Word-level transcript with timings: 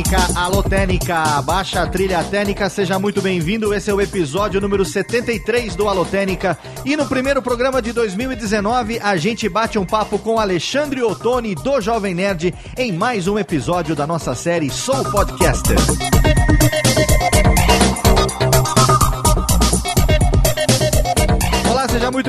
Técnica, 0.00 0.40
alô 0.40 0.62
Técnica, 0.62 1.42
baixa 1.42 1.82
a 1.82 1.86
trilha 1.86 2.24
técnica, 2.24 2.70
seja 2.70 2.98
muito 2.98 3.20
bem-vindo. 3.20 3.74
Esse 3.74 3.90
é 3.90 3.94
o 3.94 4.00
episódio 4.00 4.58
número 4.58 4.82
73 4.82 5.76
do 5.76 5.88
Alô 5.88 6.06
Técnica. 6.06 6.56
E 6.86 6.96
no 6.96 7.04
primeiro 7.06 7.42
programa 7.42 7.82
de 7.82 7.92
2019, 7.92 8.98
a 8.98 9.16
gente 9.18 9.46
bate 9.46 9.78
um 9.78 9.84
papo 9.84 10.18
com 10.18 10.38
Alexandre 10.38 11.02
Ottoni 11.02 11.54
do 11.54 11.82
Jovem 11.82 12.14
Nerd 12.14 12.54
em 12.78 12.92
mais 12.92 13.28
um 13.28 13.38
episódio 13.38 13.94
da 13.94 14.06
nossa 14.06 14.34
série 14.34 14.70
Sou 14.70 15.04
Podcaster. 15.10 15.76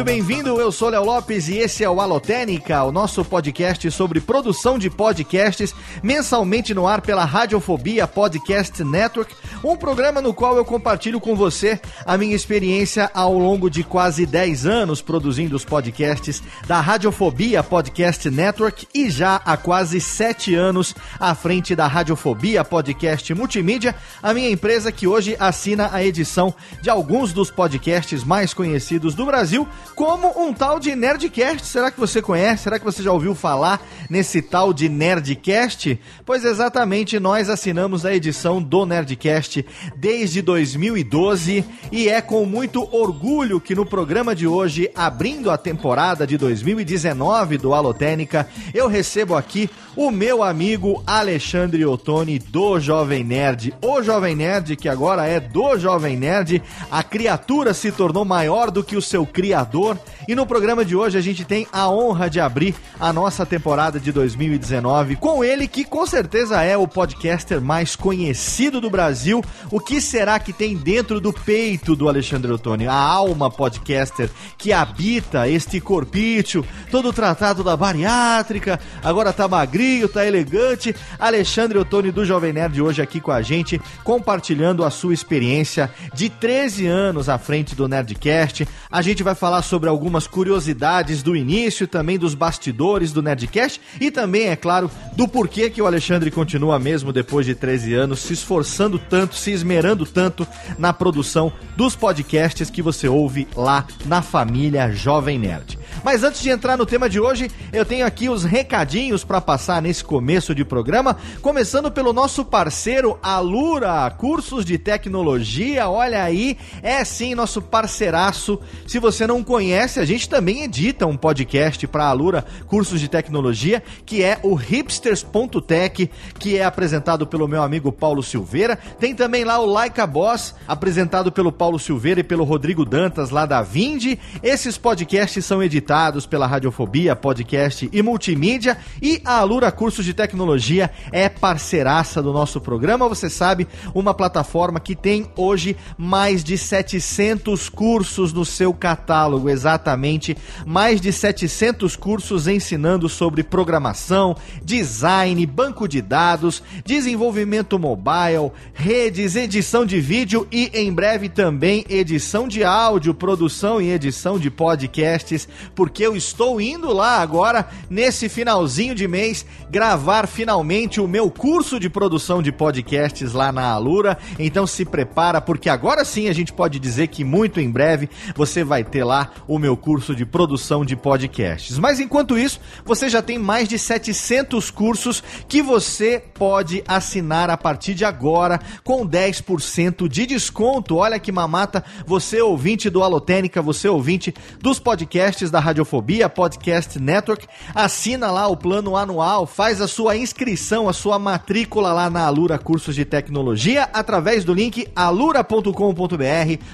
Muito 0.02 0.06
bem-vindo. 0.06 0.60
Eu 0.60 0.72
sou 0.72 0.90
Léo 0.90 1.04
Lopes 1.04 1.48
e 1.48 1.60
esse 1.60 1.84
é 1.84 1.90
o 1.90 2.02
Alotênica, 2.02 2.84
o 2.84 2.92
nosso 2.92 3.24
podcast 3.24 3.92
sobre 3.92 4.20
produção 4.20 4.80
de 4.80 4.90
podcasts, 4.90 5.76
mensalmente 6.02 6.74
no 6.74 6.88
ar 6.88 7.02
pela 7.02 7.24
Radiofobia 7.24 8.08
Podcast 8.08 8.84
Network, 8.84 9.36
um 9.64 9.76
programa 9.76 10.20
no 10.20 10.34
qual 10.34 10.58
eu 10.58 10.66
compartilho 10.66 11.20
com 11.20 11.36
você 11.36 11.80
a 12.04 12.18
minha 12.18 12.36
experiência 12.36 13.12
ao 13.14 13.38
longo 13.38 13.70
de 13.70 13.84
quase 13.84 14.26
10 14.26 14.66
anos 14.66 15.04
produzindo 15.04 15.56
os 15.56 15.64
podcasts 15.64 16.42
da 16.66 16.82
Radiofobia 16.82 17.62
Podcast 17.62 18.28
Network 18.28 18.88
e 18.96 19.08
já 19.08 19.36
há 19.46 19.56
quase 19.56 20.02
7 20.02 20.56
anos 20.56 20.96
à 21.20 21.36
frente 21.36 21.76
da 21.76 21.86
Radiofobia 21.86 22.66
Podcast 22.66 23.32
Multimídia, 23.36 23.94
a 24.24 24.34
minha 24.34 24.50
empresa 24.50 24.92
que 24.92 25.06
hoje 25.06 25.36
assina 25.40 25.92
a 25.94 26.04
edição 26.04 26.56
de 26.82 26.90
alguns 26.90 27.34
dos 27.34 27.52
podcasts 27.52 28.24
mais 28.24 28.52
conhecidos 28.52 29.14
do 29.14 29.28
Brasil, 29.28 29.68
como 29.96 30.28
um 30.42 30.54
tal 30.54 30.80
de 30.80 30.96
Nerdcast. 30.96 31.68
Será 31.68 31.92
que 31.92 32.00
você 32.00 32.22
conhece? 32.22 32.64
Será 32.64 32.80
que 32.80 32.86
você 32.86 33.04
já 33.04 33.12
ouviu 33.12 33.36
falar 33.36 33.82
nesse 34.10 34.42
tal 34.42 34.74
de 34.74 34.90
Nerdcast? 34.90 36.00
Pois 36.26 36.44
exatamente, 36.44 37.20
nós 37.20 37.50
assinamos 37.50 38.06
a 38.06 38.14
edição 38.14 38.62
do 38.62 38.86
Nerdcast 38.86 39.66
desde 39.96 40.42
2012 40.42 41.66
e 41.92 42.10
é 42.10 42.22
com 42.22 42.46
muito 42.46 42.88
orgulho 42.96 43.60
que 43.60 43.76
no 43.76 43.86
programa 43.86 44.34
de 44.34 44.48
hoje, 44.48 44.90
abrindo 44.96 45.52
a 45.52 45.58
temporada 45.58 46.26
de 46.26 46.38
2019 46.38 47.58
do 47.58 47.74
Alotênica, 47.74 48.48
eu 48.74 48.88
recebo 48.88 49.36
aqui 49.36 49.70
o 49.96 50.10
meu 50.10 50.42
amigo 50.42 51.04
Alexandre 51.06 51.86
Ottoni 51.86 52.40
do 52.40 52.80
Jovem 52.80 53.24
Nerd. 53.24 53.74
O 53.82 54.02
Jovem 54.02 54.36
Nerd, 54.36 54.76
que 54.76 54.88
agora 54.88 55.26
é 55.26 55.40
do 55.40 55.78
Jovem 55.78 56.16
Nerd, 56.16 56.62
a 56.90 57.04
criatura 57.04 57.74
se 57.74 57.92
tornou 57.92 58.24
maior 58.24 58.72
do 58.72 58.84
que 58.84 58.96
o 58.96 59.02
seu 59.02 59.26
criador. 59.26 59.81
E 60.28 60.36
no 60.36 60.46
programa 60.46 60.86
de 60.86 60.96
hoje 60.96 61.18
a 61.18 61.22
gente 61.22 61.44
tem 61.44 61.68
a 61.72 61.90
honra 61.90 62.30
de 62.30 62.40
abrir 62.40 62.76
a 63.00 63.12
nossa 63.12 63.46
temporada 63.46 64.00
de 64.00 64.12
2019 64.12 65.16
com 65.16 65.44
ele, 65.44 65.68
que 65.68 65.84
com 65.84 66.06
certeza 66.06 66.62
é 66.62 66.78
o 66.78 66.88
podcaster 66.88 67.60
mais 67.60 67.96
conhecido 67.96 68.80
do 68.80 68.90
Brasil. 68.90 69.44
O 69.72 69.80
que 69.80 70.00
será 70.00 70.40
que 70.40 70.54
tem 70.54 70.78
dentro 70.78 71.20
do 71.20 71.34
peito 71.34 71.96
do 71.96 72.08
Alexandre 72.08 72.52
Ottoni? 72.52 72.88
A 72.88 72.94
alma 72.94 73.50
podcaster 73.50 74.30
que 74.58 74.72
habita 74.72 75.50
este 75.50 75.82
corpício, 75.82 76.66
todo 76.92 77.12
tratado 77.12 77.64
da 77.64 77.76
bariátrica, 77.76 78.80
agora 79.04 79.34
tá 79.34 79.48
magrinho, 79.48 80.08
tá 80.08 80.26
elegante. 80.26 80.96
Alexandre 81.20 81.80
Ottoni 81.80 82.12
do 82.12 82.26
Jovem 82.26 82.54
Nerd 82.54 82.82
hoje 82.82 83.02
aqui 83.02 83.20
com 83.20 83.32
a 83.32 83.42
gente, 83.42 83.82
compartilhando 84.04 84.84
a 84.84 84.92
sua 84.92 85.14
experiência 85.14 85.92
de 86.14 86.30
13 86.30 86.86
anos 86.88 87.30
à 87.30 87.38
frente 87.38 87.76
do 87.76 87.88
Nerdcast. 87.88 88.68
A 88.92 89.02
gente 89.02 89.24
vai 89.24 89.34
falar 89.34 89.62
sobre 89.72 89.88
algumas 89.88 90.28
curiosidades 90.28 91.24
do 91.24 91.34
início, 91.34 91.88
também 91.88 92.20
dos 92.20 92.36
bastidores 92.36 93.14
do 93.14 93.22
Nerdcast 93.22 93.80
e 94.02 94.12
também, 94.12 94.50
é 94.50 94.56
claro, 94.58 94.92
do 95.16 95.30
porquê 95.30 95.70
que 95.70 95.82
o 95.82 95.86
Alexandre 95.86 96.30
continua 96.30 96.78
mesmo 96.78 97.14
depois 97.14 97.46
de 97.46 97.56
13 97.56 97.94
anos 97.94 98.20
se 98.20 98.34
esforçando 98.34 99.00
tanto, 99.00 99.34
se 99.34 99.50
esmerando 99.50 100.06
tanto 100.06 100.46
na 100.78 100.92
produção 100.92 101.54
dos 101.78 101.96
podcasts 101.96 102.70
que 102.70 102.82
você 102.82 103.08
ouve 103.08 103.48
lá 103.56 103.88
na 104.06 104.22
família 104.22 104.92
Jovem 104.92 105.40
Nerd. 105.40 105.80
Mas 106.04 106.24
antes 106.24 106.42
de 106.42 106.50
entrar 106.50 106.78
no 106.78 106.86
tema 106.86 107.08
de 107.08 107.20
hoje, 107.20 107.50
eu 107.72 107.86
tenho 107.86 108.06
aqui 108.06 108.28
os 108.28 108.44
recadinhos 108.44 109.24
para 109.24 109.40
passar 109.40 109.82
nesse 109.82 110.04
começo 110.04 110.56
de 110.56 110.66
programa, 110.66 111.16
começando 111.42 111.92
pelo 111.92 112.12
nosso 112.12 112.44
parceiro 112.44 113.20
Alura, 113.22 114.10
cursos 114.18 114.66
de 114.66 114.80
tecnologia. 114.80 115.88
Olha 115.90 116.24
aí, 116.24 116.58
é 116.82 117.04
sim 117.06 117.36
nosso 117.36 117.62
parceiraço. 117.62 118.60
Se 118.88 118.98
você 118.98 119.28
não 119.28 119.44
conhece, 119.44 120.00
a 120.00 120.06
gente 120.06 120.28
também 120.28 120.64
edita 120.64 121.06
um 121.06 121.16
podcast 121.16 121.86
para 121.88 122.06
Alura, 122.06 122.46
cursos 122.66 123.00
de 123.00 123.08
tecnologia, 123.08 123.84
que 124.04 124.24
é 124.24 124.40
o 124.42 124.56
hipsters.tech, 124.56 126.10
que 126.40 126.58
é 126.58 126.66
apresentado 126.66 127.28
pelo 127.28 127.48
meu 127.48 127.62
amigo 127.62 127.92
Paulo 127.92 128.24
Silveira. 128.24 128.76
Tem 129.00 129.14
também 129.14 129.44
lá 129.44 129.60
o 129.60 129.68
Like 129.68 130.02
Boss, 130.08 130.56
apresentado 130.68 131.32
pelo 131.32 131.52
Paulo 131.52 131.78
Silveira 131.78 132.22
e 132.22 132.24
pelo 132.24 132.44
Rodrigo 132.44 132.84
Dantas 132.86 133.30
lá 133.30 133.46
da 133.46 133.62
Vindi. 133.62 134.20
Esses 134.42 134.80
podcasts 134.80 135.46
são 135.46 135.62
editados 135.62 135.91
pela 136.26 136.48
Radiofobia, 136.48 137.18
podcast 137.18 137.90
e 137.92 138.02
multimídia. 138.02 138.78
E 139.02 139.22
a 139.26 139.40
Alura 139.40 139.70
Cursos 139.74 140.06
de 140.06 140.14
Tecnologia 140.14 140.90
é 141.12 141.28
parceiraça 141.28 142.22
do 142.22 142.32
nosso 142.32 142.62
programa. 142.62 143.10
Você 143.10 143.30
sabe, 143.30 143.68
uma 143.94 144.14
plataforma 144.14 144.80
que 144.80 144.96
tem 144.96 145.30
hoje 145.36 145.76
mais 145.98 146.46
de 146.46 146.58
700 146.58 147.68
cursos 147.68 148.32
no 148.32 148.46
seu 148.46 148.74
catálogo, 148.74 149.50
exatamente 149.50 150.38
mais 150.66 151.02
de 151.02 151.12
700 151.12 151.98
cursos 151.98 152.48
ensinando 152.48 153.10
sobre 153.10 153.44
programação, 153.44 154.38
design, 154.64 155.46
banco 155.46 155.90
de 155.90 156.02
dados, 156.02 156.64
desenvolvimento 156.86 157.78
mobile, 157.78 158.54
redes, 158.74 159.36
edição 159.36 159.86
de 159.86 160.00
vídeo 160.00 160.48
e 160.50 160.72
em 160.74 160.94
breve 160.94 161.28
também 161.28 161.84
edição 161.90 162.48
de 162.48 162.64
áudio, 162.64 163.14
produção 163.14 163.82
e 163.82 163.92
edição 163.92 164.40
de 164.40 164.50
podcasts, 164.50 165.50
porque 165.82 166.06
eu 166.06 166.16
estou 166.16 166.62
indo 166.62 166.94
lá 166.94 167.18
agora 167.22 167.68
nesse 167.90 168.30
finalzinho 168.30 168.94
de 168.94 169.08
mês 169.08 169.44
gravar 169.68 170.28
finalmente 170.28 171.02
o 171.02 171.08
meu 171.08 171.32
curso 171.32 171.80
de 171.80 171.90
produção 171.90 172.40
de 172.40 172.52
podcasts 172.52 173.34
lá 173.34 173.52
na 173.52 173.72
Alura. 173.72 174.16
Então 174.38 174.68
se 174.68 174.86
prepara 174.86 175.42
porque 175.42 175.70
agora 175.70 176.06
sim 176.06 176.30
a 176.30 176.34
gente 176.34 176.54
pode 176.54 176.78
dizer 176.78 177.08
que 177.08 177.24
muito 177.24 177.60
em 177.60 177.68
breve 177.68 178.12
você 178.36 178.64
vai 178.64 178.84
ter 178.84 179.04
lá 179.04 179.32
o 179.48 179.58
meu 179.58 179.76
curso 179.76 180.16
de 180.16 180.24
produção 180.24 180.86
de 180.86 180.96
podcasts. 180.96 181.80
Mas 181.80 182.00
enquanto 182.00 182.38
isso, 182.38 182.60
você 182.86 183.10
já 183.10 183.24
tem 183.24 183.40
mais 183.40 183.68
de 183.68 183.80
700 183.80 184.70
cursos 184.70 185.24
que 185.48 185.64
você 185.64 186.24
pode 186.36 186.84
assinar 186.88 187.50
a 187.50 187.58
partir 187.58 187.96
de 187.96 188.06
agora 188.06 188.60
com 188.84 189.08
10% 189.08 190.08
de 190.08 190.28
desconto. 190.28 190.98
Olha 190.98 191.18
que 191.18 191.32
mamata, 191.32 191.84
você 192.06 192.40
ouvinte 192.40 192.88
do 192.88 193.02
Alotênica, 193.02 193.64
você 193.64 193.88
ouvinte 193.88 194.32
dos 194.60 194.78
podcasts 194.78 195.50
da 195.50 195.71
Radiofobia 195.72 196.28
Podcast 196.28 197.00
Network, 197.00 197.48
assina 197.74 198.30
lá 198.30 198.46
o 198.48 198.58
plano 198.58 198.98
anual, 198.98 199.46
faz 199.46 199.80
a 199.80 199.88
sua 199.88 200.18
inscrição, 200.18 200.90
a 200.90 200.94
sua 200.94 201.18
matrícula 201.18 201.94
lá 201.94 202.10
na 202.10 202.26
Alura 202.26 202.60
Cursos 202.60 202.94
de 202.94 203.06
Tecnologia 203.06 203.90
através 203.94 204.44
do 204.44 204.54
link 204.54 204.86
alura.com.br 204.94 205.72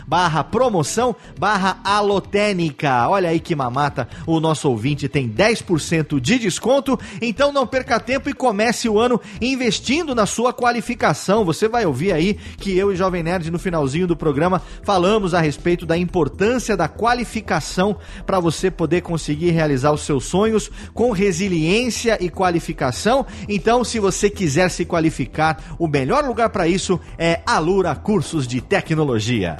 barra 0.07 0.43
promoção 0.43 1.15
barra 1.37 1.79
alotênica. 1.83 3.07
Olha 3.07 3.29
aí 3.29 3.39
que 3.39 3.55
mamata, 3.55 4.07
o 4.25 4.39
nosso 4.39 4.67
ouvinte 4.67 5.07
tem 5.07 5.29
10% 5.29 6.19
de 6.19 6.39
desconto, 6.39 6.99
então 7.21 7.51
não 7.53 7.67
perca 7.67 7.99
tempo 7.99 8.31
e 8.31 8.33
comece 8.33 8.89
o 8.89 8.99
ano 8.99 9.21
investindo 9.39 10.15
na 10.15 10.25
sua 10.25 10.51
qualificação. 10.51 11.45
Você 11.45 11.67
vai 11.67 11.85
ouvir 11.85 12.13
aí 12.13 12.33
que 12.33 12.75
eu 12.75 12.91
e 12.91 12.95
Jovem 12.95 13.21
Nerd 13.21 13.51
no 13.51 13.59
finalzinho 13.59 14.07
do 14.07 14.17
programa 14.17 14.59
falamos 14.81 15.35
a 15.35 15.39
respeito 15.39 15.85
da 15.85 15.95
importância 15.95 16.75
da 16.75 16.87
qualificação 16.87 17.95
para 18.25 18.39
você 18.39 18.71
poder 18.87 19.01
conseguir 19.01 19.51
realizar 19.51 19.91
os 19.91 20.05
seus 20.05 20.23
sonhos 20.23 20.71
com 20.93 21.11
resiliência 21.11 22.17
e 22.21 22.29
qualificação. 22.29 23.25
Então, 23.49 23.83
se 23.83 23.99
você 23.99 24.29
quiser 24.29 24.69
se 24.69 24.85
qualificar, 24.85 25.75
o 25.77 25.89
melhor 25.89 26.23
lugar 26.23 26.49
para 26.49 26.69
isso 26.69 26.97
é 27.17 27.41
Alura 27.45 27.93
Cursos 27.93 28.47
de 28.47 28.61
Tecnologia. 28.61 29.57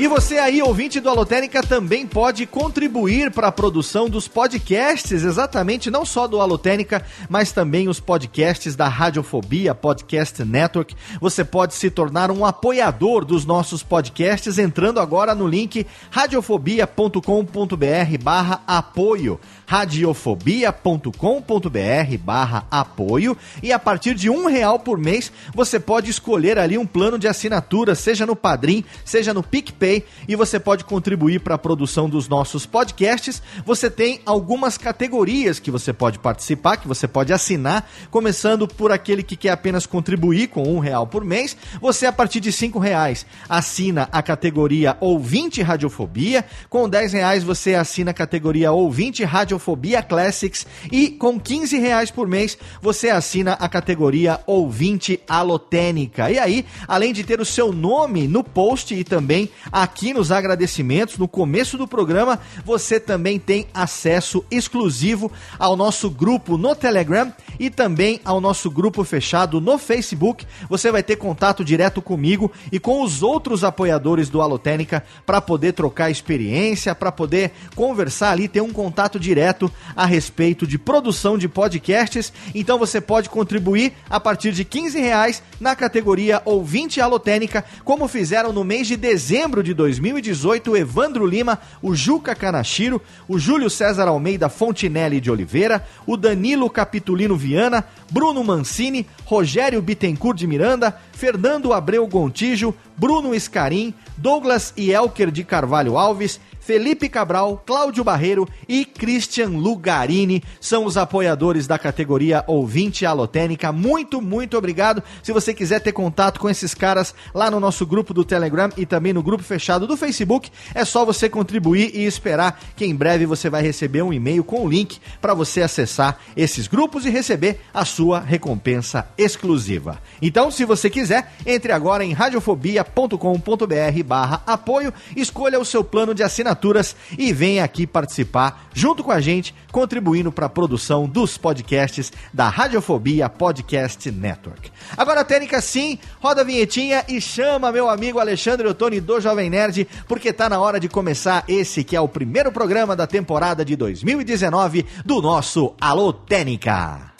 E 0.00 0.08
você 0.08 0.38
aí, 0.38 0.62
ouvinte 0.62 0.98
do 0.98 1.10
Alotênica, 1.10 1.62
também 1.62 2.06
pode 2.06 2.46
contribuir 2.46 3.30
para 3.30 3.48
a 3.48 3.52
produção 3.52 4.08
dos 4.08 4.26
podcasts, 4.26 5.24
exatamente, 5.24 5.90
não 5.90 6.06
só 6.06 6.26
do 6.26 6.40
Alotênica, 6.40 7.04
mas 7.28 7.52
também 7.52 7.86
os 7.86 8.00
podcasts 8.00 8.74
da 8.74 8.88
Radiofobia 8.88 9.74
Podcast 9.74 10.42
Network. 10.42 10.96
Você 11.20 11.44
pode 11.44 11.74
se 11.74 11.90
tornar 11.90 12.30
um 12.30 12.46
apoiador 12.46 13.26
dos 13.26 13.44
nossos 13.44 13.82
podcasts 13.82 14.56
entrando 14.56 15.00
agora 15.00 15.34
no 15.34 15.46
link 15.46 15.86
radiofobia.com.br 16.10 18.18
barra 18.22 18.62
apoio 18.66 19.38
radiofobia.com.br 19.66 22.18
barra 22.24 22.66
apoio 22.70 23.36
e 23.62 23.70
a 23.70 23.78
partir 23.78 24.14
de 24.14 24.28
um 24.28 24.46
real 24.46 24.80
por 24.80 24.98
mês 24.98 25.30
você 25.54 25.78
pode 25.78 26.10
escolher 26.10 26.58
ali 26.58 26.78
um 26.78 26.86
plano 26.86 27.18
de 27.18 27.28
assinatura, 27.28 27.94
seja 27.94 28.24
no 28.24 28.34
Padrim, 28.34 28.82
seja 29.04 29.34
no 29.34 29.44
PicPay 29.44 29.89
e 30.28 30.36
você 30.36 30.58
pode 30.58 30.84
contribuir 30.84 31.40
para 31.40 31.54
a 31.54 31.58
produção 31.58 32.08
dos 32.08 32.28
nossos 32.28 32.66
podcasts. 32.66 33.42
Você 33.64 33.90
tem 33.90 34.20
algumas 34.24 34.78
categorias 34.78 35.58
que 35.58 35.70
você 35.70 35.92
pode 35.92 36.18
participar, 36.18 36.76
que 36.76 36.88
você 36.88 37.06
pode 37.08 37.32
assinar, 37.32 37.88
começando 38.10 38.66
por 38.66 38.92
aquele 38.92 39.22
que 39.22 39.36
quer 39.36 39.50
apenas 39.50 39.86
contribuir 39.86 40.48
com 40.48 40.62
um 40.62 40.78
real 40.78 41.06
por 41.06 41.24
mês. 41.24 41.56
Você, 41.80 42.06
a 42.06 42.12
partir 42.12 42.40
de 42.40 42.52
cinco 42.52 42.78
reais, 42.78 43.26
assina 43.48 44.08
a 44.12 44.22
categoria 44.22 44.96
Ouvinte 45.00 45.62
Radiofobia. 45.62 46.44
Com 46.68 46.88
dez 46.88 47.12
reais, 47.12 47.42
você 47.42 47.74
assina 47.74 48.10
a 48.10 48.14
categoria 48.14 48.72
Ouvinte 48.72 49.24
Radiofobia 49.24 50.02
Classics 50.02 50.66
e 50.90 51.10
com 51.10 51.38
15 51.38 51.78
reais 51.78 52.10
por 52.10 52.26
mês 52.26 52.56
você 52.80 53.10
assina 53.10 53.52
a 53.54 53.68
categoria 53.68 54.40
Ouvinte 54.46 55.20
Alotênica. 55.28 56.30
E 56.30 56.38
aí, 56.38 56.66
além 56.86 57.12
de 57.12 57.24
ter 57.24 57.40
o 57.40 57.44
seu 57.44 57.72
nome 57.72 58.26
no 58.28 58.42
post 58.42 58.94
e 58.94 59.04
também 59.04 59.50
aqui 59.82 60.12
nos 60.12 60.30
agradecimentos, 60.30 61.16
no 61.16 61.26
começo 61.26 61.78
do 61.78 61.88
programa, 61.88 62.38
você 62.66 63.00
também 63.00 63.38
tem 63.38 63.66
acesso 63.72 64.44
exclusivo 64.50 65.32
ao 65.58 65.74
nosso 65.74 66.10
grupo 66.10 66.58
no 66.58 66.74
Telegram 66.74 67.32
e 67.58 67.70
também 67.70 68.20
ao 68.22 68.42
nosso 68.42 68.70
grupo 68.70 69.02
fechado 69.04 69.58
no 69.58 69.78
Facebook. 69.78 70.46
Você 70.68 70.92
vai 70.92 71.02
ter 71.02 71.16
contato 71.16 71.64
direto 71.64 72.02
comigo 72.02 72.52
e 72.70 72.78
com 72.78 73.02
os 73.02 73.22
outros 73.22 73.64
apoiadores 73.64 74.28
do 74.28 74.42
Alotênica 74.42 75.02
para 75.24 75.40
poder 75.40 75.72
trocar 75.72 76.10
experiência, 76.10 76.94
para 76.94 77.10
poder 77.10 77.50
conversar 77.74 78.32
ali, 78.32 78.48
ter 78.48 78.60
um 78.60 78.72
contato 78.72 79.18
direto 79.18 79.72
a 79.96 80.04
respeito 80.04 80.66
de 80.66 80.78
produção 80.78 81.38
de 81.38 81.48
podcasts. 81.48 82.30
Então 82.54 82.78
você 82.78 83.00
pode 83.00 83.30
contribuir 83.30 83.94
a 84.10 84.20
partir 84.20 84.52
de 84.52 84.62
15 84.62 85.00
reais 85.00 85.42
na 85.58 85.74
categoria 85.74 86.42
Ouvinte 86.44 87.00
Alotênica, 87.00 87.64
como 87.82 88.06
fizeram 88.06 88.52
no 88.52 88.62
mês 88.62 88.86
de 88.86 88.96
dezembro 88.96 89.62
de 89.62 89.69
2018 89.74 90.72
o 90.72 90.76
Evandro 90.76 91.26
Lima, 91.26 91.58
o 91.82 91.94
Juca 91.94 92.34
Kanashiro, 92.34 93.00
o 93.28 93.38
Júlio 93.38 93.70
César 93.70 94.08
Almeida 94.08 94.48
Fontinelli 94.48 95.20
de 95.20 95.30
Oliveira, 95.30 95.86
o 96.06 96.16
Danilo 96.16 96.68
Capitulino 96.68 97.36
Viana, 97.36 97.84
Bruno 98.10 98.42
Mancini, 98.42 99.06
Rogério 99.24 99.80
Bittencourt 99.80 100.38
de 100.38 100.46
Miranda, 100.46 100.98
Fernando 101.12 101.72
Abreu 101.72 102.06
Gontijo, 102.06 102.74
Bruno 102.96 103.34
Escarim, 103.34 103.94
Douglas 104.16 104.72
e 104.76 104.90
Elker 104.90 105.30
de 105.30 105.44
Carvalho 105.44 105.96
Alves, 105.98 106.40
Felipe 106.60 107.08
Cabral, 107.08 107.62
Cláudio 107.66 108.04
Barreiro 108.04 108.46
e 108.68 108.84
Christian 108.84 109.48
Lugarini 109.48 110.42
são 110.60 110.84
os 110.84 110.98
apoiadores 110.98 111.66
da 111.66 111.78
categoria 111.78 112.44
Ouvinte 112.46 113.06
Alotênica. 113.06 113.72
Muito, 113.72 114.20
muito 114.20 114.58
obrigado. 114.58 115.02
Se 115.22 115.32
você 115.32 115.54
quiser 115.54 115.80
ter 115.80 115.92
contato 115.92 116.38
com 116.38 116.50
esses 116.50 116.74
caras 116.74 117.14
lá 117.34 117.50
no 117.50 117.58
nosso 117.58 117.86
grupo 117.86 118.12
do 118.12 118.24
Telegram 118.24 118.68
e 118.76 118.84
também 118.84 119.12
no 119.12 119.22
grupo 119.22 119.42
fechado 119.42 119.86
do 119.86 119.96
Facebook, 119.96 120.50
é 120.74 120.84
só 120.84 121.04
você 121.04 121.28
contribuir 121.28 121.92
e 121.94 122.04
esperar 122.04 122.60
que 122.76 122.84
em 122.84 122.94
breve 122.94 123.24
você 123.24 123.48
vai 123.48 123.62
receber 123.62 124.02
um 124.02 124.12
e-mail 124.12 124.44
com 124.44 124.64
o 124.64 124.68
link 124.68 125.00
para 125.20 125.32
você 125.32 125.62
acessar 125.62 126.18
esses 126.36 126.68
grupos 126.68 127.06
e 127.06 127.10
receber 127.10 127.60
a 127.72 127.86
sua 127.86 128.20
recompensa 128.20 129.08
exclusiva. 129.16 129.98
Então, 130.20 130.50
se 130.50 130.66
você 130.66 130.90
quiser, 130.90 131.32
entre 131.46 131.72
agora 131.72 132.04
em 132.04 132.12
radiofobia.com.br 132.12 134.04
barra 134.04 134.42
apoio, 134.46 134.92
escolha 135.16 135.58
o 135.58 135.64
seu 135.64 135.82
plano 135.82 136.14
de 136.14 136.22
assinatura 136.22 136.49
assinaturas 136.50 136.96
e 137.16 137.32
venha 137.32 137.64
aqui 137.64 137.86
participar 137.86 138.68
junto 138.72 139.02
com 139.02 139.12
a 139.12 139.20
gente, 139.20 139.54
contribuindo 139.70 140.32
para 140.32 140.46
a 140.46 140.48
produção 140.48 141.08
dos 141.08 141.38
podcasts 141.38 142.12
da 142.32 142.48
Radiofobia 142.48 143.28
Podcast 143.28 144.10
Network. 144.10 144.70
Agora, 144.96 145.24
técnica 145.24 145.60
sim, 145.60 145.98
roda 146.20 146.40
a 146.42 146.44
vinhetinha 146.44 147.04
e 147.08 147.20
chama 147.20 147.72
meu 147.72 147.88
amigo 147.88 148.18
Alexandre 148.18 148.68
Ottoni 148.68 149.00
do 149.00 149.20
Jovem 149.20 149.48
Nerd, 149.48 149.86
porque 150.08 150.32
tá 150.32 150.48
na 150.48 150.60
hora 150.60 150.80
de 150.80 150.88
começar 150.88 151.44
esse 151.48 151.84
que 151.84 151.96
é 151.96 152.00
o 152.00 152.08
primeiro 152.08 152.50
programa 152.52 152.96
da 152.96 153.06
temporada 153.06 153.64
de 153.64 153.76
2019 153.76 154.86
do 155.04 155.22
nosso 155.22 155.74
Alô 155.80 156.12
Técnica. 156.12 157.10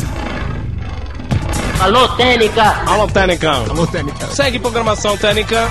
Alô, 1.81 2.09
Técnica! 2.09 2.62
Alô, 2.87 3.06
Técnica! 3.06 3.50
Alô, 3.53 3.87
Técnica! 3.87 4.26
Segue 4.26 4.59
programação 4.59 5.17
Técnica! 5.17 5.71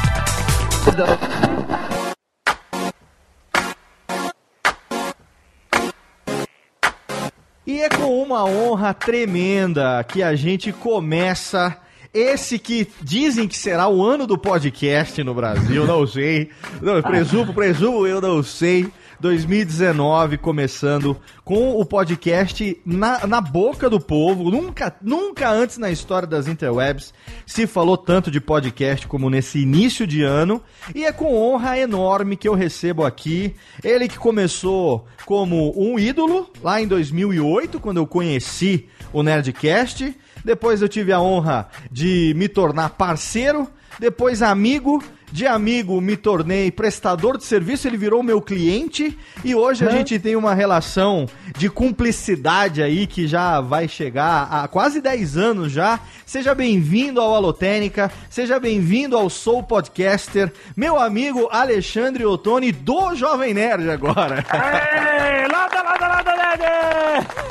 É 7.81 7.87
com 7.87 8.21
uma 8.21 8.43
honra 8.43 8.93
tremenda 8.93 10.03
que 10.03 10.21
a 10.21 10.35
gente 10.35 10.69
começa 10.73 11.77
esse 12.13 12.59
que 12.59 12.85
dizem 13.01 13.47
que 13.47 13.57
será 13.57 13.87
o 13.87 14.03
ano 14.03 14.27
do 14.27 14.37
podcast 14.37 15.23
no 15.23 15.33
Brasil, 15.33 15.87
não 15.87 16.05
sei. 16.05 16.49
Não, 16.81 17.01
presumo, 17.01 17.53
presumo, 17.53 18.05
eu 18.05 18.19
não 18.19 18.43
sei. 18.43 18.91
2019 19.19 20.37
começando 20.37 21.17
com 21.43 21.71
o 21.79 21.85
podcast 21.85 22.79
na, 22.85 23.27
na 23.27 23.41
boca 23.41 23.89
do 23.89 23.99
povo. 23.99 24.49
Nunca, 24.49 24.95
nunca 25.01 25.49
antes 25.49 25.77
na 25.77 25.91
história 25.91 26.27
das 26.27 26.47
interwebs 26.47 27.13
se 27.45 27.67
falou 27.67 27.97
tanto 27.97 28.31
de 28.31 28.39
podcast 28.39 29.07
como 29.07 29.29
nesse 29.29 29.59
início 29.59 30.07
de 30.07 30.23
ano. 30.23 30.61
E 30.95 31.05
é 31.05 31.11
com 31.11 31.35
honra 31.35 31.77
enorme 31.77 32.37
que 32.37 32.47
eu 32.47 32.53
recebo 32.53 33.03
aqui 33.03 33.55
ele 33.83 34.07
que 34.07 34.17
começou 34.17 35.05
como 35.25 35.73
um 35.77 35.99
ídolo 35.99 36.49
lá 36.63 36.81
em 36.81 36.87
2008, 36.87 37.79
quando 37.79 37.97
eu 37.97 38.07
conheci 38.07 38.87
o 39.11 39.21
Nerdcast. 39.21 40.15
Depois 40.43 40.81
eu 40.81 40.87
tive 40.87 41.11
a 41.11 41.19
honra 41.19 41.67
de 41.91 42.33
me 42.37 42.47
tornar 42.47 42.91
parceiro, 42.91 43.67
depois 43.99 44.41
amigo 44.41 45.03
de 45.31 45.47
amigo 45.47 45.99
me 46.01 46.17
tornei 46.17 46.71
prestador 46.71 47.37
de 47.37 47.43
serviço, 47.43 47.87
ele 47.87 47.97
virou 47.97 48.23
meu 48.23 48.41
cliente 48.41 49.17
e 49.43 49.55
hoje 49.55 49.87
a 49.87 49.91
gente 49.91 50.17
tem 50.19 50.35
uma 50.35 50.53
relação 50.53 51.27
de 51.57 51.69
cumplicidade 51.69 52.81
aí 52.81 53.05
que 53.07 53.27
já 53.27 53.61
vai 53.61 53.87
chegar 53.87 54.47
a 54.51 54.67
quase 54.67 55.01
10 55.01 55.37
anos 55.37 55.71
já. 55.71 55.99
Seja 56.25 56.53
bem-vindo 56.53 57.21
ao 57.21 57.35
Alotênica, 57.35 58.11
seja 58.29 58.59
bem-vindo 58.59 59.17
ao 59.17 59.29
Soul 59.29 59.63
Podcaster, 59.63 60.51
meu 60.75 60.99
amigo 60.99 61.47
Alexandre 61.51 62.25
Ottoni 62.25 62.71
do 62.71 63.15
Jovem 63.15 63.53
Nerd 63.53 63.89
agora. 63.89 64.45
Ei, 64.53 65.47
lada, 65.51 65.81
lada, 65.81 66.07
lada, 66.07 66.35
lada! 66.35 67.49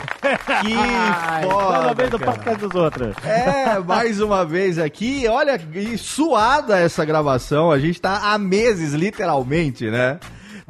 Que 0.63 0.75
Ai, 0.75 1.45
foda, 1.45 1.79
Toda 1.79 1.95
vez 1.95 2.11
do 2.11 2.19
podcast 2.19 2.61
dos 2.61 2.75
outros. 2.75 3.17
É, 3.25 3.79
mais 3.79 4.21
uma 4.21 4.45
vez 4.45 4.79
aqui. 4.79 5.27
Olha, 5.29 5.59
suada 5.97 6.79
essa 6.79 7.05
gravação. 7.05 7.68
A 7.71 7.79
gente 7.79 8.01
tá 8.01 8.33
há 8.33 8.39
meses, 8.39 8.93
literalmente, 8.95 9.91
né? 9.91 10.19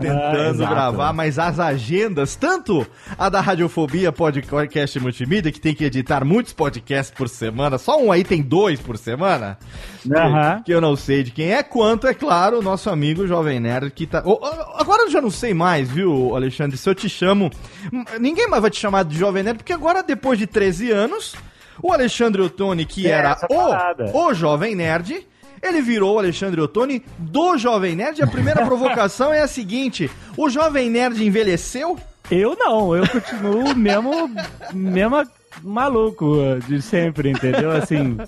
Tentando 0.01 0.63
exato. 0.63 0.73
gravar, 0.73 1.13
mas 1.13 1.41
as 1.41 1.59
agendas, 1.59 2.37
tanto 2.37 2.87
a 3.19 3.29
da 3.29 3.41
Radiofobia 3.41 4.13
Podcast 4.13 5.01
Multimídia, 5.01 5.51
que 5.51 5.59
tem 5.61 5.75
que 5.75 5.85
editar 5.85 6.25
muitos 6.25 6.53
podcasts 6.53 7.13
por 7.13 7.29
semana, 7.29 7.79
só 7.79 8.01
um 8.01 8.13
aí 8.13 8.23
tem 8.23 8.41
dois 8.41 8.81
por 8.81 8.97
semana, 8.97 9.59
Aham. 10.09 10.63
que 10.65 10.73
eu 10.73 10.81
não 10.81 10.95
sei 10.95 11.25
de 11.25 11.33
quem 11.33 11.53
é, 11.53 11.65
quanto, 11.65 12.07
é 12.07 12.15
claro, 12.15 12.61
o 12.61 12.63
nosso 12.63 12.89
amigo 12.89 13.27
Jovem 13.27 13.59
Nerd, 13.59 13.91
que 13.91 14.07
tá... 14.07 14.23
Ô, 14.25 14.35
ô, 14.35 14.47
agora 14.81 15.03
eu 15.03 15.11
já 15.11 15.21
não 15.21 15.31
sei 15.31 15.53
mais, 15.53 15.91
viu, 15.91 16.33
Alexandre, 16.37 16.77
se 16.77 16.89
eu 16.89 16.95
te 16.95 17.09
chamo... 17.09 17.51
Ninguém 18.21 18.47
mais 18.49 18.63
vai 18.63 18.71
te 18.71 18.79
chamar 18.79 19.05
de 19.05 19.19
Jovem 19.19 19.43
Nerd, 19.43 19.57
porque 19.59 19.73
agora, 19.73 20.01
depois 20.01 20.39
de 20.39 20.47
13 20.47 20.93
anos, 20.93 21.35
o 21.83 21.93
Alexandre 21.93 22.41
Ottoni, 22.41 22.85
que 22.85 23.09
É, 23.09 23.11
era 23.11 23.35
parada. 23.35 24.13
o, 24.15 24.27
o 24.29 24.33
Jovem 24.35 24.77
Nerd... 24.77 25.27
Ele 25.63 25.81
virou 25.81 26.17
o 26.17 26.19
Alexandre 26.19 26.61
Ottoni 26.61 27.03
do 27.19 27.57
Jovem 27.59 27.97
Nerd. 27.97 28.21
E 28.21 28.23
a 28.23 28.27
primeira 28.27 28.65
provocação 28.67 29.33
é 29.33 29.41
a 29.41 29.49
seguinte: 29.49 30.11
o 30.37 30.49
Jovem 30.49 30.91
Nerd 30.91 31.25
envelheceu? 31.25 31.99
Eu 32.31 32.57
não, 32.59 32.95
eu 32.95 33.09
continuo 33.09 33.75
mesmo, 33.75 34.31
mesmo 34.75 35.27
maluco 35.63 36.37
de 36.67 36.83
sempre, 36.83 37.31
entendeu? 37.31 37.71
Assim, 37.71 38.19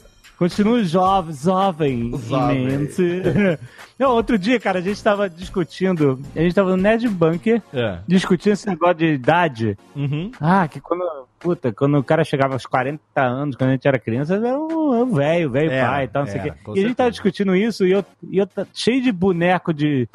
continuo 0.40 0.82
jovem, 0.82 1.34
jovem, 1.34 2.10
Jovem. 2.18 2.88
Não, 3.98 4.12
outro 4.12 4.38
dia, 4.38 4.58
cara, 4.58 4.78
a 4.78 4.82
gente 4.82 5.04
tava 5.04 5.28
discutindo, 5.28 6.18
a 6.34 6.40
gente 6.40 6.54
tava 6.54 6.70
no 6.70 6.78
Nerd 6.78 7.06
Bunker, 7.10 7.60
É. 7.74 7.98
discutindo 8.08 8.54
esse 8.54 8.66
negócio 8.66 8.94
de 8.94 9.12
idade. 9.12 9.76
Uhum. 9.94 10.30
Ah, 10.40 10.66
que 10.66 10.80
quando, 10.80 11.04
puta, 11.38 11.70
quando 11.70 11.98
o 11.98 12.02
cara 12.02 12.24
chegava 12.24 12.54
aos 12.54 12.64
40 12.64 13.02
anos, 13.20 13.54
quando 13.56 13.68
a 13.68 13.72
gente 13.74 13.86
era 13.86 13.98
criança, 13.98 14.36
era 14.36 14.58
um 14.58 15.12
velho, 15.14 15.50
velho 15.50 15.70
É, 15.70 15.84
pai 15.84 16.04
e 16.04 16.08
tal, 16.08 16.22
não 16.24 16.30
sei 16.30 16.40
o 16.40 16.46
é, 16.46 16.50
quê. 16.50 16.56
com 16.64 16.74
E 16.74 16.78
a 16.80 16.82
gente 16.86 16.96
tava 16.96 17.10
discutindo 17.10 17.54
isso 17.54 17.84
e 17.86 17.92
eu, 17.92 18.02
e 18.30 18.38
eu 18.38 18.48
cheio 18.72 19.02
de 19.02 19.12
boneco 19.12 19.74
de, 19.74 20.08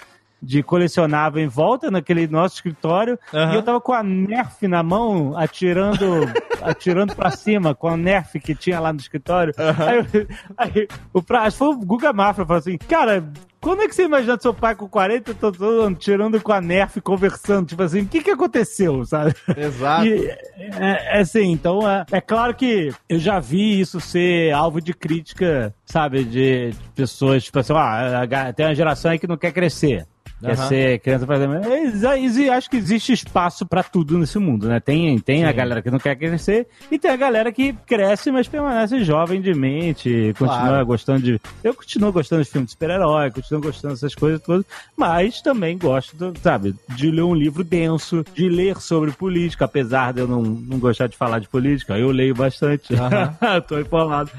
de 0.46 0.62
colecionável 0.64 1.44
em 1.44 1.48
volta 1.48 1.90
naquele 1.90 2.28
nosso 2.28 2.56
escritório 2.56 3.18
Aham. 3.34 3.54
e 3.54 3.56
eu 3.56 3.64
tava 3.64 3.82
com 3.82 3.94
a 3.94 4.04
Nerf 4.04 4.68
na 4.68 4.84
mão 4.84 5.36
atirando 5.38 5.98
atirando 6.62 7.16
pra 7.16 7.32
cima 7.32 7.74
com 7.76 7.88
a 7.88 7.98
Nerf 7.98 8.40
que 8.40 8.54
tinha 8.56 8.80
lá 8.80 8.94
no 8.94 9.00
escritório. 9.00 9.54
Aí, 9.58 9.98
eu- 10.14 10.28
aí 10.58 10.88
o 11.14 11.22
pra, 11.22 11.42
acho 11.44 11.52
que 11.58 11.60
foi 11.60 11.68
o 11.70 11.78
Guga 11.78 12.14
Mafra 12.14 12.46
falou 12.46 12.60
assim, 12.60 12.78
cara, 12.78 13.24
quando 13.60 13.82
é 13.82 13.88
que 13.88 13.96
você 13.96 14.04
imagina 14.04 14.38
seu 14.40 14.54
pai 14.54 14.76
com 14.76 14.88
40 14.88 15.32
e 15.32 15.34
todo 15.34 15.96
tirando 15.96 16.40
com 16.40 16.52
a 16.52 16.62
Nerf 16.62 17.02
conversando? 17.02 17.68
Tipo 17.68 17.82
assim, 17.82 18.02
o 18.02 18.08
que 18.08 18.22
que 18.22 18.30
aconteceu, 18.32 19.04
sabe? 19.06 19.34
Exato. 19.58 20.06
E, 20.06 20.28
é, 20.28 21.18
é 21.18 21.20
assim, 21.22 21.52
então 21.52 21.90
é, 21.90 22.06
é 22.12 22.22
claro 22.22 22.54
que 22.54 22.92
eu 23.10 23.18
já 23.18 23.40
vi 23.40 23.80
isso 23.80 24.00
ser 24.00 24.52
alvo 24.54 24.80
de 24.80 24.94
crítica, 24.94 25.74
sabe, 25.84 26.24
de, 26.24 26.72
de 26.72 26.90
pessoas, 26.96 27.44
tipo 27.44 27.58
assim, 27.58 27.74
ah, 27.76 28.54
tem 28.56 28.66
uma 28.68 28.76
geração 28.76 29.10
aí 29.12 29.18
que 29.18 29.28
não 29.28 29.38
quer 29.38 29.52
crescer. 29.52 30.06
Quer 30.42 30.52
Aham. 30.52 30.68
ser 30.68 31.00
criança 31.00 31.26
pra 31.26 31.38
é, 31.38 32.50
Acho 32.56 32.70
que 32.70 32.78
existe 32.78 33.14
espaço 33.14 33.66
pra 33.66 33.82
tudo 33.84 34.18
nesse 34.18 34.38
mundo, 34.38 34.68
né? 34.68 34.80
Tem, 34.80 35.18
tem 35.20 35.46
a 35.46 35.52
galera 35.52 35.82
que 35.82 35.90
não 35.90 36.00
quer 36.00 36.16
crescer 36.16 36.68
e 36.92 37.00
tem 37.00 37.10
a 37.12 37.16
galera 37.16 37.52
que 37.52 37.74
cresce, 37.88 38.32
mas 38.32 38.48
permanece 38.48 39.04
jovem 39.04 39.42
de 39.42 39.54
mente, 39.54 40.34
continua 40.38 40.68
Claro. 40.68 40.86
gostando 40.86 41.22
de. 41.22 41.40
Eu 41.64 41.74
continuo 41.74 42.12
gostando 42.12 42.44
de 42.44 42.50
filme 42.50 42.66
de 42.66 42.72
super-herói, 42.72 43.32
continuo 43.32 43.62
gostando 43.62 43.94
dessas 43.94 44.14
coisas 44.14 44.42
todas, 44.42 44.66
mas 44.98 45.42
também 45.42 45.78
gosto, 45.78 46.16
do, 46.16 46.34
sabe, 46.42 46.76
de 46.90 47.10
ler 47.10 47.24
um 47.24 47.34
livro 47.34 47.64
denso, 47.64 48.26
de 48.34 48.50
ler 48.50 48.78
sobre 48.82 49.12
política, 49.12 49.66
apesar 49.66 50.14
de 50.14 50.20
eu 50.20 50.28
não, 50.28 50.42
não 50.42 50.80
gostar 50.80 51.08
de 51.08 51.16
falar 51.18 51.40
de 51.40 51.48
política, 51.48 51.98
eu 51.98 52.12
leio 52.12 52.36
bastante. 52.36 52.94
Tô 53.68 53.80
informado. 53.80 54.30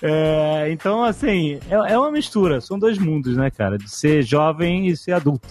É, 0.00 0.70
então, 0.72 1.04
assim, 1.04 1.58
é, 1.70 1.92
é 1.92 1.98
uma 1.98 2.10
mistura, 2.10 2.60
são 2.60 2.78
dois 2.78 2.98
mundos, 2.98 3.36
né, 3.36 3.50
cara? 3.50 3.76
De 3.78 3.90
ser 3.90 4.22
jovem 4.22 4.86
e 4.88 4.96
ser 4.96 5.12
adulto. 5.12 5.41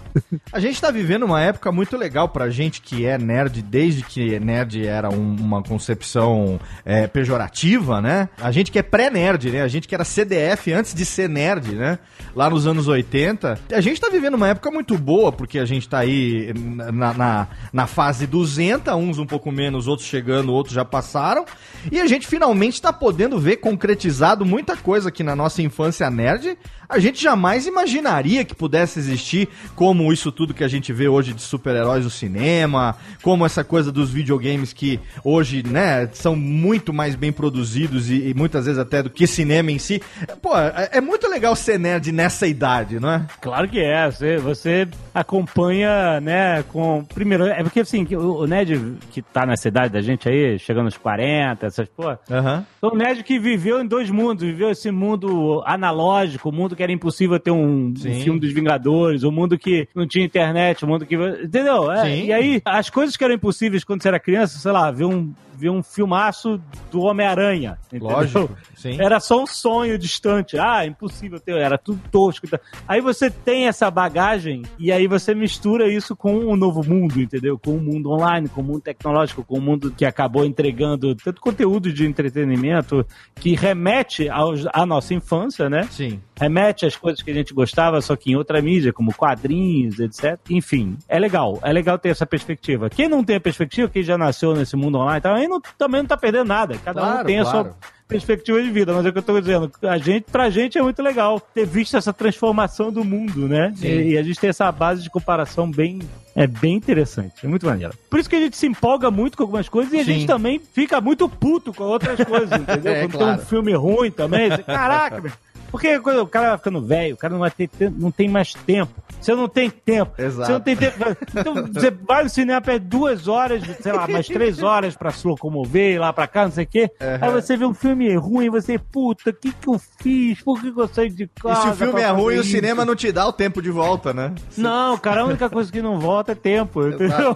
A 0.52 0.60
gente 0.60 0.82
tá 0.82 0.92
vivendo 0.92 1.24
uma 1.24 1.40
época 1.42 1.72
muito 1.72 1.96
legal 1.96 2.28
pra 2.28 2.50
gente 2.50 2.82
que 2.82 3.06
é 3.06 3.18
nerd, 3.18 3.62
desde 3.62 4.04
que 4.04 4.38
nerd 4.42 4.86
era 4.86 5.10
um- 5.10 5.36
uma 5.40 5.64
concepção 5.64 6.60
é, 6.84 7.08
pejorativa, 7.08 8.02
né? 8.02 8.28
A 8.42 8.52
gente 8.52 8.72
que 8.72 8.80
é 8.80 8.84
pré-nerd, 8.84 9.50
né? 9.50 9.62
A 9.62 9.68
gente 9.70 9.88
que 9.88 9.96
era 9.96 10.04
CDF 10.04 10.74
antes 10.74 10.94
de 10.94 11.06
ser 11.06 11.30
nerd, 11.30 11.76
né? 11.76 11.98
Lá 12.36 12.50
nos 12.50 12.68
anos 12.68 12.90
80. 12.90 13.58
A 13.72 13.80
gente 13.82 14.02
tá 14.02 14.10
vivendo 14.10 14.34
uma 14.34 14.50
época 14.50 14.70
muito 14.70 14.98
boa, 14.98 15.32
porque 15.32 15.58
a 15.60 15.66
gente 15.66 15.88
tá 15.88 16.00
aí 16.00 16.52
na, 16.94 17.14
na, 17.14 17.48
na 17.72 17.88
fase 17.88 18.28
200, 18.28 18.94
uns 18.94 19.18
um 19.18 19.26
pouco 19.26 19.50
menos, 19.52 19.88
outros 19.88 20.08
chegando, 20.08 20.52
outros 20.52 20.76
já 20.76 20.84
passaram. 20.84 21.46
E 21.90 22.02
a 22.02 22.08
gente 22.08 22.28
finalmente 22.28 22.82
tá 22.82 22.92
podendo 22.92 23.40
ver 23.40 23.58
concretizado 23.58 24.46
muita 24.46 24.76
coisa 24.76 25.10
que 25.10 25.24
na 25.24 25.36
nossa 25.38 25.62
infância 25.62 26.10
nerd 26.10 26.58
a 26.92 27.00
gente 27.00 27.22
jamais 27.22 27.66
imaginaria 27.66 28.44
que 28.44 28.54
pudesse 28.54 29.00
existir, 29.00 29.48
como 29.76 30.12
isso 30.12 30.32
tudo 30.32 30.54
que 30.54 30.64
a 30.64 30.68
gente 30.68 30.92
vê 30.92 31.08
hoje 31.08 31.34
de 31.34 31.42
super-heróis 31.42 32.04
no 32.04 32.10
cinema, 32.10 32.96
como 33.24 33.46
essa 33.46 33.64
coisa 33.64 33.92
dos 33.92 34.10
videogames 34.10 34.74
que 34.74 35.00
hoje, 35.24 35.64
né, 35.66 36.10
são 36.12 36.36
muito 36.36 36.94
mais 36.94 37.16
bem 37.16 37.32
produzidos 37.32 38.10
e, 38.10 38.30
e 38.30 38.34
muitas 38.34 38.66
vezes 38.66 38.80
até 38.80 39.02
do 39.02 39.10
que 39.10 39.26
cinema 39.26 39.72
em 39.72 39.80
si. 39.80 40.02
Pô, 40.42 40.58
é, 40.58 40.90
é 40.94 41.02
muito 41.02 41.28
legal 41.30 41.56
ser 41.56 41.80
nerd 41.80 42.12
nessa 42.12 42.46
idade, 42.46 43.00
não 43.00 43.12
é? 43.12 43.26
Claro 43.40 43.70
que 43.70 43.80
é, 43.80 44.12
você, 44.12 44.38
você 44.38 44.88
acompanha, 45.14 46.20
né, 46.20 46.64
com... 46.64 47.06
Primeiro, 47.06 47.46
é 47.46 47.64
porque, 47.64 47.80
assim, 47.80 48.06
o 48.16 48.42
o 48.42 48.48
Ned 48.48 48.98
que 49.12 49.22
tá 49.22 49.46
nessa 49.46 49.68
idade 49.68 49.94
da 49.94 50.02
gente 50.02 50.28
aí, 50.28 50.58
chegando 50.58 50.86
aos 50.86 50.98
40, 50.98 51.66
essas, 51.66 51.88
pô... 51.88 52.10
Aham. 52.30 52.66
O 52.82 52.96
Ned 52.96 53.24
que 53.24 53.38
viveu 53.38 53.80
em 53.80 53.86
dois 53.86 54.10
mundos, 54.10 54.44
viveu 54.44 54.72
esse 54.72 54.90
mundo 54.90 55.62
analógico, 55.66 56.50
o 56.50 56.52
mundo 56.52 56.76
que 56.76 56.81
era 56.84 56.92
impossível 56.92 57.40
ter 57.40 57.52
um, 57.52 57.88
um 57.90 57.96
filme 57.96 58.40
dos 58.40 58.52
Vingadores, 58.52 59.24
o 59.24 59.32
mundo 59.32 59.58
que 59.58 59.88
não 59.96 60.08
tinha 60.08 60.26
internet, 60.26 60.84
o 60.84 60.88
mundo 60.88 61.06
que. 61.06 61.16
Entendeu? 61.16 61.92
É, 61.92 62.26
e 62.26 62.34
aí, 62.34 62.62
as 62.66 62.90
coisas 62.90 63.16
que 63.16 63.24
eram 63.24 63.36
impossíveis 63.36 63.84
quando 63.84 64.02
você 64.02 64.08
era 64.08 64.20
criança, 64.20 64.58
sei 64.58 64.72
lá, 64.72 64.92
ver 64.92 65.06
um, 65.06 65.34
ver 65.62 65.70
um 65.70 65.84
filmaço 65.84 66.60
do 66.92 67.02
Homem-Aranha. 67.02 67.78
Lógico, 67.94 68.50
sim. 68.76 69.00
Era 69.00 69.20
só 69.20 69.44
um 69.44 69.46
sonho 69.46 69.96
distante. 69.98 70.58
Ah, 70.58 70.84
impossível 70.88 71.40
ter, 71.40 71.56
era 71.56 71.78
tudo 71.78 72.02
tosco. 72.12 72.48
Aí 72.88 73.00
você 73.00 73.30
tem 73.30 73.68
essa 73.68 73.92
bagagem 73.92 74.64
e 74.80 74.92
aí 74.92 75.06
você 75.06 75.36
mistura 75.36 75.88
isso 75.88 76.16
com 76.16 76.34
um 76.34 76.56
novo 76.56 76.84
mundo, 76.84 77.22
entendeu? 77.22 77.60
Com 77.60 77.76
o 77.76 77.82
mundo 77.82 78.10
online, 78.10 78.50
com 78.50 78.62
o 78.62 78.64
mundo 78.64 78.82
tecnológico, 78.82 79.44
com 79.44 79.60
o 79.60 79.62
mundo 79.62 79.94
que 79.96 80.04
acabou 80.04 80.44
entregando 80.44 81.14
tanto 81.14 81.40
conteúdo 81.40 81.94
de 81.94 82.08
entretenimento 82.08 83.06
que 83.36 83.56
remete 83.56 84.28
aos, 84.30 84.66
à 84.74 84.84
nossa 84.84 85.14
infância, 85.14 85.70
né? 85.70 85.88
Sim. 85.92 86.20
remete 86.40 86.71
às 86.86 86.96
coisas 86.96 87.22
que 87.22 87.30
a 87.32 87.34
gente 87.34 87.54
gostava, 87.54 88.02
só 88.02 88.16
que 88.16 88.32
em 88.32 88.36
outra 88.36 88.62
mídia, 88.62 88.92
como 88.94 89.14
quadrinhos, 89.14 90.00
etc. 90.00 90.40
Enfim, 90.50 90.98
é 91.08 91.20
legal. 91.20 91.60
É 91.62 91.72
legal 91.72 91.98
ter 91.98 92.10
essa 92.10 92.26
perspectiva. 92.26 92.90
Quem 92.90 93.08
não 93.08 93.24
tem 93.24 93.36
a 93.36 93.42
perspectiva, 93.42 93.90
quem 93.90 94.04
já 94.04 94.18
nasceu 94.18 94.56
nesse 94.56 94.76
mundo 94.76 94.98
online, 94.98 95.22
tal, 95.22 95.36
aí 95.36 95.48
não- 95.48 95.62
também 95.78 96.02
não 96.02 96.08
tá 96.08 96.18
perdendo 96.18 96.48
nada. 96.48 96.78
Cada 96.84 97.02
um 97.02 97.06
Claro, 97.06 97.26
tem 97.28 97.40
a 97.40 97.44
claro. 97.44 97.70
sua 97.70 97.76
perspectiva 98.08 98.62
de 98.62 98.70
vida, 98.70 98.94
mas 98.94 99.06
é 99.06 99.10
o 99.10 99.12
que 99.14 99.20
eu 99.20 99.24
tô 99.24 99.40
dizendo. 99.40 99.72
A 99.84 99.98
gente, 99.98 100.26
pra 100.30 100.50
gente 100.50 100.78
é 100.78 100.82
muito 100.82 101.02
legal 101.02 101.40
ter 101.40 101.66
visto 101.66 101.96
essa 101.96 102.12
transformação 102.12 102.92
do 102.92 103.04
mundo, 103.06 103.48
né? 103.48 103.74
E, 103.82 104.12
e 104.12 104.18
a 104.18 104.24
gente 104.24 104.38
tem 104.40 104.50
essa 104.50 104.70
base 104.72 105.02
de 105.02 105.10
comparação 105.10 105.70
bem. 105.72 106.00
É 106.34 106.48
bem 106.48 106.76
interessante, 106.76 107.34
é 107.46 107.48
muito 107.48 107.66
maneiro. 107.66 107.94
Por 108.10 108.18
isso 108.18 108.30
que 108.30 108.36
a 108.38 108.40
gente 108.40 108.56
se 108.56 108.66
empolga 108.66 109.12
muito 109.12 109.36
com 109.38 109.44
algumas 109.44 109.68
coisas 109.68 109.92
e 109.92 109.98
a 110.00 110.06
Sim. 110.06 110.14
gente 110.14 110.28
também 110.28 110.60
fica 110.74 111.02
muito 111.02 111.28
puto 111.28 111.74
com 111.74 111.84
outras 111.84 112.18
coisas, 112.24 112.52
entendeu? 112.60 112.94
É, 112.94 113.02
Quando 113.02 113.12
claro. 113.18 113.36
tem 113.36 113.44
um 113.44 113.48
filme 113.48 113.74
ruim 113.74 114.12
também, 114.12 114.50
você, 114.50 114.64
caraca, 114.64 115.20
meu. 115.22 115.32
Porque 115.72 116.00
quando 116.00 116.20
o 116.20 116.28
cara 116.28 116.50
vai 116.50 116.58
ficando 116.58 116.82
velho, 116.82 117.14
o 117.16 117.18
cara 117.18 117.32
não 117.34 117.40
vai 117.40 117.50
ter 117.52 117.70
não 117.98 118.12
tem 118.12 118.28
mais 118.28 118.54
tempo. 118.54 118.92
Você 119.20 119.34
não 119.36 119.48
tem 119.48 119.70
tempo. 119.70 120.12
Exato. 120.22 120.48
Você 120.48 120.52
não 120.54 120.60
tem 120.60 120.76
tempo. 120.76 120.96
Então 121.36 121.54
você 121.72 121.92
vai 121.92 122.24
no 122.24 122.30
cinema, 122.30 122.60
perde 122.62 122.86
duas 122.88 123.28
horas, 123.28 123.64
sei 123.82 123.92
lá, 123.92 124.08
mais 124.08 124.28
três 124.28 124.62
horas 124.64 124.96
pra 124.96 125.12
se 125.12 125.26
locomover, 125.28 125.94
ir 125.96 126.00
lá 126.00 126.12
pra 126.12 126.28
cá, 126.28 126.46
não 126.46 126.52
sei 126.52 126.66
o 126.66 126.68
quê. 126.68 126.92
Aí 127.00 127.32
você 127.32 127.56
vê 127.56 127.66
um 127.66 127.74
filme 127.74 128.14
ruim, 128.16 128.50
você, 128.50 128.78
puta, 128.78 129.30
o 129.30 129.34
que 129.34 129.52
que 129.52 129.68
eu 129.68 129.80
fiz? 130.00 130.42
Por 130.42 130.60
que 130.62 130.72
que 130.72 130.80
eu 130.80 130.88
saí 130.88 131.10
de 131.10 131.24
E 131.24 131.28
casa? 131.42 131.62
se 131.62 131.68
o 131.70 131.74
filme 131.76 132.02
é 132.02 132.10
ruim, 132.10 132.38
o 132.38 132.42
isso? 132.42 132.52
cinema 132.52 132.84
não 132.84 132.96
te 132.96 133.12
dá 133.12 133.26
o 133.28 133.34
tempo 133.34 133.62
de 133.62 133.70
volta, 133.70 134.14
né? 134.14 134.34
Não, 134.58 134.98
cara, 134.98 135.22
a 135.22 135.26
única 135.26 135.50
coisa 135.50 135.72
que 135.72 135.82
não 135.82 136.00
volta 136.00 136.32
é 136.34 136.36
tempo, 136.36 136.86
entendeu? 136.88 137.36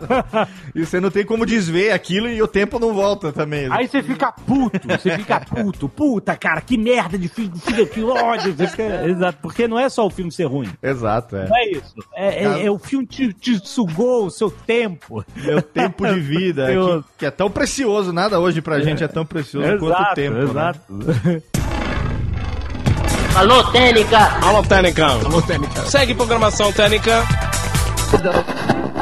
E 0.74 0.86
você 0.86 1.00
não 1.00 1.10
tem 1.10 1.26
como 1.26 1.46
desver 1.46 1.92
aquilo 1.92 2.28
e 2.28 2.42
o 2.42 2.48
tempo 2.48 2.80
não 2.80 2.94
volta 2.94 3.32
também. 3.32 3.68
Aí 3.72 3.88
você 3.88 4.04
fica 4.04 4.32
puto, 4.32 4.80
você 4.88 5.18
fica 5.18 5.40
puto. 5.40 5.88
Puta, 5.88 6.36
cara, 6.36 6.62
que 6.62 6.78
merda 6.78 7.18
de 7.18 7.28
filme, 7.28 7.58
filho, 7.60 7.88
que 7.88 8.02
ódio. 8.26 8.54
Você 8.56 8.68
fica- 8.68 9.08
Exato, 9.08 9.38
porque 9.42 9.68
não 9.68 9.80
é 9.80 9.88
só 9.90 10.06
o 10.06 10.10
filme 10.10 10.32
ser 10.32 10.46
ruim. 10.46 10.70
Exato, 10.82 11.36
é. 11.36 11.48
Não 11.48 11.56
é 11.58 11.66
isso. 11.72 11.94
É, 12.16 12.44
é- 12.46 12.66
é 12.66 12.72
o 12.72 12.78
filme 12.80 13.06
te, 13.06 13.32
te 13.34 13.60
sugou 13.68 14.26
o 14.26 14.30
seu 14.32 14.50
tempo. 14.52 15.24
Meu 15.36 15.62
tempo 15.62 16.06
de 16.08 16.20
vida, 16.22 16.68
que, 16.68 17.04
que 17.20 17.26
é 17.26 17.32
tão 17.32 17.50
precioso. 17.50 18.12
Nada 18.14 18.40
hoje 18.40 18.62
pra 18.62 18.80
gente 18.80 19.04
é 19.04 19.08
tão 19.08 19.26
precioso 19.26 19.78
quanto 19.78 20.02
o 20.02 20.14
tempo. 20.14 20.36
né? 20.38 20.44
exato. 20.44 20.80
Alô, 23.36 23.64
Técnica! 23.72 24.18
Alô, 24.42 24.64
Técnica. 24.64 25.18
Segue 25.88 26.16
programação 26.16 26.72
Técnica. 26.72 27.22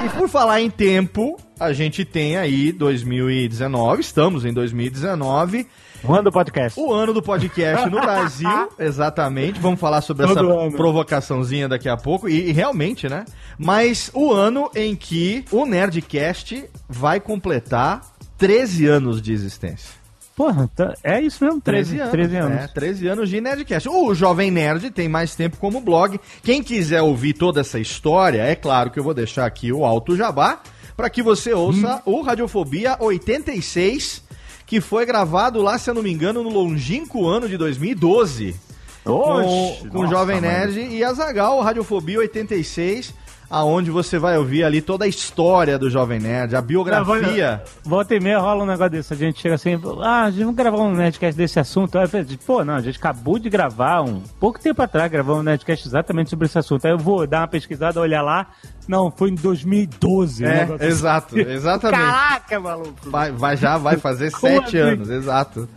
E 0.04 0.10
por 0.18 0.28
falar 0.28 0.60
em 0.62 0.70
tempo, 0.72 1.38
a 1.60 1.72
gente 1.72 2.04
tem 2.04 2.36
aí 2.36 2.72
2019, 2.72 4.02
estamos 4.02 4.44
em 4.44 4.52
2019, 4.52 5.68
O 6.04 6.32
podcast. 6.32 6.80
o 6.80 6.94
ano 6.94 7.14
do 7.14 7.22
podcast 7.22 7.90
no 7.90 8.00
Brasil, 8.02 8.70
exatamente. 8.78 9.60
Vamos 9.60 9.80
falar 9.80 10.02
sobre 10.02 10.26
essa 10.26 10.36
Todo 10.36 10.60
ano. 10.60 10.72
provocaçãozinha 10.72 11.68
daqui 11.70 11.88
a 11.88 11.96
pouco, 11.98 12.28
e, 12.28 12.50
e 12.50 12.52
realmente, 12.52 13.08
né? 13.08 13.26
Mas 13.58 14.12
o 14.14 14.32
ano 14.34 14.70
em 14.76 14.96
que 14.96 15.46
o 15.52 15.66
Nerdcast 15.66 16.66
vai 16.90 17.20
completar 17.20 18.02
13 18.38 18.86
anos 18.88 19.22
de 19.22 19.32
existência. 19.32 20.02
Porra, 20.36 20.68
tá- 20.76 20.94
é 21.04 21.22
isso 21.22 21.44
mesmo, 21.46 21.62
13, 21.62 21.92
13 21.98 22.00
anos. 22.02 22.12
13 22.12 22.36
anos. 22.38 22.58
É, 22.64 22.68
13 22.68 23.08
anos 23.08 23.30
de 23.30 23.40
Nerdcast. 23.40 23.88
O 23.88 24.14
Jovem 24.16 24.50
Nerd 24.50 24.90
tem 24.90 25.08
mais 25.08 25.36
tempo 25.36 25.58
como 25.58 25.80
blog. 25.80 26.20
Quem 26.44 26.64
quiser 26.64 27.02
ouvir 27.04 27.34
toda 27.34 27.62
essa 27.62 27.80
história, 27.80 28.42
é 28.42 28.56
claro 28.56 28.90
que 28.90 29.00
eu 29.00 29.04
vou 29.04 29.14
deixar 29.14 29.46
aqui 29.46 29.72
o 29.72 29.86
Alto 29.86 30.16
Jabá 30.18 30.60
para 30.98 31.10
que 31.10 31.22
você 31.22 31.54
ouça 31.54 31.98
Hum. 32.08 32.18
o 32.18 32.22
Radiofobia 32.24 32.98
86, 33.00 34.24
que 34.66 34.82
foi 34.82 35.06
gravado 35.06 35.62
lá, 35.62 35.78
se 35.78 35.90
eu 35.90 35.94
não 35.94 36.04
me 36.04 36.12
engano, 36.12 36.44
no 36.44 36.50
longínquo 36.50 37.28
ano 37.28 37.48
de 37.48 37.58
2012. 37.58 38.56
Oxe, 39.06 39.82
com 39.82 39.90
com 39.90 39.98
o 40.00 40.02
nossa, 40.04 40.16
Jovem. 40.16 40.42
Nerd 40.42 40.80
e 40.80 41.04
Azagal, 41.04 41.60
Radiofobia 41.62 42.20
86, 42.20 43.14
aonde 43.50 43.92
você 43.92 44.18
vai 44.18 44.38
ouvir 44.38 44.64
ali 44.64 44.82
toda 44.82 45.06
a 45.06 45.08
história 45.08 45.78
do 45.78 45.90
Jovem 45.90 46.20
Nerd, 46.20 46.56
a 46.56 46.62
biografia. 46.62 47.62
Volta 47.84 48.16
e 48.16 48.20
meia 48.20 48.40
rola 48.40 48.64
um 48.64 48.66
negócio 48.66 48.92
desse. 48.92 49.14
A 49.14 49.18
gente 49.18 49.40
chega 49.42 49.56
assim, 49.56 49.80
ah, 50.02 50.24
a 50.24 50.32
gente 50.32 50.46
vai 50.46 50.54
gravar 50.54 50.78
um 50.78 50.94
Nerdcast 50.94 51.38
desse 51.38 51.60
assunto. 51.60 51.98
Aí 51.98 52.06
eu 52.06 52.10
falei, 52.10 52.26
pô, 52.46 52.64
não, 52.66 52.76
a 52.76 52.82
gente 52.82 52.98
acabou 52.98 53.38
de 53.38 53.50
gravar 53.50 54.02
um 54.02 54.22
pouco 54.40 54.60
tempo 54.60 54.82
atrás, 54.82 55.12
gravamos 55.12 55.42
um 55.42 55.44
Nerdcast 55.44 55.88
exatamente 55.88 56.30
sobre 56.30 56.46
esse 56.48 56.58
assunto. 56.58 56.86
Aí 56.86 56.92
eu 56.92 56.98
vou 56.98 57.28
dar 57.28 57.42
uma 57.42 57.48
pesquisada, 57.48 58.00
olhar 58.00 58.22
lá. 58.22 58.48
Não, 58.88 59.12
foi 59.12 59.30
em 59.30 59.36
2012. 59.36 60.44
um 60.44 60.48
É, 60.48 60.64
assim. 60.64 60.76
exato, 60.86 61.40
exatamente. 61.40 62.02
Caraca, 62.02 62.60
maluco. 62.60 62.94
Vai, 63.10 63.32
vai- 63.32 63.58
já 63.58 63.78
vai 63.78 63.98
fazer 63.98 64.32
sete 64.32 64.78
assim? 64.78 64.78
anos, 64.78 65.10
exato. 65.10 65.70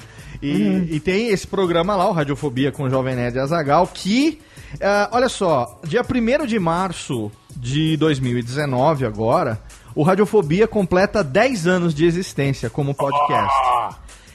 E, 0.42 0.88
e 0.90 1.00
tem 1.00 1.28
esse 1.28 1.46
programa 1.46 1.96
lá, 1.96 2.08
o 2.08 2.12
Radiofobia 2.12 2.70
com 2.70 2.82
o 2.84 2.90
Jovem 2.90 3.16
Nerd 3.16 3.38
Azagal, 3.38 3.86
que, 3.86 4.38
ah, 4.82 5.08
olha 5.12 5.28
só, 5.30 5.80
dia 5.84 6.02
1 6.02 6.46
de 6.46 6.58
março 6.58 7.32
de 7.56 7.96
2019 7.96 9.06
agora, 9.06 9.60
o 9.94 10.02
Radiofobia 10.02 10.68
completa 10.68 11.24
10 11.24 11.66
anos 11.66 11.94
de 11.94 12.04
existência 12.04 12.68
como 12.68 12.94
podcast. 12.94 13.56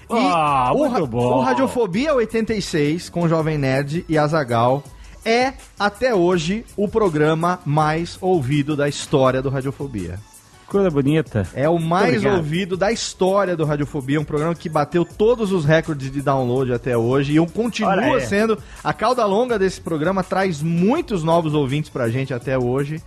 E 0.10 0.14
Ah, 0.14 0.72
o, 0.74 0.90
muito 0.90 1.08
bom. 1.08 1.38
o 1.38 1.42
Radiofobia 1.42 2.14
86, 2.14 3.10
com 3.10 3.30
Jovem 3.30 3.58
Nerd 3.58 4.04
e 4.10 4.18
Azagal, 4.18 4.84
é, 5.24 5.54
até 5.80 6.14
hoje, 6.16 6.66
o 6.76 6.88
programa 6.88 7.60
mais 7.66 8.18
ouvido 8.20 8.76
da 8.76 8.90
história 8.90 9.42
do 9.42 9.50
Radiofobia. 9.50 10.20
Coisa 10.72 10.90
bonita. 10.90 11.46
É 11.54 11.68
o 11.68 11.78
mais 11.78 12.24
ouvido 12.38 12.78
da 12.78 12.94
história 12.94 13.58
do 13.58 13.66
Radiofobia, 13.66 14.22
um 14.22 14.24
programa 14.24 14.56
que 14.56 14.70
bateu 14.70 15.04
todos 15.04 15.52
os 15.52 15.66
recordes 15.66 16.10
de 16.10 16.22
download 16.22 16.72
até 16.72 16.96
hoje 16.96 17.34
e 17.34 17.40
um 17.42 17.46
continua 17.46 17.92
sendo. 18.22 18.58
A 18.82 18.94
cauda 18.94 19.26
longa 19.26 19.60
desse 19.60 19.82
programa 19.82 20.24
traz 20.24 20.62
muitos 20.62 21.26
novos 21.26 21.54
ouvintes 21.54 21.90
pra 21.90 22.08
gente 22.08 22.34
até 22.34 22.58
hoje. 22.58 23.02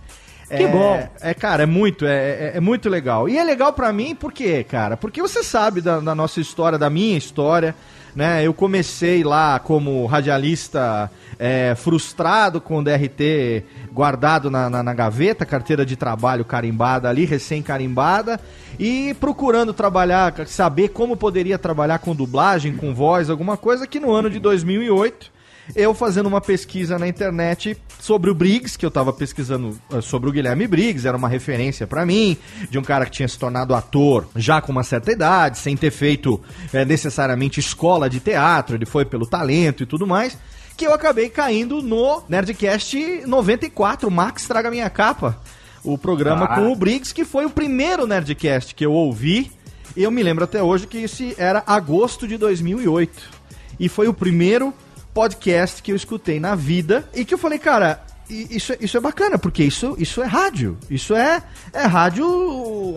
Que 0.47 0.61
é, 0.61 0.67
bom. 0.67 1.09
É, 1.21 1.33
cara, 1.33 1.63
é 1.63 1.65
muito, 1.65 2.05
é, 2.05 2.13
é- 2.13 2.51
é 2.57 2.59
muito 2.59 2.87
legal. 2.87 3.27
E 3.27 3.35
é 3.35 3.43
legal 3.43 3.73
pra 3.73 3.91
mim 3.91 4.13
por 4.13 4.31
quê, 4.31 4.63
cara? 4.63 4.95
Porque 4.95 5.19
você 5.19 5.41
sabe 5.43 5.81
da, 5.81 5.99
da 5.99 6.13
nossa 6.13 6.39
história, 6.39 6.77
da 6.77 6.87
minha 6.87 7.17
história, 7.17 7.73
né? 8.15 8.45
Eu 8.45 8.53
comecei 8.53 9.23
lá 9.23 9.59
como 9.59 10.05
radialista 10.05 11.11
é, 11.37 11.75
frustrado 11.75 12.61
com 12.61 12.77
o 12.79 12.83
DRT 12.83 13.63
guardado 13.91 14.49
na, 14.49 14.69
na, 14.69 14.81
na 14.81 14.93
gaveta, 14.93 15.45
carteira 15.45 15.85
de 15.85 15.95
trabalho 15.95 16.45
carimbada 16.45 17.09
ali, 17.09 17.25
recém-carimbada, 17.25 18.39
e 18.79 19.13
procurando 19.19 19.73
trabalhar, 19.73 20.33
saber 20.47 20.89
como 20.89 21.17
poderia 21.17 21.57
trabalhar 21.57 21.99
com 21.99 22.15
dublagem, 22.15 22.75
com 22.75 22.93
voz, 22.93 23.29
alguma 23.29 23.57
coisa 23.57 23.85
que 23.85 23.99
no 23.99 24.11
ano 24.11 24.29
de 24.29 24.39
2008 24.39 25.34
eu 25.73 25.93
fazendo 25.93 26.27
uma 26.27 26.41
pesquisa 26.41 26.99
na 26.99 27.07
internet 27.07 27.77
sobre 27.99 28.29
o 28.29 28.35
Briggs, 28.35 28.77
que 28.77 28.85
eu 28.85 28.91
tava 28.91 29.11
pesquisando 29.13 29.79
eh, 29.91 30.01
sobre 30.01 30.29
o 30.29 30.31
Guilherme 30.31 30.67
Briggs, 30.67 31.07
era 31.07 31.15
uma 31.17 31.29
referência 31.29 31.87
pra 31.87 32.05
mim, 32.05 32.37
de 32.69 32.77
um 32.77 32.83
cara 32.83 33.05
que 33.05 33.11
tinha 33.11 33.27
se 33.27 33.39
tornado 33.39 33.73
ator 33.73 34.27
já 34.35 34.61
com 34.61 34.71
uma 34.71 34.83
certa 34.83 35.11
idade, 35.11 35.57
sem 35.57 35.75
ter 35.75 35.91
feito 35.91 36.39
eh, 36.73 36.85
necessariamente 36.85 37.59
escola 37.59 38.09
de 38.09 38.19
teatro, 38.19 38.75
ele 38.75 38.85
foi 38.85 39.05
pelo 39.05 39.25
talento 39.25 39.81
e 39.81 39.85
tudo 39.85 40.05
mais, 40.05 40.37
que 40.77 40.85
eu 40.85 40.93
acabei 40.93 41.29
caindo 41.29 41.81
no 41.81 42.21
Nerdcast 42.27 43.23
94, 43.25 44.11
Max 44.11 44.45
Traga 44.47 44.69
Minha 44.69 44.89
Capa, 44.89 45.39
o 45.83 45.97
programa 45.97 46.45
Ah. 46.45 46.55
com 46.55 46.71
o 46.71 46.75
Briggs, 46.75 47.13
que 47.13 47.23
foi 47.23 47.45
o 47.45 47.49
primeiro 47.49 48.05
Nerdcast 48.05 48.75
que 48.75 48.85
eu 48.85 48.91
ouvi, 48.91 49.51
e 49.95 50.03
eu 50.03 50.11
me 50.11 50.21
lembro 50.21 50.43
até 50.43 50.61
hoje 50.61 50.85
que 50.85 50.97
esse 50.97 51.33
era 51.37 51.63
agosto 51.65 52.27
de 52.27 52.37
2008. 52.37 53.45
E 53.79 53.87
foi 53.87 54.07
o 54.09 54.13
primeiro 54.13 54.73
podcast 55.15 55.81
que 55.81 55.93
eu 55.93 55.95
escutei 55.95 56.41
na 56.41 56.55
vida 56.55 57.07
e 57.15 57.23
que 57.23 57.33
eu 57.33 57.37
falei, 57.37 57.57
cara, 57.57 58.03
isso, 58.29 58.73
é- 58.73 58.77
isso 58.81 58.97
é 58.97 58.99
bacana, 58.99 59.37
porque 59.37 59.63
isso, 59.63 59.95
isso 59.97 60.21
é 60.21 60.25
rádio. 60.25 60.77
Isso 60.89 61.15
é, 61.15 61.41
é 61.71 61.83
rádio 61.83 62.27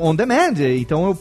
on 0.02 0.16
demand. 0.16 0.54
Então 0.80 1.06
eu, 1.06 1.18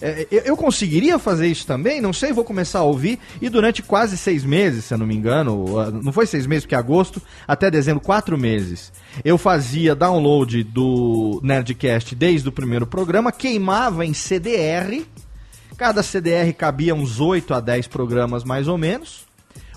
é, 0.00 0.26
eu, 0.30 0.40
eu 0.40 0.56
conseguiria 0.56 1.18
fazer 1.18 1.48
isso 1.48 1.66
também? 1.66 2.00
Não 2.00 2.14
sei, 2.14 2.32
vou 2.32 2.44
começar 2.44 2.78
a 2.78 2.84
ouvir. 2.84 3.18
E 3.42 3.50
durante 3.50 3.82
quase 3.82 4.16
seis 4.16 4.42
meses, 4.42 4.86
se 4.86 4.94
eu 4.94 4.98
não 4.98 5.06
me 5.06 5.14
engano, 5.14 5.78
ah, 5.78 5.90
não 5.90 6.12
foi 6.12 6.24
seis 6.24 6.46
meses, 6.46 6.64
porque 6.64 6.74
é 6.74 6.78
agosto, 6.78 7.20
até 7.46 7.70
dezembro, 7.70 8.00
quatro 8.00 8.38
meses, 8.38 8.90
eu 9.22 9.36
fazia 9.36 9.94
download 9.94 10.62
do 10.64 11.40
Nerdcast 11.42 12.14
desde 12.14 12.48
o 12.48 12.52
primeiro 12.52 12.86
programa, 12.86 13.30
queimava 13.30 14.06
em 14.06 14.14
CDR. 14.14 15.04
Cada 15.76 16.02
CDR 16.02 16.54
cabia 16.56 16.94
uns 16.94 17.20
8 17.20 17.52
a 17.52 17.60
10 17.60 17.86
programas 17.88 18.44
mais 18.44 18.66
ou 18.66 18.78
menos. 18.78 19.27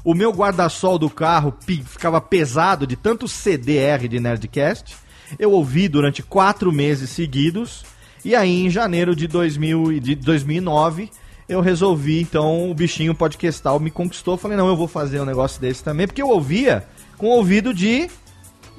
O 0.03 0.13
meu 0.15 0.31
guarda-sol 0.31 0.97
do 0.97 1.09
carro 1.09 1.53
ficava 1.85 2.19
pesado 2.19 2.87
de 2.87 2.95
tanto 2.95 3.27
CDR 3.27 4.07
de 4.07 4.19
Nerdcast. 4.19 4.95
Eu 5.37 5.51
ouvi 5.51 5.87
durante 5.87 6.23
quatro 6.23 6.71
meses 6.71 7.09
seguidos. 7.11 7.85
E 8.25 8.35
aí, 8.35 8.65
em 8.65 8.69
janeiro 8.69 9.15
de, 9.15 9.27
2000, 9.27 9.93
e 9.93 9.99
de 9.99 10.15
2009, 10.15 11.09
eu 11.47 11.61
resolvi, 11.61 12.21
então, 12.21 12.69
o 12.69 12.73
bichinho 12.73 13.13
podcastal 13.13 13.79
me 13.79 13.91
conquistou. 13.91 14.37
Falei, 14.37 14.57
não, 14.57 14.67
eu 14.67 14.75
vou 14.75 14.87
fazer 14.87 15.19
um 15.19 15.25
negócio 15.25 15.61
desse 15.61 15.83
também, 15.83 16.07
porque 16.07 16.21
eu 16.21 16.29
ouvia 16.29 16.85
com 17.17 17.27
ouvido 17.27 17.73
de 17.73 18.09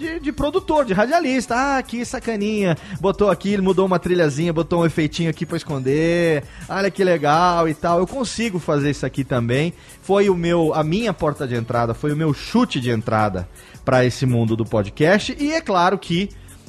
de, 0.03 0.19
de 0.19 0.33
produtor, 0.33 0.85
de 0.85 0.93
radialista. 0.93 1.55
Ah, 1.57 1.83
que 1.83 2.05
sacaninha. 2.05 2.77
Botou 3.01 3.31
aqui, 3.31 3.57
mudou 3.59 3.87
uma 3.87 3.99
trilhazinha, 3.99 4.53
botou 4.53 4.83
um 4.83 4.87
efeitinho 4.87 5.31
aqui 5.31 5.47
pra 5.47 5.57
esconder. 5.57 6.43
Olha 6.69 6.91
que 6.91 7.05
legal 7.05 7.69
e 7.69 7.75
tal. 7.75 8.01
Eu 8.01 8.07
consigo 8.07 8.59
fazer 8.59 8.91
isso 8.91 9.07
aqui 9.07 9.23
também. 9.23 9.73
Foi 10.03 10.29
o 10.29 10.35
meu, 10.35 10.75
a 10.75 10.83
minha 10.83 11.12
porta 11.12 11.47
de 11.47 11.55
entrada, 11.55 11.95
foi 11.95 12.12
o 12.12 12.17
meu 12.17 12.35
chute 12.35 12.81
de 12.81 12.91
entrada 12.91 13.49
pra 13.85 14.05
esse 14.05 14.27
mundo 14.27 14.57
do 14.57 14.65
podcast. 14.65 15.37
E 15.38 15.53
é 15.53 15.61
claro 15.61 15.97
que 15.97 16.29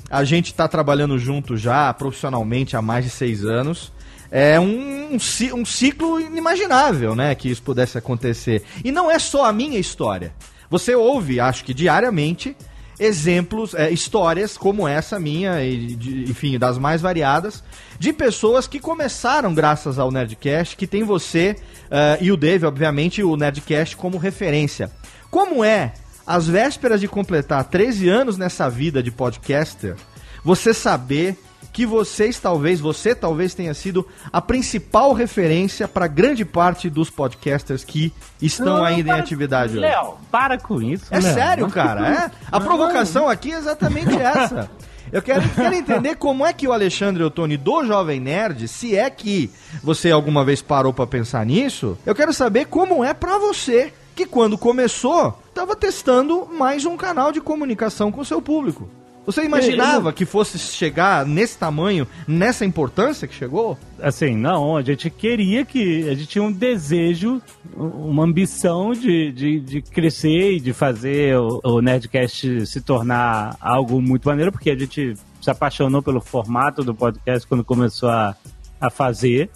a 0.09 0.23
gente 0.23 0.53
tá 0.53 0.67
trabalhando 0.67 1.17
junto 1.17 1.57
já 1.57 1.91
profissionalmente 1.93 2.77
há 2.77 2.81
mais 2.81 3.03
de 3.03 3.09
seis 3.11 3.43
anos. 3.43 3.91
É 4.29 4.59
um, 4.59 5.15
um 5.15 5.65
ciclo 5.65 6.19
inimaginável, 6.19 7.15
né? 7.15 7.35
Que 7.35 7.49
isso 7.49 7.61
pudesse 7.61 7.97
acontecer. 7.97 8.63
E 8.83 8.91
não 8.91 9.09
é 9.09 9.19
só 9.19 9.45
a 9.45 9.53
minha 9.53 9.77
história. 9.77 10.33
Você 10.69 10.95
ouve, 10.95 11.39
acho 11.39 11.63
que 11.63 11.71
diariamente, 11.71 12.57
exemplos, 13.03 13.73
é, 13.73 13.89
histórias 13.91 14.57
como 14.57 14.87
essa 14.87 15.19
minha, 15.19 15.63
e 15.63 15.95
de- 15.95 16.31
enfim, 16.31 16.57
das 16.57 16.77
mais 16.77 17.01
variadas, 17.01 17.63
de 17.99 18.13
pessoas 18.13 18.67
que 18.67 18.79
começaram 18.79 19.53
graças 19.53 19.99
ao 19.99 20.11
Nerdcast, 20.11 20.75
que 20.77 20.87
tem 20.87 21.03
você 21.03 21.55
eh, 21.91 22.17
e 22.21 22.31
o 22.31 22.37
Dave, 22.37 22.65
obviamente, 22.65 23.21
o 23.21 23.35
Nerdcast 23.35 23.95
como 23.97 24.17
referência. 24.17 24.89
Como 25.29 25.63
é, 25.63 25.93
às 26.25 26.47
vésperas 26.47 26.99
de 27.01 27.07
completar 27.07 27.63
13 27.65 28.09
anos 28.09 28.37
nessa 28.37 28.69
vida 28.69 29.03
de 29.03 29.11
podcaster, 29.11 29.95
você 30.43 30.73
saber 30.73 31.37
que 31.73 31.85
vocês 31.85 32.39
talvez, 32.39 32.79
você 32.79 33.13
talvez 33.15 33.53
tenha 33.55 33.73
sido 33.73 34.07
a 34.31 34.39
principal 34.39 35.11
referência 35.11 35.87
para 35.87 36.05
grande 36.07 36.45
parte 36.45 36.89
dos 36.89 37.09
podcasters 37.09 37.83
que 37.83 38.13
estão 38.41 38.77
Não, 38.77 38.85
ainda 38.85 39.01
em 39.01 39.03
para- 39.13 39.17
atividade 39.23 39.71
hoje. 39.73 39.81
Léo, 39.81 40.13
para 40.31 40.57
com 40.59 40.79
isso. 40.81 41.05
É 41.09 41.19
Léo. 41.19 41.33
sério, 41.33 41.69
cara. 41.69 42.07
É? 42.07 42.31
A 42.51 42.59
Não. 42.59 42.65
provocação 42.67 43.27
aqui 43.27 43.51
é 43.51 43.57
exatamente 43.57 44.15
essa. 44.15 44.69
Eu 45.11 45.21
quero, 45.21 45.47
quero 45.49 45.75
entender 45.75 46.15
como 46.15 46.45
é 46.45 46.53
que 46.53 46.67
o 46.67 46.71
Alexandre 46.71 47.23
Ottoni 47.23 47.57
do 47.57 47.83
Jovem 47.85 48.19
Nerd, 48.19 48.67
se 48.67 48.95
é 48.95 49.09
que 49.09 49.51
você 49.83 50.09
alguma 50.11 50.45
vez 50.45 50.61
parou 50.61 50.93
pra 50.93 51.05
pensar 51.05 51.45
nisso, 51.45 51.97
eu 52.05 52.15
quero 52.15 52.33
saber 52.33 52.65
como 52.65 53.03
é 53.03 53.13
pra 53.13 53.37
você, 53.37 53.93
que 54.15 54.25
quando 54.25 54.57
começou, 54.57 55.39
tava 55.53 55.75
testando 55.75 56.47
mais 56.57 56.85
um 56.85 56.95
canal 56.97 57.31
de 57.31 57.41
comunicação 57.41 58.11
com 58.11 58.21
o 58.21 58.25
seu 58.25 58.41
público. 58.41 58.87
Você 59.25 59.43
imaginava 59.43 60.11
que 60.11 60.25
fosse 60.25 60.59
chegar 60.59 61.25
nesse 61.25 61.57
tamanho, 61.57 62.05
nessa 62.27 62.65
importância 62.65 63.27
que 63.27 63.33
chegou? 63.33 63.77
Assim, 64.01 64.35
não, 64.35 64.75
a 64.75 64.81
gente 64.81 65.09
queria 65.09 65.63
que. 65.63 66.09
A 66.09 66.13
gente 66.13 66.27
tinha 66.27 66.43
um 66.43 66.51
desejo, 66.51 67.41
uma 67.75 68.23
ambição 68.23 68.91
de, 68.91 69.31
de, 69.31 69.59
de 69.59 69.81
crescer 69.81 70.53
e 70.53 70.59
de 70.59 70.73
fazer 70.73 71.37
o, 71.37 71.61
o 71.63 71.81
Nerdcast 71.81 72.65
se 72.65 72.81
tornar 72.81 73.55
algo 73.61 74.01
muito 74.01 74.27
maneiro, 74.27 74.51
porque 74.51 74.71
a 74.71 74.77
gente 74.77 75.15
se 75.41 75.49
apaixonou 75.49 76.01
pelo 76.01 76.21
formato 76.21 76.83
do 76.83 76.93
podcast 76.93 77.47
quando 77.47 77.63
começou 77.63 78.09
a, 78.09 78.35
a 78.79 78.89
fazer. 78.89 79.49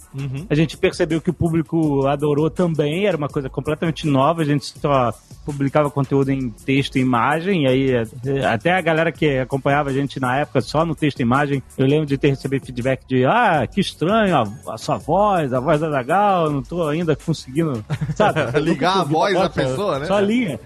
A 0.48 0.54
gente 0.54 0.76
percebeu 0.78 1.20
que 1.20 1.30
o 1.30 1.34
público 1.34 2.06
adorou 2.06 2.48
também, 2.48 3.06
era 3.06 3.16
uma 3.16 3.28
coisa 3.28 3.50
completamente 3.50 4.06
nova, 4.06 4.40
a 4.40 4.44
gente 4.44 4.64
só 4.80 5.12
publicava 5.52 5.90
conteúdo 5.90 6.30
em 6.30 6.50
texto 6.50 6.96
e 6.96 7.00
imagem, 7.00 7.64
e 7.64 7.66
aí 7.66 7.90
eh, 7.92 8.46
até 8.46 8.72
a 8.72 8.80
galera 8.80 9.10
que 9.10 9.38
acompanhava 9.38 9.88
a 9.88 9.92
gente 9.92 10.20
na 10.20 10.36
época 10.36 10.60
só 10.60 10.84
no 10.84 10.94
texto 10.94 11.20
e 11.20 11.22
imagem, 11.22 11.62
eu 11.76 11.86
lembro 11.86 12.04
de 12.04 12.18
ter 12.18 12.28
recebido 12.28 12.66
feedback 12.66 13.06
de 13.06 13.24
ah, 13.24 13.66
que 13.66 13.80
estranho 13.80 14.36
a, 14.36 14.74
a 14.74 14.76
sua 14.76 14.98
voz, 14.98 15.52
a 15.52 15.60
voz 15.60 15.80
da 15.80 15.90
Zagal, 15.90 16.50
não 16.50 16.62
tô 16.62 16.86
ainda 16.86 17.16
conseguindo, 17.16 17.84
sabe? 18.14 18.40
Ligar 18.60 19.00
a 19.00 19.04
voz 19.04 19.34
da 19.34 19.48
pessoa, 19.48 19.98
né? 19.98 20.06
Só 20.06 20.20
linha. 20.20 20.60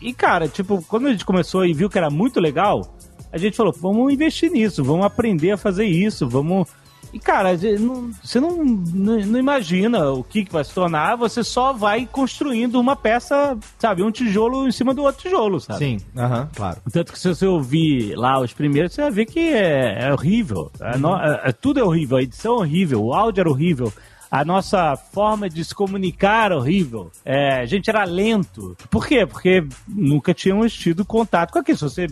E 0.00 0.12
cara, 0.12 0.48
tipo, 0.48 0.82
quando 0.88 1.06
a 1.06 1.12
gente 1.12 1.24
começou 1.24 1.64
e 1.64 1.72
viu 1.72 1.88
que 1.88 1.98
era 1.98 2.10
muito 2.10 2.40
legal, 2.40 2.96
a 3.32 3.38
gente 3.38 3.56
falou, 3.56 3.72
vamos 3.72 4.12
investir 4.12 4.50
nisso, 4.50 4.82
vamos 4.82 5.06
aprender 5.06 5.52
a 5.52 5.56
fazer 5.56 5.84
isso, 5.84 6.28
vamos. 6.28 6.68
E, 7.14 7.18
cara, 7.20 7.50
não- 7.78 8.10
você 8.22 8.40
não, 8.40 8.64
não, 8.64 9.18
não 9.20 9.38
imagina 9.38 10.10
o 10.10 10.24
que, 10.24 10.44
que 10.44 10.52
vai 10.52 10.64
se 10.64 10.74
tornar, 10.74 11.14
você 11.16 11.44
só 11.44 11.72
vai 11.72 12.06
construindo 12.10 12.74
uma 12.80 12.96
peça, 12.96 13.56
sabe, 13.78 14.02
um 14.02 14.10
tijolo 14.10 14.66
em 14.66 14.72
cima 14.72 14.92
do 14.92 15.02
outro 15.04 15.22
tijolo, 15.22 15.60
sabe? 15.60 15.78
Sim, 15.78 15.96
aham, 16.16 16.48
claro. 16.54 16.80
Tanto 16.92 17.12
que 17.12 17.18
se 17.18 17.28
você 17.28 17.46
ouvir 17.46 18.16
lá 18.16 18.40
os 18.40 18.52
primeiros, 18.52 18.92
você 18.92 19.02
vai 19.02 19.10
ver 19.12 19.26
que 19.26 19.38
é, 19.38 20.06
é 20.06 20.12
horrível. 20.12 20.72
A 20.80 20.98
no- 20.98 21.16
é- 21.16 21.40
é- 21.44 21.52
tudo 21.52 21.78
é 21.78 21.84
horrível, 21.84 22.16
a 22.16 22.22
edição 22.22 22.56
é 22.56 22.58
horrível, 22.58 23.02
o 23.04 23.14
áudio 23.14 23.40
era 23.42 23.48
horrível. 23.50 23.92
A 24.30 24.44
nossa 24.44 24.96
forma 24.96 25.48
de 25.48 25.64
se 25.64 25.72
comunicar 25.72 26.50
horrível. 26.50 27.12
É, 27.24 27.60
a 27.60 27.66
gente 27.66 27.88
era 27.88 28.02
lento. 28.02 28.76
Por 28.90 29.06
quê? 29.06 29.24
Porque 29.24 29.64
nunca 29.86 30.34
tínhamos 30.34 30.72
tido 30.74 31.04
contato 31.04 31.52
com 31.52 31.60
aquilo. 31.60 31.78
Se 31.78 31.84
você, 31.84 32.06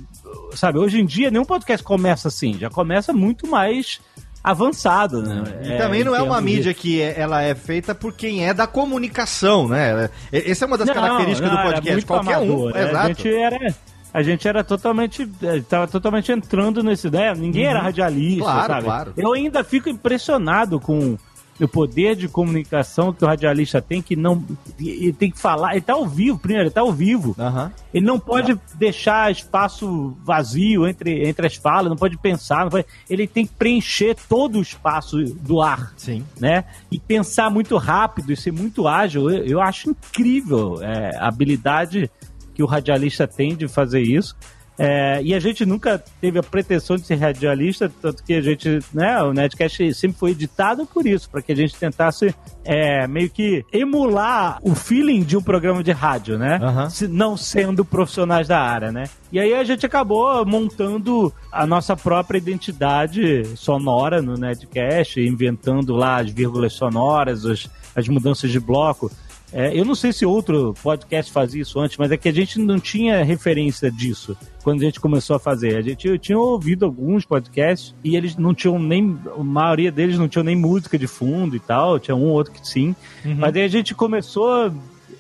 sabe, 0.55 0.79
hoje 0.79 1.01
em 1.01 1.05
dia 1.05 1.33
nenhum 1.33 1.45
podcast 1.45 1.83
começa 1.85 2.29
assim. 2.29 2.57
Já 2.57 2.71
começa 2.71 3.12
muito 3.12 3.49
mais 3.49 4.01
avançado, 4.43 5.23
né? 5.23 5.45
E 5.63 5.79
também 5.79 6.03
não 6.03 6.15
é 6.15 6.23
uma 6.23 6.37
termos 6.37 6.51
de- 6.51 6.57
mídia 6.57 6.75
que 6.75 7.01
é- 7.01 7.15
ela 7.19 7.43
é 7.43 7.55
feita 7.55 7.95
por 7.95 8.13
quem 8.13 8.47
é 8.47 8.53
da 8.53 8.67
comunicação, 8.67 9.69
né? 9.69 10.11
É- 10.33 10.51
Essa 10.51 10.65
é 10.65 10.67
uma 10.67 10.77
das 10.79 10.89
Não, 10.89 10.95
características 10.95 11.51
não, 11.51 11.57
do 11.59 11.63
podcast. 11.63 12.07
Qualquer 12.07 12.35
amador, 12.35 12.71
um, 12.71 12.73
né? 12.73 12.83
exato. 12.83 12.99
A 12.99 13.09
gente 13.09 13.35
era. 13.35 13.75
a 14.15 14.23
gente 14.23 14.49
era 14.49 14.65
totalmente. 14.65 15.31
Estava 15.43 15.87
totalmente 15.87 16.33
entrando 16.33 16.83
nesse. 16.83 17.09
Né? 17.11 17.33
Ninguém 17.35 17.65
uhum. 17.65 17.71
era 17.71 17.81
radialista, 17.81 18.45
claro, 18.45 18.73
sabe? 18.73 18.85
Claro. 18.85 19.13
Eu 19.17 19.33
ainda 19.33 19.63
fico 19.65 19.89
impressionado 19.89 20.81
com 20.81 21.17
o 21.64 21.68
poder 21.68 22.16
de 22.16 22.29
comunicação 22.29 23.12
que 23.12 23.25
o 23.25 23.27
radialista 23.27 23.81
tem, 23.81 24.03
que 24.03 24.16
não. 24.16 24.44
Ele 24.79 25.12
tem 25.12 25.31
que 25.31 25.38
falar. 25.38 25.72
Ele 25.72 25.81
tá 25.81 25.94
ao 25.94 26.07
vivo, 26.07 26.38
primeiro, 26.38 26.64
ele 26.64 26.70
tá 26.70 26.81
ao 26.81 26.92
vivo. 26.92 27.35
Uhum. 27.38 27.70
Ele 27.92 28.07
não 28.07 28.18
pode 28.18 28.59
deixar 28.75 29.31
espaço 29.31 30.16
vazio 30.25 30.87
entre, 30.87 31.29
entre 31.29 31.46
as 31.46 31.55
falas, 31.55 31.88
não 31.88 31.96
pode 31.96 32.16
pensar, 32.18 32.64
não 32.64 32.70
pode, 32.70 32.87
ele 33.09 33.27
tem 33.27 33.46
que 33.46 33.53
preencher 33.55 34.16
todo 34.29 34.59
o 34.59 34.62
espaço 34.62 35.22
do 35.25 35.61
ar. 35.61 35.92
Sim. 35.96 36.25
Né? 36.38 36.64
E 36.90 36.98
pensar 36.98 37.51
muito 37.51 37.77
rápido 37.77 38.33
e 38.33 38.37
ser 38.37 38.53
muito 38.53 38.88
ágil. 38.88 39.31
Eu, 39.31 39.44
eu 39.44 39.61
acho 39.61 39.90
incrível 39.90 40.83
é, 40.83 41.16
a 41.16 41.29
habilidade 41.29 42.11
que 42.55 42.62
o 42.62 42.66
radialista 42.66 43.27
tem 43.27 43.57
de 43.57 43.68
fazer 43.68 44.03
isso. 44.03 44.37
É, 44.79 45.23
e 45.23 45.35
a 45.35 45.41
gente 45.41 45.67
nunca 45.67 46.03
teve 46.21 46.39
a 46.39 46.43
pretensão 46.43 46.97
de 46.97 47.07
ser 47.07 47.17
radialista, 47.17 47.93
tanto 48.01 48.23
que 48.25 48.35
a 48.35 48.41
gente, 48.41 48.79
né, 48.93 49.23
o 49.23 49.33
Nedcast 49.33 49.95
sempre 49.95 50.19
foi 50.19 50.31
editado 50.31 50.87
por 50.87 51.07
isso, 51.07 51.29
para 51.29 51.43
que 51.43 51.53
a 51.53 51.57
gente 51.57 51.75
tentasse 51.77 52.35
é, 52.65 53.07
meio 53.07 53.29
que 53.29 53.65
emular 53.73 54.59
o 54.63 54.75
feeling 54.75 55.23
de 55.23 55.37
um 55.37 55.43
programa 55.43 55.83
de 55.83 55.93
rádio, 55.93 56.39
né? 56.39 56.59
Uhum. 56.63 56.91
Se, 56.91 57.07
não 57.07 57.37
sendo 57.37 57.85
profissionais 57.85 58.49
da 58.49 58.61
área, 58.61 58.91
né? 58.91 59.05
E 59.31 59.39
aí 59.39 59.55
a 59.55 59.65
gente 59.65 59.85
acabou 59.85 60.45
montando 60.47 61.33
a 61.51 61.67
nossa 61.67 61.97
própria 61.97 62.39
identidade 62.39 63.45
sonora 63.57 64.23
no 64.23 64.35
Nedcast, 64.35 65.21
inventando 65.21 65.95
lá 65.95 66.21
as 66.21 66.31
vírgulas 66.31 66.73
sonoras, 66.73 67.45
as, 67.45 67.69
as 67.95 68.09
mudanças 68.09 68.51
de 68.51 68.61
bloco. 68.61 69.11
É, 69.53 69.79
eu 69.79 69.85
não 69.85 69.95
sei 69.95 70.12
se 70.12 70.25
outro 70.25 70.75
podcast 70.83 71.31
fazia 71.31 71.61
isso 71.61 71.79
antes, 71.79 71.97
mas 71.99 72.11
é 72.11 72.17
que 72.17 72.29
a 72.29 72.33
gente 72.33 72.59
não 72.59 72.81
tinha 72.81 73.23
referência 73.23 73.91
disso 73.91 74.37
quando 74.62 74.81
a 74.81 74.85
gente 74.85 75.01
começou 75.01 75.37
a 75.37 75.38
fazer. 75.38 75.77
A 75.77 75.83
gente 75.83 76.19
tinha 76.19 76.38
ouvido 76.38 76.87
alguns 76.87 77.25
podcasts 77.25 77.95
e 78.03 78.17
eles 78.17 78.37
não 78.37 78.55
tinham 78.55 78.79
nem. 78.79 79.19
A 79.37 79.43
maioria 79.43 79.93
deles 79.93 80.19
não 80.19 80.29
tinham 80.29 80.45
nem 80.45 80.57
música 80.57 80.99
de 80.99 81.07
fundo 81.07 81.55
e 81.55 81.61
tal, 81.61 81.99
tinha 81.99 82.17
um 82.17 82.25
ou 82.25 82.31
outro 82.31 82.53
que 82.53 82.67
sim. 82.67 82.95
Uhum. 83.25 83.37
Mas 83.38 83.55
aí 83.55 83.62
a 83.62 83.69
gente 83.69 83.95
começou 83.95 84.73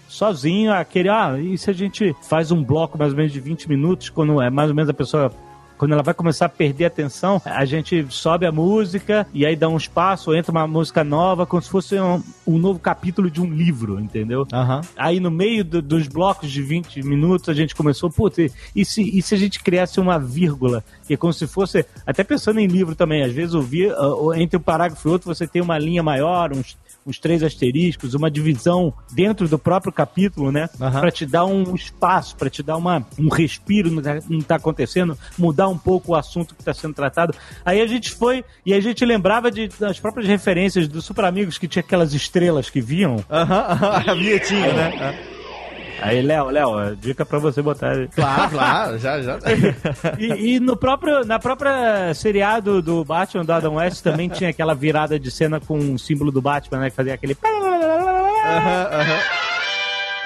sozinho 0.08 0.72
a 0.72 0.84
querer, 0.84 1.08
ah, 1.08 1.38
e 1.40 1.56
se 1.56 1.70
a 1.70 1.72
gente 1.72 2.14
faz 2.22 2.50
um 2.50 2.62
bloco 2.62 2.98
mais 2.98 3.12
ou 3.12 3.16
menos 3.16 3.32
de 3.32 3.40
20 3.40 3.68
minutos, 3.68 4.10
quando 4.10 4.42
é 4.42 4.50
mais 4.50 4.68
ou 4.68 4.74
menos 4.74 4.90
a 4.90 4.94
pessoa 4.94 5.32
quando 5.82 5.94
ela 5.94 6.02
vai 6.04 6.14
começar 6.14 6.46
a 6.46 6.48
perder 6.48 6.84
a 6.84 6.86
atenção, 6.86 7.42
a 7.44 7.64
gente 7.64 8.06
sobe 8.08 8.46
a 8.46 8.52
música 8.52 9.26
e 9.34 9.44
aí 9.44 9.56
dá 9.56 9.68
um 9.68 9.76
espaço, 9.76 10.32
entra 10.32 10.52
uma 10.52 10.64
música 10.64 11.02
nova, 11.02 11.44
como 11.44 11.60
se 11.60 11.68
fosse 11.68 11.98
um, 11.98 12.22
um 12.46 12.56
novo 12.56 12.78
capítulo 12.78 13.28
de 13.28 13.40
um 13.40 13.52
livro, 13.52 13.98
entendeu? 13.98 14.46
Uhum. 14.52 14.80
Aí 14.96 15.18
no 15.18 15.28
meio 15.28 15.64
do, 15.64 15.82
dos 15.82 16.06
blocos 16.06 16.52
de 16.52 16.62
20 16.62 17.02
minutos 17.02 17.48
a 17.48 17.52
gente 17.52 17.74
começou, 17.74 18.08
putz, 18.08 18.54
e 18.76 18.84
se, 18.84 19.02
e 19.02 19.20
se 19.20 19.34
a 19.34 19.36
gente 19.36 19.58
criasse 19.58 19.98
uma 19.98 20.20
vírgula? 20.20 20.84
Que 21.04 21.14
é 21.14 21.16
como 21.16 21.32
se 21.32 21.48
fosse, 21.48 21.84
até 22.06 22.22
pensando 22.22 22.60
em 22.60 22.68
livro 22.68 22.94
também, 22.94 23.24
às 23.24 23.32
vezes 23.32 23.52
ouvir, 23.52 23.92
entre 24.36 24.56
um 24.56 24.62
parágrafo 24.62 25.08
e 25.08 25.10
outro 25.10 25.34
você 25.34 25.48
tem 25.48 25.60
uma 25.60 25.80
linha 25.80 26.00
maior, 26.00 26.52
uns 26.52 26.76
uns 27.06 27.18
três 27.18 27.42
asteriscos, 27.42 28.14
uma 28.14 28.30
divisão 28.30 28.92
dentro 29.12 29.48
do 29.48 29.58
próprio 29.58 29.92
capítulo, 29.92 30.52
né? 30.52 30.68
Uhum. 30.80 30.90
Para 30.90 31.10
te 31.10 31.26
dar 31.26 31.44
um 31.44 31.74
espaço, 31.74 32.36
para 32.36 32.50
te 32.50 32.62
dar 32.62 32.76
uma, 32.76 33.06
um 33.18 33.28
respiro 33.28 33.90
no 33.90 34.02
que 34.02 34.34
está 34.38 34.56
acontecendo, 34.56 35.16
mudar 35.38 35.68
um 35.68 35.78
pouco 35.78 36.12
o 36.12 36.14
assunto 36.14 36.54
que 36.54 36.62
está 36.62 36.72
sendo 36.72 36.94
tratado. 36.94 37.34
Aí 37.64 37.80
a 37.80 37.86
gente 37.86 38.10
foi 38.10 38.44
e 38.64 38.74
a 38.74 38.80
gente 38.80 39.04
lembrava 39.04 39.50
de, 39.50 39.68
das 39.68 39.98
próprias 39.98 40.28
referências 40.28 40.88
dos 40.88 41.04
Super 41.04 41.24
Amigos 41.24 41.58
que 41.58 41.68
tinha 41.68 41.80
aquelas 41.80 42.14
estrelas 42.14 42.70
que 42.70 42.80
viam. 42.80 43.24
Aham, 43.30 43.78
uhum, 43.80 44.10
a 44.10 44.14
vinhetinha, 44.14 44.72
né? 44.72 45.31
Aí, 46.02 46.22
Léo, 46.22 46.50
Léo, 46.50 46.96
dica 46.96 47.24
pra 47.24 47.38
você 47.38 47.62
botar. 47.62 48.08
Claro, 48.08 48.50
claro, 48.50 48.98
já, 49.00 49.20
já. 49.22 49.38
e, 50.18 50.54
e, 50.54 50.60
no 50.60 50.76
próprio, 50.76 51.24
na 51.24 51.38
própria 51.38 52.12
seriado 52.14 52.82
do 52.82 53.04
Batman 53.04 53.44
do 53.44 53.52
Adam 53.52 53.74
West 53.74 54.02
também 54.02 54.28
tinha 54.28 54.50
aquela 54.50 54.74
virada 54.74 55.18
de 55.18 55.30
cena 55.30 55.60
com 55.60 55.78
o 55.78 55.98
símbolo 55.98 56.30
do 56.30 56.42
Batman, 56.42 56.80
né? 56.80 56.90
Que 56.90 56.96
fazia 56.96 57.14
aquele. 57.14 57.36
Aham, 58.44 58.88
aham. 58.92 59.41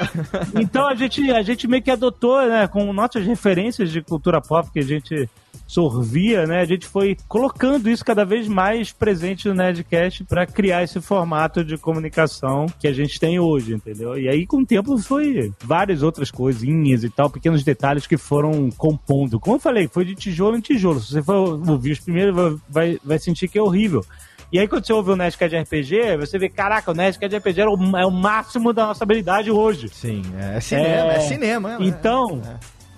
então 0.60 0.88
a 0.88 0.94
gente, 0.94 1.30
a 1.30 1.42
gente 1.42 1.66
meio 1.66 1.82
que 1.82 1.90
adotou, 1.90 2.46
né, 2.46 2.66
com 2.66 2.92
nossas 2.92 3.24
referências 3.26 3.90
de 3.90 4.02
cultura 4.02 4.40
pop 4.40 4.70
que 4.70 4.78
a 4.78 4.84
gente 4.84 5.28
sorvia, 5.66 6.46
né, 6.46 6.60
a 6.60 6.64
gente 6.64 6.86
foi 6.86 7.16
colocando 7.26 7.90
isso 7.90 8.04
cada 8.04 8.24
vez 8.24 8.46
mais 8.46 8.92
presente 8.92 9.48
no 9.48 9.54
Nerdcast 9.54 10.24
para 10.24 10.46
criar 10.46 10.84
esse 10.84 11.00
formato 11.00 11.64
de 11.64 11.76
comunicação 11.76 12.66
que 12.78 12.86
a 12.86 12.92
gente 12.92 13.18
tem 13.18 13.40
hoje, 13.40 13.74
entendeu? 13.74 14.16
E 14.16 14.28
aí 14.28 14.46
com 14.46 14.58
o 14.58 14.66
tempo 14.66 14.96
foi 14.98 15.52
várias 15.60 16.02
outras 16.02 16.30
coisinhas 16.30 17.02
e 17.02 17.10
tal, 17.10 17.28
pequenos 17.28 17.64
detalhes 17.64 18.06
que 18.06 18.16
foram 18.16 18.70
compondo. 18.70 19.40
Como 19.40 19.56
eu 19.56 19.60
falei, 19.60 19.88
foi 19.88 20.04
de 20.04 20.14
tijolo 20.14 20.56
em 20.56 20.60
tijolo. 20.60 21.00
Se 21.00 21.12
você 21.12 21.22
for 21.22 21.60
ouvir 21.68 21.92
os 21.92 22.00
primeiros, 22.00 22.60
vai, 22.68 22.98
vai 23.02 23.18
sentir 23.18 23.48
que 23.48 23.58
é 23.58 23.62
horrível. 23.62 24.04
E 24.52 24.58
aí, 24.58 24.68
quando 24.68 24.86
você 24.86 24.92
ouve 24.92 25.10
o 25.10 25.16
Nerdcast 25.16 25.56
de 25.56 25.62
RPG, 25.62 26.16
você 26.18 26.38
vê, 26.38 26.48
caraca, 26.48 26.90
o 26.90 26.94
Nerdcast 26.94 27.28
de 27.28 27.36
RPG 27.36 27.60
é 27.60 27.66
o, 27.66 27.96
é 27.96 28.06
o 28.06 28.10
máximo 28.10 28.72
da 28.72 28.86
nossa 28.86 29.04
habilidade 29.04 29.50
hoje. 29.50 29.88
Sim, 29.88 30.22
é, 30.38 30.56
é 30.56 30.60
cinema, 30.60 31.12
é, 31.12 31.16
é 31.16 31.20
cinema. 31.20 31.72
É, 31.72 31.76
então, 31.80 32.42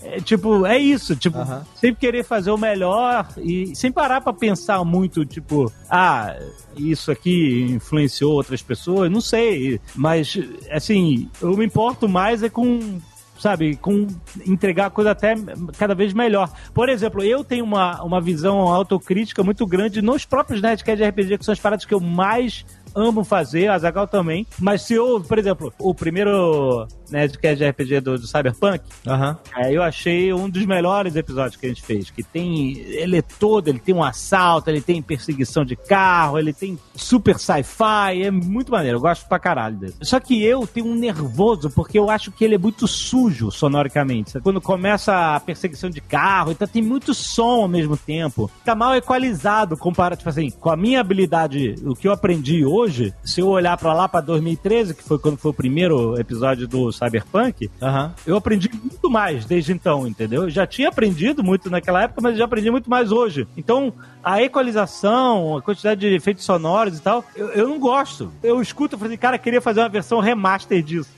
é. 0.02 0.20
tipo, 0.20 0.66
é 0.66 0.76
isso, 0.78 1.16
tipo, 1.16 1.38
sempre 1.74 2.00
querer 2.00 2.22
fazer 2.22 2.50
o 2.50 2.58
melhor 2.58 3.26
e 3.38 3.74
sem 3.74 3.90
parar 3.90 4.20
para 4.20 4.32
pensar 4.32 4.84
muito, 4.84 5.24
tipo, 5.24 5.72
ah, 5.88 6.36
isso 6.76 7.10
aqui 7.10 7.66
influenciou 7.70 8.32
outras 8.32 8.62
pessoas, 8.62 9.10
não 9.10 9.20
sei, 9.20 9.80
mas 9.96 10.38
assim, 10.70 11.30
eu 11.40 11.56
me 11.56 11.64
importo 11.64 12.08
mais 12.08 12.42
é 12.42 12.50
com 12.50 13.00
sabe, 13.38 13.76
com 13.76 14.06
entregar 14.46 14.86
a 14.86 14.90
coisa 14.90 15.12
até 15.12 15.34
cada 15.78 15.94
vez 15.94 16.12
melhor. 16.12 16.50
Por 16.74 16.88
exemplo, 16.88 17.22
eu 17.22 17.44
tenho 17.44 17.64
uma, 17.64 18.02
uma 18.02 18.20
visão 18.20 18.58
autocrítica 18.60 19.42
muito 19.42 19.66
grande 19.66 20.02
nos 20.02 20.24
próprios 20.24 20.60
Nerdcast 20.60 21.02
de 21.02 21.08
RPG, 21.08 21.38
que 21.38 21.44
são 21.44 21.52
as 21.52 21.60
paradas 21.60 21.84
que 21.84 21.94
eu 21.94 22.00
mais 22.00 22.64
amo 22.94 23.24
fazer, 23.24 23.68
a 23.68 23.78
Zagal 23.78 24.06
também. 24.06 24.46
Mas 24.58 24.82
se 24.82 24.94
eu, 24.94 25.20
por 25.20 25.38
exemplo, 25.38 25.72
o 25.78 25.94
primeiro 25.94 26.86
Nerdcast 27.10 27.58
de 27.58 27.68
RPG 27.68 28.00
do, 28.00 28.18
do 28.18 28.26
Cyberpunk, 28.26 28.84
uhum. 29.06 29.36
é, 29.56 29.72
eu 29.72 29.82
achei 29.82 30.32
um 30.32 30.48
dos 30.48 30.64
melhores 30.64 31.16
episódios 31.16 31.56
que 31.56 31.66
a 31.66 31.68
gente 31.68 31.82
fez. 31.82 32.10
Que 32.10 32.22
tem. 32.22 32.78
Ele 32.78 33.18
é 33.18 33.22
todo, 33.22 33.68
ele 33.68 33.78
tem 33.78 33.94
um 33.94 34.02
assalto, 34.02 34.70
ele 34.70 34.80
tem 34.80 35.00
perseguição 35.00 35.64
de 35.64 35.76
carro, 35.76 36.38
ele 36.38 36.52
tem 36.52 36.78
super 36.94 37.38
sci-fi, 37.38 38.22
é 38.22 38.30
muito 38.30 38.72
maneiro. 38.72 38.98
Eu 38.98 39.02
gosto 39.02 39.26
pra 39.28 39.38
caralho 39.38 39.76
dele. 39.76 39.94
Só 40.02 40.20
que 40.20 40.42
eu 40.44 40.66
tenho 40.66 40.86
um 40.86 40.94
nervoso, 40.94 41.70
porque 41.70 41.98
eu 41.98 42.10
acho 42.10 42.30
que 42.32 42.44
ele 42.44 42.54
é 42.54 42.58
muito 42.58 42.86
sujo 42.86 43.50
sonoricamente. 43.50 44.32
Sabe? 44.32 44.42
Quando 44.42 44.60
começa 44.60 45.36
a 45.36 45.40
perseguição 45.40 45.90
de 45.90 46.00
carro, 46.00 46.52
então 46.52 46.66
tem 46.66 46.82
muito 46.82 47.14
som 47.14 47.62
ao 47.62 47.68
mesmo 47.68 47.96
tempo. 47.96 48.50
Tá 48.64 48.74
mal 48.74 48.94
equalizado 48.94 49.76
comparado, 49.76 50.18
tipo 50.18 50.28
assim, 50.28 50.50
com 50.50 50.70
a 50.70 50.76
minha 50.76 51.00
habilidade, 51.00 51.74
o 51.84 51.94
que 51.94 52.06
eu 52.06 52.12
aprendi 52.12 52.64
hoje, 52.64 53.14
se 53.24 53.40
eu 53.40 53.48
olhar 53.48 53.76
pra 53.76 53.92
lá 53.92 54.08
pra 54.08 54.20
2013, 54.20 54.94
que 54.94 55.02
foi 55.02 55.18
quando 55.18 55.38
foi 55.38 55.50
o 55.50 55.54
primeiro 55.54 56.18
episódio 56.18 56.68
do 56.68 56.92
Cyberpunk, 56.98 57.70
uhum. 57.80 58.10
eu 58.26 58.36
aprendi 58.36 58.70
muito 58.72 59.08
mais 59.08 59.44
desde 59.44 59.72
então, 59.72 60.06
entendeu? 60.06 60.44
Eu 60.44 60.50
já 60.50 60.66
tinha 60.66 60.88
aprendido 60.88 61.42
muito 61.42 61.70
naquela 61.70 62.02
época, 62.02 62.20
mas 62.20 62.36
já 62.36 62.44
aprendi 62.44 62.70
muito 62.70 62.90
mais 62.90 63.12
hoje. 63.12 63.46
Então, 63.56 63.92
a 64.22 64.42
equalização, 64.42 65.56
a 65.56 65.62
quantidade 65.62 66.00
de 66.00 66.14
efeitos 66.14 66.44
sonoros 66.44 66.98
e 66.98 67.02
tal, 67.02 67.24
eu, 67.36 67.48
eu 67.50 67.68
não 67.68 67.78
gosto. 67.78 68.30
Eu 68.42 68.60
escuto 68.60 68.96
e 68.96 68.98
falei, 68.98 69.16
cara, 69.16 69.38
queria 69.38 69.60
fazer 69.60 69.80
uma 69.80 69.88
versão 69.88 70.20
remaster 70.20 70.82
disso. 70.82 71.10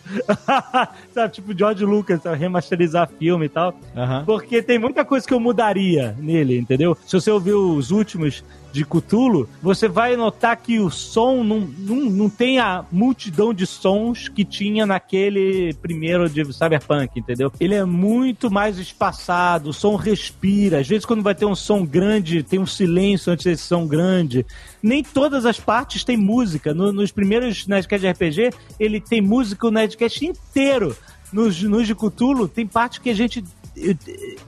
sabe, 1.12 1.32
tipo 1.32 1.56
George 1.56 1.84
Lucas, 1.84 2.22
sabe, 2.22 2.38
remasterizar 2.38 3.08
filme 3.18 3.46
e 3.46 3.48
tal. 3.48 3.74
Uhum. 3.96 4.24
Porque 4.24 4.62
tem 4.62 4.78
muita 4.78 5.04
coisa 5.04 5.26
que 5.26 5.32
eu 5.32 5.40
mudaria 5.40 6.14
nele, 6.18 6.58
entendeu? 6.58 6.96
Se 7.06 7.14
você 7.18 7.30
ouvir 7.30 7.54
os 7.54 7.90
últimos, 7.90 8.44
de 8.72 8.84
Cthulhu, 8.84 9.48
você 9.62 9.88
vai 9.88 10.16
notar 10.16 10.56
que 10.56 10.78
o 10.78 10.90
som 10.90 11.42
não, 11.42 11.60
não, 11.60 11.96
não 12.10 12.30
tem 12.30 12.58
a 12.58 12.84
multidão 12.90 13.52
de 13.52 13.66
sons 13.66 14.28
que 14.28 14.44
tinha 14.44 14.86
naquele 14.86 15.74
primeiro 15.74 16.28
de 16.28 16.44
Cyberpunk, 16.52 17.18
entendeu? 17.18 17.52
Ele 17.60 17.74
é 17.74 17.84
muito 17.84 18.50
mais 18.50 18.78
espaçado, 18.78 19.70
o 19.70 19.72
som 19.72 19.96
respira. 19.96 20.80
Às 20.80 20.88
vezes, 20.88 21.04
quando 21.04 21.22
vai 21.22 21.34
ter 21.34 21.46
um 21.46 21.54
som 21.54 21.84
grande, 21.84 22.42
tem 22.42 22.58
um 22.58 22.66
silêncio 22.66 23.32
antes 23.32 23.44
desse 23.44 23.62
som 23.62 23.86
grande. 23.86 24.46
Nem 24.82 25.02
todas 25.02 25.44
as 25.44 25.58
partes 25.58 26.04
têm 26.04 26.16
música. 26.16 26.72
No, 26.72 26.92
nos 26.92 27.10
primeiros 27.10 27.66
Nerdcast 27.66 28.06
RPG, 28.06 28.50
ele 28.78 29.00
tem 29.00 29.20
música 29.20 29.66
o 29.66 29.70
Nerdcast 29.70 30.24
inteiro. 30.24 30.96
Nos, 31.32 31.62
nos 31.62 31.86
de 31.86 31.94
Cthulhu, 31.94 32.48
tem 32.48 32.66
parte 32.66 33.00
que 33.00 33.10
a 33.10 33.14
gente 33.14 33.44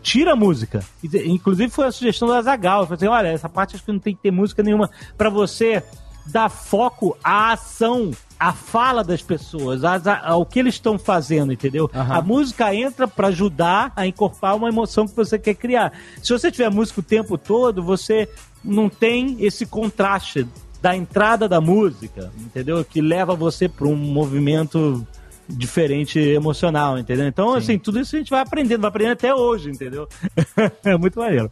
tira 0.02 0.32
a 0.32 0.36
música. 0.36 0.84
Inclusive 1.02 1.70
foi 1.70 1.86
a 1.86 1.92
sugestão 1.92 2.28
da 2.28 2.42
Zagal. 2.42 2.84
Falei 2.84 2.96
assim, 2.96 3.06
olha, 3.06 3.28
essa 3.28 3.48
parte 3.48 3.74
acho 3.74 3.84
que 3.84 3.92
não 3.92 3.98
tem 3.98 4.14
que 4.14 4.22
ter 4.22 4.30
música 4.30 4.62
nenhuma 4.62 4.90
para 5.16 5.30
você 5.30 5.82
dar 6.24 6.48
foco 6.48 7.16
à 7.22 7.52
ação, 7.52 8.12
à 8.38 8.52
fala 8.52 9.02
das 9.02 9.22
pessoas, 9.22 9.82
ao 9.84 10.46
que 10.46 10.60
eles 10.60 10.74
estão 10.74 10.96
fazendo, 10.98 11.52
entendeu? 11.52 11.90
Uhum. 11.92 12.12
A 12.12 12.22
música 12.22 12.72
entra 12.74 13.08
para 13.08 13.28
ajudar 13.28 13.92
a 13.96 14.06
incorporar 14.06 14.54
uma 14.54 14.68
emoção 14.68 15.06
que 15.06 15.16
você 15.16 15.38
quer 15.38 15.54
criar. 15.54 15.92
Se 16.22 16.32
você 16.32 16.50
tiver 16.50 16.70
música 16.70 17.00
o 17.00 17.02
tempo 17.02 17.36
todo, 17.36 17.82
você 17.82 18.28
não 18.62 18.88
tem 18.88 19.36
esse 19.40 19.66
contraste 19.66 20.46
da 20.80 20.96
entrada 20.96 21.48
da 21.48 21.60
música, 21.60 22.32
entendeu? 22.38 22.84
Que 22.84 23.00
leva 23.00 23.34
você 23.34 23.68
para 23.68 23.86
um 23.86 23.96
movimento 23.96 25.06
diferente 25.52 26.18
emocional, 26.18 26.98
entendeu? 26.98 27.26
Então, 27.26 27.54
assim, 27.54 27.78
tudo 27.78 28.00
isso 28.00 28.16
a 28.16 28.18
gente 28.18 28.30
vai 28.30 28.40
aprendendo, 28.40 28.80
vai 28.80 28.88
aprendendo 28.88 29.12
até 29.12 29.34
hoje, 29.34 29.70
entendeu? 29.70 30.08
é 30.84 30.96
muito 30.96 31.18
maneiro. 31.18 31.50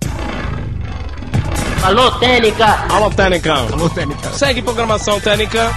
Alô, 1.82 2.10
Técnica! 2.18 2.66
Alô, 2.92 3.10
Técnica! 3.10 3.54
Alô, 3.54 3.88
Técnica! 3.88 4.30
Segue 4.32 4.62
programação 4.62 5.20
Técnica! 5.20 5.70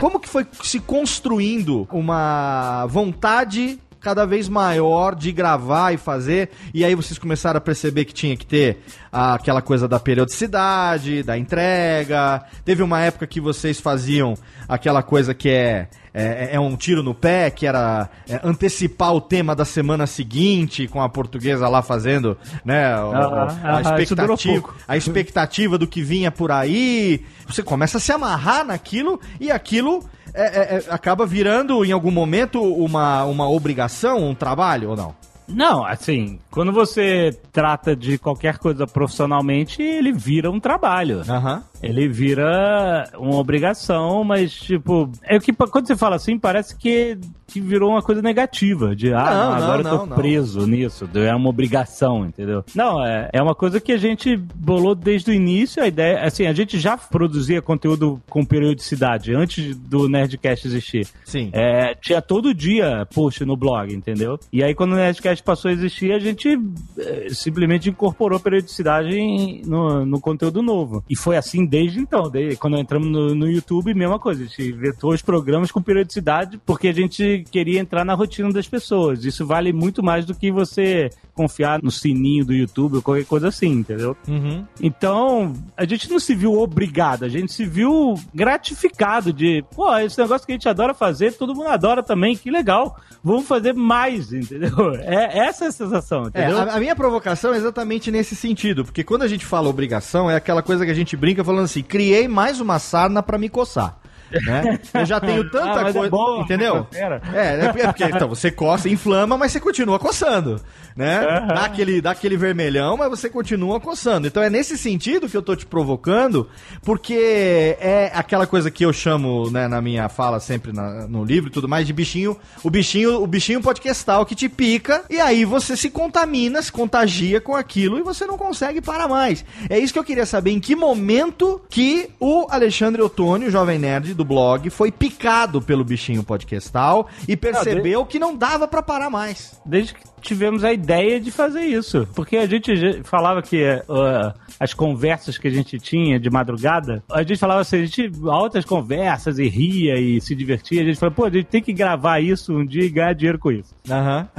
Como 0.00 0.20
que 0.20 0.28
foi 0.28 0.46
se 0.62 0.80
construindo 0.80 1.88
uma 1.90 2.86
vontade 2.86 3.78
cada 4.02 4.26
vez 4.26 4.48
maior 4.48 5.14
de 5.14 5.30
gravar 5.32 5.94
e 5.94 5.96
fazer, 5.96 6.50
e 6.74 6.84
aí 6.84 6.94
vocês 6.94 7.18
começaram 7.18 7.58
a 7.58 7.60
perceber 7.60 8.04
que 8.04 8.12
tinha 8.12 8.36
que 8.36 8.44
ter 8.44 8.82
ah, 9.12 9.34
aquela 9.34 9.62
coisa 9.62 9.86
da 9.86 9.98
periodicidade, 10.00 11.22
da 11.22 11.38
entrega. 11.38 12.44
Teve 12.64 12.82
uma 12.82 13.00
época 13.00 13.26
que 13.26 13.40
vocês 13.40 13.80
faziam 13.80 14.34
aquela 14.68 15.02
coisa 15.02 15.32
que 15.32 15.48
é 15.48 15.88
é, 16.14 16.50
é 16.52 16.60
um 16.60 16.76
tiro 16.76 17.02
no 17.02 17.14
pé, 17.14 17.50
que 17.50 17.66
era 17.66 18.08
é, 18.28 18.40
antecipar 18.44 19.14
o 19.14 19.20
tema 19.20 19.54
da 19.54 19.64
semana 19.64 20.06
seguinte, 20.06 20.86
com 20.88 21.00
a 21.00 21.08
portuguesa 21.08 21.68
lá 21.68 21.82
fazendo, 21.82 22.36
né, 22.64 22.96
o- 23.02 23.12
Ah, 23.12 23.58
a, 23.62 23.76
ah, 23.76 23.80
expectativa, 23.80 24.74
a 24.86 24.96
expectativa 24.96 25.78
do 25.78 25.86
que 25.86 26.02
vinha 26.02 26.30
por 26.30 26.50
aí. 26.50 27.24
Você 27.46 27.62
começa 27.62 27.98
a 27.98 28.00
se 28.00 28.12
amarrar 28.12 28.64
naquilo 28.64 29.20
e 29.40 29.50
aquilo 29.50 30.04
é, 30.34 30.42
é, 30.42 30.76
é, 30.78 30.84
acaba 30.88 31.26
virando, 31.26 31.84
em 31.84 31.92
algum 31.92 32.10
momento, 32.10 32.62
uma, 32.62 33.24
uma 33.24 33.48
obrigação, 33.48 34.18
um 34.28 34.34
trabalho 34.34 34.90
ou 34.90 34.96
não? 34.96 35.14
Não, 35.48 35.84
assim, 35.84 36.38
quando 36.50 36.72
você 36.72 37.36
trata 37.52 37.94
de 37.94 38.16
qualquer 38.16 38.58
coisa 38.58 38.86
profissionalmente, 38.86 39.82
ele 39.82 40.12
vira 40.12 40.50
um 40.50 40.58
trabalho. 40.60 41.20
Aham. 41.28 41.62
Ele 41.82 42.08
vira 42.08 43.10
uma 43.18 43.36
obrigação, 43.36 44.22
mas, 44.24 44.52
tipo, 44.52 45.10
é 45.24 45.38
que 45.38 45.52
quando 45.52 45.86
você 45.86 45.96
fala 45.96 46.16
assim, 46.16 46.38
parece 46.38 46.76
que, 46.76 47.18
que 47.46 47.60
virou 47.60 47.90
uma 47.90 48.02
coisa 48.02 48.22
negativa. 48.22 48.94
De, 48.94 49.12
ah, 49.12 49.24
Não, 49.24 49.32
não, 49.32 49.50
não, 49.50 49.62
agora 49.64 49.80
eu 49.80 49.84
tô 49.84 49.96
não, 49.98 50.06
não. 50.06 50.16
preso 50.16 50.66
nisso. 50.66 51.08
É 51.14 51.34
uma 51.34 51.48
obrigação, 51.48 52.24
entendeu? 52.26 52.64
Não, 52.74 53.04
é, 53.04 53.28
é 53.32 53.42
uma 53.42 53.54
coisa 53.54 53.80
que 53.80 53.92
a 53.92 53.96
gente 53.96 54.36
bolou 54.54 54.94
desde 54.94 55.30
o 55.30 55.34
início. 55.34 55.82
A 55.82 55.88
ideia, 55.88 56.22
assim, 56.24 56.46
a 56.46 56.52
gente 56.52 56.78
já 56.78 56.96
produzia 56.96 57.60
conteúdo 57.62 58.20
com 58.28 58.44
periodicidade 58.44 59.34
antes 59.34 59.76
do 59.76 60.08
Nerdcast 60.08 60.66
existir. 60.66 61.06
Sim. 61.24 61.50
É, 61.52 61.94
tinha 61.94 62.22
todo 62.22 62.54
dia 62.54 63.06
post 63.14 63.44
no 63.44 63.56
blog, 63.56 63.92
entendeu? 63.92 64.38
E 64.52 64.62
aí, 64.62 64.74
quando 64.74 64.92
o 64.92 64.96
Nerdcast 64.96 65.42
passou 65.42 65.68
a 65.70 65.72
existir, 65.72 66.12
a 66.12 66.18
gente 66.18 66.58
é, 66.98 67.28
simplesmente 67.30 67.88
incorporou 67.90 68.38
periodicidade 68.38 69.16
em- 69.16 69.62
no, 69.66 70.04
no 70.06 70.20
conteúdo 70.20 70.62
novo. 70.62 71.02
E 71.08 71.16
foi 71.16 71.36
assim 71.36 71.64
desde 71.72 72.00
então. 72.00 72.28
Desde, 72.28 72.56
quando 72.56 72.76
entramos 72.76 73.08
no, 73.08 73.34
no 73.34 73.50
YouTube, 73.50 73.94
mesma 73.94 74.18
coisa. 74.18 74.42
A 74.42 74.46
gente 74.46 74.72
vetou 74.72 75.14
os 75.14 75.22
programas 75.22 75.72
com 75.72 75.80
periodicidade 75.80 76.60
porque 76.66 76.88
a 76.88 76.92
gente 76.92 77.46
queria 77.50 77.80
entrar 77.80 78.04
na 78.04 78.12
rotina 78.12 78.52
das 78.52 78.68
pessoas. 78.68 79.24
Isso 79.24 79.46
vale 79.46 79.72
muito 79.72 80.02
mais 80.02 80.26
do 80.26 80.34
que 80.34 80.52
você 80.52 81.08
confiar 81.34 81.82
no 81.82 81.90
sininho 81.90 82.44
do 82.44 82.52
YouTube 82.52 82.96
ou 82.96 83.02
qualquer 83.02 83.24
coisa 83.24 83.48
assim, 83.48 83.68
entendeu? 83.70 84.14
Uhum. 84.28 84.66
Então, 84.82 85.54
a 85.74 85.86
gente 85.86 86.10
não 86.10 86.18
se 86.18 86.34
viu 86.34 86.60
obrigado, 86.60 87.24
a 87.24 87.28
gente 87.28 87.50
se 87.50 87.64
viu 87.64 88.16
gratificado 88.34 89.32
de, 89.32 89.64
pô, 89.74 89.96
esse 89.96 90.18
negócio 90.18 90.46
que 90.46 90.52
a 90.52 90.56
gente 90.56 90.68
adora 90.68 90.92
fazer, 90.92 91.32
todo 91.32 91.54
mundo 91.54 91.68
adora 91.68 92.02
também, 92.02 92.36
que 92.36 92.50
legal. 92.50 93.00
Vamos 93.24 93.46
fazer 93.46 93.72
mais, 93.72 94.30
entendeu? 94.30 94.94
É 95.00 95.38
essa 95.46 95.64
é 95.64 95.68
a 95.68 95.72
sensação, 95.72 96.24
É, 96.24 96.28
entendeu? 96.28 96.58
a, 96.58 96.74
a 96.74 96.80
minha 96.80 96.94
provocação 96.94 97.54
é 97.54 97.56
exatamente 97.56 98.10
nesse 98.10 98.36
sentido, 98.36 98.84
porque 98.84 99.02
quando 99.02 99.22
a 99.22 99.28
gente 99.28 99.46
fala 99.46 99.70
obrigação, 99.70 100.30
é 100.30 100.36
aquela 100.36 100.62
coisa 100.62 100.84
que 100.84 100.90
a 100.90 100.94
gente 100.94 101.16
brinca 101.16 101.42
falando 101.42 101.61
assim: 101.64 101.82
criei 101.82 102.28
mais 102.28 102.60
uma 102.60 102.78
sarna 102.78 103.22
pra 103.22 103.38
me 103.38 103.48
coçar. 103.48 104.01
Né? 104.46 104.78
Eu 104.94 105.04
já 105.06 105.20
tenho 105.20 105.42
Ah, 105.46 105.50
tanta 105.50 105.88
é 105.88 105.92
coisa. 105.92 106.10
bom, 106.10 106.40
entendeu? 106.42 106.86
É, 106.92 107.60
é 107.60 107.64
porque- 107.66 107.80
é 107.82 107.86
porque 107.86 108.04
então, 108.04 108.28
você 108.28 108.50
coça, 108.50 108.88
inflama, 108.88 109.36
mas 109.36 109.52
você 109.52 109.60
continua 109.60 109.98
coçando. 109.98 110.60
Né? 110.94 111.20
Dá, 111.48 111.64
aquele, 111.64 112.00
dá 112.02 112.10
aquele 112.10 112.36
vermelhão, 112.36 112.96
mas 112.98 113.08
você 113.08 113.30
continua 113.30 113.80
coçando. 113.80 114.26
Então 114.26 114.42
é 114.42 114.50
nesse 114.50 114.76
sentido 114.76 115.26
que 115.28 115.36
eu 115.36 115.40
tô 115.42 115.56
te 115.56 115.64
provocando, 115.64 116.48
porque 116.82 117.76
é 117.80 118.10
aquela 118.14 118.46
coisa 118.46 118.70
que 118.70 118.84
eu 118.84 118.92
chamo, 118.92 119.50
né, 119.50 119.66
na 119.68 119.80
minha 119.80 120.08
fala 120.08 120.38
sempre 120.40 120.72
na- 120.72 121.06
no 121.08 121.24
livro 121.24 121.48
e 121.48 121.52
tudo 121.52 121.68
mais, 121.68 121.86
de 121.86 121.92
bichinho, 121.92 122.36
o 122.62 122.68
bichinho, 122.70 123.22
o 123.22 123.26
bichinho 123.26 123.60
podcastal 123.62 124.26
que 124.26 124.34
te 124.34 124.48
pica, 124.48 125.04
e 125.08 125.18
aí 125.20 125.44
você 125.44 125.76
se 125.76 125.88
contamina, 125.90 126.60
se 126.60 126.70
contagia 126.70 127.40
com 127.40 127.54
aquilo 127.56 127.98
e 127.98 128.02
você 128.02 128.26
não 128.26 128.36
consegue 128.36 128.80
parar 128.82 129.08
mais. 129.08 129.44
É 129.70 129.78
isso 129.78 129.92
que 129.92 129.98
eu 129.98 130.04
queria 130.04 130.26
saber, 130.26 130.50
em 130.50 130.60
que 130.60 130.76
momento 130.76 131.60
que 131.70 132.10
o 132.20 132.46
Alexandre 132.50 133.00
Ottoni, 133.00 133.46
o 133.46 133.50
Jovem 133.50 133.78
Nerd 133.78 134.12
do 134.14 134.21
blog, 134.24 134.70
foi 134.70 134.90
picado 134.90 135.60
pelo 135.60 135.84
bichinho 135.84 136.22
podcastal 136.22 137.08
e 137.26 137.36
percebeu 137.36 138.04
que 138.04 138.18
não 138.18 138.36
dava 138.36 138.66
pra 138.68 138.82
parar 138.82 139.10
mais. 139.10 139.60
Desde 139.64 139.94
que 139.94 140.11
tivemos 140.22 140.64
a 140.64 140.72
ideia 140.72 141.20
de 141.20 141.30
fazer 141.30 141.62
isso. 141.62 142.06
Porque 142.14 142.36
a 142.36 142.46
gente 142.46 143.02
falava 143.04 143.42
que 143.42 143.62
uh, 143.64 144.32
as 144.58 144.72
conversas 144.72 145.36
que 145.38 145.48
a 145.48 145.50
gente 145.50 145.78
tinha 145.78 146.18
de 146.18 146.30
madrugada, 146.30 147.02
a 147.10 147.22
gente 147.22 147.38
falava 147.38 147.60
assim, 147.60 147.76
a 147.82 147.84
gente 147.84 148.10
altas 148.26 148.64
conversas 148.64 149.38
e 149.38 149.48
ria 149.48 149.98
e 149.98 150.20
se 150.20 150.34
divertia. 150.34 150.82
A 150.82 150.84
gente 150.84 150.98
falou, 150.98 151.14
pô, 151.14 151.24
a 151.24 151.30
gente 151.30 151.46
tem 151.46 151.62
que 151.62 151.72
gravar 151.72 152.20
isso 152.20 152.52
um 152.56 152.64
dia 152.64 152.84
e 152.84 152.88
ganhar 152.90 153.12
dinheiro 153.14 153.38
com 153.38 153.50
isso. 153.50 153.74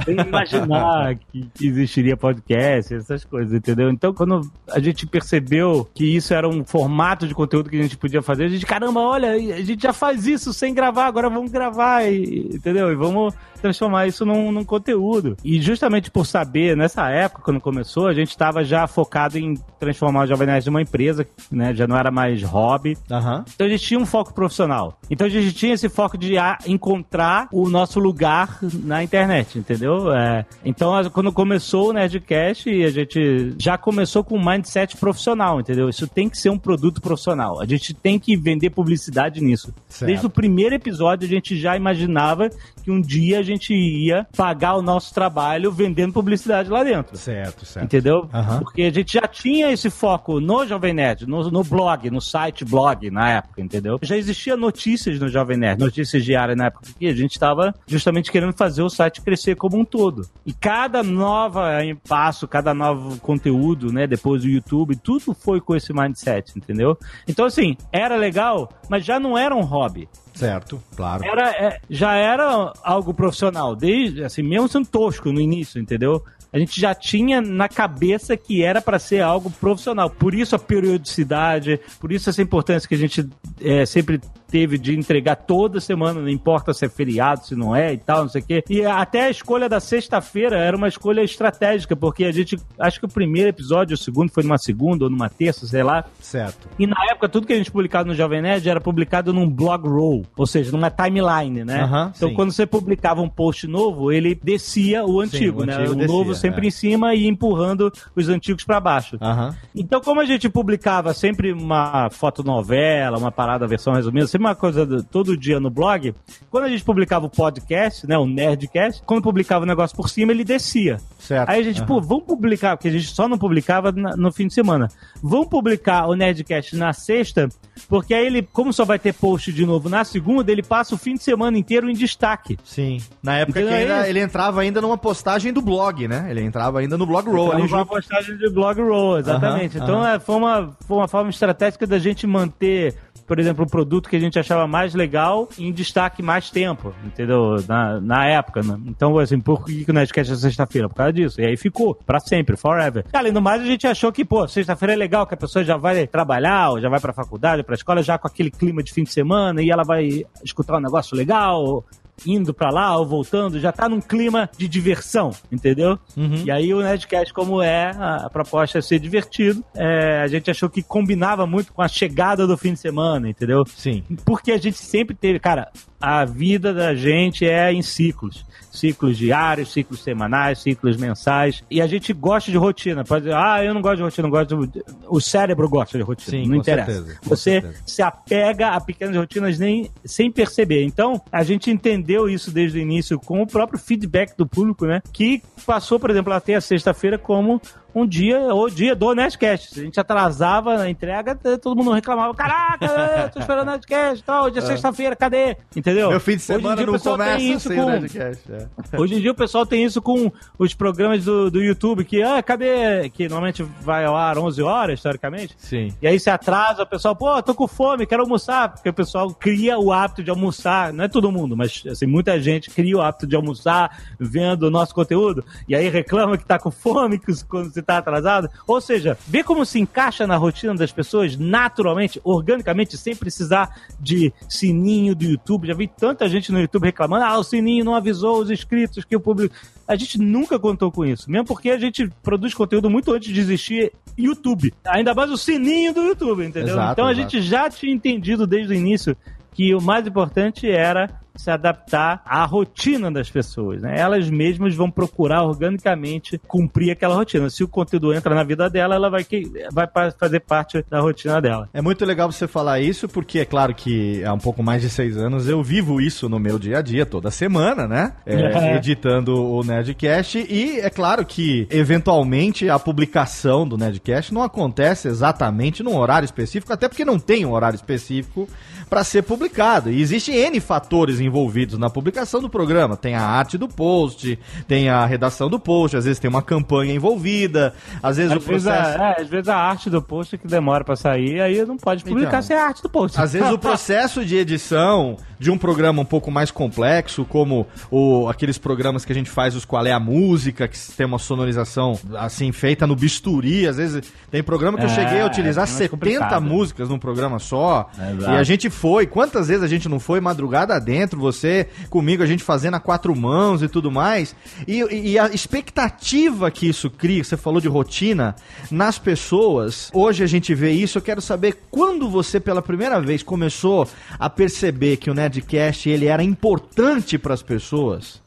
Sem 0.04 0.16
imaginar 0.18 1.14
que 1.32 1.66
existiria 1.66 2.16
podcast, 2.16 2.94
essas 2.94 3.24
coisas, 3.24 3.52
entendeu? 3.52 3.90
Então, 3.90 4.12
quando 4.12 4.40
a 4.70 4.80
gente 4.80 5.06
percebeu 5.06 5.88
que 5.94 6.04
isso 6.16 6.32
era 6.32 6.48
um 6.48 6.64
formato 6.64 7.26
de 7.26 7.34
conteúdo 7.34 7.68
que 7.70 7.78
a 7.78 7.82
gente 7.82 7.96
podia 7.96 8.22
fazer, 8.22 8.44
a 8.44 8.48
gente, 8.48 8.66
caramba, 8.66 9.00
olha, 9.00 9.32
a 9.32 9.62
gente 9.62 9.82
já 9.82 9.92
faz 9.92 10.26
isso 10.26 10.52
sem 10.52 10.72
gravar, 10.74 11.06
agora 11.06 11.28
vamos 11.28 11.50
gravar, 11.50 12.04
e- 12.04 12.50
entendeu? 12.54 12.90
E 12.90 12.94
vamos 12.94 13.34
transformar 13.60 14.06
isso 14.06 14.26
num, 14.26 14.52
num 14.52 14.64
conteúdo. 14.64 15.36
E 15.42 15.58
justamente 15.74 16.10
por 16.10 16.24
saber, 16.24 16.76
nessa 16.76 17.10
época, 17.10 17.42
quando 17.42 17.60
começou, 17.60 18.06
a 18.06 18.14
gente 18.14 18.30
estava 18.30 18.64
já 18.64 18.86
focado 18.86 19.36
em 19.38 19.54
transformar 19.78 20.24
o 20.24 20.26
Jovem 20.26 20.46
Nerd 20.46 20.66
numa 20.66 20.80
empresa, 20.80 21.26
né? 21.50 21.74
Já 21.74 21.86
não 21.86 21.96
era 21.96 22.10
mais 22.10 22.42
hobby. 22.42 22.96
Aham. 23.10 23.44
Então 23.54 23.66
a 23.66 23.70
gente 23.70 23.84
tinha 23.84 24.00
um 24.00 24.06
foco 24.06 24.32
profissional. 24.32 24.98
Então 25.10 25.26
a 25.26 25.30
gente 25.30 25.52
tinha 25.52 25.74
esse 25.74 25.88
foco 25.88 26.16
de 26.16 26.38
ah, 26.38 26.56
encontrar 26.66 27.48
o 27.52 27.68
nosso 27.68 27.98
lugar 27.98 28.58
na 28.62 29.02
internet, 29.02 29.58
entendeu? 29.58 30.14
É, 30.14 30.46
então 30.64 30.92
quando 31.10 31.32
começou 31.32 31.90
o 31.90 31.92
Nerdcast, 31.92 32.70
a 32.70 32.90
gente 32.90 33.54
já 33.58 33.76
começou 33.76 34.22
com 34.22 34.38
um 34.38 34.44
mindset 34.44 34.96
profissional, 34.96 35.60
entendeu? 35.60 35.88
Isso 35.88 36.06
tem 36.06 36.28
que 36.28 36.38
ser 36.38 36.50
um 36.50 36.58
produto 36.58 37.00
profissional. 37.00 37.60
A 37.60 37.66
gente 37.66 37.92
tem 37.92 38.18
que 38.18 38.36
vender 38.36 38.70
publicidade 38.70 39.40
nisso. 39.40 39.74
Certo. 39.88 40.08
Desde 40.08 40.26
o 40.26 40.30
primeiro 40.30 40.74
episódio 40.74 41.26
a 41.26 41.30
gente 41.30 41.56
já 41.56 41.76
imaginava 41.76 42.48
que 42.82 42.90
um 42.90 43.00
dia 43.00 43.38
a 43.38 43.42
gente 43.42 43.74
ia 43.74 44.26
pagar 44.36 44.76
o 44.76 44.82
nosso 44.82 45.12
trabalho 45.12 45.63
vendendo 45.70 46.12
publicidade 46.12 46.68
lá 46.70 46.82
dentro. 46.82 47.16
Certo, 47.16 47.64
certo. 47.64 47.84
Entendeu? 47.84 48.28
Aham. 48.32 48.60
Porque 48.60 48.82
a 48.82 48.90
gente 48.90 49.12
já 49.14 49.26
tinha 49.26 49.70
esse 49.70 49.90
foco 49.90 50.40
no 50.40 50.66
Jovem 50.66 50.92
Nerd, 50.92 51.26
no, 51.26 51.50
no 51.50 51.64
blog, 51.64 52.10
no 52.10 52.20
site 52.20 52.64
blog 52.64 53.10
na 53.10 53.30
época, 53.30 53.60
entendeu? 53.60 53.98
Já 54.02 54.16
existia 54.16 54.56
notícias 54.56 55.18
no 55.18 55.28
Jovem 55.28 55.56
Nerd, 55.56 55.80
notícias 55.80 56.24
diárias 56.24 56.56
na 56.56 56.66
época, 56.66 56.86
que 56.98 57.06
a 57.06 57.14
gente 57.14 57.32
estava 57.32 57.74
justamente 57.86 58.30
querendo 58.30 58.52
fazer 58.52 58.82
o 58.82 58.90
site 58.90 59.20
crescer 59.20 59.56
como 59.56 59.78
um 59.78 59.84
todo. 59.84 60.26
E 60.44 60.52
cada 60.52 61.02
nova 61.02 61.78
passo, 62.08 62.46
cada 62.48 62.74
novo 62.74 63.18
conteúdo, 63.20 63.92
né, 63.92 64.06
depois 64.06 64.42
do 64.42 64.48
YouTube, 64.48 64.96
tudo 64.96 65.34
foi 65.34 65.60
com 65.60 65.74
esse 65.74 65.92
mindset, 65.92 66.52
entendeu? 66.56 66.96
Então, 67.26 67.46
assim, 67.46 67.76
era 67.92 68.16
legal, 68.16 68.70
mas 68.88 69.04
já 69.04 69.18
não 69.18 69.36
era 69.36 69.54
um 69.54 69.62
hobby 69.62 70.08
Certo, 70.34 70.82
claro. 70.96 71.24
era, 71.24 71.50
é, 71.50 71.80
já 71.88 72.14
era 72.14 72.72
algo 72.82 73.14
profissional, 73.14 73.76
desde 73.76 74.24
assim, 74.24 74.42
mesmo 74.42 74.68
sendo 74.68 74.86
tosco 74.86 75.32
no 75.32 75.40
início, 75.40 75.80
entendeu? 75.80 76.22
A 76.52 76.58
gente 76.58 76.80
já 76.80 76.94
tinha 76.94 77.40
na 77.40 77.68
cabeça 77.68 78.36
que 78.36 78.62
era 78.62 78.80
para 78.80 78.98
ser 78.98 79.20
algo 79.20 79.50
profissional. 79.50 80.08
Por 80.08 80.34
isso 80.34 80.54
a 80.54 80.58
periodicidade, 80.58 81.80
por 81.98 82.12
isso 82.12 82.30
essa 82.30 82.42
importância 82.42 82.88
que 82.88 82.94
a 82.94 82.98
gente 82.98 83.28
é, 83.60 83.84
sempre 83.84 84.20
teve 84.54 84.78
de 84.78 84.96
entregar 84.96 85.34
toda 85.34 85.80
semana, 85.80 86.20
não 86.20 86.28
importa 86.28 86.72
se 86.72 86.86
é 86.86 86.88
feriado, 86.88 87.44
se 87.44 87.56
não 87.56 87.74
é 87.74 87.92
e 87.92 87.98
tal, 87.98 88.22
não 88.22 88.28
sei 88.28 88.40
o 88.40 88.44
quê. 88.44 88.62
E 88.70 88.84
até 88.84 89.24
a 89.24 89.30
escolha 89.30 89.68
da 89.68 89.80
sexta-feira 89.80 90.56
era 90.56 90.76
uma 90.76 90.86
escolha 90.86 91.22
estratégica, 91.22 91.96
porque 91.96 92.24
a 92.24 92.30
gente, 92.30 92.56
acho 92.78 93.00
que 93.00 93.06
o 93.06 93.08
primeiro 93.08 93.48
episódio, 93.48 93.94
o 93.94 93.98
segundo 93.98 94.30
foi 94.30 94.44
numa 94.44 94.56
segunda 94.56 95.06
ou 95.06 95.10
numa 95.10 95.28
terça, 95.28 95.66
sei 95.66 95.82
lá, 95.82 96.04
Certo. 96.20 96.68
e 96.78 96.86
na 96.86 96.94
época, 97.10 97.28
tudo 97.28 97.48
que 97.48 97.52
a 97.52 97.56
gente 97.56 97.72
publicava 97.72 98.04
no 98.04 98.14
Jovem 98.14 98.42
Nerd 98.42 98.68
era 98.68 98.80
publicado 98.80 99.32
num 99.32 99.50
blog 99.50 99.88
roll, 99.88 100.24
ou 100.36 100.46
seja, 100.46 100.70
numa 100.70 100.88
timeline, 100.88 101.64
né? 101.64 101.80
Aham, 101.80 102.12
então, 102.16 102.28
sim. 102.28 102.34
quando 102.36 102.52
você 102.52 102.64
publicava 102.64 103.20
um 103.22 103.28
post 103.28 103.66
novo, 103.66 104.12
ele 104.12 104.38
descia 104.40 105.04
o 105.04 105.20
antigo, 105.20 105.62
o 105.62 105.66
né? 105.66 105.74
antigo 105.74 105.94
o 105.94 105.96
descia, 105.96 106.16
novo 106.16 106.32
sempre 106.32 106.66
é. 106.66 106.68
em 106.68 106.70
cima 106.70 107.12
e 107.12 107.26
empurrando 107.26 107.92
os 108.14 108.28
antigos 108.28 108.62
pra 108.62 108.78
baixo. 108.78 109.18
Aham. 109.20 109.52
Então, 109.74 110.00
como 110.00 110.20
a 110.20 110.24
gente 110.24 110.48
publicava 110.48 111.12
sempre 111.12 111.52
uma 111.52 112.08
fotonovela, 112.08 113.18
uma 113.18 113.32
parada, 113.32 113.66
versão 113.66 113.94
resumida, 113.94 114.28
sempre 114.28 114.43
uma 114.44 114.54
coisa 114.54 114.84
do- 114.86 115.02
todo 115.02 115.36
dia 115.36 115.58
no 115.60 115.70
blog, 115.70 116.14
quando 116.50 116.64
a 116.64 116.68
gente 116.68 116.84
publicava 116.84 117.26
o 117.26 117.30
podcast, 117.30 118.06
né, 118.06 118.16
o 118.18 118.26
Nerdcast, 118.26 119.02
quando 119.04 119.22
publicava 119.22 119.64
o 119.64 119.66
negócio 119.66 119.96
por 119.96 120.08
cima, 120.08 120.32
ele 120.32 120.44
descia. 120.44 120.98
Certo. 121.18 121.48
Aí 121.48 121.60
a 121.60 121.62
gente, 121.64 121.78
Aham. 121.78 121.86
pô, 121.86 122.00
vamos 122.00 122.24
publicar, 122.24 122.76
porque 122.76 122.88
a 122.88 122.90
gente 122.92 123.06
só 123.06 123.26
não 123.28 123.38
publicava 123.38 123.90
na- 123.92 124.14
no 124.16 124.30
fim 124.30 124.46
de 124.46 124.52
semana. 124.54 124.88
Vamos 125.22 125.48
publicar 125.48 126.06
o 126.06 126.14
Nerdcast 126.14 126.76
na 126.76 126.92
sexta, 126.92 127.48
porque 127.88 128.12
aí 128.12 128.26
ele, 128.26 128.42
como 128.52 128.72
só 128.74 128.84
vai 128.84 128.98
ter 128.98 129.14
post 129.14 129.50
de 129.52 129.64
novo 129.64 129.88
na 129.88 130.04
segunda, 130.04 130.52
ele 130.52 130.62
passa 130.62 130.94
o 130.94 130.98
fim 130.98 131.14
de 131.14 131.22
semana 131.22 131.56
inteiro 131.56 131.88
em 131.88 131.94
destaque. 131.94 132.58
Sim. 132.62 132.98
Na 133.22 133.38
época 133.38 133.60
Entendeu? 133.60 133.78
que 133.78 133.82
ainda- 133.92 134.06
É 134.06 134.10
ele 134.10 134.20
entrava 134.20 134.60
ainda 134.60 134.80
numa 134.82 134.98
postagem 134.98 135.50
do 135.52 135.62
blog, 135.62 136.06
né? 136.06 136.26
Ele 136.28 136.42
entrava 136.42 136.80
ainda 136.80 136.98
no 136.98 137.06
blog 137.06 137.26
roll 137.30 137.52
uma 137.56 137.66
junto. 137.66 137.86
postagem 137.86 138.36
de 138.36 138.50
blog 138.50 138.80
roll, 138.82 139.18
exatamente. 139.18 139.78
Aham, 139.78 139.84
então 139.84 140.00
aham. 140.02 140.14
é, 140.14 140.18
foi, 140.20 140.36
uma, 140.36 140.76
foi 140.86 140.96
uma 140.98 141.08
forma 141.08 141.30
estratégica 141.30 141.86
da 141.86 141.98
gente 141.98 142.26
manter, 142.26 142.94
por 143.26 143.38
exemplo, 143.38 143.64
o 143.64 143.68
produto 143.68 144.08
que 144.08 144.16
a 144.16 144.20
gente 144.20 144.38
achava 144.38 144.66
mais 144.66 144.94
legal 144.94 145.48
em 145.58 145.72
destaque 145.72 146.22
mais 146.22 146.50
tempo, 146.50 146.94
entendeu? 147.04 147.56
Na, 147.68 148.00
na 148.00 148.26
época, 148.26 148.62
né? 148.62 148.78
Então, 148.86 149.18
assim, 149.18 149.40
por 149.40 149.64
que 149.64 149.84
o 149.88 149.92
Nerdcast 149.92 150.32
é 150.32 150.36
sexta-feira? 150.36 150.88
Por 150.88 150.94
causa 150.94 151.12
disso. 151.12 151.40
E 151.40 151.46
aí 151.46 151.56
ficou, 151.56 151.94
pra 151.94 152.20
sempre, 152.20 152.56
forever. 152.56 153.04
Além 153.12 153.32
do 153.32 153.40
mais, 153.40 153.62
a 153.62 153.66
gente 153.66 153.86
achou 153.86 154.12
que, 154.12 154.24
pô, 154.24 154.46
sexta-feira 154.46 154.92
é 154.92 154.96
legal, 154.96 155.26
que 155.26 155.34
a 155.34 155.38
pessoa 155.38 155.64
já 155.64 155.76
vai 155.76 156.06
trabalhar, 156.06 156.70
ou 156.70 156.80
já 156.80 156.88
vai 156.88 157.00
pra 157.00 157.12
faculdade, 157.12 157.62
pra 157.62 157.74
escola, 157.74 158.02
já 158.02 158.18
com 158.18 158.26
aquele 158.26 158.50
clima 158.50 158.82
de 158.82 158.92
fim 158.92 159.04
de 159.04 159.12
semana, 159.12 159.62
e 159.62 159.70
ela 159.70 159.84
vai 159.84 160.24
escutar 160.42 160.76
um 160.76 160.80
negócio 160.80 161.16
legal, 161.16 161.84
indo 162.26 162.54
pra 162.54 162.70
lá 162.70 162.96
ou 162.96 163.06
voltando, 163.06 163.60
já 163.60 163.72
tá 163.72 163.88
num 163.88 164.00
clima 164.00 164.48
de 164.56 164.68
diversão, 164.68 165.30
entendeu? 165.50 165.98
E 166.44 166.50
aí 166.50 166.72
o 166.72 166.80
Nerdcast, 166.82 167.32
como 167.32 167.60
é, 167.62 167.90
a, 167.96 168.26
a 168.26 168.30
proposta 168.30 168.78
é 168.78 168.82
ser 168.82 168.98
divertido, 168.98 169.64
é, 169.74 170.20
a 170.22 170.28
gente 170.28 170.50
achou 170.50 170.68
que 170.68 170.82
combinava 170.82 171.46
muito 171.46 171.72
com 171.72 171.82
a 171.82 171.88
chegada 171.88 172.46
do 172.46 172.56
fim 172.56 172.72
de 172.72 172.78
semana, 172.80 173.28
entendeu? 173.28 173.64
Sim. 173.66 174.02
Porque 174.24 174.52
a 174.52 174.58
gente 174.58 174.78
sempre 174.78 175.14
teve, 175.14 175.38
cara, 175.38 175.70
a 176.00 176.24
vida 176.24 176.72
da 176.72 176.94
gente 176.94 177.46
é 177.46 177.72
em 177.72 177.82
ciclos. 177.82 178.44
Ciclos 178.74 179.16
diários, 179.16 179.72
ciclos 179.72 180.02
semanais, 180.02 180.58
ciclos 180.58 180.96
mensais. 180.96 181.62
E 181.70 181.80
a 181.80 181.86
gente 181.86 182.12
gosta 182.12 182.50
de 182.50 182.56
rotina. 182.56 183.04
Pode 183.04 183.24
dizer, 183.26 183.36
ah, 183.36 183.64
eu 183.64 183.72
não 183.72 183.80
gosto 183.80 183.96
de 183.98 184.02
rotina, 184.02 184.22
não 184.28 184.30
gosto 184.30 184.66
de... 184.66 184.82
O 185.08 185.20
cérebro 185.20 185.68
gosta 185.68 185.96
de 185.96 186.02
rotina. 186.02 186.38
Sim, 186.42 186.48
não 186.48 186.56
interessa. 186.56 186.92
certeza, 186.92 187.18
Você 187.22 187.50
certeza. 187.60 187.82
se 187.86 188.02
apega 188.02 188.68
a 188.70 188.80
pequenas 188.80 189.16
rotinas 189.16 189.58
nem, 189.58 189.90
sem 190.04 190.30
perceber. 190.30 190.82
Então, 190.84 191.22
a 191.30 191.44
gente 191.44 191.70
entendeu 191.70 192.28
isso 192.28 192.50
desde 192.50 192.78
o 192.78 192.80
início 192.80 193.18
com 193.18 193.40
o 193.42 193.46
próprio 193.46 193.78
feedback 193.78 194.36
do 194.36 194.46
público, 194.46 194.86
né? 194.86 195.00
Que 195.12 195.40
passou, 195.64 196.00
por 196.00 196.10
exemplo, 196.10 196.32
até 196.32 196.54
a 196.56 196.60
sexta-feira 196.60 197.16
como 197.16 197.60
um 197.94 198.04
dia, 198.04 198.52
o 198.52 198.68
dia 198.68 198.96
do 198.96 199.14
Nerdcast. 199.14 199.78
A 199.78 199.84
gente 199.84 200.00
atrasava 200.00 200.76
na 200.78 200.90
entrega, 200.90 201.36
todo 201.62 201.76
mundo 201.76 201.92
reclamava: 201.92 202.34
Caraca, 202.34 202.84
eu 202.86 203.30
tô 203.30 203.38
esperando 203.38 203.68
o 203.68 203.70
Nerdcast 203.70 204.24
tal, 204.24 204.46
hoje 204.46 204.58
é 204.58 204.62
sexta-feira, 204.62 205.14
cadê? 205.14 205.56
Entendeu? 205.76 206.10
Meu 206.10 206.18
fim 206.18 206.32
de 206.32 206.38
Hoje 206.38 206.42
em 206.42 206.56
semana 206.56 206.76
dia 206.76 206.86
não 206.86 206.98
começa 206.98 207.58
sem 207.68 207.76
com- 207.76 207.86
Nerdcast. 207.90 208.52
é. 208.52 208.63
Hoje 208.98 209.14
em 209.14 209.20
dia 209.20 209.30
o 209.32 209.34
pessoal 209.34 209.64
tem 209.66 209.84
isso 209.84 210.00
com 210.02 210.30
os 210.58 210.74
programas 210.74 211.24
do, 211.24 211.50
do 211.50 211.62
YouTube, 211.62 212.04
que, 212.04 212.22
ah, 212.22 212.42
cadê? 212.42 213.08
Que 213.10 213.24
normalmente 213.28 213.62
vai 213.82 214.04
ao 214.04 214.16
ar 214.16 214.38
11 214.38 214.62
horas, 214.62 214.98
historicamente. 214.98 215.54
Sim. 215.58 215.92
E 216.00 216.06
aí 216.06 216.18
se 216.20 216.30
atrasa, 216.30 216.82
o 216.82 216.86
pessoal, 216.86 217.14
pô, 217.16 217.42
tô 217.42 217.54
com 217.54 217.66
fome, 217.66 218.06
quero 218.06 218.22
almoçar. 218.22 218.68
Porque 218.72 218.88
o 218.88 218.92
pessoal 218.94 219.30
cria 219.34 219.78
o 219.78 219.92
hábito 219.92 220.22
de 220.22 220.30
almoçar. 220.30 220.92
Não 220.92 221.04
é 221.04 221.08
todo 221.08 221.30
mundo, 221.32 221.56
mas 221.56 221.82
assim, 221.90 222.06
muita 222.06 222.40
gente 222.40 222.70
cria 222.70 222.96
o 222.96 223.00
hábito 223.02 223.26
de 223.26 223.36
almoçar 223.36 223.98
vendo 224.18 224.64
o 224.64 224.70
nosso 224.70 224.94
conteúdo. 224.94 225.44
E 225.68 225.74
aí 225.74 225.88
reclama 225.88 226.36
que 226.38 226.44
tá 226.44 226.58
com 226.58 226.70
fome 226.70 227.18
que- 227.18 227.44
quando 227.44 227.72
você 227.72 227.82
tá 227.82 227.98
atrasado. 227.98 228.48
Ou 228.66 228.80
seja, 228.80 229.16
vê 229.26 229.42
como 229.42 229.64
se 229.64 229.78
encaixa 229.80 230.26
na 230.26 230.36
rotina 230.36 230.74
das 230.74 230.92
pessoas 230.92 231.36
naturalmente, 231.36 232.20
organicamente, 232.24 232.96
sem 232.96 233.14
precisar 233.14 233.74
de 234.00 234.32
sininho 234.48 235.14
do 235.14 235.24
YouTube. 235.24 235.66
Já 235.66 235.74
vi 235.74 235.86
tanta 235.88 236.28
gente 236.28 236.52
no 236.52 236.60
YouTube 236.60 236.84
reclamando, 236.84 237.24
ah, 237.24 237.38
o 237.38 237.44
sininho 237.44 237.84
não 237.84 237.94
avisou 237.94 238.38
os 238.38 238.50
inscritos 238.54 239.04
que 239.04 239.14
o 239.16 239.20
público. 239.20 239.54
A 239.86 239.96
gente 239.96 240.18
nunca 240.18 240.58
contou 240.58 240.90
com 240.90 241.04
isso, 241.04 241.30
mesmo 241.30 241.46
porque 241.46 241.70
a 241.70 241.78
gente 241.78 242.08
produz 242.22 242.54
conteúdo 242.54 242.88
muito 242.88 243.12
antes 243.12 243.32
de 243.32 243.40
existir 243.40 243.92
YouTube. 244.16 244.72
Ainda 244.86 245.14
mais 245.14 245.30
o 245.30 245.36
sininho 245.36 245.92
do 245.92 246.02
YouTube, 246.02 246.44
entendeu? 246.44 246.74
Exato, 246.74 246.92
então 246.92 247.06
a 247.06 247.12
exato. 247.12 247.30
gente 247.30 247.42
já 247.42 247.68
tinha 247.68 247.92
entendido 247.92 248.46
desde 248.46 248.72
o 248.72 248.76
início 248.76 249.16
que 249.52 249.74
o 249.74 249.80
mais 249.80 250.06
importante 250.06 250.68
era 250.68 251.08
se 251.36 251.50
adaptar 251.50 252.22
à 252.24 252.44
rotina 252.44 253.10
das 253.10 253.28
pessoas, 253.30 253.82
né? 253.82 253.98
Elas 253.98 254.28
mesmas 254.30 254.74
vão 254.74 254.90
procurar 254.90 255.42
organicamente 255.42 256.38
cumprir 256.46 256.90
aquela 256.92 257.14
rotina. 257.16 257.50
Se 257.50 257.64
o 257.64 257.68
conteúdo 257.68 258.14
entra 258.14 258.34
na 258.34 258.44
vida 258.44 258.70
dela, 258.70 258.94
ela 258.94 259.10
vai, 259.10 259.24
que- 259.24 259.50
vai 259.72 259.86
fazer 260.18 260.40
parte 260.40 260.84
da 260.88 261.00
rotina 261.00 261.40
dela. 261.40 261.68
É 261.72 261.82
muito 261.82 262.04
legal 262.04 262.30
você 262.30 262.46
falar 262.46 262.80
isso, 262.80 263.08
porque 263.08 263.40
é 263.40 263.44
claro 263.44 263.74
que 263.74 264.24
há 264.24 264.32
um 264.32 264.38
pouco 264.38 264.62
mais 264.62 264.82
de 264.82 264.88
seis 264.88 265.16
anos 265.16 265.48
eu 265.48 265.62
vivo 265.62 266.00
isso 266.00 266.28
no 266.28 266.38
meu 266.38 266.58
dia 266.58 266.78
a 266.78 266.82
dia, 266.82 267.04
toda 267.04 267.30
semana, 267.30 267.86
né? 267.88 268.12
É, 268.24 268.34
É. 268.54 268.76
Editando 268.76 269.34
o 269.44 269.62
Nerdcast. 269.64 270.38
E 270.48 270.78
é 270.80 270.88
claro 270.90 271.24
que, 271.26 271.66
eventualmente, 271.70 272.68
a 272.68 272.78
publicação 272.78 273.66
do 273.66 273.76
Nerdcast 273.76 274.32
não 274.32 274.42
acontece 274.42 275.08
exatamente 275.08 275.82
num 275.82 275.96
horário 275.96 276.24
específico, 276.26 276.72
até 276.72 276.88
porque 276.88 277.04
não 277.04 277.18
tem 277.18 277.44
um 277.44 277.52
horário 277.52 277.76
específico 277.76 278.48
para 278.88 279.02
ser 279.04 279.22
publicado. 279.22 279.90
E 279.90 280.00
existem 280.00 280.34
N 280.36 280.60
fatores 280.60 281.20
envolvidos 281.20 281.78
na 281.78 281.88
publicação 281.90 282.40
do 282.40 282.48
programa. 282.48 282.96
Tem 282.96 283.14
a 283.14 283.22
arte 283.22 283.56
do 283.58 283.68
post, 283.68 284.38
tem 284.68 284.88
a 284.88 285.04
redação 285.06 285.48
do 285.48 285.58
post, 285.58 285.96
às 285.96 286.04
vezes 286.04 286.18
tem 286.18 286.28
uma 286.28 286.42
campanha 286.42 286.94
envolvida, 286.94 287.74
às 288.02 288.16
vezes 288.16 288.32
Às 288.32 288.36
o 288.38 288.40
vezes, 288.46 288.64
processo. 288.64 288.98
a, 289.00 289.04
é, 289.10 289.20
às 289.22 289.28
vezes 289.28 289.48
a 289.48 289.56
arte 289.56 289.90
do 289.90 290.02
post 290.02 290.36
que 290.38 290.46
demora 290.46 290.84
pra 290.84 290.96
sair, 290.96 291.40
aí 291.40 291.64
não 291.64 291.76
pode 291.76 292.04
publicar 292.04 292.28
Então. 292.28 292.42
sem 292.42 292.56
a 292.56 292.64
arte 292.66 292.82
do 292.82 292.88
post. 292.88 293.20
Às 293.20 293.32
vezes 293.32 293.50
o 293.50 293.58
processo 293.58 294.24
de 294.24 294.36
edição 294.36 295.16
de 295.38 295.50
um 295.50 295.58
programa 295.58 296.00
um 296.00 296.04
pouco 296.04 296.30
mais 296.30 296.50
complexo, 296.50 297.24
como 297.24 297.66
o, 297.90 298.28
aqueles 298.28 298.56
programas 298.56 299.04
que 299.04 299.12
a 299.12 299.14
gente 299.14 299.28
faz, 299.30 299.54
os 299.54 299.64
Qual 299.64 299.84
é 299.84 299.92
a 299.92 300.00
Música, 300.00 300.66
que 300.68 300.78
tem 300.96 301.06
uma 301.06 301.18
sonorização 301.18 301.98
assim 302.16 302.50
feita 302.52 302.86
no 302.86 302.94
bisturi. 302.96 303.66
Às 303.66 303.76
vezes 303.76 304.10
tem 304.30 304.42
programa 304.42 304.78
que 304.78 304.84
eu 304.84 304.88
É, 304.88 304.94
cheguei 304.94 305.20
a 305.20 305.26
utilizar 305.26 305.64
é 305.64 305.66
mais 305.66 305.70
70 305.76 305.90
complicado. 305.90 306.42
músicas 306.42 306.88
num 306.88 306.98
programa 306.98 307.38
só. 307.38 307.90
Exato. 307.98 308.32
E 308.32 308.36
a 308.36 308.42
gente 308.42 308.70
foi. 308.74 309.06
Quantas 309.06 309.48
vezes 309.48 309.62
a 309.62 309.66
gente 309.68 309.88
não 309.88 309.98
foi 309.98 310.20
madrugada 310.20 310.78
dentro, 310.80 311.18
você 311.18 311.68
comigo, 311.88 312.22
a 312.22 312.26
gente 312.26 312.42
fazendo 312.44 312.74
a 312.74 312.80
quatro 312.80 313.14
mãos 313.16 313.62
e 313.62 313.68
tudo 313.68 313.90
mais. 313.90 314.34
E, 314.68 314.82
e- 315.12 315.18
a 315.18 315.28
expectativa 315.28 316.50
que 316.50 316.68
isso 316.68 316.90
cria, 316.90 317.22
você 317.24 317.36
falou 317.36 317.60
de 317.60 317.68
rotina, 317.68 318.34
nas 318.70 318.98
pessoas, 318.98 319.90
hoje 319.94 320.22
a 320.22 320.26
gente 320.26 320.54
vê 320.54 320.72
isso, 320.72 320.98
eu 320.98 321.02
quero 321.02 321.22
saber 321.22 321.56
quando 321.70 322.10
você 322.10 322.38
pela 322.40 322.60
primeira 322.60 323.00
vez 323.00 323.22
começou 323.22 323.88
a 324.18 324.28
perceber 324.28 324.96
que 324.96 325.10
o 325.10 325.14
Nerdcast 325.14 325.88
ele 325.88 326.06
era 326.06 326.22
importante 326.22 327.16
para 327.16 327.32
as 327.34 327.42
pessoas. 327.42 328.23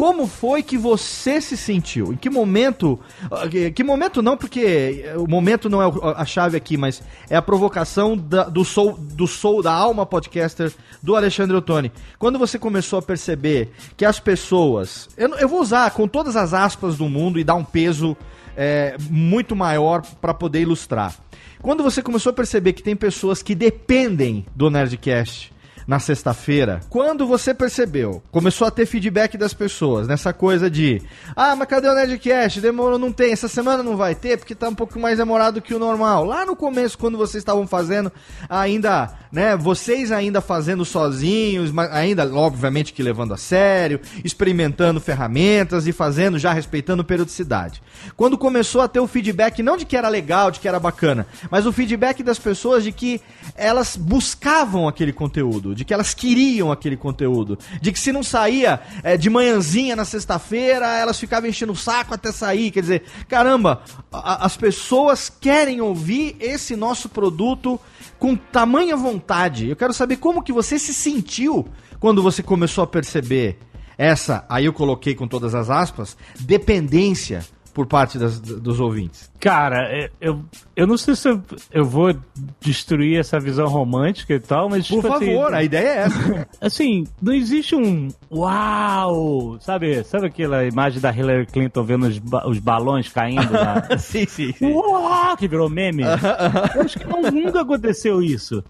Como 0.00 0.26
foi 0.26 0.62
que 0.62 0.78
você 0.78 1.42
se 1.42 1.58
sentiu? 1.58 2.14
Em 2.14 2.16
que 2.16 2.30
momento? 2.30 2.98
ah, 3.30 3.46
Que, 3.74 3.84
momento 3.84 4.22
não, 4.22 4.34
porque 4.34 5.04
o 5.16 5.26
momento 5.28 5.68
não 5.68 5.82
é 5.82 5.92
a 6.16 6.24
chave 6.24 6.56
aqui, 6.56 6.78
mas 6.78 7.02
é 7.28 7.36
a 7.36 7.42
provocação 7.42 8.16
da- 8.16 8.44
do 8.44 8.64
soul, 8.64 8.96
do 8.98 9.26
soul 9.26 9.62
da 9.62 9.72
alma 9.72 10.06
podcaster 10.06 10.72
do 11.02 11.14
Alexandre 11.14 11.54
Ottoni. 11.54 11.92
Quando 12.18 12.38
você 12.38 12.58
começou 12.58 12.98
a 12.98 13.02
perceber 13.02 13.72
que 13.94 14.06
as 14.06 14.18
pessoas, 14.18 15.06
eu, 15.18 15.28
eu 15.36 15.46
vou 15.46 15.60
usar 15.60 15.90
com 15.90 16.08
todas 16.08 16.34
as 16.34 16.54
aspas 16.54 16.96
do 16.96 17.06
mundo 17.06 17.38
e 17.38 17.44
dar 17.44 17.56
um 17.56 17.64
peso 17.64 18.16
é, 18.56 18.96
muito 19.10 19.54
maior 19.54 20.00
para 20.18 20.32
poder 20.32 20.62
ilustrar. 20.62 21.14
Quando 21.60 21.82
você 21.82 22.02
começou 22.02 22.30
a 22.30 22.32
perceber 22.32 22.72
que 22.72 22.82
tem 22.82 22.96
pessoas 22.96 23.42
que 23.42 23.54
dependem 23.54 24.46
do 24.56 24.70
Nerdcast 24.70 25.52
na 25.86 25.98
sexta-feira, 25.98 26.80
quando 26.88 27.26
você 27.26 27.52
percebeu, 27.54 28.22
começou 28.30 28.66
a 28.66 28.70
ter 28.70 28.86
feedback 28.86 29.36
das 29.36 29.54
pessoas, 29.54 30.06
nessa 30.06 30.32
coisa 30.32 30.70
de, 30.70 31.02
ah, 31.34 31.54
mas 31.56 31.68
cadê 31.68 31.88
o 31.88 31.94
Nerdcast? 31.94 32.60
Demorou, 32.60 32.98
não 32.98 33.12
tem, 33.12 33.32
essa 33.32 33.48
semana 33.48 33.82
não 33.82 33.96
vai 33.96 34.14
ter, 34.14 34.38
porque 34.38 34.54
tá 34.54 34.68
um 34.68 34.74
pouco 34.74 34.98
mais 34.98 35.18
demorado 35.18 35.62
que 35.62 35.74
o 35.74 35.78
normal. 35.78 36.24
Lá 36.24 36.44
no 36.44 36.56
começo, 36.56 36.98
quando 36.98 37.18
vocês 37.18 37.40
estavam 37.40 37.66
fazendo, 37.66 38.12
ainda, 38.48 39.12
né, 39.32 39.56
vocês 39.56 40.10
ainda 40.10 40.40
fazendo 40.40 40.84
sozinhos, 40.84 41.70
mas 41.70 41.90
ainda, 41.92 42.28
obviamente, 42.34 42.92
que 42.92 43.02
levando 43.02 43.32
a 43.32 43.36
sério, 43.36 44.00
experimentando 44.24 45.00
ferramentas 45.00 45.86
e 45.86 45.92
fazendo, 45.92 46.38
já 46.38 46.52
respeitando 46.52 47.04
periodicidade. 47.04 47.82
Quando 48.16 48.36
começou 48.36 48.80
a 48.80 48.88
ter 48.88 49.00
o 49.00 49.06
feedback, 49.06 49.62
não 49.62 49.76
de 49.76 49.84
que 49.84 49.96
era 49.96 50.08
legal, 50.08 50.50
de 50.50 50.58
que 50.60 50.66
era 50.68 50.80
bacana, 50.80 51.26
mas 51.50 51.66
o 51.66 51.72
feedback 51.72 52.22
das 52.22 52.38
pessoas 52.38 52.82
de 52.82 52.90
que 52.92 53.20
elas 53.54 53.96
buscavam 53.96 54.88
aquele 54.88 55.12
conteúdo, 55.12 55.74
de 55.74 55.84
que 55.84 55.94
elas 55.94 56.12
queriam 56.14 56.72
aquele 56.72 56.96
conteúdo, 56.96 57.58
de 57.80 57.92
que 57.92 58.00
se 58.00 58.12
não 58.12 58.22
saía 58.22 58.80
é, 59.02 59.16
de 59.16 59.30
manhãzinha 59.30 59.94
na 59.94 60.04
sexta-feira, 60.04 60.86
elas 60.98 61.18
ficavam 61.20 61.48
enchendo 61.48 61.72
o 61.72 61.76
saco 61.76 62.14
até 62.14 62.32
sair. 62.32 62.70
Quer 62.70 62.80
dizer, 62.80 63.02
caramba, 63.28 63.82
a- 64.12 64.44
as 64.44 64.56
pessoas 64.56 65.30
querem 65.40 65.80
ouvir 65.80 66.36
esse 66.40 66.74
nosso 66.74 67.08
produto 67.08 67.78
com 68.18 68.34
tamanha 68.36 68.96
vontade. 68.96 69.19
Eu 69.68 69.76
quero 69.76 69.92
saber 69.92 70.16
como 70.16 70.42
que 70.42 70.52
você 70.52 70.78
se 70.78 70.94
sentiu 70.94 71.68
quando 71.98 72.22
você 72.22 72.42
começou 72.42 72.82
a 72.84 72.86
perceber 72.86 73.58
essa, 73.96 74.46
aí 74.48 74.64
eu 74.64 74.72
coloquei 74.72 75.14
com 75.14 75.28
todas 75.28 75.54
as 75.54 75.68
aspas, 75.68 76.16
dependência 76.38 77.44
por 77.74 77.86
parte 77.86 78.18
das, 78.18 78.40
dos 78.40 78.80
ouvintes? 78.80 79.30
Cara, 79.40 79.88
é, 79.90 80.10
eu, 80.20 80.42
eu 80.76 80.86
não 80.86 80.98
sei 80.98 81.16
se 81.16 81.28
eu, 81.28 81.40
eu 81.72 81.84
vou 81.84 82.14
destruir 82.60 83.18
essa 83.18 83.40
visão 83.40 83.66
romântica 83.68 84.34
e 84.34 84.40
tal, 84.40 84.68
mas. 84.68 84.86
Por 84.86 85.02
tipo, 85.02 85.14
assim, 85.14 85.26
favor, 85.34 85.54
a 85.54 85.62
ideia 85.64 85.88
é 85.88 85.96
essa. 86.02 86.48
assim, 86.60 87.04
não 87.22 87.32
existe 87.32 87.74
um 87.74 88.08
uau, 88.30 89.56
sabe? 89.60 90.02
Sabe 90.04 90.26
aquela 90.26 90.64
imagem 90.66 91.00
da 91.00 91.10
Hillary 91.10 91.46
Clinton 91.46 91.82
vendo 91.84 92.06
os, 92.06 92.18
ba- 92.18 92.46
os 92.46 92.58
balões 92.58 93.08
caindo 93.08 93.50
na... 93.50 93.96
sim, 93.98 94.26
sim, 94.26 94.52
sim. 94.52 94.72
Uau, 94.72 95.36
que 95.36 95.48
virou 95.48 95.68
meme. 95.70 96.02
Eu 96.02 96.82
acho 96.82 96.98
que 96.98 97.06
não- 97.06 97.22
nunca 97.30 97.62
aconteceu 97.62 98.22
isso. 98.22 98.62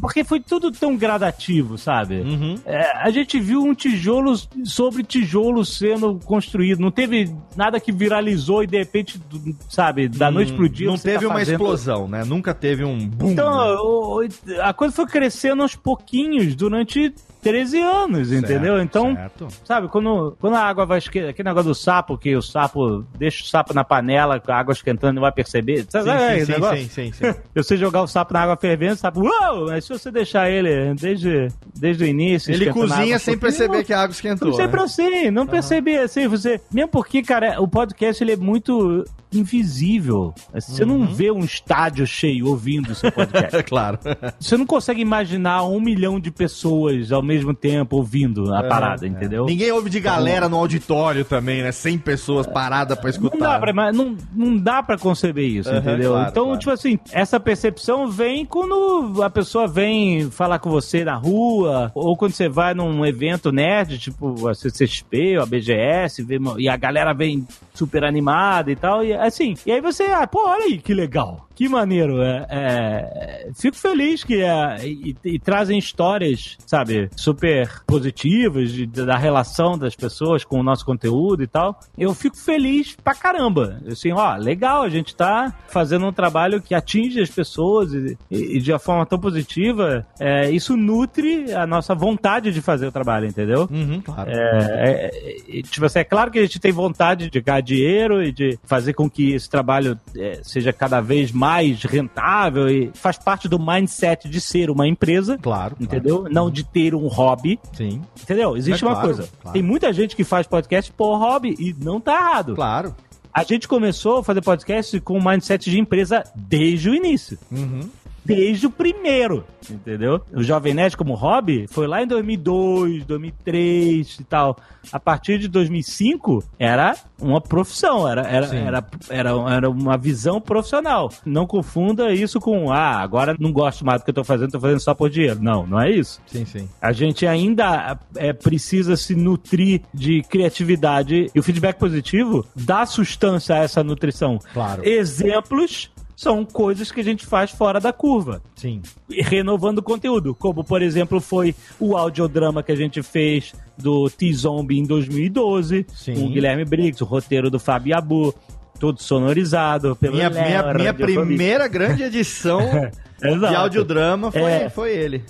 Porque 0.00 0.24
foi 0.24 0.40
tudo 0.40 0.70
tão 0.72 0.96
gradativo, 0.96 1.78
sabe? 1.78 2.20
Uhum. 2.20 2.56
É, 2.66 2.96
a 2.98 3.10
gente 3.10 3.38
viu 3.38 3.62
um 3.62 3.74
tijolo 3.74 4.34
sobre 4.64 5.02
tijolo 5.02 5.64
sendo 5.64 6.18
construído. 6.24 6.80
Não 6.80 6.90
teve 6.90 7.32
nada 7.56 7.78
que 7.80 7.92
viralizou 8.08 8.62
e 8.62 8.66
de 8.66 8.78
repente, 8.78 9.20
sabe, 9.68 10.08
da 10.08 10.30
noite 10.30 10.52
pro 10.52 10.68
dia. 10.68 10.86
Não 10.88 10.96
você 10.96 11.10
teve 11.10 11.20
tá 11.24 11.26
uma 11.28 11.38
fazendo- 11.38 11.54
explosão, 11.54 12.08
né? 12.08 12.24
Nunca 12.24 12.54
teve 12.54 12.84
um 12.84 13.06
boom. 13.06 13.30
Então, 13.32 14.20
a 14.62 14.72
coisa 14.72 14.94
foi 14.94 15.06
crescendo 15.06 15.62
aos 15.62 15.74
pouquinhos 15.74 16.54
durante 16.54 17.12
13 17.42 17.80
anos, 17.80 18.32
entendeu? 18.32 18.80
Então, 18.80 19.14
Certo. 19.14 19.48
sabe, 19.64 19.88
quando, 19.88 20.36
quando 20.40 20.54
a 20.54 20.62
água 20.62 20.84
vai 20.84 20.98
esquentar, 20.98 21.30
aquele 21.30 21.48
negócio 21.48 21.68
do 21.68 21.74
sapo, 21.74 22.18
que 22.18 22.34
o 22.36 22.42
sapo 22.42 23.04
deixa 23.16 23.44
o 23.44 23.46
sapo 23.46 23.72
na 23.72 23.84
panela, 23.84 24.40
com 24.40 24.50
a 24.50 24.56
água 24.56 24.72
esquentando, 24.72 25.14
não 25.14 25.22
vai 25.22 25.32
perceber. 25.32 25.86
Sabe, 25.88 26.04
Sim, 26.04 26.16
sabe 26.16 26.44
sim, 26.44 26.52
negócio? 26.52 26.78
sim, 26.78 26.88
sim, 26.88 27.12
sim. 27.12 27.32
Se 27.32 27.62
você 27.62 27.76
jogar 27.76 28.02
o 28.02 28.06
sapo 28.06 28.32
na 28.32 28.40
água 28.40 28.56
fervendo, 28.56 28.94
o 28.94 28.96
sapo, 28.96 29.20
uau! 29.22 29.66
Mas 29.66 29.84
se 29.84 29.90
você 29.90 30.10
deixar 30.10 30.50
ele 30.50 30.94
desde, 30.94 31.48
desde 31.74 32.04
o 32.04 32.06
início. 32.06 32.52
Ele 32.52 32.72
cozinha 32.72 33.16
água 33.16 33.18
sem 33.18 33.38
pouquinho, 33.38 33.58
perceber 33.58 33.84
que 33.84 33.92
a 33.92 34.00
água 34.00 34.12
esquentou. 34.12 34.52
Sempre 34.54 34.78
né? 34.78 34.84
assim, 34.84 35.30
não 35.30 35.46
percebi 35.46 35.96
assim, 35.96 36.26
você. 36.26 36.60
Mesmo 36.72 36.90
porque, 36.90 37.22
cara, 37.22 37.60
o 37.60 37.68
podcast 37.68 38.22
ele 38.22 38.32
é 38.32 38.36
muito 38.36 39.04
invisível. 39.32 40.34
Você 40.54 40.84
Uhum. 40.84 40.98
não 41.00 41.06
vê 41.06 41.30
um 41.30 41.40
estádio 41.44 42.06
cheio 42.06 42.46
ouvindo 42.48 42.90
o 42.90 42.94
seu 42.94 43.10
podcast. 43.12 43.56
É 43.56 43.62
claro. 43.64 43.98
você 44.38 44.56
não 44.56 44.66
consegue 44.66 45.00
imaginar 45.00 45.64
um 45.64 45.80
milhão 45.80 46.18
de 46.20 46.30
pessoas 46.30 47.12
ao 47.12 47.22
mesmo 47.22 47.52
tempo 47.54 47.96
ouvindo 47.96 48.54
a 48.54 48.62
parada, 48.64 49.06
entendeu? 49.06 49.44
Ninguém 49.46 49.70
ouve 49.72 49.90
de 49.90 50.00
galera 50.00 50.48
no 50.48 50.56
auditório 50.56 51.24
também, 51.24 51.62
né? 51.62 51.72
100 51.72 51.98
pessoas 51.98 52.46
paradas 52.46 52.98
pra 52.98 53.10
escutar. 53.10 53.36
Não 53.38 53.46
dá 53.46 53.58
pra, 53.58 53.72
mas 53.72 53.96
não, 53.96 54.16
não 54.34 54.56
dá 54.56 54.82
pra 54.82 54.96
conceber 54.98 55.44
isso, 55.48 55.68
Aham, 55.70 55.78
entendeu? 55.78 56.12
claro, 56.12 56.30
então, 56.30 56.44
claro. 56.44 56.58
tipo 56.58 56.70
assim, 56.70 56.98
essa 57.12 57.38
percepção 57.40 58.08
vem 58.08 58.44
quando 58.44 59.22
a 59.22 59.30
pessoa 59.30 59.66
vem 59.66 60.30
falar 60.30 60.58
com 60.58 60.70
você 60.70 61.04
na 61.04 61.14
rua, 61.16 61.90
ou 61.94 62.16
quando 62.16 62.32
você 62.32 62.48
vai 62.48 62.74
num 62.74 63.04
evento 63.04 63.52
nerd, 63.52 63.98
tipo 63.98 64.48
a 64.48 64.54
CCXP 64.54 65.36
ou 65.36 65.42
a 65.42 65.46
BGS, 65.46 66.22
vê 66.22 66.38
e 66.58 66.68
a 66.68 66.76
galera 66.76 67.12
vem 67.12 67.46
super 67.78 68.04
animada 68.04 68.70
e 68.70 68.76
tal, 68.76 69.04
e 69.04 69.12
assim, 69.14 69.54
e 69.64 69.72
aí 69.72 69.80
você, 69.80 70.04
ah, 70.04 70.26
pô, 70.26 70.46
olha 70.46 70.64
aí 70.64 70.78
que 70.78 70.92
legal. 70.92 71.47
Que 71.58 71.68
maneiro, 71.68 72.22
é, 72.22 72.46
é, 72.48 73.48
fico 73.52 73.76
feliz 73.76 74.22
que 74.22 74.40
é, 74.40 74.78
e, 74.86 75.16
e 75.24 75.38
trazem 75.40 75.76
histórias, 75.76 76.56
sabe, 76.64 77.10
super 77.16 77.82
positivas 77.84 78.70
de- 78.70 78.86
da 78.86 79.16
relação 79.18 79.76
das 79.76 79.96
pessoas 79.96 80.44
com 80.44 80.60
o 80.60 80.62
nosso 80.62 80.84
conteúdo 80.86 81.42
e 81.42 81.48
tal. 81.48 81.80
Eu 81.98 82.14
fico 82.14 82.36
feliz 82.36 82.94
pra 83.02 83.12
caramba. 83.12 83.80
Assim, 83.90 84.12
ó, 84.12 84.36
legal, 84.36 84.82
a 84.84 84.88
gente 84.88 85.16
tá 85.16 85.52
fazendo 85.66 86.06
um 86.06 86.12
trabalho 86.12 86.62
que 86.62 86.76
atinge 86.76 87.20
as 87.20 87.28
pessoas 87.28 87.92
e, 87.92 88.16
e- 88.30 88.60
de 88.60 88.70
uma 88.70 88.78
forma 88.78 89.04
tão 89.04 89.18
positiva. 89.18 90.06
é, 90.20 90.48
isso 90.52 90.76
nutre 90.76 91.52
a 91.52 91.66
nossa 91.66 91.92
vontade 91.92 92.52
de 92.52 92.62
fazer 92.62 92.86
o 92.86 92.92
trabalho, 92.92 93.26
entendeu? 93.26 93.68
Uhum, 93.68 94.00
claro. 94.00 94.30
É, 94.30 95.10
é, 95.10 95.58
é, 95.58 95.62
tipo 95.62 95.84
assim, 95.86 95.98
é 95.98 96.04
claro 96.04 96.30
que 96.30 96.38
a 96.38 96.42
gente 96.42 96.60
tem 96.60 96.70
vontade 96.70 97.28
de 97.28 97.40
ganhar 97.40 97.60
dinheiro 97.62 98.22
e 98.22 98.30
de 98.30 98.56
fazer 98.62 98.92
com 98.92 99.10
que 99.10 99.32
esse 99.32 99.50
trabalho 99.50 99.98
é, 100.16 100.38
seja 100.44 100.72
cada 100.72 101.00
vez 101.00 101.32
mais 101.32 101.47
rentável 101.86 102.68
e 102.68 102.90
faz 102.94 103.16
parte 103.18 103.48
do 103.48 103.58
mindset 103.58 104.28
de 104.28 104.40
ser 104.40 104.70
uma 104.70 104.86
empresa, 104.86 105.38
Claro. 105.38 105.76
claro. 105.76 105.76
entendeu? 105.80 106.26
Não 106.30 106.50
de 106.50 106.62
ter 106.64 106.94
um 106.94 107.06
hobby, 107.08 107.58
Sim, 107.72 108.02
entendeu? 108.20 108.56
Existe 108.56 108.84
É 108.84 108.86
uma 108.86 108.94
claro, 108.94 109.08
coisa. 109.14 109.30
claro. 109.40 109.52
Tem 109.54 109.62
muita 109.62 109.92
gente 109.92 110.14
que 110.14 110.24
faz 110.24 110.46
podcast 110.46 110.92
por 110.92 111.16
hobby 111.18 111.54
e 111.58 111.74
não 111.82 112.00
tá 112.00 112.14
errado. 112.14 112.54
claro. 112.54 112.94
A 113.32 113.44
gente 113.44 113.68
começou 113.68 114.18
a 114.18 114.24
fazer 114.24 114.40
podcast 114.40 114.98
com 115.00 115.16
um 115.18 115.24
mindset 115.24 115.70
de 115.70 115.78
empresa 115.78 116.24
desde 116.34 116.90
o 116.90 116.94
início 116.94 117.38
Uhum. 117.52 117.88
Desde 118.24 118.66
o 118.66 118.70
primeiro, 118.70 119.44
entendeu? 119.70 120.20
O 120.32 120.42
Jovem 120.42 120.74
Nerd 120.74 120.96
como 120.96 121.14
hobby 121.14 121.66
foi 121.68 121.86
lá 121.86 122.02
em 122.02 122.06
2002, 122.06 123.04
2003 123.04 124.18
e 124.20 124.24
tal. 124.24 124.56
A 124.92 125.00
partir 125.00 125.38
de 125.38 125.48
2005 125.48 126.44
era 126.58 126.96
uma 127.20 127.40
profissão, 127.40 128.08
era, 128.08 128.22
era, 128.22 128.46
Sim. 128.46 128.56
era, 128.56 128.86
era, 129.08 129.30
era 129.50 129.70
uma 129.70 129.96
visão 129.96 130.40
profissional. 130.40 131.10
Não 131.24 131.46
confunda 131.46 132.12
isso 132.12 132.40
com, 132.40 132.70
ah, 132.72 133.00
agora 133.00 133.36
não 133.38 133.52
gosto 133.52 133.84
mais 133.84 134.00
do 134.00 134.04
que 134.04 134.10
eu 134.10 134.14
tô 134.14 134.24
fazendo, 134.24 134.52
tô 134.52 134.60
fazendo 134.60 134.80
só 134.80 134.94
por 134.94 135.10
dinheiro. 135.10 135.38
Não, 135.42 135.66
não 135.66 135.80
é 135.80 135.90
isso. 135.90 136.20
Sim, 136.26 136.44
sim. 136.44 136.68
A 136.80 136.92
gente 136.92 137.26
ainda 137.26 137.98
é, 138.16 138.32
precisa 138.32 138.96
se 138.96 139.14
nutrir 139.14 139.82
de 139.92 140.22
criatividade 140.22 141.30
e 141.34 141.38
o 141.38 141.42
feedback 141.42 141.76
positivo 141.76 142.46
dá 142.54 142.86
sustância 142.86 143.56
a 143.56 143.58
essa 143.58 143.82
nutrição. 143.82 144.38
Claro. 144.52 144.86
Exemplos 144.86 145.90
são 146.18 146.44
coisas 146.44 146.90
que 146.90 146.98
a 147.00 147.04
gente 147.04 147.24
faz 147.24 147.52
fora 147.52 147.78
da 147.78 147.92
curva 147.92 148.42
Sim. 148.56 148.82
renovando 149.08 149.78
o 149.78 149.82
conteúdo, 149.82 150.34
como 150.34 150.64
por 150.64 150.82
exemplo 150.82 151.20
foi 151.20 151.54
o 151.78 151.96
audiodrama 151.96 152.60
que 152.60 152.72
a 152.72 152.76
gente 152.76 153.04
fez 153.04 153.54
do 153.76 154.10
T-Zombie 154.10 154.80
em 154.80 154.82
2012, 154.82 155.86
Sim. 155.94 156.14
com 156.14 156.24
o 156.26 156.28
Guilherme 156.28 156.64
Briggs, 156.64 157.00
o 157.04 157.06
roteiro 157.06 157.48
do 157.48 157.60
Fábio 157.60 157.96
Abu, 157.96 158.34
todo 158.80 159.00
sonorizado 159.00 159.94
pelo 159.94 160.16
Minha, 160.16 160.28
Léo, 160.28 160.44
minha, 160.44 160.72
minha 160.74 160.92
primeira 160.94 161.68
grande 161.68 162.02
edição 162.02 162.58
de 163.22 163.28
Exato. 163.28 163.56
audiodrama 163.56 164.32
foi, 164.32 164.42
É. 164.42 164.68
foi 164.68 164.96
ele. 164.96 165.22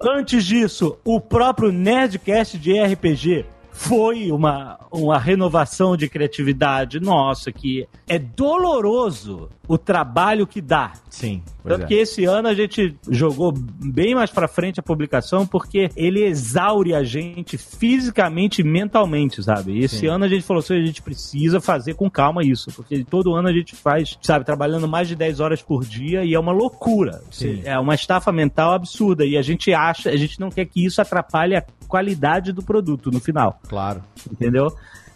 Antes 0.00 0.42
disso, 0.46 0.96
o 1.04 1.20
próprio 1.20 1.70
Nerdcast 1.70 2.56
de 2.56 2.72
RPG 2.82 3.44
foi 3.72 4.30
uma, 4.30 4.78
uma 4.90 5.18
renovação 5.18 5.96
de 5.96 6.08
criatividade 6.08 7.00
nossa, 7.00 7.50
que 7.52 7.86
é 8.08 8.18
doloroso 8.18 9.48
o 9.68 9.78
trabalho 9.78 10.46
que 10.46 10.60
dá. 10.60 10.92
Sim. 11.08 11.42
Tanto 11.62 11.86
que 11.86 11.94
esse 11.94 12.24
ano 12.24 12.48
a 12.48 12.54
gente 12.54 12.96
jogou 13.08 13.52
bem 13.52 14.14
mais 14.14 14.30
pra 14.30 14.48
frente 14.48 14.80
a 14.80 14.82
publicação 14.82 15.46
porque 15.46 15.90
ele 15.94 16.24
exaure 16.24 16.94
a 16.94 17.04
gente 17.04 17.56
fisicamente 17.56 18.62
e 18.62 18.64
mentalmente, 18.64 19.40
sabe? 19.42 19.72
E 19.72 19.84
esse 19.84 19.98
Sim. 19.98 20.06
ano 20.08 20.24
a 20.24 20.28
gente 20.28 20.42
falou 20.42 20.60
assim, 20.60 20.74
a 20.74 20.84
gente 20.84 21.00
precisa 21.00 21.60
fazer 21.60 21.94
com 21.94 22.10
calma 22.10 22.42
isso, 22.44 22.72
porque 22.72 23.04
todo 23.04 23.34
ano 23.34 23.48
a 23.48 23.52
gente 23.52 23.76
faz, 23.76 24.18
sabe, 24.20 24.44
trabalhando 24.44 24.88
mais 24.88 25.06
de 25.06 25.14
10 25.14 25.38
horas 25.38 25.62
por 25.62 25.84
dia 25.84 26.24
e 26.24 26.34
é 26.34 26.40
uma 26.40 26.52
loucura. 26.52 27.22
Sim. 27.30 27.62
É 27.64 27.78
uma 27.78 27.94
estafa 27.94 28.32
mental 28.32 28.72
absurda 28.72 29.24
e 29.24 29.36
a 29.36 29.42
gente 29.42 29.72
acha, 29.72 30.10
a 30.10 30.16
gente 30.16 30.40
não 30.40 30.50
quer 30.50 30.64
que 30.64 30.84
isso 30.84 31.00
atrapalhe 31.00 31.54
a 31.54 31.64
qualidade 31.90 32.52
do 32.52 32.62
produto 32.62 33.10
no 33.10 33.20
final 33.20 33.60
Claro. 33.68 34.02
entendeu? 34.32 34.68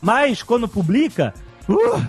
Mas 0.03 0.43
quando 0.43 0.69
publica, 0.69 1.33
uh, 1.69 2.07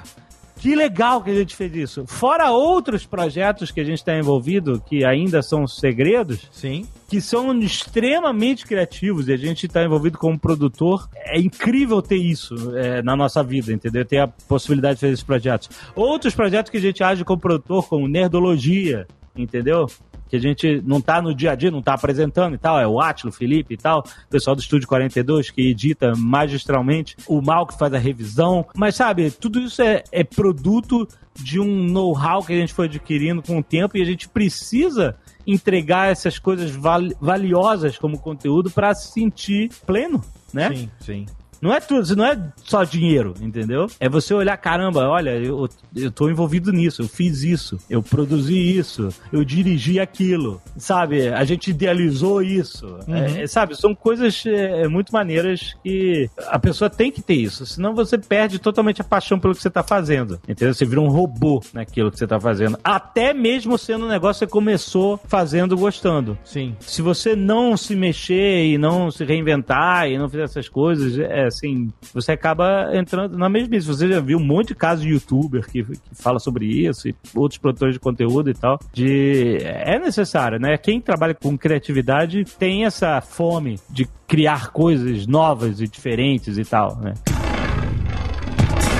que 0.57 0.76
legal 0.76 1.22
que 1.24 1.30
a 1.30 1.34
gente 1.34 1.55
fez 1.55 1.74
isso. 1.76 2.05
Fora 2.07 2.49
outros 2.51 3.05
projetos 3.05 3.72
que 3.72 3.80
a 3.80 3.84
gente 3.84 3.99
está 3.99 4.18
envolvido, 4.18 4.82
que 4.86 5.05
ainda 5.05 5.41
são 5.41 5.68
segredos, 5.68 6.49
Sim. 6.51 6.86
que 7.07 7.22
são 7.22 7.57
extremamente 7.59 8.66
criativos 8.66 9.28
e 9.28 9.34
a 9.34 9.38
gente 9.38 9.68
está 9.68 9.84
envolvido 9.84 10.18
como 10.18 10.39
produtor. 10.39 11.07
É 11.16 11.39
incrível 11.39 12.01
ter 12.01 12.18
isso 12.18 12.55
é, 12.76 13.01
na 13.03 13.16
nossa 13.16 13.43
vida, 13.43 13.72
entendeu? 13.72 14.03
Ter 14.03 14.20
a 14.20 14.28
possibilidade 14.28 14.95
de 14.95 15.01
fazer 15.01 15.13
esses 15.13 15.24
projetos. 15.26 15.70
Outros 15.95 16.34
projetos 16.34 16.72
que 16.72 16.78
a 16.78 16.82
gente 16.82 17.03
age 17.03 17.24
como 17.24 17.39
produtor, 17.39 17.88
como 17.88 18.07
Nerdologia, 18.07 19.05
entendeu? 19.36 19.86
Que 20.30 20.36
a 20.36 20.39
gente 20.39 20.82
não 20.86 20.99
tá 20.99 21.21
no 21.21 21.34
dia 21.36 21.51
a 21.51 21.55
dia, 21.55 21.69
não 21.69 21.82
tá 21.82 21.93
apresentando 21.93 22.55
e 22.55 22.57
tal. 22.57 22.80
É 22.80 22.88
o 22.88 22.99
Atilo, 22.99 23.30
o 23.30 23.34
Felipe 23.36 23.76
e 23.76 23.78
tal. 23.78 23.99
O 23.99 24.30
pessoal 24.30 24.55
do 24.55 24.61
Estúdio 24.61 24.88
42 24.88 25.49
que 25.51 25.69
edita 25.69 26.13
magistralmente. 26.15 27.15
O 27.28 27.41
Mal 27.41 27.65
que 27.67 27.78
faz 27.78 27.93
a 27.93 27.97
revisão. 27.97 28.65
Mas 28.76 28.95
sabe, 28.95 29.30
tudo 29.32 29.59
isso 29.59 29.82
é, 29.82 30.03
é 30.11 30.23
produto 30.23 31.07
de 31.36 31.59
um 31.59 31.84
know-how 31.89 32.43
que 32.43 32.53
a 32.53 32.55
gente 32.55 32.73
foi 32.73 32.86
adquirindo 32.86 33.41
com 33.41 33.59
o 33.59 33.63
tempo 33.63 33.97
e 33.97 34.01
a 34.01 34.05
gente 34.05 34.28
precisa 34.30 35.15
entregar 35.45 36.09
essas 36.11 36.39
coisas 36.39 36.71
vali- 36.71 37.15
valiosas 37.21 37.97
como 37.97 38.17
conteúdo 38.17 38.71
para 38.71 38.93
se 38.95 39.11
sentir 39.11 39.69
pleno, 39.86 40.23
né? 40.53 40.69
Sim, 40.73 40.89
sim. 40.99 41.26
Não 41.61 41.73
é 41.73 41.79
tudo, 41.79 42.15
não 42.15 42.25
é 42.25 42.39
só 42.63 42.83
dinheiro, 42.83 43.33
entendeu? 43.41 43.87
É 43.99 44.09
você 44.09 44.33
olhar, 44.33 44.55
caramba, 44.57 45.07
olha, 45.07 45.31
eu, 45.31 45.67
eu 45.95 46.11
tô 46.11 46.29
envolvido 46.29 46.71
nisso, 46.71 47.01
eu 47.01 47.07
fiz 47.07 47.43
isso, 47.43 47.77
eu 47.89 48.01
produzi 48.01 48.77
isso, 48.77 49.09
eu 49.31 49.43
dirigi 49.43 49.99
aquilo, 49.99 50.61
sabe? 50.77 51.27
A 51.29 51.43
gente 51.43 51.69
idealizou 51.69 52.41
isso, 52.41 52.97
é, 53.07 53.43
é, 53.43 53.47
sabe? 53.47 53.75
São 53.75 53.95
coisas 53.95 54.43
é, 54.45 54.87
muito 54.87 55.11
maneiras 55.11 55.75
que 55.83 56.29
a 56.47 56.59
pessoa 56.59 56.89
tem 56.89 57.11
que 57.11 57.21
ter 57.21 57.35
isso, 57.35 57.65
senão 57.65 57.93
você 57.93 58.17
perde 58.17 58.59
totalmente 58.59 59.01
a 59.01 59.03
paixão 59.03 59.39
pelo 59.39 59.55
que 59.55 59.61
você 59.61 59.69
tá 59.69 59.83
fazendo, 59.83 60.39
entendeu? 60.47 60.73
Você 60.73 60.85
vira 60.85 61.01
um 61.01 61.09
robô 61.09 61.61
naquilo 61.73 62.11
que 62.11 62.17
você 62.17 62.27
tá 62.27 62.39
fazendo, 62.39 62.77
até 62.83 63.33
mesmo 63.33 63.77
sendo 63.77 64.05
um 64.05 64.09
negócio 64.09 64.45
que 64.45 64.51
você 64.51 64.51
começou 64.51 65.19
fazendo 65.27 65.77
gostando. 65.77 66.37
Sim. 66.43 66.75
Se 66.79 67.01
você 67.01 67.35
não 67.35 67.77
se 67.77 67.95
mexer 67.95 68.65
e 68.65 68.77
não 68.77 69.11
se 69.11 69.23
reinventar 69.23 70.09
e 70.09 70.17
não 70.17 70.29
fizer 70.29 70.43
essas 70.43 70.69
coisas, 70.69 71.17
é, 71.19 71.44
assim, 71.45 71.91
você 72.13 72.31
acaba 72.31 72.89
entrando 72.93 73.37
na 73.37 73.49
mesmice. 73.49 73.87
Você 73.87 74.07
já 74.07 74.19
viu 74.19 74.37
um 74.37 74.45
monte 74.45 74.69
de 74.69 74.75
casos 74.75 75.03
de 75.03 75.11
youtuber 75.11 75.65
que, 75.69 75.83
que 75.83 75.99
fala 76.13 76.39
sobre 76.39 76.65
isso, 76.65 77.07
e 77.07 77.15
outros 77.33 77.59
produtores 77.59 77.93
de 77.93 77.99
conteúdo 77.99 78.49
e 78.49 78.53
tal, 78.53 78.79
de 78.93 79.57
é 79.61 79.99
necessário, 79.99 80.59
né? 80.59 80.77
Quem 80.77 81.01
trabalha 81.01 81.33
com 81.33 81.57
criatividade 81.57 82.45
tem 82.57 82.85
essa 82.85 83.21
fome 83.21 83.79
de 83.89 84.07
criar 84.27 84.71
coisas 84.71 85.27
novas 85.27 85.79
e 85.79 85.87
diferentes 85.87 86.57
e 86.57 86.63
tal, 86.63 86.97
né? 86.97 87.13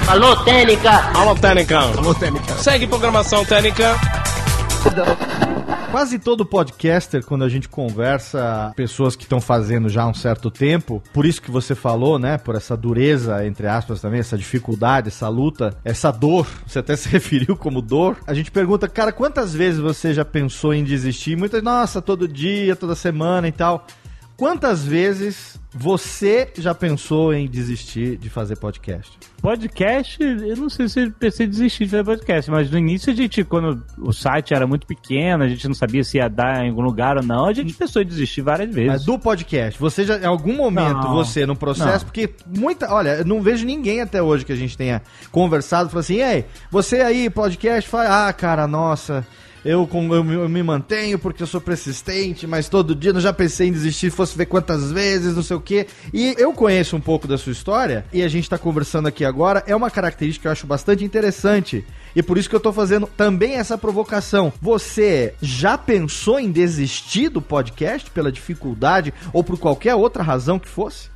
Alô, 0.08 0.36
Técnica! 0.44 0.92
Alô, 1.18 1.36
Técnica! 1.36 1.80
Alô, 1.80 2.14
Técnica! 2.14 2.54
Segue 2.56 2.86
programação 2.86 3.44
Técnica! 3.44 3.96
Quase 5.92 6.20
todo 6.20 6.46
podcaster, 6.46 7.24
quando 7.26 7.44
a 7.44 7.50
gente 7.50 7.70
conversa, 7.70 8.74
pessoas 8.76 9.16
que 9.16 9.24
estão 9.24 9.40
fazendo 9.40 9.88
já 9.88 10.04
há 10.04 10.08
um 10.08 10.14
certo 10.14 10.52
tempo, 10.52 11.02
por 11.14 11.26
isso 11.26 11.42
que 11.42 11.50
você 11.50 11.74
falou, 11.74 12.20
né? 12.20 12.38
Por 12.38 12.56
essa 12.56 12.76
dureza, 12.76 13.46
entre 13.46 13.66
aspas, 13.68 14.02
também, 14.02 14.20
essa 14.20 14.38
dificuldade, 14.38 15.08
essa 15.08 15.30
luta, 15.30 15.78
essa 15.86 16.12
dor, 16.12 16.48
você 16.68 16.80
até 16.80 16.96
se 16.98 17.08
referiu 17.08 17.56
como 17.56 17.82
dor. 17.82 18.18
A 18.28 18.34
gente 18.34 18.52
pergunta, 18.52 18.88
cara, 18.90 19.12
quantas 19.12 19.54
vezes 19.54 19.80
você 19.80 20.14
já 20.14 20.26
pensou 20.26 20.74
em 20.74 20.84
desistir? 20.84 21.38
Muitas, 21.38 21.64
nossa, 21.64 22.02
todo 22.02 22.28
dia, 22.28 22.76
toda 22.76 22.94
semana 22.94 23.48
e 23.48 23.52
tal. 23.52 23.88
Quantas 24.38 24.84
vezes 24.84 25.58
você 25.74 26.50
já 26.58 26.76
pensou 26.76 27.34
em 27.34 27.48
desistir 27.48 28.18
de 28.18 28.30
fazer 28.30 28.58
podcast? 28.58 29.18
Podcast, 29.42 30.22
eu 30.22 30.58
não 30.58 30.70
sei 30.70 30.90
se 30.90 31.00
eu 31.04 31.12
pensei 31.12 31.46
em 31.46 31.50
desistir 31.50 31.86
de 31.86 31.92
fazer 31.92 32.04
podcast, 32.04 32.52
mas 32.52 32.70
no 32.70 32.78
início 32.78 33.14
a 33.14 33.16
gente, 33.16 33.46
quando 33.46 33.82
o 33.98 34.12
site 34.12 34.54
era 34.54 34.68
muito 34.68 34.86
pequeno, 34.86 35.46
a 35.46 35.48
gente 35.48 35.66
não 35.70 35.74
sabia 35.74 36.04
se 36.04 36.18
ia 36.18 36.28
dar 36.28 36.66
em 36.66 36.70
algum 36.70 36.82
lugar 36.82 37.16
ou 37.16 37.24
não, 37.24 37.46
a 37.46 37.54
gente 37.54 37.74
pensou 37.74 38.02
em 38.02 38.06
desistir 38.06 38.42
várias 38.42 38.74
vezes. 38.76 38.92
Mas 38.92 39.06
do 39.06 39.18
podcast, 39.18 39.80
você 39.80 40.04
já, 40.04 40.18
em 40.18 40.26
algum 40.26 40.54
momento, 40.58 40.96
Não. 40.98 41.14
você 41.14 41.46
no 41.46 41.56
processo, 41.56 42.04
Não. 42.04 42.12
porque 42.12 42.30
muita, 42.46 42.94
olha, 42.94 43.20
eu 43.20 43.26
não 43.26 43.42
vejo 43.42 43.66
ninguém 43.66 44.02
até 44.02 44.22
hoje 44.22 44.44
que 44.44 44.52
a 44.52 44.58
gente 44.58 44.78
tenha 44.78 45.02
conversado, 45.32 45.90
falou 45.90 46.02
assim, 46.02 46.22
ei, 46.22 46.44
você 46.70 47.00
aí, 47.00 47.30
podcast, 47.30 47.90
fala, 47.90 48.28
ah, 48.28 48.34
cara, 48.34 48.68
nossa, 48.68 49.26
eu, 49.66 49.90
eu, 49.92 50.24
me- 50.24 50.36
eu 50.36 50.48
me 50.48 50.62
mantenho 50.64 51.18
porque 51.20 51.42
eu 51.44 51.48
sou 51.48 51.60
persistente, 51.60 52.46
mas 52.48 52.70
todo 52.70 52.96
dia 52.96 53.12
eu 53.12 53.20
já 53.20 53.34
pensei 53.34 53.68
em 53.68 53.72
desistir, 53.72 54.12
fosse 54.12 54.38
ver 54.38 54.46
quantas 54.46 54.92
vezes, 54.92 55.36
não 55.36 55.44
sei 55.44 55.58
o 55.58 55.60
quê. 55.60 55.88
E 56.14 56.36
eu 56.38 56.54
conheço 56.54 56.96
um 56.96 57.02
pouco 57.02 57.28
da 57.28 57.38
sua 57.38 57.52
história, 57.52 58.06
e 58.14 58.22
a 58.24 58.28
gente 58.28 58.50
tá 58.50 58.58
conversando 58.58 59.08
aqui 59.08 59.26
agora, 59.26 59.64
é 59.68 59.76
uma 59.76 59.90
característica 59.90 60.44
que 60.44 60.48
eu 60.48 60.52
acho 60.52 60.68
bastante 60.68 61.04
interessante. 61.04 61.84
E 62.16 62.22
por 62.24 62.38
isso 62.38 62.48
que 62.50 62.56
eu 62.56 62.60
tô 62.60 62.72
fazendo 62.72 63.08
também 63.08 63.56
essa 63.56 63.78
provocação. 63.78 64.54
Você 64.62 65.34
já 65.42 65.78
pensou 65.78 66.40
em 66.40 66.52
desistir 66.52 67.30
do 67.30 67.42
podcast 67.42 68.10
pela 68.12 68.32
dificuldade 68.32 69.14
ou 69.34 69.44
por 69.44 69.58
qualquer 69.58 69.96
outra 69.96 70.24
razão 70.24 70.60
que 70.60 70.70
fosse? 70.70 71.10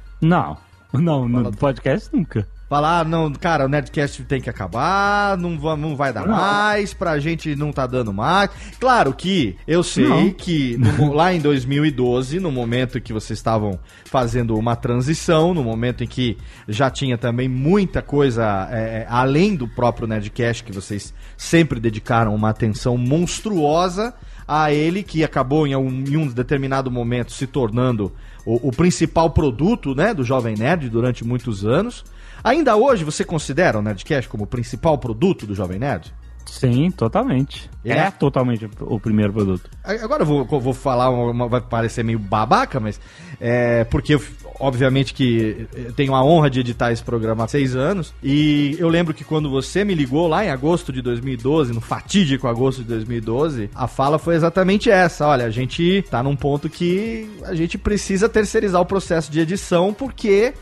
Não, 0.91 1.27
não, 1.27 1.43
no 1.43 1.51
podcast 1.57 2.09
nunca. 2.11 2.47
Falar, 2.69 2.99
ah, 2.99 3.03
não, 3.03 3.33
cara, 3.33 3.65
o 3.65 3.67
Nerdcast 3.67 4.23
tem 4.25 4.39
que 4.39 4.47
acabar, 4.47 5.35
não, 5.39 5.55
não 5.75 5.95
vai 5.95 6.13
dar 6.13 6.27
Não. 6.27 6.35
mais, 6.35 6.93
pra 6.93 7.17
gente 7.17 7.55
não 7.55 7.71
tá 7.71 7.87
dando 7.87 8.13
mais. 8.13 8.51
Claro 8.79 9.11
que 9.11 9.55
eu 9.67 9.81
sei 9.81 10.07
Não. 10.07 10.29
que 10.29 10.77
no 10.77 11.11
lá 11.11 11.33
em 11.33 11.39
2012, 11.39 12.39
no 12.39 12.51
momento 12.51 13.01
que 13.01 13.11
vocês 13.11 13.39
estavam 13.39 13.79
fazendo 14.05 14.55
uma 14.55 14.75
transição, 14.75 15.51
no 15.51 15.63
momento 15.63 16.03
em 16.03 16.07
que 16.07 16.37
já 16.67 16.91
tinha 16.91 17.17
também 17.17 17.49
muita 17.49 18.03
coisa 18.03 18.67
é, 18.71 19.07
além 19.09 19.55
do 19.55 19.67
próprio 19.67 20.07
Nerdcast, 20.07 20.63
que 20.63 20.71
vocês 20.71 21.11
sempre 21.35 21.79
dedicaram 21.79 22.35
uma 22.35 22.49
atenção 22.49 22.95
monstruosa 22.97 24.13
a 24.47 24.71
ele, 24.71 25.01
que 25.01 25.23
acabou 25.23 25.65
em 25.65 25.75
um, 25.75 26.03
em 26.07 26.17
um 26.17 26.27
determinado 26.27 26.91
momento 26.91 27.31
se 27.31 27.47
tornando 27.47 28.11
o, 28.45 28.69
o 28.69 28.71
principal 28.71 29.31
produto 29.31 29.95
né, 29.95 30.13
do 30.13 30.23
Jovem 30.23 30.55
Nerd 30.55 30.87
durante 30.87 31.23
muitos 31.23 31.65
anos. 31.65 32.03
Ainda 32.43 32.75
hoje 32.75 33.03
você 33.03 33.23
considera 33.23 33.77
o 33.79 33.81
Nerdcast 33.81 34.29
como 34.29 34.43
o 34.43 34.47
principal 34.47 34.97
produto 34.97 35.45
do 35.45 35.53
Jovem 35.55 35.79
Nerd? 35.79 36.13
Sim, 36.45 36.89
totalmente. 36.89 37.69
É? 37.85 37.91
É, 37.91 38.11
totalmente 38.11 38.67
o 38.81 38.99
primeiro 38.99 39.31
produto. 39.31 39.69
Agora 39.83 40.23
eu 40.23 40.25
vou, 40.25 40.45
vou 40.59 40.73
falar, 40.73 41.09
uma, 41.11 41.31
uma- 41.31 41.47
vai 41.47 41.61
parecer 41.61 42.03
meio 42.03 42.17
babaca, 42.17 42.79
mas 42.79 42.99
é 43.39 43.83
porque 43.83 44.15
eu, 44.15 44.21
obviamente 44.59 45.13
que 45.13 45.67
eu 45.75 45.93
tenho 45.93 46.15
a 46.15 46.23
honra 46.23 46.49
de 46.49 46.59
editar 46.61 46.91
esse 46.91 47.03
programa 47.03 47.43
há 47.43 47.47
seis 47.47 47.75
anos. 47.75 48.13
E 48.23 48.75
eu 48.79 48.89
lembro 48.89 49.13
que 49.13 49.23
quando 49.23 49.47
você 49.47 49.83
me 49.83 49.93
ligou 49.93 50.27
lá 50.27 50.43
em 50.43 50.49
agosto 50.49 50.91
de 50.91 51.03
2012, 51.03 51.71
no 51.71 51.81
fatídico 51.81 52.47
agosto 52.47 52.79
de 52.81 52.87
2012, 52.87 53.69
a 53.75 53.87
fala 53.87 54.17
foi 54.17 54.33
exatamente 54.35 54.89
essa: 54.89 55.27
olha, 55.27 55.45
a 55.45 55.51
gente 55.51 56.03
tá 56.09 56.23
num 56.23 56.35
ponto 56.35 56.67
que 56.67 57.29
a 57.43 57.53
gente 57.53 57.77
precisa 57.77 58.27
terceirizar 58.27 58.81
o 58.81 58.85
processo 58.85 59.31
de 59.31 59.39
edição 59.39 59.93
porque 59.93 60.53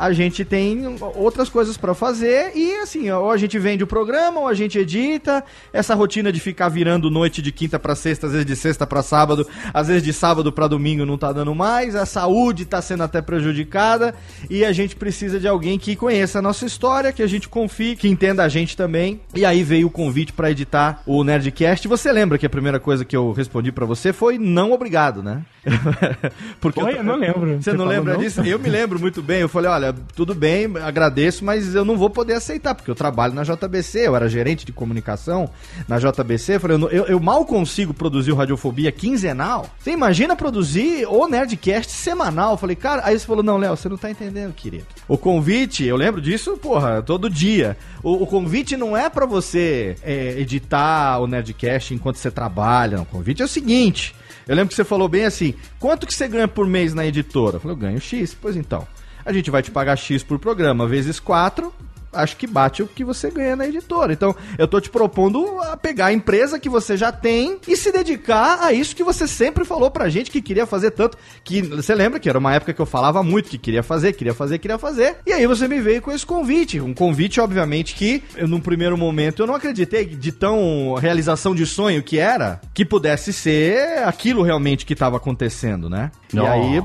a 0.00 0.14
gente 0.14 0.46
tem 0.46 0.96
outras 1.14 1.50
coisas 1.50 1.76
pra 1.76 1.94
fazer 1.94 2.52
e 2.56 2.76
assim, 2.76 3.10
ou 3.10 3.30
a 3.30 3.36
gente 3.36 3.58
vende 3.58 3.84
o 3.84 3.86
programa, 3.86 4.40
ou 4.40 4.48
a 4.48 4.54
gente 4.54 4.78
edita, 4.78 5.44
essa 5.74 5.94
rotina 5.94 6.32
de 6.32 6.40
ficar 6.40 6.70
virando 6.70 7.10
noite 7.10 7.42
de 7.42 7.52
quinta 7.52 7.78
pra 7.78 7.94
sexta, 7.94 8.26
às 8.26 8.32
vezes 8.32 8.46
de 8.46 8.56
sexta 8.56 8.86
pra 8.86 9.02
sábado, 9.02 9.46
às 9.74 9.88
vezes 9.88 10.02
de 10.02 10.14
sábado 10.14 10.50
pra 10.50 10.66
domingo 10.66 11.04
não 11.04 11.18
tá 11.18 11.30
dando 11.32 11.54
mais, 11.54 11.94
a 11.94 12.06
saúde 12.06 12.64
tá 12.64 12.80
sendo 12.80 13.02
até 13.02 13.20
prejudicada 13.20 14.14
e 14.48 14.64
a 14.64 14.72
gente 14.72 14.96
precisa 14.96 15.38
de 15.38 15.46
alguém 15.46 15.78
que 15.78 15.94
conheça 15.94 16.38
a 16.38 16.42
nossa 16.42 16.64
história, 16.64 17.12
que 17.12 17.22
a 17.22 17.26
gente 17.26 17.46
confie, 17.46 17.94
que 17.94 18.08
entenda 18.08 18.42
a 18.42 18.48
gente 18.48 18.74
também. 18.74 19.20
E 19.34 19.44
aí 19.44 19.62
veio 19.62 19.88
o 19.88 19.90
convite 19.90 20.32
pra 20.32 20.50
editar 20.50 21.02
o 21.04 21.22
Nerdcast. 21.22 21.86
Você 21.86 22.10
lembra 22.10 22.38
que 22.38 22.46
a 22.46 22.50
primeira 22.50 22.80
coisa 22.80 23.04
que 23.04 23.14
eu 23.14 23.32
respondi 23.32 23.70
pra 23.70 23.84
você 23.84 24.14
foi 24.14 24.38
não 24.38 24.72
obrigado, 24.72 25.22
né? 25.22 25.42
Porque 26.58 26.82
Oi, 26.82 26.96
eu 26.96 27.04
não 27.04 27.16
lembro. 27.16 27.56
Você 27.56 27.70
Você 27.70 27.72
não 27.74 27.84
lembra 27.84 28.14
não? 28.14 28.20
disso? 28.20 28.40
Eu 28.40 28.58
me 28.58 28.70
lembro 28.70 28.98
muito 28.98 29.20
bem. 29.20 29.40
Eu 29.40 29.48
falei, 29.48 29.70
olha, 29.70 29.89
tudo 30.14 30.34
bem, 30.34 30.66
agradeço, 30.82 31.44
mas 31.44 31.74
eu 31.74 31.84
não 31.84 31.96
vou 31.96 32.10
poder 32.10 32.34
aceitar, 32.34 32.74
porque 32.74 32.90
eu 32.90 32.94
trabalho 32.94 33.34
na 33.34 33.42
JBC, 33.42 34.06
eu 34.08 34.16
era 34.16 34.28
gerente 34.28 34.64
de 34.66 34.72
comunicação 34.72 35.48
na 35.88 35.98
JBC. 35.98 36.56
Eu 36.56 36.60
falei, 36.60 36.76
eu, 36.90 37.06
eu- 37.06 37.20
mal 37.20 37.44
consigo 37.44 37.92
produzir 37.94 38.32
o 38.32 38.34
Radiofobia 38.34 38.90
quinzenal. 38.90 39.66
Você 39.78 39.90
imagina 39.90 40.34
produzir 40.34 41.06
o 41.08 41.26
Nerdcast 41.28 41.92
semanal? 41.92 42.52
Eu 42.52 42.56
falei, 42.56 42.76
cara, 42.76 43.02
aí 43.04 43.18
você 43.18 43.26
falou, 43.26 43.42
não, 43.42 43.56
Léo, 43.56 43.76
você 43.76 43.88
não 43.88 43.96
tá 43.96 44.10
entendendo, 44.10 44.52
querido. 44.52 44.86
O 45.06 45.18
convite, 45.18 45.84
eu 45.84 45.96
lembro 45.96 46.20
disso, 46.20 46.56
porra, 46.56 47.02
todo 47.02 47.28
dia. 47.30 47.76
O, 48.02 48.22
o 48.22 48.26
convite 48.26 48.76
não 48.76 48.96
é 48.96 49.08
pra 49.10 49.26
você 49.26 49.96
é, 50.02 50.38
editar 50.40 51.18
o 51.20 51.26
Nerdcast 51.26 51.94
enquanto 51.94 52.16
você 52.16 52.30
trabalha. 52.30 52.96
não. 52.96 53.02
O 53.04 53.06
convite 53.06 53.42
é 53.42 53.44
o 53.44 53.48
seguinte. 53.48 54.14
Eu 54.48 54.56
lembro 54.56 54.70
que 54.70 54.74
você 54.74 54.84
falou 54.84 55.08
bem 55.08 55.24
assim: 55.26 55.54
quanto 55.78 56.06
que 56.06 56.14
você 56.14 56.26
ganha 56.26 56.48
por 56.48 56.66
mês 56.66 56.92
na 56.94 57.06
editora? 57.06 57.56
Eu 57.56 57.60
falei, 57.60 57.76
eu 57.76 57.80
ganho 57.80 58.00
X. 58.00 58.36
Pois 58.40 58.56
então. 58.56 58.86
A 59.24 59.32
gente 59.32 59.50
vai 59.50 59.62
te 59.62 59.70
pagar 59.70 59.96
X 59.96 60.22
por 60.22 60.38
programa, 60.38 60.86
vezes 60.86 61.20
4. 61.20 61.72
Acho 62.12 62.36
que 62.36 62.46
bate 62.46 62.82
o 62.82 62.88
que 62.88 63.04
você 63.04 63.30
ganha 63.30 63.54
na 63.54 63.66
editora. 63.66 64.12
Então, 64.12 64.34
eu 64.58 64.66
tô 64.66 64.80
te 64.80 64.90
propondo 64.90 65.60
a 65.62 65.76
pegar 65.76 66.06
a 66.06 66.12
empresa 66.12 66.58
que 66.58 66.68
você 66.68 66.96
já 66.96 67.12
tem 67.12 67.58
e 67.68 67.76
se 67.76 67.92
dedicar 67.92 68.64
a 68.64 68.72
isso 68.72 68.96
que 68.96 69.04
você 69.04 69.28
sempre 69.28 69.64
falou 69.64 69.90
pra 69.92 70.08
gente 70.08 70.30
que 70.30 70.42
queria 70.42 70.66
fazer 70.66 70.90
tanto. 70.90 71.16
Que 71.44 71.62
você 71.62 71.94
lembra 71.94 72.18
que 72.18 72.28
era 72.28 72.38
uma 72.38 72.52
época 72.52 72.72
que 72.72 72.80
eu 72.80 72.86
falava 72.86 73.22
muito 73.22 73.48
que 73.48 73.58
queria 73.58 73.82
fazer, 73.82 74.12
queria 74.14 74.34
fazer, 74.34 74.58
queria 74.58 74.78
fazer. 74.78 75.18
E 75.24 75.32
aí 75.32 75.46
você 75.46 75.68
me 75.68 75.80
veio 75.80 76.02
com 76.02 76.10
esse 76.10 76.26
convite. 76.26 76.80
Um 76.80 76.92
convite, 76.92 77.40
obviamente, 77.40 77.94
que 77.94 78.24
eu, 78.34 78.48
num 78.48 78.60
primeiro 78.60 78.98
momento 78.98 79.42
eu 79.42 79.46
não 79.46 79.54
acreditei 79.54 80.04
de 80.04 80.32
tão 80.32 80.94
realização 80.94 81.54
de 81.54 81.64
sonho 81.64 82.02
que 82.02 82.18
era, 82.18 82.60
que 82.74 82.84
pudesse 82.84 83.32
ser 83.32 84.02
aquilo 84.02 84.42
realmente 84.42 84.84
que 84.84 84.96
tava 84.96 85.16
acontecendo, 85.16 85.88
né? 85.88 86.10
Não. 86.32 86.44
E 86.44 86.48
aí 86.48 86.82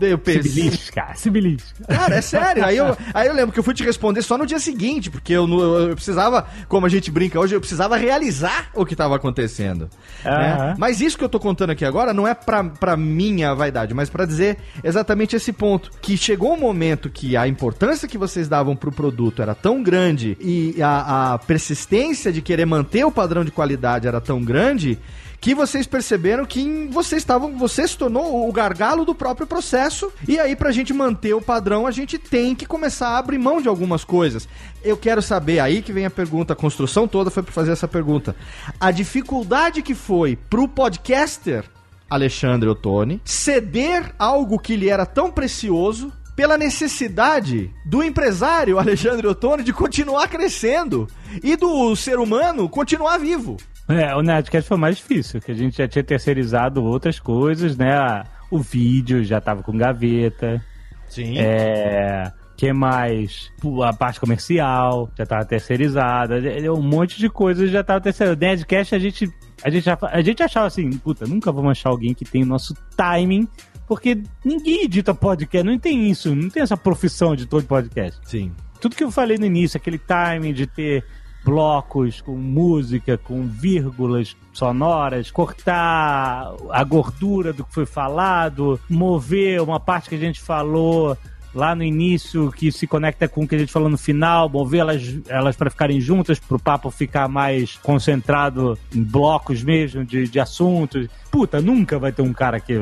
eu 0.00 0.16
Se 0.18 0.22
pensei. 0.24 0.42
belisca, 0.62 1.06
se 1.14 1.30
belisca. 1.30 1.84
Cara, 1.86 2.16
é 2.16 2.20
sério. 2.20 2.64
Aí 2.64 2.76
eu, 2.76 2.96
aí 3.12 3.26
eu 3.28 3.34
lembro 3.34 3.52
que 3.52 3.58
eu 3.58 3.64
fui 3.64 3.74
te 3.74 3.84
responder 3.84 4.22
só 4.22 4.36
no 4.38 4.46
dia 4.46 4.58
seguinte, 4.58 5.10
porque 5.10 5.32
eu, 5.32 5.48
eu, 5.88 5.94
precisava, 5.94 6.46
como 6.68 6.86
a 6.86 6.88
gente 6.88 7.10
brinca 7.10 7.38
hoje, 7.38 7.54
eu 7.54 7.60
precisava 7.60 7.96
realizar 7.96 8.70
o 8.74 8.84
que 8.86 8.94
estava 8.94 9.16
acontecendo. 9.16 9.88
né? 10.24 10.52
Aham. 10.52 10.74
Mas 10.78 11.00
isso 11.00 11.16
que 11.18 11.24
eu 11.24 11.28
tô 11.28 11.38
contando 11.40 11.70
aqui 11.70 11.84
agora 11.84 12.12
não 12.14 12.26
é 12.26 12.34
pra, 12.34 12.64
pra 12.64 12.96
minha 12.96 13.54
vaidade, 13.54 13.94
mas 13.94 14.08
pra 14.10 14.24
dizer 14.24 14.58
exatamente 14.82 15.36
esse 15.36 15.52
ponto. 15.52 15.90
Que 16.00 16.16
chegou 16.16 16.54
um 16.54 16.60
momento 16.60 17.10
que 17.10 17.36
a 17.36 17.46
importância 17.48 18.08
que 18.08 18.18
vocês 18.18 18.48
davam 18.48 18.74
pro 18.76 18.92
produto 18.92 19.42
era 19.42 19.54
tão 19.54 19.82
grande 19.82 20.36
e 20.40 20.80
a, 20.82 21.34
a 21.34 21.38
persistência 21.38 22.32
de 22.32 22.42
querer 22.42 22.64
manter 22.66 23.04
o 23.04 23.10
padrão 23.10 23.44
de 23.44 23.50
qualidade 23.50 24.06
era 24.08 24.20
tão 24.20 24.42
grande 24.42 24.98
que 25.42 25.56
vocês 25.56 25.88
perceberam 25.88 26.46
que 26.46 26.86
vocês 26.88 27.20
estavam, 27.20 27.58
você 27.58 27.86
se 27.86 27.98
tornou 27.98 28.48
o 28.48 28.52
gargalo 28.52 29.04
do 29.04 29.12
próprio 29.12 29.44
processo. 29.44 30.12
E 30.26 30.38
aí, 30.38 30.54
pra 30.54 30.70
gente 30.70 30.94
manter 30.94 31.34
o 31.34 31.42
padrão, 31.42 31.84
a 31.84 31.90
gente 31.90 32.16
tem 32.16 32.54
que 32.54 32.64
começar 32.64 33.08
a 33.08 33.18
abrir 33.18 33.38
mão 33.38 33.60
de 33.60 33.66
algumas 33.66 34.04
coisas. 34.04 34.48
Eu 34.84 34.96
quero 34.96 35.20
saber, 35.20 35.58
aí 35.58 35.82
que 35.82 35.92
vem 35.92 36.06
a 36.06 36.10
pergunta, 36.10 36.52
a 36.52 36.56
construção 36.56 37.08
toda 37.08 37.28
foi 37.28 37.42
pra 37.42 37.52
fazer 37.52 37.72
essa 37.72 37.88
pergunta. 37.88 38.36
A 38.78 38.92
dificuldade 38.92 39.82
que 39.82 39.96
foi 39.96 40.36
pro 40.36 40.68
podcaster 40.68 41.64
Alexandre 42.08 42.68
Ottoni 42.68 43.20
ceder 43.24 44.14
algo 44.20 44.60
que 44.60 44.76
lhe 44.76 44.88
era 44.88 45.04
tão 45.04 45.28
precioso 45.28 46.12
pela 46.36 46.56
necessidade 46.56 47.68
do 47.84 48.00
empresário 48.00 48.78
Alexandre 48.78 49.26
Ottoni 49.26 49.64
de 49.64 49.72
continuar 49.72 50.28
crescendo 50.28 51.08
e 51.42 51.56
do 51.56 51.96
ser 51.96 52.20
humano 52.20 52.68
continuar 52.68 53.18
vivo. 53.18 53.56
É, 53.88 54.14
o 54.14 54.22
Nerdcast 54.22 54.68
foi 54.68 54.76
mais 54.76 54.96
difícil, 54.96 55.40
que 55.40 55.50
a 55.50 55.54
gente 55.54 55.76
já 55.76 55.88
tinha 55.88 56.04
terceirizado 56.04 56.82
outras 56.82 57.18
coisas, 57.18 57.76
né? 57.76 58.24
O 58.50 58.58
vídeo 58.58 59.24
já 59.24 59.40
tava 59.40 59.62
com 59.62 59.76
gaveta. 59.76 60.64
Sim. 61.08 61.38
É, 61.38 62.30
que 62.56 62.72
mais? 62.72 63.50
A 63.84 63.92
parte 63.92 64.20
comercial 64.20 65.10
já 65.16 65.26
tava 65.26 65.44
terceirizada, 65.44 66.36
um 66.72 66.82
monte 66.82 67.18
de 67.18 67.28
coisas 67.28 67.70
já 67.70 67.82
tava 67.82 68.00
terceirizada. 68.00 68.38
O 68.38 68.48
Nerdcast 68.48 68.94
a 68.94 68.98
gente, 68.98 69.30
a 69.62 69.70
gente, 69.70 69.90
a 69.90 70.22
gente 70.22 70.42
achava 70.42 70.66
assim, 70.66 70.90
puta, 70.98 71.26
nunca 71.26 71.50
vamos 71.50 71.72
achar 71.72 71.90
alguém 71.90 72.14
que 72.14 72.24
tem 72.24 72.42
o 72.42 72.46
nosso 72.46 72.74
timing 72.96 73.48
porque 73.92 74.22
ninguém 74.42 74.84
edita 74.84 75.14
podcast, 75.14 75.68
não 75.68 75.78
tem 75.78 76.10
isso, 76.10 76.34
não 76.34 76.48
tem 76.48 76.62
essa 76.62 76.78
profissão 76.78 77.36
de 77.36 77.44
todo 77.44 77.66
podcast. 77.66 78.18
Sim. 78.24 78.50
Tudo 78.80 78.96
que 78.96 79.04
eu 79.04 79.10
falei 79.10 79.36
no 79.36 79.44
início, 79.44 79.76
aquele 79.76 79.98
timing 79.98 80.54
de 80.54 80.66
ter 80.66 81.04
blocos 81.44 82.20
com 82.20 82.36
música, 82.36 83.18
com 83.18 83.46
vírgulas 83.46 84.36
sonoras, 84.52 85.30
cortar 85.30 86.54
a 86.70 86.84
gordura 86.84 87.52
do 87.52 87.64
que 87.64 87.74
foi 87.74 87.86
falado, 87.86 88.78
mover 88.88 89.60
uma 89.60 89.80
parte 89.80 90.08
que 90.08 90.14
a 90.14 90.18
gente 90.18 90.40
falou 90.40 91.16
lá 91.54 91.74
no 91.74 91.82
início 91.82 92.50
que 92.50 92.72
se 92.72 92.86
conecta 92.86 93.28
com 93.28 93.44
o 93.44 93.48
que 93.48 93.54
a 93.54 93.58
gente 93.58 93.72
falou 93.72 93.88
no 93.88 93.98
final, 93.98 94.48
mover 94.48 94.80
elas, 94.80 95.20
elas 95.28 95.56
para 95.56 95.70
ficarem 95.70 96.00
juntas, 96.00 96.38
para 96.38 96.56
o 96.56 96.60
papo 96.60 96.90
ficar 96.90 97.28
mais 97.28 97.76
concentrado 97.76 98.78
em 98.94 99.02
blocos 99.02 99.62
mesmo 99.62 100.04
de, 100.04 100.26
de 100.28 100.40
assuntos. 100.40 101.08
Puta, 101.30 101.60
nunca 101.60 101.98
vai 101.98 102.12
ter 102.12 102.22
um 102.22 102.32
cara 102.32 102.58
que 102.58 102.74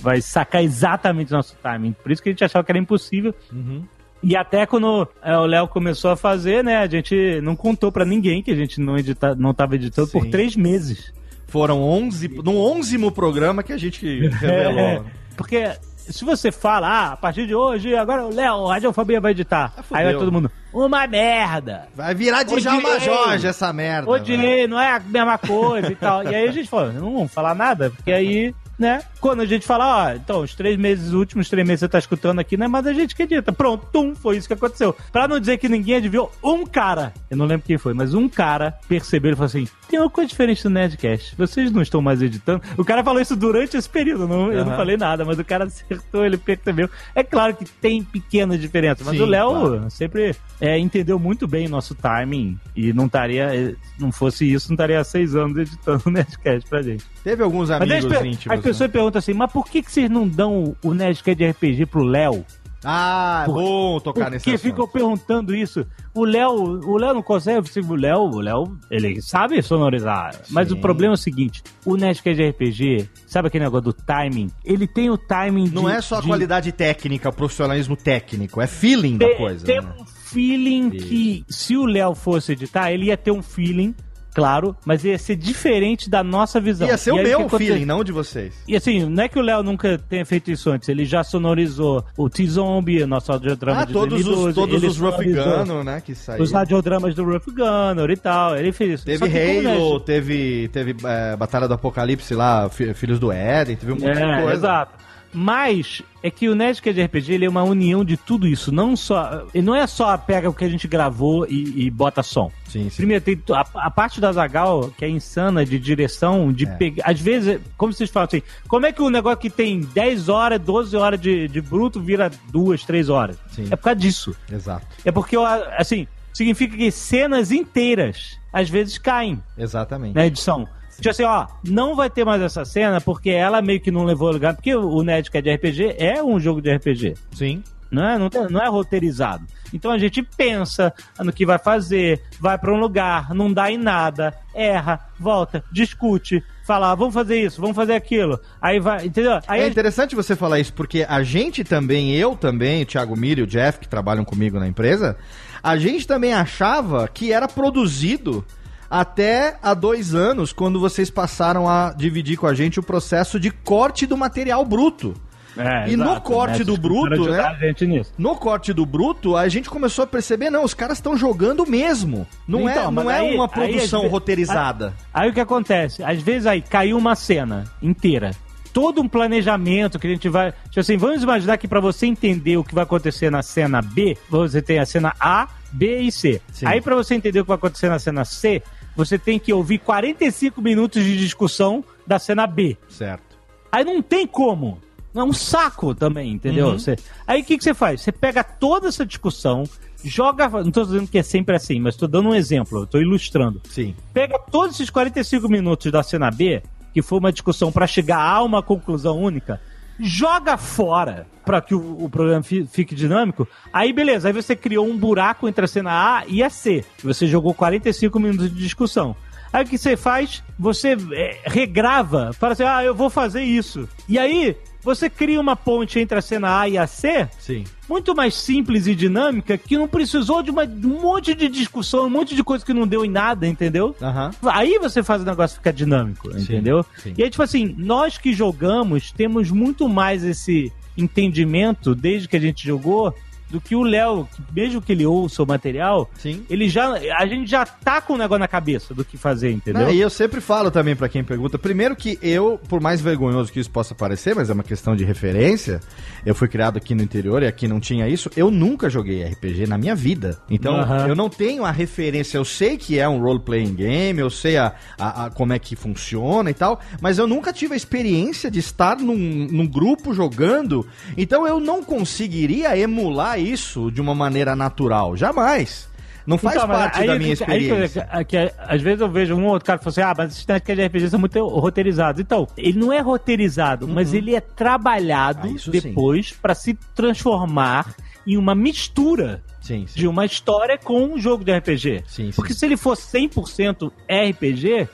vai 0.00 0.20
sacar 0.20 0.62
exatamente 0.62 1.32
o 1.32 1.36
nosso 1.36 1.56
timing. 1.62 1.92
Por 1.92 2.10
isso 2.10 2.22
que 2.22 2.28
a 2.28 2.32
gente 2.32 2.44
achava 2.44 2.64
que 2.64 2.72
era 2.72 2.78
impossível. 2.78 3.34
Uhum. 3.52 3.84
E 4.22 4.36
até 4.36 4.66
quando 4.66 5.08
é, 5.22 5.36
o 5.38 5.46
Léo 5.46 5.68
começou 5.68 6.10
a 6.10 6.16
fazer, 6.16 6.64
né, 6.64 6.78
a 6.78 6.86
gente 6.86 7.40
não 7.42 7.54
contou 7.54 7.92
para 7.92 8.04
ninguém 8.04 8.42
que 8.42 8.50
a 8.50 8.56
gente 8.56 8.80
não, 8.80 8.96
edita, 8.96 9.34
não 9.34 9.54
tava 9.54 9.74
editando 9.74 10.08
Sim. 10.08 10.18
por 10.18 10.26
três 10.28 10.56
meses. 10.56 11.12
Foram 11.46 11.80
11, 11.82 12.28
no 12.42 12.56
onzimo 12.56 13.12
programa 13.12 13.62
que 13.62 13.72
a 13.72 13.76
gente 13.76 14.28
revelou. 14.28 14.80
É, 14.80 15.02
porque 15.36 15.70
se 16.08 16.24
você 16.24 16.52
fala, 16.52 16.88
ah, 16.88 17.12
a 17.12 17.16
partir 17.16 17.46
de 17.46 17.54
hoje, 17.54 17.94
agora 17.94 18.26
o 18.26 18.34
Léo, 18.34 18.66
a 18.66 18.74
Radiofobia 18.74 19.20
vai 19.20 19.32
editar. 19.32 19.72
Ah, 19.76 19.82
aí 19.92 20.04
vai 20.04 20.14
todo 20.14 20.32
mundo, 20.32 20.50
uma 20.72 21.06
merda. 21.06 21.88
Vai 21.94 22.14
virar 22.14 22.42
Djalma 22.42 23.00
Jorge 23.00 23.46
essa 23.46 23.72
merda. 23.72 24.10
Odiei, 24.10 24.66
não 24.66 24.80
é 24.80 24.92
a 24.92 25.00
mesma 25.00 25.38
coisa 25.38 25.90
e 25.90 25.96
tal. 25.96 26.24
E 26.24 26.34
aí 26.34 26.48
a 26.48 26.52
gente 26.52 26.68
falou, 26.68 26.92
não 26.92 27.12
vamos 27.12 27.32
falar 27.32 27.54
nada, 27.54 27.90
porque 27.90 28.12
aí 28.12 28.54
né? 28.78 29.02
Quando 29.20 29.40
a 29.40 29.46
gente 29.46 29.66
fala, 29.66 30.06
ó, 30.06 30.14
então, 30.14 30.42
os 30.42 30.54
três 30.54 30.76
meses, 30.76 31.08
os 31.08 31.14
últimos 31.14 31.48
três 31.48 31.66
meses 31.66 31.80
você 31.80 31.88
tá 31.88 31.98
escutando 31.98 32.38
aqui, 32.38 32.56
não 32.56 32.66
é 32.66 32.68
mais 32.68 32.86
a 32.86 32.92
gente 32.92 33.14
que 33.14 33.22
edita. 33.22 33.52
Pronto, 33.52 33.86
tum, 33.92 34.14
foi 34.14 34.36
isso 34.36 34.46
que 34.46 34.54
aconteceu. 34.54 34.94
Pra 35.10 35.26
não 35.26 35.40
dizer 35.40 35.58
que 35.58 35.68
ninguém 35.68 35.96
adivinhou, 35.96 36.30
um 36.42 36.64
cara, 36.66 37.12
eu 37.30 37.36
não 37.36 37.46
lembro 37.46 37.66
quem 37.66 37.78
foi, 37.78 37.94
mas 37.94 38.14
um 38.14 38.28
cara 38.28 38.74
percebeu 38.88 39.32
e 39.32 39.34
falou 39.34 39.46
assim: 39.46 39.66
tem 39.88 39.98
uma 39.98 40.10
coisa 40.10 40.28
diferente 40.28 40.62
do 40.62 40.70
Nerdcast. 40.70 41.34
Vocês 41.36 41.70
não 41.70 41.82
estão 41.82 42.02
mais 42.02 42.20
editando. 42.20 42.62
O 42.76 42.84
cara 42.84 43.02
falou 43.02 43.20
isso 43.20 43.34
durante 43.36 43.76
esse 43.76 43.88
período, 43.88 44.28
não, 44.28 44.46
uhum. 44.46 44.52
eu 44.52 44.64
não 44.64 44.76
falei 44.76 44.96
nada, 44.96 45.24
mas 45.24 45.38
o 45.38 45.44
cara 45.44 45.64
acertou, 45.64 46.24
ele 46.24 46.36
percebeu. 46.36 46.88
É 47.14 47.22
claro 47.22 47.54
que 47.54 47.64
tem 47.64 48.02
pequena 48.02 48.58
diferença, 48.58 49.02
mas 49.04 49.16
Sim, 49.16 49.22
o 49.22 49.26
Léo 49.26 49.50
claro. 49.50 49.90
sempre 49.90 50.34
é, 50.60 50.78
entendeu 50.78 51.18
muito 51.18 51.46
bem 51.46 51.66
o 51.66 51.70
nosso 51.70 51.94
timing 51.94 52.58
e 52.74 52.92
não 52.92 53.06
estaria, 53.06 53.76
não 53.98 54.12
fosse 54.12 54.50
isso, 54.50 54.68
não 54.68 54.74
estaria 54.74 55.00
há 55.00 55.04
seis 55.04 55.34
anos 55.34 55.56
editando 55.56 56.02
o 56.06 56.10
Nerdcast 56.10 56.68
pra 56.68 56.82
gente. 56.82 57.04
Teve 57.22 57.42
alguns 57.42 57.70
amigos 57.70 58.04
íntimos. 58.24 58.46
Né? 58.72 58.88
perguntam 58.88 59.18
assim, 59.18 59.32
mas 59.32 59.50
por 59.50 59.66
que, 59.66 59.82
que 59.82 59.90
vocês 59.90 60.10
não 60.10 60.26
dão 60.28 60.76
o 60.82 60.94
Nerdcast 60.94 61.36
de 61.36 61.50
RPG 61.50 61.86
pro 61.86 62.02
Léo? 62.02 62.44
Ah, 62.88 63.44
é 63.48 63.50
bom 63.50 63.98
tocar 63.98 64.30
nesse 64.30 64.44
Porque 64.44 64.58
ficam 64.58 64.86
perguntando 64.86 65.54
isso. 65.56 65.84
O 66.14 66.24
Léo, 66.24 66.52
o 66.52 66.96
Léo 66.96 67.14
não 67.14 67.22
consegue, 67.22 67.58
o 67.58 67.94
Léo, 67.94 68.20
o 68.20 68.40
Léo, 68.40 68.78
ele 68.88 69.20
sabe 69.20 69.60
sonorizar. 69.60 70.34
Sim. 70.34 70.40
Mas 70.50 70.70
o 70.70 70.76
problema 70.76 71.14
é 71.14 71.16
o 71.16 71.18
seguinte, 71.18 71.64
o 71.84 71.96
Nerdcast 71.96 72.40
de 72.40 72.48
RPG, 72.48 73.08
sabe 73.26 73.48
aquele 73.48 73.64
negócio 73.64 73.86
do 73.86 73.92
timing? 73.92 74.50
Ele 74.64 74.86
tem 74.86 75.10
o 75.10 75.18
timing 75.18 75.68
Não 75.70 75.88
é 75.88 76.00
só 76.00 76.18
a 76.18 76.22
qualidade 76.22 76.70
técnica, 76.70 77.28
o 77.28 77.32
profissionalismo 77.32 77.96
técnico, 77.96 78.60
é 78.60 78.68
feeling 78.68 79.18
tem, 79.18 79.30
da 79.30 79.36
coisa. 79.36 79.66
Tem 79.66 79.80
né? 79.80 79.94
um 79.98 80.04
feeling 80.04 80.90
que, 80.90 81.44
se 81.48 81.76
o 81.76 81.86
Léo 81.86 82.14
fosse 82.14 82.52
editar, 82.52 82.92
ele 82.92 83.06
ia 83.06 83.16
ter 83.16 83.32
um 83.32 83.42
feeling 83.42 83.96
claro, 84.36 84.76
mas 84.84 85.02
ia 85.02 85.16
ser 85.16 85.34
diferente 85.34 86.10
da 86.10 86.22
nossa 86.22 86.60
visão. 86.60 86.86
Ia 86.86 86.98
ser 86.98 87.12
o 87.12 87.16
meu 87.16 87.48
feeling, 87.48 87.86
não 87.86 88.04
de 88.04 88.12
vocês. 88.12 88.52
E 88.68 88.76
assim, 88.76 89.06
não 89.06 89.24
é 89.24 89.28
que 89.30 89.38
o 89.38 89.42
Léo 89.42 89.62
nunca 89.62 89.96
tenha 89.96 90.26
feito 90.26 90.50
isso 90.50 90.68
antes, 90.68 90.90
ele 90.90 91.06
já 91.06 91.24
sonorizou 91.24 92.04
o 92.18 92.28
T-Zombie, 92.28 93.06
nosso 93.06 93.32
audiodrama 93.32 93.80
ah, 93.80 93.84
de 93.86 93.94
todos 93.94 94.22
2012. 94.22 94.48
Os, 94.48 94.54
todos 94.54 94.82
os 94.84 94.98
Rough 94.98 95.24
Gunner, 95.24 95.82
né, 95.82 96.02
que 96.02 96.14
saíram. 96.14 96.44
Os 96.44 96.54
audiodramas 96.54 97.14
do 97.14 97.24
Rough 97.24 97.46
Gunner 97.46 98.10
e 98.10 98.16
tal, 98.18 98.54
ele 98.54 98.72
fez 98.72 99.00
isso. 99.00 99.06
Teve 99.06 99.24
Halo, 99.24 100.00
teve, 100.00 100.68
teve 100.68 100.94
é, 101.02 101.34
Batalha 101.34 101.66
do 101.66 101.72
Apocalipse 101.72 102.34
lá, 102.34 102.68
Filhos 102.68 103.18
do 103.18 103.32
Éden, 103.32 103.76
teve 103.76 103.92
um 103.92 103.94
monte 103.94 104.18
é, 104.18 104.36
de 104.36 104.42
coisa. 104.42 104.52
Exato. 104.52 105.05
Mas 105.36 106.02
é 106.22 106.30
que 106.30 106.48
o 106.48 106.54
Nerdcast 106.54 106.94
de 106.94 107.04
RPG 107.04 107.34
ele 107.34 107.44
é 107.44 107.48
uma 107.48 107.62
união 107.62 108.02
de 108.02 108.16
tudo 108.16 108.46
isso. 108.46 108.72
Não 108.72 108.96
só. 108.96 109.46
Ele 109.52 109.66
não 109.66 109.74
é 109.74 109.86
só 109.86 110.16
pega 110.16 110.48
o 110.48 110.54
que 110.54 110.64
a 110.64 110.68
gente 110.68 110.88
gravou 110.88 111.46
e, 111.46 111.84
e 111.84 111.90
bota 111.90 112.22
som. 112.22 112.50
Sim, 112.66 112.88
sim. 112.88 112.96
Primeiro, 112.96 113.22
tem 113.22 113.38
a, 113.52 113.66
a, 113.86 113.90
parte 113.90 114.18
da 114.18 114.32
Zagal, 114.32 114.90
que 114.96 115.04
é 115.04 115.08
insana 115.10 115.62
de 115.62 115.78
direção, 115.78 116.50
de 116.50 116.64
é. 116.64 116.70
pegar. 116.70 117.04
Às 117.06 117.20
vezes, 117.20 117.60
como 117.76 117.92
vocês 117.92 118.08
falam 118.08 118.28
assim, 118.28 118.42
como 118.66 118.86
é 118.86 118.92
que 118.92 119.02
o 119.02 119.06
um 119.06 119.10
negócio 119.10 119.38
que 119.38 119.50
tem 119.50 119.80
10 119.80 120.30
horas, 120.30 120.58
12 120.58 120.96
horas 120.96 121.20
de, 121.20 121.48
de 121.48 121.60
bruto 121.60 122.00
vira 122.00 122.30
2, 122.50 122.82
3 122.84 123.10
horas? 123.10 123.36
Sim. 123.52 123.66
É 123.70 123.76
por 123.76 123.84
causa 123.84 124.00
disso. 124.00 124.34
Exato. 124.50 124.86
É 125.04 125.12
porque, 125.12 125.36
assim, 125.76 126.08
significa 126.32 126.74
que 126.74 126.90
cenas 126.90 127.52
inteiras 127.52 128.38
às 128.50 128.70
vezes 128.70 128.96
caem. 128.96 129.42
Exatamente. 129.58 130.14
Na 130.14 130.26
edição. 130.26 130.66
Tipo 130.96 131.10
assim, 131.10 131.24
ó, 131.24 131.46
não 131.64 131.94
vai 131.94 132.08
ter 132.10 132.24
mais 132.24 132.40
essa 132.42 132.64
cena 132.64 133.00
porque 133.00 133.30
ela 133.30 133.60
meio 133.62 133.80
que 133.80 133.90
não 133.90 134.04
levou 134.04 134.30
lugar. 134.30 134.54
Porque 134.54 134.74
o 134.74 135.02
Nerd 135.02 135.30
que 135.30 135.38
é 135.38 135.42
de 135.42 135.54
RPG 135.54 135.96
é 135.98 136.22
um 136.22 136.40
jogo 136.40 136.60
de 136.60 136.74
RPG. 136.74 137.14
Sim. 137.32 137.62
Não 137.90 138.04
é, 138.04 138.18
não, 138.18 138.28
tem, 138.28 138.46
não 138.48 138.60
é 138.60 138.68
roteirizado. 138.68 139.46
Então 139.72 139.90
a 139.90 139.98
gente 139.98 140.22
pensa 140.22 140.92
no 141.18 141.32
que 141.32 141.46
vai 141.46 141.58
fazer, 141.58 142.20
vai 142.40 142.58
para 142.58 142.72
um 142.72 142.78
lugar, 142.78 143.32
não 143.32 143.52
dá 143.52 143.70
em 143.70 143.78
nada, 143.78 144.34
erra, 144.54 145.00
volta, 145.18 145.62
discute, 145.70 146.42
fala, 146.66 146.90
ah, 146.90 146.94
vamos 146.94 147.14
fazer 147.14 147.40
isso, 147.40 147.60
vamos 147.60 147.76
fazer 147.76 147.94
aquilo. 147.94 148.40
Aí 148.60 148.80
vai, 148.80 149.06
entendeu? 149.06 149.40
Aí 149.46 149.62
é 149.62 149.68
interessante 149.68 150.16
você 150.16 150.34
falar 150.34 150.58
isso, 150.58 150.72
porque 150.72 151.06
a 151.08 151.22
gente 151.22 151.62
também, 151.62 152.14
eu 152.14 152.34
também, 152.34 152.82
o 152.82 152.86
Thiago 152.86 153.16
Miri 153.16 153.40
e 153.40 153.44
o 153.44 153.46
Jeff, 153.46 153.78
que 153.78 153.88
trabalham 153.88 154.24
comigo 154.24 154.58
na 154.58 154.66
empresa, 154.66 155.16
a 155.62 155.76
gente 155.76 156.06
também 156.06 156.32
achava 156.32 157.08
que 157.08 157.32
era 157.32 157.46
produzido 157.46 158.44
até 158.90 159.56
há 159.62 159.74
dois 159.74 160.14
anos, 160.14 160.52
quando 160.52 160.80
vocês 160.80 161.10
passaram 161.10 161.68
a 161.68 161.92
dividir 161.96 162.36
com 162.36 162.46
a 162.46 162.54
gente 162.54 162.78
o 162.80 162.82
processo 162.82 163.38
de 163.38 163.50
corte 163.50 164.06
do 164.06 164.16
material 164.16 164.64
bruto. 164.64 165.14
É, 165.56 165.88
e 165.88 165.94
exato, 165.94 166.14
no 166.14 166.20
corte 166.20 166.58
né? 166.58 166.64
do 166.64 166.76
bruto, 166.76 167.30
né? 167.30 167.74
No 168.18 168.36
corte 168.36 168.72
do 168.72 168.84
bruto, 168.84 169.36
a 169.36 169.48
gente 169.48 169.70
começou 169.70 170.04
a 170.04 170.06
perceber, 170.06 170.50
não, 170.50 170.62
os 170.62 170.74
caras 170.74 170.98
estão 170.98 171.16
jogando 171.16 171.66
mesmo. 171.66 172.26
Não 172.46 172.68
então, 172.68 172.88
é, 172.88 172.90
não 172.90 173.10
é 173.10 173.20
aí, 173.20 173.34
uma 173.34 173.48
produção 173.48 174.02
aí, 174.02 174.08
roteirizada. 174.08 174.92
Aí, 175.12 175.24
aí, 175.24 175.30
o 175.30 175.32
que 175.34 175.40
acontece? 175.40 176.04
Às 176.04 176.20
vezes 176.20 176.46
aí 176.46 176.60
caiu 176.60 176.98
uma 176.98 177.14
cena 177.14 177.64
inteira. 177.80 178.32
Todo 178.72 179.00
um 179.00 179.08
planejamento 179.08 179.98
que 179.98 180.06
a 180.06 180.10
gente 180.10 180.28
vai. 180.28 180.52
Tipo 180.68 180.80
assim, 180.80 180.98
vamos 180.98 181.22
imaginar 181.22 181.56
que 181.56 181.66
para 181.66 181.80
você 181.80 182.04
entender 182.04 182.58
o 182.58 182.64
que 182.64 182.74
vai 182.74 182.84
acontecer 182.84 183.30
na 183.30 183.42
cena 183.42 183.80
B, 183.80 184.18
você 184.28 184.60
tem 184.60 184.78
a 184.78 184.84
cena 184.84 185.14
A, 185.18 185.48
B 185.72 186.00
e 186.00 186.12
C. 186.12 186.42
Sim. 186.52 186.66
Aí 186.66 186.82
para 186.82 186.94
você 186.94 187.14
entender 187.14 187.40
o 187.40 187.44
que 187.44 187.48
vai 187.48 187.56
acontecer 187.56 187.88
na 187.88 187.98
cena 187.98 188.26
C, 188.26 188.62
você 188.96 189.18
tem 189.18 189.38
que 189.38 189.52
ouvir 189.52 189.78
45 189.78 190.60
minutos 190.62 191.04
de 191.04 191.16
discussão 191.18 191.84
da 192.06 192.18
cena 192.18 192.46
B. 192.46 192.76
Certo. 192.88 193.36
Aí 193.70 193.84
não 193.84 194.00
tem 194.00 194.26
como. 194.26 194.80
É 195.14 195.22
um 195.22 195.32
saco 195.32 195.94
também, 195.94 196.32
entendeu? 196.32 196.68
Uhum. 196.68 196.78
Você... 196.78 196.96
Aí 197.26 197.42
o 197.42 197.44
que, 197.44 197.56
que 197.56 197.64
você 197.64 197.74
faz? 197.74 198.00
Você 198.00 198.12
pega 198.12 198.42
toda 198.42 198.88
essa 198.88 199.04
discussão, 199.04 199.64
joga. 200.04 200.48
Não 200.48 200.68
estou 200.68 200.84
dizendo 200.84 201.08
que 201.08 201.18
é 201.18 201.22
sempre 201.22 201.56
assim, 201.56 201.80
mas 201.80 201.94
estou 201.94 202.08
dando 202.08 202.30
um 202.30 202.34
exemplo, 202.34 202.84
estou 202.84 203.00
ilustrando. 203.00 203.60
Sim. 203.68 203.94
Pega 204.12 204.38
todos 204.38 204.76
esses 204.76 204.90
45 204.90 205.48
minutos 205.48 205.90
da 205.90 206.02
cena 206.02 206.30
B, 206.30 206.62
que 206.92 207.02
foi 207.02 207.18
uma 207.18 207.32
discussão 207.32 207.72
para 207.72 207.86
chegar 207.86 208.20
a 208.20 208.42
uma 208.42 208.62
conclusão 208.62 209.18
única, 209.18 209.60
joga 209.98 210.56
fora 210.56 211.26
para 211.44 211.60
que 211.60 211.74
o, 211.74 212.04
o 212.04 212.08
programa 212.08 212.42
fique 212.42 212.94
dinâmico. 212.94 213.46
Aí 213.72 213.92
beleza, 213.92 214.28
aí 214.28 214.32
você 214.32 214.56
criou 214.56 214.86
um 214.86 214.96
buraco 214.96 215.48
entre 215.48 215.64
a 215.64 215.68
cena 215.68 215.90
A 215.90 216.24
e 216.26 216.42
a 216.42 216.50
C. 216.50 216.84
Você 217.02 217.26
jogou 217.26 217.54
45 217.54 218.18
minutos 218.18 218.52
de 218.52 218.62
discussão. 218.62 219.16
Aí 219.52 219.64
o 219.64 219.66
que 219.66 219.78
você 219.78 219.96
faz? 219.96 220.42
Você 220.58 220.96
é, 221.12 221.38
regrava, 221.44 222.32
fala 222.32 222.52
assim: 222.52 222.64
ah, 222.64 222.84
eu 222.84 222.94
vou 222.94 223.08
fazer 223.08 223.42
isso. 223.42 223.88
E 224.08 224.18
aí 224.18 224.56
você 224.86 225.10
cria 225.10 225.40
uma 225.40 225.56
ponte 225.56 225.98
entre 225.98 226.16
a 226.16 226.22
cena 226.22 226.60
A 226.60 226.68
e 226.68 226.78
a 226.78 226.86
C. 226.86 227.28
Sim. 227.40 227.64
Muito 227.88 228.14
mais 228.14 228.36
simples 228.36 228.86
e 228.86 228.94
dinâmica, 228.94 229.58
que 229.58 229.76
não 229.76 229.88
precisou 229.88 230.44
de, 230.44 230.50
uma, 230.52 230.62
um 230.62 231.02
monte 231.02 231.34
de 231.34 231.48
discussão, 231.48 232.06
um 232.06 232.10
monte 232.10 232.36
de 232.36 232.44
coisa 232.44 232.64
que 232.64 232.72
não 232.72 232.86
deu 232.86 233.04
em 233.04 233.10
nada, 233.10 233.48
entendeu? 233.48 233.96
Uhum. 234.00 234.48
Aí 234.48 234.78
você 234.78 235.02
faz 235.02 235.22
o 235.22 235.24
negócio 235.24 235.56
ficar 235.56 235.72
dinâmico, 235.72 236.32
sim, 236.34 236.38
entendeu? 236.38 236.86
Sim. 236.98 237.14
E 237.18 237.24
aí, 237.24 237.28
tipo 237.28 237.42
assim, 237.42 237.74
nós 237.76 238.16
que 238.16 238.32
jogamos 238.32 239.10
temos 239.10 239.50
muito 239.50 239.88
mais 239.88 240.22
esse 240.22 240.72
entendimento 240.96 241.92
desde 241.92 242.28
que 242.28 242.36
a 242.36 242.40
gente 242.40 242.64
jogou 242.64 243.12
do 243.50 243.60
que 243.60 243.76
o 243.76 243.82
Léo, 243.82 244.26
que 244.34 244.42
mesmo 244.54 244.82
que 244.82 244.92
ele 244.92 245.06
ouça 245.06 245.42
o 245.42 245.46
material, 245.46 246.10
Sim. 246.18 246.44
ele 246.50 246.68
já. 246.68 246.92
A 247.18 247.26
gente 247.26 247.48
já 247.50 247.64
tá 247.64 248.00
com 248.00 248.14
o 248.14 248.16
negócio 248.18 248.40
na 248.40 248.48
cabeça 248.48 248.92
do 248.94 249.04
que 249.04 249.16
fazer, 249.16 249.50
entendeu? 249.52 249.82
Não, 249.82 249.90
e 249.92 250.00
eu 250.00 250.10
sempre 250.10 250.40
falo 250.40 250.70
também 250.70 250.96
pra 250.96 251.08
quem 251.08 251.22
pergunta, 251.22 251.58
primeiro 251.58 251.94
que 251.94 252.18
eu, 252.22 252.58
por 252.68 252.80
mais 252.80 253.00
vergonhoso 253.00 253.52
que 253.52 253.60
isso 253.60 253.70
possa 253.70 253.94
parecer, 253.94 254.34
mas 254.34 254.50
é 254.50 254.52
uma 254.52 254.62
questão 254.64 254.96
de 254.96 255.04
referência, 255.04 255.80
eu 256.24 256.34
fui 256.34 256.48
criado 256.48 256.76
aqui 256.76 256.94
no 256.94 257.02
interior 257.02 257.42
e 257.42 257.46
aqui 257.46 257.68
não 257.68 257.78
tinha 257.80 258.08
isso, 258.08 258.30
eu 258.36 258.50
nunca 258.50 258.90
joguei 258.90 259.22
RPG 259.24 259.66
na 259.66 259.78
minha 259.78 259.94
vida. 259.94 260.38
Então, 260.50 260.74
Aham. 260.76 261.06
eu 261.08 261.14
não 261.14 261.28
tenho 261.28 261.64
a 261.64 261.70
referência, 261.70 262.36
eu 262.38 262.44
sei 262.44 262.76
que 262.76 262.98
é 262.98 263.08
um 263.08 263.20
role-playing 263.20 263.74
game, 263.74 264.18
eu 264.20 264.30
sei 264.30 264.56
a, 264.56 264.74
a- 264.98 265.26
a- 265.26 265.30
como 265.30 265.52
é 265.52 265.58
que 265.58 265.76
funciona 265.76 266.50
e 266.50 266.54
tal, 266.54 266.80
mas 267.00 267.18
eu 267.18 267.26
nunca 267.26 267.52
tive 267.52 267.74
a 267.74 267.76
experiência 267.76 268.50
de 268.50 268.58
estar 268.58 268.96
num, 268.98 269.16
num 269.50 269.66
grupo 269.66 270.12
jogando, 270.12 270.86
então 271.16 271.46
eu 271.46 271.60
não 271.60 271.82
conseguiria 271.82 272.76
emular 272.76 273.35
isso 273.38 273.90
de 273.90 274.00
uma 274.00 274.14
maneira 274.14 274.54
natural, 274.56 275.16
jamais. 275.16 275.88
Não 276.26 276.36
faz 276.38 276.56
Então, 276.56 276.68
parte 276.68 276.98
aí 277.00 277.06
da 277.06 277.12
que- 277.12 277.18
minha 277.20 277.30
aí 277.30 277.36
que- 277.36 277.42
experiência. 277.66 278.08
é 278.10 278.24
que- 278.24 278.52
às 278.58 278.82
vezes 278.82 279.00
eu 279.00 279.08
vejo 279.08 279.36
um 279.36 279.44
ou 279.44 279.52
outro 279.52 279.64
cara 279.64 279.78
que 279.78 279.84
fala 279.84 279.92
assim: 279.92 280.00
ah, 280.00 280.14
mas 280.18 280.32
esses 280.32 280.44
técnicas 280.44 280.76
de 280.76 280.82
RPG 280.82 281.10
são 281.10 281.20
muito 281.20 281.46
roteirizados. 281.46 282.20
Então, 282.20 282.48
ele 282.56 282.76
não 282.78 282.92
é 282.92 282.98
roteirizado, 283.00 283.86
mas 283.86 284.12
ele 284.12 284.34
é 284.34 284.40
trabalhado 284.40 285.46
Uhum. 285.46 285.56
Ah, 285.56 285.70
depois 285.70 286.32
pra 286.32 286.52
se 286.54 286.74
transformar 286.96 287.94
em 288.26 288.36
uma 288.36 288.56
mistura 288.56 289.40
Sim, 289.60 289.86
sim. 289.86 290.00
de 290.00 290.08
uma 290.08 290.24
história 290.26 290.76
com 290.76 291.00
um 291.04 291.16
jogo 291.18 291.44
de 291.44 291.52
RPG. 291.52 292.02
Sim. 292.08 292.32
Porque 292.34 292.52
se 292.54 292.66
ele 292.66 292.76
for 292.76 292.96
100% 292.96 293.92
RPG, 294.08 294.88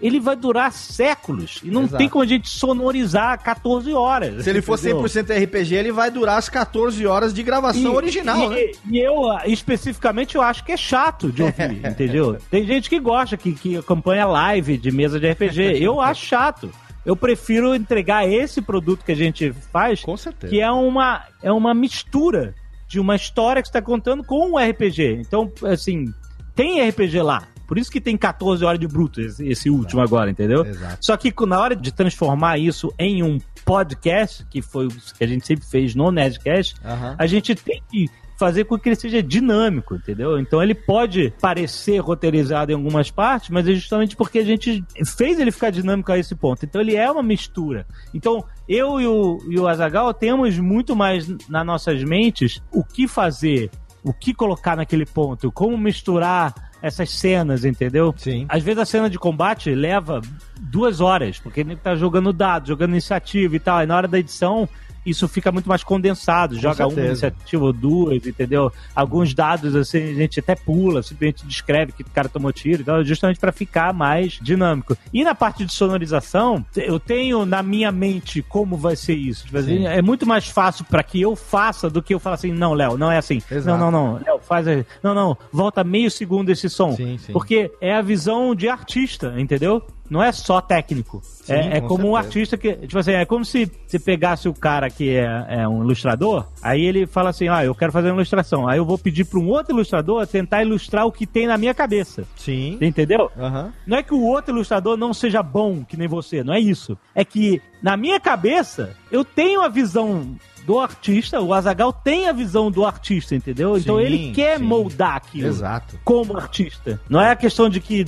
ele 0.00 0.20
vai 0.20 0.36
durar 0.36 0.72
séculos. 0.72 1.60
E 1.62 1.70
não 1.70 1.82
Exato. 1.82 1.98
tem 1.98 2.08
como 2.08 2.24
a 2.24 2.26
gente 2.26 2.48
sonorizar 2.48 3.42
14 3.42 3.92
horas. 3.92 4.44
Se 4.44 4.50
ele 4.50 4.62
for 4.62 4.78
entendeu? 4.78 5.02
100% 5.02 5.44
RPG, 5.44 5.74
ele 5.74 5.92
vai 5.92 6.10
durar 6.10 6.38
as 6.38 6.48
14 6.48 7.06
horas 7.06 7.32
de 7.32 7.42
gravação 7.42 7.94
original, 7.94 8.52
e, 8.52 8.66
né? 8.66 8.72
E 8.90 8.98
eu, 8.98 9.30
ah, 9.30 9.42
especificamente, 9.46 10.34
eu 10.34 10.42
acho 10.42 10.64
que 10.64 10.72
é 10.72 10.76
chato 10.76 11.30
de 11.30 11.42
ouvir, 11.42 11.84
entendeu? 11.86 12.36
Tem 12.50 12.64
gente 12.66 12.88
que 12.88 12.98
gosta, 12.98 13.36
que, 13.36 13.52
que 13.52 13.76
acompanha 13.76 14.26
live 14.26 14.76
de 14.76 14.90
mesa 14.90 15.18
de 15.18 15.30
RPG. 15.30 15.78
Eu 15.84 16.00
acho 16.00 16.24
chato. 16.24 16.70
Eu 17.04 17.14
prefiro 17.14 17.74
entregar 17.74 18.26
esse 18.26 18.62
produto 18.62 19.04
que 19.04 19.12
a 19.12 19.16
gente 19.16 19.52
faz, 19.70 20.00
Com 20.00 20.16
certeza. 20.16 20.50
que 20.50 20.60
é 20.60 20.70
uma, 20.70 21.22
é 21.42 21.52
uma 21.52 21.74
mistura 21.74 22.54
de 22.88 22.98
uma 22.98 23.14
história 23.14 23.60
que 23.60 23.68
você 23.68 23.78
está 23.78 23.82
contando 23.82 24.24
com 24.24 24.52
um 24.52 24.58
RPG. 24.58 25.20
Então, 25.20 25.52
assim, 25.64 26.06
tem 26.54 26.86
RPG 26.88 27.20
lá. 27.20 27.42
Por 27.74 27.80
isso 27.80 27.90
que 27.90 28.00
tem 28.00 28.16
14 28.16 28.64
horas 28.64 28.78
de 28.78 28.86
bruto, 28.86 29.20
esse, 29.20 29.48
esse 29.48 29.68
último 29.68 30.00
agora, 30.00 30.30
entendeu? 30.30 30.64
Exato. 30.64 30.98
Só 31.00 31.16
que 31.16 31.34
na 31.44 31.60
hora 31.60 31.74
de 31.74 31.90
transformar 31.90 32.56
isso 32.56 32.94
em 32.96 33.20
um 33.20 33.40
podcast, 33.64 34.46
que 34.48 34.62
foi 34.62 34.86
o 34.86 34.90
que 34.90 35.24
a 35.24 35.26
gente 35.26 35.44
sempre 35.44 35.66
fez 35.66 35.92
no 35.92 36.12
Nerdcast, 36.12 36.76
Aham. 36.84 37.16
a 37.18 37.26
gente 37.26 37.52
tem 37.56 37.82
que 37.90 38.08
fazer 38.38 38.62
com 38.66 38.78
que 38.78 38.90
ele 38.90 38.94
seja 38.94 39.20
dinâmico, 39.20 39.96
entendeu? 39.96 40.38
Então 40.38 40.62
ele 40.62 40.72
pode 40.72 41.34
parecer 41.40 41.98
roteirizado 41.98 42.70
em 42.70 42.76
algumas 42.76 43.10
partes, 43.10 43.50
mas 43.50 43.66
é 43.66 43.72
justamente 43.72 44.14
porque 44.14 44.38
a 44.38 44.44
gente 44.44 44.84
fez 45.18 45.40
ele 45.40 45.50
ficar 45.50 45.70
dinâmico 45.70 46.12
a 46.12 46.18
esse 46.18 46.36
ponto. 46.36 46.64
Então 46.64 46.80
ele 46.80 46.94
é 46.94 47.10
uma 47.10 47.24
mistura. 47.24 47.88
Então 48.14 48.44
eu 48.68 49.00
e 49.00 49.06
o, 49.08 49.38
e 49.48 49.58
o 49.58 49.66
Azagal 49.66 50.14
temos 50.14 50.56
muito 50.60 50.94
mais 50.94 51.26
nas 51.48 51.66
nossas 51.66 52.04
mentes 52.04 52.62
o 52.72 52.84
que 52.84 53.08
fazer, 53.08 53.68
o 54.04 54.14
que 54.14 54.32
colocar 54.32 54.76
naquele 54.76 55.04
ponto, 55.04 55.50
como 55.50 55.76
misturar 55.76 56.54
essas 56.84 57.08
cenas, 57.08 57.64
entendeu? 57.64 58.14
Sim. 58.14 58.44
Às 58.46 58.62
vezes 58.62 58.78
a 58.78 58.84
cena 58.84 59.08
de 59.08 59.18
combate 59.18 59.74
leva 59.74 60.20
duas 60.60 61.00
horas, 61.00 61.38
porque 61.38 61.60
ele 61.60 61.76
tá 61.76 61.96
jogando 61.96 62.30
dados, 62.30 62.68
jogando 62.68 62.90
iniciativa 62.90 63.56
e 63.56 63.58
tal. 63.58 63.82
E 63.82 63.86
na 63.86 63.96
hora 63.96 64.06
da 64.06 64.18
edição, 64.18 64.68
isso 65.04 65.28
fica 65.28 65.52
muito 65.52 65.68
mais 65.68 65.84
condensado. 65.84 66.58
joga 66.58 66.84
uma 66.84 66.94
certeza. 66.94 67.26
iniciativa 67.26 67.64
ou 67.64 67.72
duas, 67.72 68.26
entendeu? 68.26 68.72
Alguns 68.94 69.34
dados, 69.34 69.74
assim, 69.74 69.98
a 69.98 70.14
gente 70.14 70.40
até 70.40 70.54
pula, 70.54 71.02
simplesmente 71.02 71.46
descreve 71.46 71.92
que 71.92 72.02
o 72.02 72.06
cara 72.06 72.28
tomou 72.28 72.52
tiro 72.52 72.82
e 72.82 72.84
tal, 72.84 73.04
justamente 73.04 73.38
para 73.38 73.52
ficar 73.52 73.92
mais 73.92 74.38
dinâmico. 74.40 74.96
E 75.12 75.24
na 75.24 75.34
parte 75.34 75.64
de 75.64 75.72
sonorização, 75.72 76.64
eu 76.76 76.98
tenho 76.98 77.44
na 77.44 77.62
minha 77.62 77.92
mente 77.92 78.42
como 78.42 78.76
vai 78.76 78.96
ser 78.96 79.14
isso. 79.14 79.44
Tipo 79.44 79.58
assim, 79.58 79.78
Sim. 79.78 79.86
é 79.86 80.02
muito 80.02 80.26
mais 80.26 80.48
fácil 80.48 80.84
para 80.84 81.02
que 81.02 81.20
eu 81.20 81.36
faça 81.36 81.90
do 81.90 82.02
que 82.02 82.14
eu 82.14 82.20
falar 82.20 82.34
assim, 82.34 82.52
não, 82.52 82.72
Léo, 82.72 82.96
não 82.96 83.10
é 83.10 83.18
assim. 83.18 83.42
Exato. 83.50 83.78
Não, 83.78 83.90
não, 83.90 84.14
não. 84.14 84.20
Léo, 84.24 84.40
faz. 84.40 84.66
aí. 84.66 84.84
Não, 85.02 85.14
não, 85.14 85.36
volta 85.52 85.84
meio 85.84 86.10
segundo 86.10 86.50
esse 86.50 86.68
som. 86.68 86.92
Sim, 86.92 87.18
sim. 87.18 87.32
Porque 87.32 87.70
é 87.80 87.94
a 87.94 88.02
visão 88.02 88.54
de 88.54 88.68
artista, 88.68 89.34
entendeu? 89.38 89.82
Não 90.14 90.22
é 90.22 90.30
só 90.30 90.60
técnico. 90.60 91.20
é 91.48 91.78
é 91.78 91.80
com 91.80 91.88
como 91.88 92.10
um 92.10 92.12
certeza. 92.12 92.18
artista 92.28 92.56
que. 92.56 92.72
Tipo 92.86 92.98
assim, 93.00 93.10
é 93.10 93.24
como 93.24 93.44
se 93.44 93.68
você 93.84 93.98
pegasse 93.98 94.48
o 94.48 94.54
cara 94.54 94.88
que 94.88 95.10
é, 95.10 95.46
é 95.48 95.68
um 95.68 95.82
ilustrador, 95.82 96.46
aí 96.62 96.82
ele 96.82 97.04
fala 97.04 97.30
assim: 97.30 97.48
ah, 97.48 97.64
eu 97.64 97.74
quero 97.74 97.90
fazer 97.90 98.10
uma 98.10 98.18
ilustração. 98.18 98.68
Aí 98.68 98.78
eu 98.78 98.84
vou 98.84 98.96
pedir 98.96 99.24
para 99.24 99.40
um 99.40 99.48
outro 99.48 99.74
ilustrador 99.74 100.24
tentar 100.24 100.62
ilustrar 100.62 101.04
o 101.04 101.10
que 101.10 101.26
tem 101.26 101.48
na 101.48 101.58
minha 101.58 101.74
cabeça. 101.74 102.24
Sim. 102.36 102.78
Entendeu? 102.80 103.28
Aham. 103.36 103.72
Não 103.84 103.96
é 103.96 104.04
que 104.04 104.14
o 104.14 104.22
outro 104.22 104.54
ilustrador 104.54 104.96
não 104.96 105.12
seja 105.12 105.42
bom 105.42 105.84
que 105.84 105.96
nem 105.96 106.06
você, 106.06 106.44
não 106.44 106.54
é 106.54 106.60
isso. 106.60 106.96
É 107.12 107.24
que 107.24 107.60
na 107.82 107.96
minha 107.96 108.20
cabeça 108.20 108.94
eu 109.10 109.24
tenho 109.24 109.62
a 109.62 109.68
visão 109.68 110.36
do 110.64 110.78
artista, 110.78 111.40
o 111.40 111.52
Azagal 111.52 111.92
tem 111.92 112.28
a 112.28 112.32
visão 112.32 112.70
do 112.70 112.84
artista, 112.86 113.34
entendeu? 113.34 113.76
então 113.76 113.98
Sim, 113.98 114.02
ele 114.02 114.32
quer 114.32 114.58
sim. 114.58 114.64
moldar 114.64 115.16
aquilo 115.16 115.48
Exato. 115.48 115.98
como 116.04 116.36
artista. 116.38 116.98
Não 117.08 117.20
é 117.20 117.30
a 117.30 117.36
questão 117.36 117.68
de 117.68 117.80
que 117.80 118.04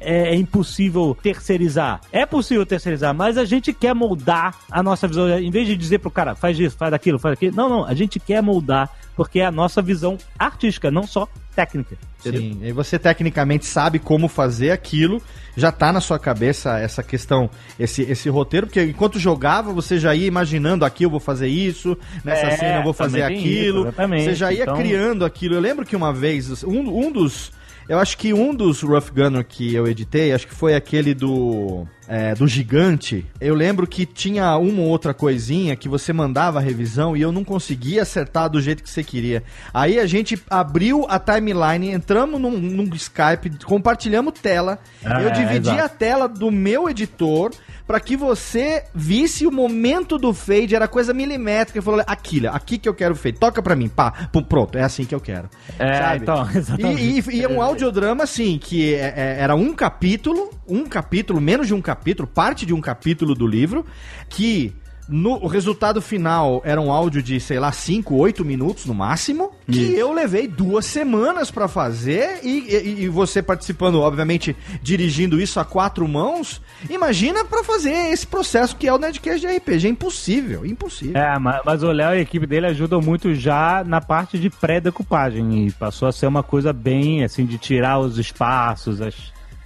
é, 0.00 0.30
é 0.30 0.34
impossível 0.34 1.16
terceirizar. 1.22 2.00
É 2.10 2.24
possível 2.24 2.64
terceirizar, 2.64 3.14
mas 3.14 3.36
a 3.36 3.44
gente 3.44 3.72
quer 3.72 3.94
moldar 3.94 4.56
a 4.70 4.82
nossa 4.82 5.06
visão. 5.06 5.28
Em 5.38 5.50
vez 5.50 5.66
de 5.66 5.76
dizer 5.76 5.98
pro 5.98 6.10
cara, 6.10 6.34
faz 6.34 6.58
isso, 6.58 6.76
faz 6.76 6.92
aquilo, 6.92 7.18
faz 7.18 7.34
aquilo. 7.34 7.54
Não, 7.54 7.68
não. 7.68 7.84
A 7.84 7.94
gente 7.94 8.18
quer 8.18 8.42
moldar 8.42 8.90
porque 9.14 9.40
é 9.40 9.46
a 9.46 9.52
nossa 9.52 9.82
visão 9.82 10.16
artística, 10.38 10.90
não 10.90 11.06
só 11.06 11.28
técnica. 11.54 11.96
Entendeu? 12.20 12.40
Sim. 12.40 12.60
E 12.62 12.72
você 12.72 12.98
tecnicamente 12.98 13.66
sabe 13.66 13.98
como 13.98 14.28
fazer 14.28 14.70
aquilo, 14.70 15.20
já 15.60 15.70
tá 15.70 15.92
na 15.92 16.00
sua 16.00 16.18
cabeça 16.18 16.78
essa 16.78 17.02
questão, 17.02 17.48
esse, 17.78 18.02
esse 18.02 18.28
roteiro, 18.28 18.66
porque 18.66 18.82
enquanto 18.82 19.18
jogava, 19.18 19.72
você 19.72 19.98
já 19.98 20.14
ia 20.14 20.26
imaginando 20.26 20.84
aqui 20.84 21.04
eu 21.04 21.10
vou 21.10 21.20
fazer 21.20 21.46
isso, 21.48 21.96
nessa 22.24 22.46
É, 22.46 22.56
cena 22.56 22.78
eu 22.78 22.82
vou 22.82 22.92
fazer 22.92 23.22
aquilo. 23.22 23.80
isso, 23.80 23.88
exatamente. 23.88 24.24
você 24.24 24.34
já 24.34 24.52
ia 24.52 24.62
Então- 24.62 24.76
criando 24.76 25.24
aquilo. 25.24 25.54
Eu 25.54 25.60
lembro 25.60 25.86
que 25.86 25.94
uma 25.94 26.12
vez, 26.12 26.64
um, 26.64 27.06
um 27.06 27.12
dos. 27.12 27.52
Eu 27.88 27.98
acho 27.98 28.16
que 28.18 28.32
um 28.32 28.54
dos 28.54 28.82
Rough 28.82 29.10
Gunner 29.12 29.44
que 29.44 29.74
eu 29.74 29.84
editei, 29.88 30.32
acho 30.32 30.46
que 30.46 30.54
foi 30.54 30.74
aquele 30.76 31.12
do. 31.12 31.86
é, 32.06 32.34
do 32.36 32.46
gigante. 32.46 33.24
Eu 33.40 33.54
lembro 33.54 33.86
que 33.86 34.04
tinha 34.06 34.56
uma 34.56 34.82
ou 34.82 34.88
outra 34.88 35.12
coisinha 35.14 35.74
que 35.76 35.88
você 35.88 36.12
mandava 36.12 36.58
a 36.58 36.62
revisão 36.62 37.16
e 37.16 37.20
eu 37.22 37.30
não 37.32 37.42
conseguia 37.44 38.02
acertar 38.02 38.48
do 38.50 38.60
jeito 38.60 38.82
que 38.82 38.90
você 38.90 39.02
queria. 39.04 39.42
Aí 39.74 39.98
a 39.98 40.06
gente 40.06 40.40
abriu 40.50 41.04
a 41.08 41.18
timeline, 41.20 41.90
entramos 41.92 42.40
num, 42.40 42.50
num 42.58 42.84
Skype, 42.94 43.64
compartilhamos 43.64 44.34
tela. 44.40 44.78
Ah, 45.04 45.20
eu 45.22 45.28
é, 45.28 45.32
dividi 45.52 45.70
exato. 45.70 45.84
a 45.84 45.88
tela 45.88 46.28
do 46.28 46.50
meu 46.50 46.88
editor 46.88 47.50
para 47.90 47.98
que 47.98 48.16
você 48.16 48.84
visse 48.94 49.44
o 49.48 49.50
momento 49.50 50.16
do 50.16 50.32
fade, 50.32 50.76
era 50.76 50.86
coisa 50.86 51.12
milimétrica. 51.12 51.76
Ele 51.78 51.84
falou: 51.84 52.00
aqui, 52.06 52.46
aqui 52.46 52.78
que 52.78 52.88
eu 52.88 52.94
quero 52.94 53.14
o 53.14 53.16
fade, 53.16 53.36
toca 53.38 53.60
pra 53.60 53.74
mim, 53.74 53.88
pá, 53.88 54.28
pum, 54.32 54.44
pronto, 54.44 54.78
é 54.78 54.82
assim 54.82 55.04
que 55.04 55.12
eu 55.12 55.20
quero. 55.20 55.50
É, 55.76 55.98
sabe? 55.98 56.16
então, 56.22 56.48
exatamente. 56.54 57.30
E, 57.32 57.42
é 57.42 57.48
um 57.48 57.60
audiodrama, 57.60 58.22
assim, 58.22 58.58
que 58.58 58.94
é- 58.94 59.12
é- 59.16 59.36
era 59.40 59.56
um 59.56 59.74
capítulo, 59.74 60.50
um 60.68 60.86
capítulo, 60.86 61.40
menos 61.40 61.66
de 61.66 61.74
um 61.74 61.82
capítulo, 61.82 62.28
parte 62.28 62.64
de 62.64 62.72
um 62.72 62.80
capítulo 62.80 63.34
do 63.34 63.44
livro, 63.44 63.84
que 64.28 64.72
no, 65.10 65.32
o 65.42 65.46
resultado 65.46 66.00
final 66.00 66.62
era 66.64 66.80
um 66.80 66.92
áudio 66.92 67.22
de, 67.22 67.40
sei 67.40 67.58
lá, 67.58 67.72
5, 67.72 68.14
8 68.14 68.44
minutos 68.44 68.86
no 68.86 68.94
máximo, 68.94 69.50
que 69.70 69.78
Isso. 69.80 69.92
eu 69.96 70.12
levei 70.12 70.46
duas 70.46 70.86
semanas 70.86 71.50
pra 71.50 71.66
fazer, 71.68 72.40
e, 72.42 72.60
e- 72.68 73.02
e 73.04 73.08
você 73.08 73.42
participando, 73.42 74.00
obviamente, 74.00 74.56
dirigindo 74.82 75.40
isso 75.40 75.58
a 75.60 75.64
quatro 75.64 76.06
mãos, 76.06 76.60
imagina 76.88 77.44
pra 77.44 77.62
fazer 77.64 77.90
esse 78.12 78.26
processo 78.26 78.76
que 78.76 78.86
é 78.86 78.92
o 78.94 78.98
Nerdcast 78.98 79.40
de 79.40 79.46
RPG, 79.56 79.86
é 79.86 79.90
impossível, 79.90 80.64
impossível. 80.64 81.20
É, 81.20 81.38
ma- 81.38 81.60
mas 81.64 81.82
o 81.82 81.90
Léo 81.90 82.14
e 82.14 82.18
a 82.18 82.20
equipe 82.20 82.46
dele 82.46 82.66
ajudam 82.66 83.00
muito 83.00 83.34
já 83.34 83.82
na 83.84 84.00
parte 84.00 84.38
de 84.38 84.48
pré-decupagem 84.48 85.66
e 85.66 85.72
passou 85.72 86.08
a 86.08 86.12
ser 86.12 86.26
uma 86.26 86.42
coisa 86.42 86.72
bem 86.72 87.24
assim 87.24 87.44
de 87.44 87.58
tirar 87.58 87.98
os 87.98 88.18
espaços, 88.18 89.00
as, 89.00 89.14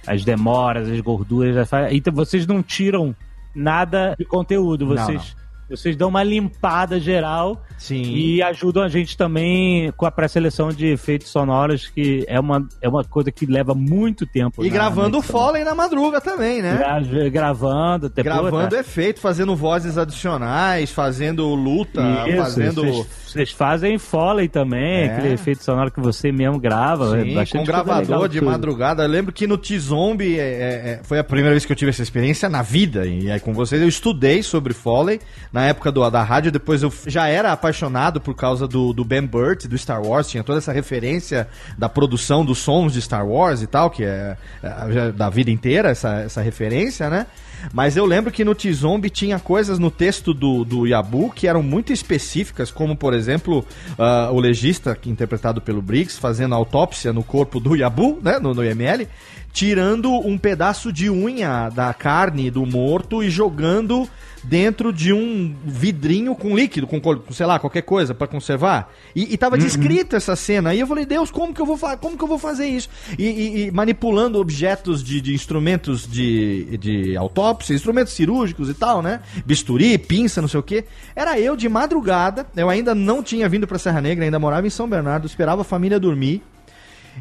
as 0.07 0.23
demoras, 0.23 0.87
as 0.89 0.99
gorduras. 1.01 1.55
as 1.71 1.91
Então 1.93 2.13
vocês 2.13 2.45
não 2.47 2.61
tiram 2.63 3.15
nada 3.55 4.15
de 4.17 4.25
conteúdo, 4.25 4.85
Não, 4.85 4.97
vocês 4.97 5.35
vocês 5.69 5.95
dão 5.95 6.09
uma 6.09 6.23
limpada 6.23 6.99
geral 6.99 7.61
Sim. 7.77 8.01
e 8.03 8.41
ajudam 8.43 8.83
a 8.83 8.87
gente 8.89 9.17
também 9.17 9.91
com 9.97 10.05
a 10.05 10.11
pré-seleção 10.11 10.69
de 10.69 10.87
efeitos 10.87 11.29
sonoros, 11.29 11.87
que 11.87 12.23
é 12.27 12.39
uma, 12.39 12.67
é 12.81 12.87
uma 12.89 13.03
coisa 13.03 13.31
que 13.31 13.45
leva 13.45 13.73
muito 13.73 14.25
tempo. 14.25 14.63
E 14.63 14.67
na- 14.69 14.73
gravando 14.73 15.17
o. 15.17 15.21
Foley 15.21 15.63
na 15.63 15.73
madruga 15.75 16.21
também, 16.21 16.61
né? 16.61 16.77
Gra- 16.77 17.29
gravando, 17.29 18.09
depois, 18.09 18.23
Gravando 18.25 18.69
tá? 18.75 18.79
efeito, 18.79 19.19
fazendo 19.19 19.55
vozes 19.55 19.97
adicionais, 19.97 20.91
fazendo 20.91 21.47
luta, 21.55 22.01
Isso, 22.27 22.37
fazendo. 22.37 23.05
Vocês, 23.25 23.51
fazem 23.51 23.97
Foley 23.97 24.47
também, 24.47 25.01
É. 25.01 25.05
aquele 25.07 25.33
efeito 25.33 25.61
sonoro 25.63 25.91
que 25.91 25.99
você 25.99 26.31
mesmo 26.31 26.57
grava. 26.59 27.17
é 27.19 27.45
Sim, 27.45 27.57
com 27.57 27.63
gravador 27.65 28.29
de 28.29 28.39
tudo. 28.39 28.49
madrugada. 28.49 29.03
Eu 29.03 29.09
lembro 29.09 29.33
que 29.33 29.45
no 29.45 29.57
T-Zombie 29.57 30.39
é, 30.39 30.43
é, 30.43 30.89
é, 30.91 31.01
foi 31.03 31.19
a 31.19 31.23
primeira 31.23 31.51
vez 31.51 31.65
que 31.65 31.71
eu 31.71 31.75
tive 31.75 31.89
essa 31.89 32.01
experiência 32.01 32.47
na 32.47 32.61
vida. 32.61 33.05
E 33.05 33.29
aí 33.29 33.39
com 33.39 33.53
vocês 33.53 33.81
eu 33.81 33.87
estudei 33.89 34.41
sobre 34.41 34.73
Foley 34.73 35.19
na 35.55 35.67
época 35.67 35.89
do, 35.89 36.09
da 36.09 36.21
rádio, 36.21 36.51
depois 36.51 36.83
eu 36.83 36.91
já 37.07 37.29
era 37.29 37.53
apaixonado 37.53 38.19
por 38.19 38.35
causa 38.35 38.67
do, 38.67 38.91
do 38.91 39.05
Ben 39.05 39.25
Burt, 39.25 39.67
do 39.67 39.77
Star 39.77 40.05
Wars, 40.05 40.27
tinha 40.27 40.43
toda 40.43 40.57
essa 40.57 40.73
referência 40.73 41.47
da 41.77 41.87
produção 41.87 42.43
dos 42.43 42.57
sons 42.57 42.91
de 42.91 43.01
Star 43.01 43.25
Wars 43.25 43.61
e 43.61 43.67
tal, 43.67 43.89
que 43.89 44.03
é, 44.03 44.35
é 44.61 45.11
da 45.13 45.29
vida 45.29 45.49
inteira, 45.49 45.91
essa, 45.91 46.15
essa 46.15 46.41
referência, 46.41 47.09
né? 47.09 47.25
Mas 47.71 47.95
eu 47.95 48.05
lembro 48.05 48.33
que 48.33 48.43
no 48.43 48.53
T-Zombie 48.53 49.09
tinha 49.09 49.39
coisas 49.39 49.79
no 49.79 49.89
texto 49.89 50.33
do, 50.33 50.65
do 50.65 50.85
Yabu 50.85 51.31
que 51.31 51.47
eram 51.47 51.63
muito 51.63 51.93
específicas, 51.93 52.69
como, 52.69 52.93
por 52.93 53.13
exemplo, 53.13 53.65
uh, 53.97 54.33
o 54.33 54.41
legista, 54.41 54.97
interpretado 55.05 55.61
pelo 55.61 55.81
Briggs, 55.81 56.19
fazendo 56.19 56.53
autópsia 56.53 57.13
no 57.13 57.23
corpo 57.23 57.61
do 57.61 57.77
Yabu, 57.77 58.19
né, 58.21 58.39
no, 58.39 58.53
no 58.53 58.61
IML, 58.61 59.07
tirando 59.55 60.11
um 60.11 60.37
pedaço 60.37 60.91
de 60.91 61.09
unha 61.09 61.69
da 61.69 61.93
carne 61.93 62.51
do 62.51 62.65
morto 62.65 63.23
e 63.23 63.29
jogando 63.29 64.05
dentro 64.43 64.91
de 64.91 65.13
um 65.13 65.55
vidrinho 65.65 66.35
com 66.35 66.53
líquido, 66.53 66.85
com, 66.85 67.01
sei 67.31 67.45
lá, 67.45 67.57
qualquer 67.57 67.81
coisa 67.83 68.13
para 68.13 68.27
conservar. 68.27 68.91
E, 69.15 69.33
e 69.33 69.37
tava 69.37 69.55
uhum. 69.55 69.61
descrita 69.61 70.17
essa 70.17 70.35
cena. 70.35 70.75
E 70.75 70.81
eu 70.81 70.85
falei, 70.85 71.05
Deus, 71.05 71.31
como 71.31 71.53
que 71.53 71.61
eu 71.61 71.65
vou, 71.65 71.79
como 71.97 72.17
que 72.17 72.23
eu 72.23 72.27
vou 72.27 72.37
fazer 72.37 72.67
isso? 72.67 72.89
E, 73.17 73.23
e, 73.23 73.63
e 73.63 73.71
manipulando 73.71 74.39
objetos 74.39 75.01
de, 75.01 75.21
de 75.21 75.33
instrumentos 75.33 76.05
de, 76.05 76.77
de 76.77 77.15
autópsia, 77.15 77.73
instrumentos 77.73 78.11
cirúrgicos 78.11 78.69
e 78.69 78.73
tal, 78.73 79.01
né? 79.01 79.21
Bisturi, 79.45 79.97
pinça, 79.97 80.41
não 80.41 80.49
sei 80.49 80.59
o 80.59 80.63
quê. 80.63 80.83
Era 81.15 81.39
eu 81.39 81.55
de 81.55 81.69
madrugada, 81.69 82.45
eu 82.57 82.69
ainda 82.69 82.93
não 82.93 83.23
tinha 83.23 83.47
vindo 83.47 83.65
pra 83.65 83.79
Serra 83.79 84.01
Negra, 84.01 84.25
ainda 84.25 84.37
morava 84.37 84.67
em 84.67 84.69
São 84.69 84.87
Bernardo, 84.87 85.25
esperava 85.25 85.61
a 85.61 85.65
família 85.65 85.97
dormir 85.97 86.43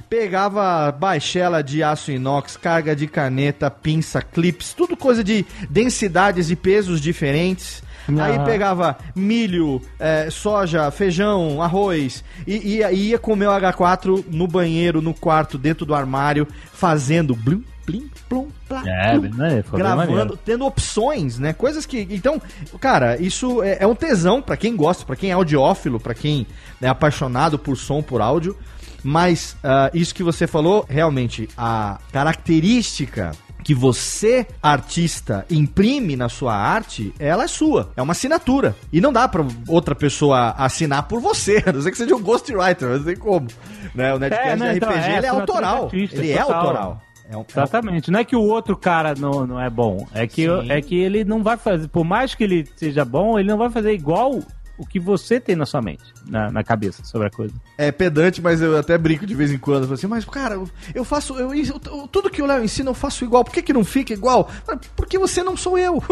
pegava 0.08 0.90
baixela 0.92 1.62
de 1.62 1.82
aço 1.82 2.10
inox, 2.10 2.56
carga 2.56 2.94
de 2.94 3.06
caneta, 3.06 3.70
pinça, 3.70 4.20
clips, 4.20 4.74
tudo 4.74 4.96
coisa 4.96 5.22
de 5.22 5.44
densidades 5.68 6.50
e 6.50 6.56
pesos 6.56 7.00
diferentes. 7.00 7.82
Ah. 8.18 8.24
Aí 8.24 8.38
pegava 8.44 8.98
milho, 9.14 9.80
é, 9.98 10.28
soja, 10.30 10.90
feijão, 10.90 11.62
arroz 11.62 12.22
e 12.46 12.76
ia, 12.76 12.92
ia 12.92 13.18
comer 13.18 13.46
o 13.46 13.52
H4 13.52 14.24
no 14.30 14.46
banheiro, 14.46 15.00
no 15.00 15.14
quarto, 15.14 15.56
dentro 15.56 15.86
do 15.86 15.94
armário, 15.94 16.46
fazendo 16.72 17.34
blum, 17.34 17.62
plim, 17.86 18.10
plum, 18.28 18.48
plá, 18.68 18.82
é, 18.86 19.18
plum, 19.18 19.30
né? 19.34 19.64
gravando, 19.72 20.38
tendo 20.44 20.66
opções, 20.66 21.38
né? 21.38 21.52
Coisas 21.52 21.86
que. 21.86 22.06
Então, 22.10 22.40
cara, 22.78 23.16
isso 23.20 23.62
é, 23.62 23.78
é 23.80 23.86
um 23.86 23.94
tesão 23.94 24.42
para 24.42 24.56
quem 24.56 24.76
gosta, 24.76 25.04
para 25.04 25.16
quem 25.16 25.30
é 25.30 25.32
audiófilo, 25.32 25.98
para 25.98 26.14
quem 26.14 26.46
é 26.82 26.88
apaixonado 26.88 27.58
por 27.58 27.76
som, 27.76 28.02
por 28.02 28.20
áudio. 28.20 28.56
Mas 29.04 29.52
uh, 29.62 29.90
isso 29.92 30.14
que 30.14 30.22
você 30.22 30.46
falou, 30.46 30.86
realmente, 30.88 31.48
a 31.56 31.98
característica 32.10 33.32
que 33.62 33.74
você, 33.74 34.46
artista, 34.62 35.46
imprime 35.50 36.16
na 36.16 36.28
sua 36.28 36.54
arte, 36.54 37.14
ela 37.18 37.44
é 37.44 37.46
sua. 37.46 37.90
É 37.96 38.02
uma 38.02 38.12
assinatura. 38.12 38.76
E 38.92 39.00
não 39.00 39.12
dá 39.12 39.26
pra 39.26 39.44
outra 39.66 39.94
pessoa 39.94 40.50
assinar 40.58 41.04
por 41.04 41.20
você. 41.20 41.62
A 41.66 41.72
não 41.72 41.80
ser 41.80 41.90
que 41.90 41.96
seja 41.96 42.14
um 42.14 42.22
ghostwriter, 42.22 42.88
não 42.88 43.04
tem 43.04 43.16
como. 43.16 43.48
Né? 43.94 44.12
O 44.12 44.18
Nerdcast 44.18 44.48
é, 44.48 44.56
não, 44.56 44.66
RPG 44.66 44.76
então, 44.76 44.90
é, 44.90 45.16
ele 45.16 45.26
é 45.26 45.28
autoral. 45.30 45.90
Ele 45.92 46.30
é 46.30 46.40
autoral. 46.40 47.02
É 47.30 47.36
um, 47.36 47.44
Exatamente. 47.48 48.10
Não 48.10 48.20
é 48.20 48.24
que 48.24 48.36
o 48.36 48.42
outro 48.42 48.76
cara 48.76 49.14
não, 49.14 49.46
não 49.46 49.58
é 49.58 49.70
bom. 49.70 50.06
É 50.12 50.26
que, 50.26 50.46
é 50.68 50.80
que 50.82 50.94
ele 50.94 51.24
não 51.24 51.42
vai 51.42 51.56
fazer. 51.56 51.88
Por 51.88 52.04
mais 52.04 52.34
que 52.34 52.44
ele 52.44 52.68
seja 52.76 53.02
bom, 53.02 53.38
ele 53.38 53.48
não 53.48 53.56
vai 53.56 53.70
fazer 53.70 53.94
igual 53.94 54.40
o 54.76 54.84
que 54.84 54.98
você 54.98 55.38
tem 55.38 55.54
na 55.54 55.66
sua 55.66 55.80
mente, 55.80 56.04
na, 56.26 56.50
na 56.50 56.64
cabeça 56.64 57.04
sobre 57.04 57.28
a 57.28 57.30
coisa. 57.30 57.54
É 57.78 57.92
pedante, 57.92 58.42
mas 58.42 58.60
eu 58.60 58.76
até 58.76 58.98
brinco 58.98 59.26
de 59.26 59.34
vez 59.34 59.52
em 59.52 59.58
quando. 59.58 59.92
assim, 59.92 60.06
mas, 60.06 60.24
cara, 60.24 60.60
eu 60.94 61.04
faço. 61.04 61.38
Eu, 61.38 61.54
eu, 61.54 62.08
tudo 62.08 62.30
que 62.30 62.42
o 62.42 62.46
Léo 62.46 62.64
ensina 62.64 62.90
eu 62.90 62.94
faço 62.94 63.24
igual. 63.24 63.44
Por 63.44 63.52
que, 63.52 63.62
que 63.62 63.72
não 63.72 63.84
fica 63.84 64.12
igual? 64.12 64.50
Porque 64.96 65.18
você 65.18 65.42
não 65.42 65.56
sou 65.56 65.78
eu. 65.78 66.02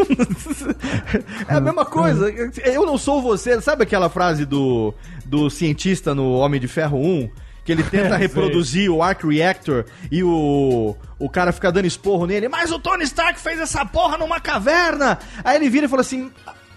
é 1.49 1.55
a 1.55 1.61
mesma 1.61 1.85
coisa. 1.85 2.31
Eu 2.65 2.87
não 2.87 2.97
sou 2.97 3.21
você. 3.21 3.61
Sabe 3.61 3.83
aquela 3.83 4.09
frase 4.09 4.45
do, 4.45 4.95
do 5.25 5.51
cientista 5.51 6.15
no 6.15 6.33
Homem 6.33 6.61
de 6.61 6.69
Ferro 6.69 6.99
1? 6.99 7.31
que 7.65 7.73
ele 7.73 7.83
tenta 7.85 8.17
reproduzir 8.19 8.91
o 8.91 9.03
Arc 9.03 9.25
Reactor 9.25 9.85
e 10.11 10.23
o, 10.23 10.97
o 11.19 11.29
cara 11.29 11.53
fica 11.53 11.71
dando 11.71 11.87
esporro 11.87 12.27
nele. 12.27 12.49
Mas 12.49 12.73
o 12.73 12.79
Tony 12.79 13.05
Stark 13.05 13.39
fez 13.41 13.61
essa 13.61 13.85
porra 13.85 14.19
numa 14.19 14.41
caverna! 14.41 15.19
Aí 15.45 15.57
ele 15.57 15.71
vira 15.71 15.87
e 15.87 15.89
fala 15.89 16.03
assim: 16.03 16.31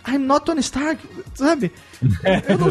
I'm 0.07 0.25
not 0.27 0.45
Tony 0.45 0.61
Stark, 0.61 1.01
sabe? 1.33 1.71
Eu 2.47 2.57
não, 2.57 2.69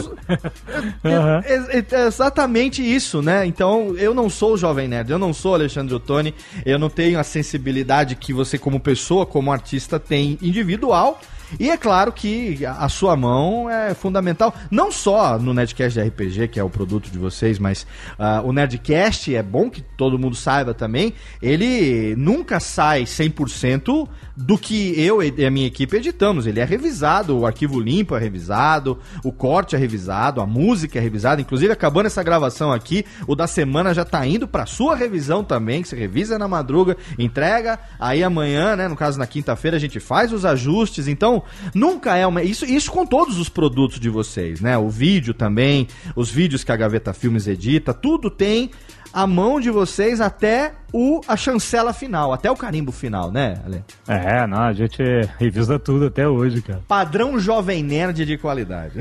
é, 1.02 1.78
é, 1.78 1.84
é, 1.90 2.06
exatamente 2.06 2.82
isso, 2.82 3.20
né? 3.22 3.44
Então, 3.46 3.96
eu 3.96 4.14
não 4.14 4.28
sou 4.30 4.54
o 4.54 4.56
Jovem 4.56 4.86
Nerd, 4.86 5.10
eu 5.10 5.18
não 5.18 5.32
sou 5.32 5.54
Alexandre 5.54 5.94
Ottoni, 5.94 6.34
eu 6.64 6.78
não 6.78 6.88
tenho 6.88 7.18
a 7.18 7.24
sensibilidade 7.24 8.14
que 8.14 8.32
você, 8.32 8.58
como 8.58 8.78
pessoa, 8.78 9.26
como 9.26 9.52
artista, 9.52 9.98
tem 9.98 10.38
individual. 10.40 11.20
E 11.58 11.70
é 11.70 11.76
claro 11.76 12.12
que 12.12 12.64
a 12.66 12.88
sua 12.88 13.16
mão 13.16 13.68
é 13.68 13.94
fundamental, 13.94 14.54
não 14.70 14.90
só 14.90 15.38
no 15.38 15.54
Nerdcast 15.54 15.98
de 15.98 16.08
RPG, 16.08 16.48
que 16.48 16.60
é 16.60 16.64
o 16.64 16.70
produto 16.70 17.10
de 17.10 17.18
vocês, 17.18 17.58
mas 17.58 17.86
uh, 18.18 18.46
o 18.46 18.52
Nerdcast, 18.52 19.34
é 19.34 19.42
bom 19.42 19.70
que 19.70 19.82
todo 19.82 20.18
mundo 20.18 20.36
saiba 20.36 20.74
também, 20.74 21.14
ele 21.40 22.14
nunca 22.16 22.60
sai 22.60 23.04
100% 23.04 24.08
do 24.36 24.58
que 24.58 25.00
eu 25.00 25.22
e 25.22 25.46
a 25.46 25.50
minha 25.50 25.66
equipe 25.66 25.96
editamos. 25.96 26.46
Ele 26.46 26.60
é 26.60 26.64
revisado, 26.64 27.38
o 27.38 27.46
arquivo 27.46 27.78
limpo 27.78 28.16
é 28.16 28.18
revisado, 28.18 28.98
o 29.24 29.30
corte 29.30 29.76
é 29.76 29.78
revisado, 29.78 30.40
a 30.40 30.46
música 30.46 30.98
é 30.98 31.02
revisada. 31.02 31.40
Inclusive, 31.40 31.72
acabando 31.72 32.06
essa 32.06 32.22
gravação 32.22 32.72
aqui, 32.72 33.04
o 33.26 33.36
da 33.36 33.46
semana 33.46 33.94
já 33.94 34.04
tá 34.04 34.26
indo 34.26 34.48
pra 34.48 34.66
sua 34.66 34.96
revisão 34.96 35.44
também, 35.44 35.82
que 35.82 35.88
você 35.88 35.96
revisa 35.96 36.38
na 36.38 36.48
madruga, 36.48 36.96
entrega, 37.18 37.78
aí 37.98 38.24
amanhã, 38.24 38.74
né, 38.74 38.88
no 38.88 38.96
caso 38.96 39.18
na 39.18 39.26
quinta-feira, 39.26 39.76
a 39.76 39.80
gente 39.80 40.00
faz 40.00 40.32
os 40.32 40.44
ajustes. 40.44 41.06
Então, 41.06 41.43
nunca 41.74 42.16
é 42.16 42.26
uma. 42.26 42.42
Isso, 42.42 42.64
isso 42.64 42.90
com 42.90 43.06
todos 43.06 43.38
os 43.38 43.48
produtos 43.48 43.98
de 44.00 44.08
vocês, 44.08 44.60
né? 44.60 44.76
O 44.76 44.88
vídeo 44.88 45.34
também, 45.34 45.88
os 46.14 46.30
vídeos 46.30 46.64
que 46.64 46.72
a 46.72 46.76
Gaveta 46.76 47.12
Filmes 47.12 47.46
edita, 47.46 47.92
tudo 47.94 48.30
tem 48.30 48.70
a 49.12 49.26
mão 49.28 49.60
de 49.60 49.70
vocês 49.70 50.20
até 50.20 50.72
o, 50.92 51.20
a 51.28 51.36
chancela 51.36 51.92
final, 51.92 52.32
até 52.32 52.50
o 52.50 52.56
carimbo 52.56 52.90
final, 52.90 53.30
né, 53.30 53.60
Ale? 53.64 53.84
É, 54.08 54.44
não, 54.46 54.62
a 54.62 54.72
gente 54.72 55.00
revisa 55.38 55.78
tudo 55.78 56.06
até 56.06 56.28
hoje, 56.28 56.60
cara. 56.60 56.82
Padrão 56.88 57.38
jovem 57.38 57.82
nerd 57.82 58.24
de 58.24 58.36
qualidade. 58.36 58.98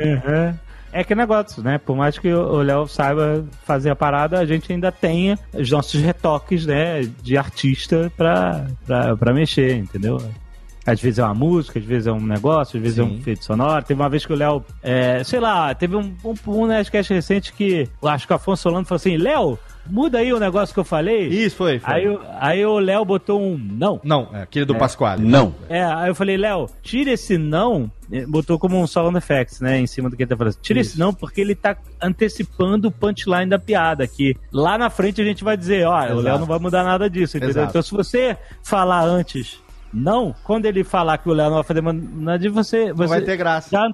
é. 0.00 0.54
É 0.96 1.02
que 1.02 1.12
negócio, 1.12 1.60
né? 1.60 1.76
Por 1.76 1.96
mais 1.96 2.16
que 2.16 2.32
o 2.32 2.62
Léo 2.62 2.86
saiba 2.86 3.44
fazer 3.64 3.90
a 3.90 3.96
parada, 3.96 4.38
a 4.38 4.46
gente 4.46 4.72
ainda 4.72 4.92
tem 4.92 5.36
os 5.52 5.68
nossos 5.68 6.00
retoques, 6.00 6.64
né? 6.64 7.00
De 7.20 7.36
artista 7.36 8.12
pra, 8.16 8.64
pra, 8.86 9.16
pra 9.16 9.34
mexer, 9.34 9.76
entendeu? 9.76 10.22
Às 10.86 11.00
vezes 11.00 11.18
é 11.18 11.24
uma 11.24 11.34
música, 11.34 11.78
às 11.78 11.84
vezes 11.84 12.06
é 12.06 12.12
um 12.12 12.20
negócio, 12.20 12.76
às 12.76 12.82
vezes 12.82 12.96
Sim. 12.96 13.02
é 13.02 13.04
um 13.04 13.22
feito 13.22 13.44
sonoro. 13.44 13.84
Teve 13.84 14.00
uma 14.00 14.08
vez 14.08 14.26
que 14.26 14.32
o 14.32 14.36
Léo, 14.36 14.64
é, 14.82 15.24
sei 15.24 15.40
lá, 15.40 15.74
teve 15.74 15.96
um, 15.96 16.14
um, 16.24 16.34
um 16.46 16.66
Nerdcast 16.66 17.12
recente 17.12 17.52
que 17.52 17.88
acho 18.02 18.26
que 18.26 18.32
o 18.32 18.36
Afonso 18.36 18.62
Solano 18.62 18.84
falou 18.84 18.96
assim: 18.96 19.16
Léo, 19.16 19.58
muda 19.86 20.18
aí 20.18 20.32
o 20.32 20.38
negócio 20.38 20.74
que 20.74 20.80
eu 20.80 20.84
falei. 20.84 21.26
Isso, 21.28 21.56
foi. 21.56 21.78
foi. 21.78 21.94
Aí, 21.94 22.18
aí 22.38 22.66
o 22.66 22.78
Léo 22.78 23.04
botou 23.04 23.40
um 23.40 23.58
não. 23.58 24.00
Não, 24.04 24.28
é 24.32 24.42
aquele 24.42 24.64
do 24.64 24.74
é. 24.74 24.78
Pasquale. 24.78 25.24
Não. 25.24 25.54
É, 25.68 25.82
aí 25.84 26.08
eu 26.08 26.14
falei, 26.14 26.36
Léo, 26.36 26.68
tira 26.82 27.12
esse 27.12 27.38
não, 27.38 27.90
botou 28.28 28.58
como 28.58 28.80
um 28.80 28.86
sound 28.86 29.16
effects, 29.16 29.60
né, 29.60 29.78
em 29.78 29.86
cima 29.86 30.08
do 30.08 30.16
que 30.16 30.22
ele 30.22 30.30
tá 30.30 30.36
falando. 30.36 30.54
Tira 30.60 30.80
Isso. 30.80 30.90
esse 30.90 30.98
não, 30.98 31.12
porque 31.12 31.40
ele 31.40 31.54
tá 31.54 31.76
antecipando 32.00 32.88
o 32.88 32.90
punchline 32.90 33.48
da 33.48 33.58
piada, 33.58 34.06
que 34.06 34.36
lá 34.52 34.78
na 34.78 34.90
frente 34.90 35.20
a 35.20 35.24
gente 35.24 35.44
vai 35.44 35.56
dizer, 35.56 35.86
ó, 35.86 36.12
o 36.12 36.20
Léo 36.20 36.38
não 36.38 36.46
vai 36.46 36.58
mudar 36.58 36.84
nada 36.84 37.08
disso, 37.08 37.36
entendeu? 37.36 37.62
Exato. 37.62 37.70
Então 37.70 37.82
se 37.82 37.92
você 37.92 38.36
falar 38.62 39.04
antes 39.04 39.63
não, 39.94 40.34
quando 40.42 40.66
ele 40.66 40.82
falar 40.82 41.18
que 41.18 41.28
o 41.28 41.32
Léo 41.32 41.46
não 41.46 41.54
vai 41.56 41.64
fazer 41.64 41.80
nada, 41.80 42.50
você, 42.50 42.92
você. 42.92 43.02
Não 43.02 43.08
vai 43.08 43.22
ter 43.22 43.36
graça. 43.36 43.70
Já, 43.70 43.88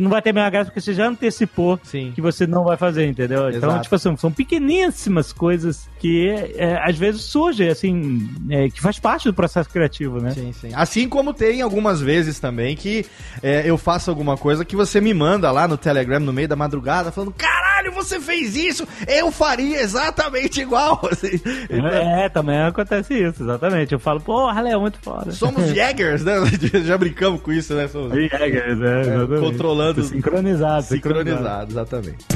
não 0.00 0.10
vai 0.10 0.20
ter 0.20 0.32
mais 0.32 0.50
graça 0.50 0.66
porque 0.66 0.80
você 0.80 0.92
já 0.92 1.06
antecipou 1.06 1.80
Sim. 1.82 2.12
que 2.14 2.20
você 2.20 2.46
não 2.46 2.64
vai 2.64 2.76
fazer, 2.76 3.06
entendeu? 3.06 3.48
Então, 3.48 3.48
Exato. 3.48 3.66
Então, 3.66 3.82
tipo 3.82 3.94
assim, 3.94 4.16
são 4.16 4.30
pequeníssimas 4.30 5.32
coisas 5.32 5.88
que 5.98 6.28
é, 6.56 6.78
às 6.82 6.96
vezes 6.96 7.22
surgem, 7.22 7.68
assim, 7.68 8.28
é, 8.50 8.68
que 8.68 8.80
faz 8.80 8.98
parte 8.98 9.24
do 9.24 9.34
processo 9.34 9.70
criativo, 9.70 10.20
né? 10.20 10.30
Sim, 10.30 10.52
sim. 10.52 10.70
Assim 10.74 11.08
como 11.08 11.32
tem 11.32 11.62
algumas 11.62 12.00
vezes 12.00 12.38
também 12.38 12.76
que 12.76 13.06
é, 13.42 13.68
eu 13.68 13.78
faço 13.78 14.10
alguma 14.10 14.36
coisa 14.36 14.64
que 14.64 14.76
você 14.76 15.00
me 15.00 15.14
manda 15.14 15.50
lá 15.50 15.66
no 15.66 15.78
Telegram 15.78 16.20
no 16.20 16.32
meio 16.32 16.48
da 16.48 16.56
madrugada 16.56 17.10
falando, 17.10 17.32
caralho, 17.32 17.92
você 17.92 18.20
fez 18.20 18.54
isso, 18.56 18.86
eu 19.06 19.32
faria 19.32 19.80
exatamente 19.80 20.60
igual. 20.60 21.00
Assim. 21.10 21.40
Então, 21.70 21.86
é, 21.88 22.28
também 22.28 22.60
acontece 22.60 23.14
isso, 23.14 23.42
exatamente. 23.42 23.92
Eu 23.92 23.98
falo, 23.98 24.20
porra, 24.20 24.68
é 24.68 24.76
muito 24.76 24.98
foda. 25.00 25.32
Somos 25.32 25.68
Jaggers, 25.74 26.24
né? 26.24 26.34
Já 26.84 26.98
brincamos 26.98 27.40
com 27.40 27.52
isso, 27.52 27.74
né? 27.74 27.88
Somos... 27.88 28.12
Jaggers, 28.12 28.80
é, 28.80 29.36
é 29.36 29.40
controlando. 29.40 29.77
Sincronizado, 30.02 30.82
sincronizado, 30.82 31.72
exatamente. 31.72 32.26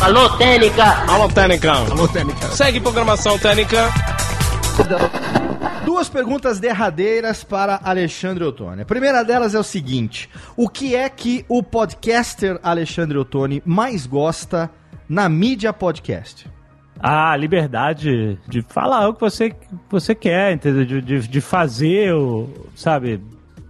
Alô, 0.00 0.30
Técnica! 0.36 0.84
Alô, 1.08 1.28
Técnica! 1.28 1.72
Alô, 1.72 2.08
Técnica! 2.08 2.48
Segue 2.48 2.80
programação 2.80 3.38
Técnica. 3.38 3.88
Duas 5.84 6.08
perguntas 6.08 6.60
derradeiras 6.60 7.42
para 7.42 7.80
Alexandre 7.82 8.44
Ottoni. 8.44 8.82
A 8.82 8.84
primeira 8.84 9.24
delas 9.24 9.54
é 9.54 9.58
o 9.58 9.64
seguinte: 9.64 10.30
o 10.56 10.68
que 10.68 10.94
é 10.94 11.08
que 11.08 11.44
o 11.48 11.62
podcaster 11.62 12.58
Alexandre 12.62 13.18
Ottoni 13.18 13.62
mais 13.66 14.06
gosta 14.06 14.70
na 15.08 15.28
mídia 15.28 15.72
podcast? 15.72 16.48
a 17.00 17.36
liberdade 17.36 18.38
de 18.48 18.62
falar 18.62 19.08
o 19.08 19.14
que 19.14 19.20
você, 19.20 19.54
você 19.88 20.14
quer, 20.14 20.52
entendeu? 20.52 20.84
De, 20.84 21.00
de, 21.00 21.28
de 21.28 21.40
fazer, 21.40 22.12
o, 22.12 22.48
sabe? 22.74 23.20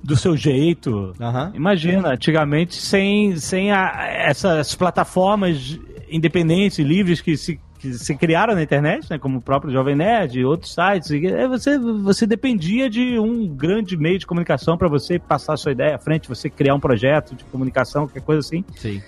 Do 0.08 0.16
seu 0.16 0.34
jeito. 0.36 1.12
Aham. 1.20 1.52
Imagina, 1.54 2.08
antigamente 2.14 2.74
sem, 2.74 3.36
sem 3.36 3.70
a- 3.70 4.06
essas 4.10 4.74
plataformas 4.74 5.78
independentes 6.10 6.78
e 6.78 6.82
livres 6.82 7.20
que 7.20 7.36
se, 7.36 7.60
que 7.78 7.92
se 7.92 8.16
criaram 8.16 8.54
na 8.54 8.62
internet, 8.62 9.06
né, 9.10 9.18
como 9.18 9.38
o 9.38 9.42
próprio 9.42 9.70
Jovem 9.70 9.94
Nerd 9.94 10.38
e 10.40 10.44
outros 10.44 10.72
sites, 10.74 11.10
é, 11.10 11.46
você, 11.46 11.78
você 11.78 12.26
dependia 12.26 12.88
de 12.88 13.18
um 13.18 13.46
grande 13.46 13.96
meio 13.96 14.18
de 14.18 14.26
comunicação 14.26 14.78
para 14.78 14.88
você 14.88 15.18
passar 15.18 15.52
a 15.52 15.56
sua 15.58 15.72
ideia 15.72 15.96
à 15.96 15.98
frente, 15.98 16.26
você 16.28 16.48
criar 16.48 16.74
um 16.74 16.80
projeto 16.80 17.34
de 17.36 17.44
comunicação, 17.44 18.06
qualquer 18.06 18.22
coisa 18.22 18.40
assim. 18.40 18.64
Sim. 18.76 19.02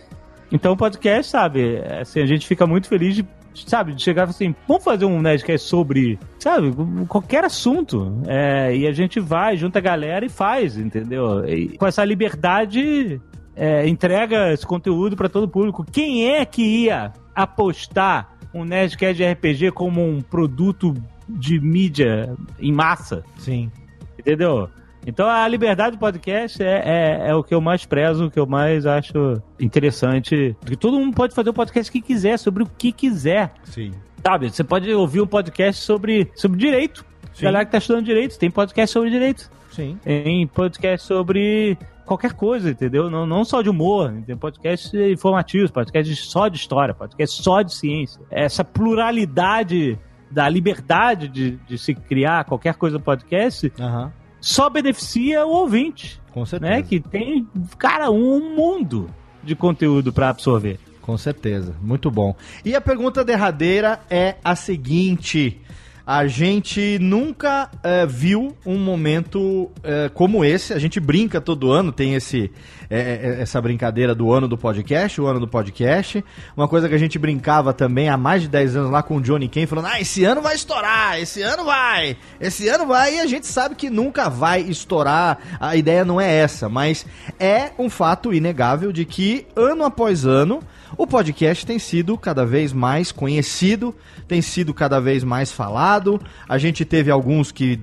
Então 0.52 0.72
o 0.72 0.76
podcast, 0.76 1.30
sabe, 1.30 1.76
é, 1.76 2.00
assim, 2.02 2.20
a 2.20 2.26
gente 2.26 2.46
fica 2.46 2.66
muito 2.66 2.88
feliz 2.88 3.14
de, 3.14 3.24
sabe, 3.54 3.94
de 3.94 4.02
chegar 4.02 4.28
assim, 4.28 4.54
vamos 4.66 4.84
fazer 4.84 5.04
um 5.04 5.20
Nerdcast 5.20 5.66
sobre, 5.68 6.18
sabe, 6.38 6.72
qualquer 7.08 7.44
assunto. 7.44 8.20
É, 8.26 8.74
e 8.76 8.86
a 8.86 8.92
gente 8.92 9.20
vai, 9.20 9.56
junta 9.56 9.78
a 9.78 9.82
galera 9.82 10.24
e 10.24 10.28
faz, 10.28 10.76
entendeu? 10.76 11.46
E 11.48 11.76
com 11.76 11.86
essa 11.86 12.04
liberdade, 12.04 13.20
é, 13.54 13.86
entrega 13.88 14.52
esse 14.52 14.66
conteúdo 14.66 15.16
para 15.16 15.28
todo 15.28 15.44
o 15.44 15.48
público. 15.48 15.84
Quem 15.84 16.28
é 16.28 16.44
que 16.44 16.62
ia 16.62 17.12
apostar 17.34 18.36
um 18.54 18.64
Nerdcast 18.64 19.16
de 19.16 19.24
RPG 19.24 19.72
como 19.72 20.02
um 20.02 20.20
produto 20.20 20.94
de 21.28 21.60
mídia 21.60 22.34
em 22.58 22.72
massa? 22.72 23.22
Sim. 23.36 23.70
Entendeu? 24.18 24.68
Então 25.06 25.28
a 25.28 25.46
liberdade 25.48 25.96
do 25.96 26.00
podcast 26.00 26.62
é, 26.62 26.82
é, 26.84 27.30
é 27.30 27.34
o 27.34 27.42
que 27.42 27.54
eu 27.54 27.60
mais 27.60 27.84
prezo, 27.84 28.26
o 28.26 28.30
que 28.30 28.38
eu 28.38 28.46
mais 28.46 28.86
acho 28.86 29.40
interessante. 29.58 30.56
Porque 30.60 30.76
todo 30.76 30.98
mundo 30.98 31.14
pode 31.14 31.34
fazer 31.34 31.50
o 31.50 31.54
podcast 31.54 31.90
que 31.90 32.00
quiser, 32.00 32.38
sobre 32.38 32.62
o 32.62 32.66
que 32.66 32.92
quiser. 32.92 33.52
Sim. 33.64 33.92
Sabe? 34.24 34.50
Você 34.50 34.62
pode 34.62 34.92
ouvir 34.92 35.20
um 35.20 35.26
podcast 35.26 35.82
sobre, 35.82 36.30
sobre 36.34 36.58
direito. 36.58 37.04
Sim. 37.32 37.44
Galera 37.44 37.64
que 37.64 37.72
tá 37.72 37.78
estudando 37.78 38.04
direito, 38.04 38.38
tem 38.38 38.50
podcast 38.50 38.92
sobre 38.92 39.10
direito. 39.10 39.50
Sim. 39.70 39.98
Tem 40.02 40.46
podcast 40.46 41.06
sobre 41.06 41.78
qualquer 42.04 42.32
coisa, 42.32 42.70
entendeu? 42.70 43.08
Não, 43.08 43.24
não 43.24 43.44
só 43.44 43.62
de 43.62 43.70
humor, 43.70 44.12
tem 44.26 44.36
podcast 44.36 44.96
informativos, 44.96 45.70
podcast 45.70 46.14
só 46.16 46.48
de 46.48 46.56
história, 46.56 46.92
podcast 46.92 47.40
só 47.40 47.62
de 47.62 47.72
ciência. 47.72 48.20
Essa 48.30 48.64
pluralidade 48.64 49.96
da 50.30 50.48
liberdade 50.48 51.28
de, 51.28 51.52
de 51.68 51.78
se 51.78 51.94
criar 51.94 52.44
qualquer 52.44 52.74
coisa 52.74 52.98
podcast 52.98 53.72
Aham. 53.78 54.12
Só 54.40 54.68
beneficia 54.70 55.44
o 55.46 55.50
ouvinte, 55.50 56.20
Com 56.32 56.44
certeza. 56.46 56.72
né? 56.72 56.82
Que 56.82 57.00
tem, 57.00 57.46
cara, 57.78 58.10
um 58.10 58.54
mundo 58.56 59.10
de 59.42 59.54
conteúdo 59.54 60.12
pra 60.12 60.28
absorver. 60.30 60.78
Com 61.00 61.16
certeza, 61.18 61.74
muito 61.82 62.10
bom. 62.10 62.34
E 62.64 62.74
a 62.74 62.80
pergunta 62.80 63.24
derradeira 63.24 64.00
é 64.08 64.36
a 64.44 64.54
seguinte: 64.54 65.60
a 66.06 66.26
gente 66.26 66.98
nunca 67.00 67.70
eh, 67.82 68.06
viu 68.06 68.56
um 68.64 68.78
momento 68.78 69.70
eh, 69.82 70.10
como 70.14 70.44
esse. 70.44 70.72
A 70.72 70.78
gente 70.78 71.00
brinca 71.00 71.40
todo 71.40 71.72
ano, 71.72 71.90
tem 71.90 72.14
esse 72.14 72.50
eh, 72.90 73.36
eh, 73.38 73.42
essa 73.42 73.60
brincadeira 73.60 74.16
do 74.16 74.32
ano 74.32 74.48
do 74.48 74.58
podcast, 74.58 75.20
o 75.20 75.26
ano 75.26 75.38
do 75.38 75.46
podcast. 75.46 76.24
Uma 76.56 76.66
coisa 76.66 76.88
que 76.88 76.94
a 76.94 76.98
gente 76.98 77.20
brincava 77.20 77.72
também 77.72 78.08
há 78.08 78.16
mais 78.16 78.42
de 78.42 78.48
10 78.48 78.74
anos 78.74 78.90
lá 78.90 79.00
com 79.00 79.18
o 79.18 79.20
Johnny 79.20 79.48
Ken, 79.48 79.64
falando: 79.66 79.86
ah, 79.86 80.00
esse 80.00 80.24
ano 80.24 80.42
vai 80.42 80.56
estourar, 80.56 81.20
esse 81.20 81.40
ano 81.40 81.64
vai, 81.64 82.16
esse 82.40 82.68
ano 82.68 82.86
vai. 82.86 83.14
E 83.14 83.20
a 83.20 83.26
gente 83.26 83.46
sabe 83.46 83.76
que 83.76 83.88
nunca 83.88 84.28
vai 84.28 84.60
estourar. 84.62 85.38
A 85.60 85.76
ideia 85.76 86.04
não 86.04 86.20
é 86.20 86.34
essa, 86.34 86.68
mas 86.68 87.06
é 87.38 87.70
um 87.78 87.88
fato 87.88 88.34
inegável 88.34 88.90
de 88.92 89.04
que 89.04 89.46
ano 89.54 89.84
após 89.84 90.26
ano 90.26 90.60
o 90.96 91.06
podcast 91.06 91.64
tem 91.64 91.78
sido 91.78 92.18
cada 92.18 92.44
vez 92.44 92.72
mais 92.72 93.12
conhecido, 93.12 93.94
tem 94.26 94.42
sido 94.42 94.74
cada 94.74 95.00
vez 95.00 95.22
mais 95.22 95.52
falado. 95.52 96.20
A 96.48 96.58
gente 96.58 96.84
teve 96.84 97.10
alguns 97.10 97.52
que 97.52 97.80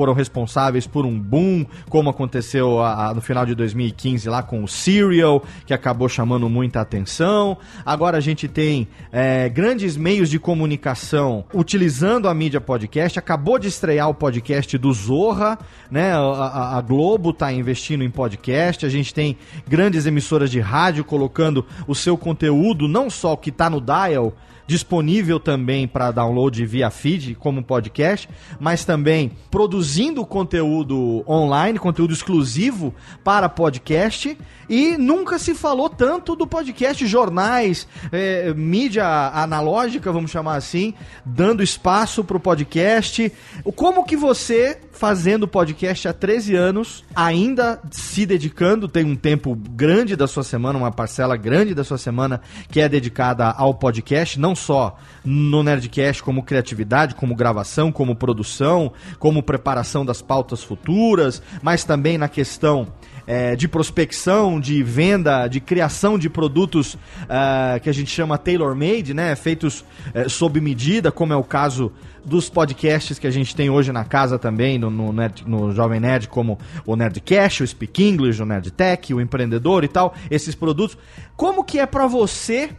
foram 0.00 0.14
responsáveis 0.14 0.86
por 0.86 1.04
um 1.04 1.20
boom, 1.20 1.66
como 1.90 2.08
aconteceu 2.08 2.80
a- 2.80 3.08
a- 3.10 3.14
no 3.14 3.20
final 3.20 3.44
de 3.44 3.54
2015 3.54 4.30
lá 4.30 4.42
com 4.42 4.64
o 4.64 4.66
Serial, 4.66 5.44
que 5.66 5.74
acabou 5.74 6.08
chamando 6.08 6.48
muita 6.48 6.80
atenção. 6.80 7.58
Agora 7.84 8.16
a 8.16 8.20
gente 8.20 8.48
tem 8.48 8.88
é, 9.12 9.46
grandes 9.50 9.98
meios 9.98 10.30
de 10.30 10.38
comunicação 10.38 11.44
utilizando 11.52 12.28
a 12.28 12.32
mídia 12.32 12.62
podcast. 12.62 13.18
Acabou 13.18 13.58
de 13.58 13.68
estrear 13.68 14.08
o 14.08 14.14
podcast 14.14 14.78
do 14.78 14.90
Zorra, 14.90 15.58
né? 15.90 16.14
A, 16.14 16.78
a- 16.78 16.80
Globo 16.80 17.28
está 17.28 17.52
investindo 17.52 18.02
em 18.02 18.08
podcast. 18.08 18.86
A 18.86 18.88
gente 18.88 19.12
tem 19.12 19.36
grandes 19.68 20.06
emissoras 20.06 20.50
de 20.50 20.60
rádio 20.60 21.04
colocando 21.04 21.66
o 21.86 21.94
seu 21.94 22.16
conteúdo, 22.16 22.88
não 22.88 23.10
só 23.10 23.34
o 23.34 23.36
que 23.36 23.50
está 23.50 23.68
no 23.68 23.82
dial, 23.82 24.32
disponível 24.70 25.40
também 25.40 25.88
para 25.88 26.12
download 26.12 26.64
via 26.64 26.88
feed 26.90 27.34
como 27.34 27.60
podcast, 27.60 28.28
mas 28.60 28.84
também 28.84 29.32
produzindo 29.50 30.24
conteúdo 30.24 31.24
online, 31.28 31.76
conteúdo 31.76 32.12
exclusivo 32.14 32.94
para 33.24 33.48
podcast. 33.48 34.38
E 34.68 34.96
nunca 34.96 35.36
se 35.36 35.52
falou 35.52 35.90
tanto 35.90 36.36
do 36.36 36.46
podcast, 36.46 37.04
jornais, 37.04 37.88
eh, 38.12 38.54
mídia 38.54 39.04
analógica, 39.34 40.12
vamos 40.12 40.30
chamar 40.30 40.54
assim, 40.54 40.94
dando 41.26 41.60
espaço 41.60 42.22
para 42.22 42.36
o 42.36 42.40
podcast. 42.40 43.32
Como 43.74 44.04
que 44.04 44.16
você, 44.16 44.78
fazendo 44.92 45.48
podcast 45.48 46.06
há 46.06 46.12
13 46.12 46.54
anos, 46.54 47.04
ainda 47.16 47.82
se 47.90 48.24
dedicando, 48.24 48.86
tem 48.86 49.04
um 49.04 49.16
tempo 49.16 49.56
grande 49.56 50.14
da 50.14 50.28
sua 50.28 50.44
semana, 50.44 50.78
uma 50.78 50.92
parcela 50.92 51.36
grande 51.36 51.74
da 51.74 51.82
sua 51.82 51.98
semana 51.98 52.40
que 52.70 52.78
é 52.80 52.88
dedicada 52.88 53.50
ao 53.50 53.74
podcast, 53.74 54.38
não 54.38 54.54
só 54.60 54.96
no 55.24 55.62
Nerdcast 55.62 56.22
como 56.22 56.42
criatividade, 56.42 57.14
como 57.14 57.34
gravação, 57.34 57.90
como 57.90 58.14
produção, 58.14 58.92
como 59.18 59.42
preparação 59.42 60.04
das 60.04 60.22
pautas 60.22 60.62
futuras, 60.62 61.42
mas 61.62 61.84
também 61.84 62.16
na 62.16 62.28
questão 62.28 62.88
é, 63.26 63.54
de 63.54 63.68
prospecção, 63.68 64.58
de 64.58 64.82
venda, 64.82 65.46
de 65.46 65.60
criação 65.60 66.18
de 66.18 66.28
produtos 66.28 66.96
ah, 67.28 67.78
que 67.82 67.88
a 67.88 67.92
gente 67.92 68.10
chama 68.10 68.36
tailor-made, 68.38 69.14
né? 69.14 69.36
Feitos 69.36 69.84
eh, 70.14 70.28
sob 70.28 70.60
medida, 70.60 71.12
como 71.12 71.32
é 71.32 71.36
o 71.36 71.44
caso 71.44 71.92
dos 72.24 72.50
podcasts 72.50 73.18
que 73.18 73.26
a 73.26 73.30
gente 73.30 73.54
tem 73.54 73.70
hoje 73.70 73.92
na 73.92 74.04
casa 74.04 74.38
também, 74.38 74.78
no, 74.78 74.90
no, 74.90 75.12
Nerd- 75.12 75.44
no 75.46 75.72
Jovem 75.72 76.00
Nerd, 76.00 76.28
como 76.28 76.58
o 76.84 76.96
Nerdcast, 76.96 77.62
o 77.62 77.66
Speak 77.66 78.02
English, 78.02 78.42
o 78.42 78.46
Nerdtech, 78.46 79.14
o 79.14 79.20
Empreendedor 79.20 79.84
e 79.84 79.88
tal, 79.88 80.14
esses 80.30 80.54
produtos. 80.54 80.98
Como 81.36 81.62
que 81.62 81.78
é 81.78 81.86
pra 81.86 82.06
você 82.06 82.70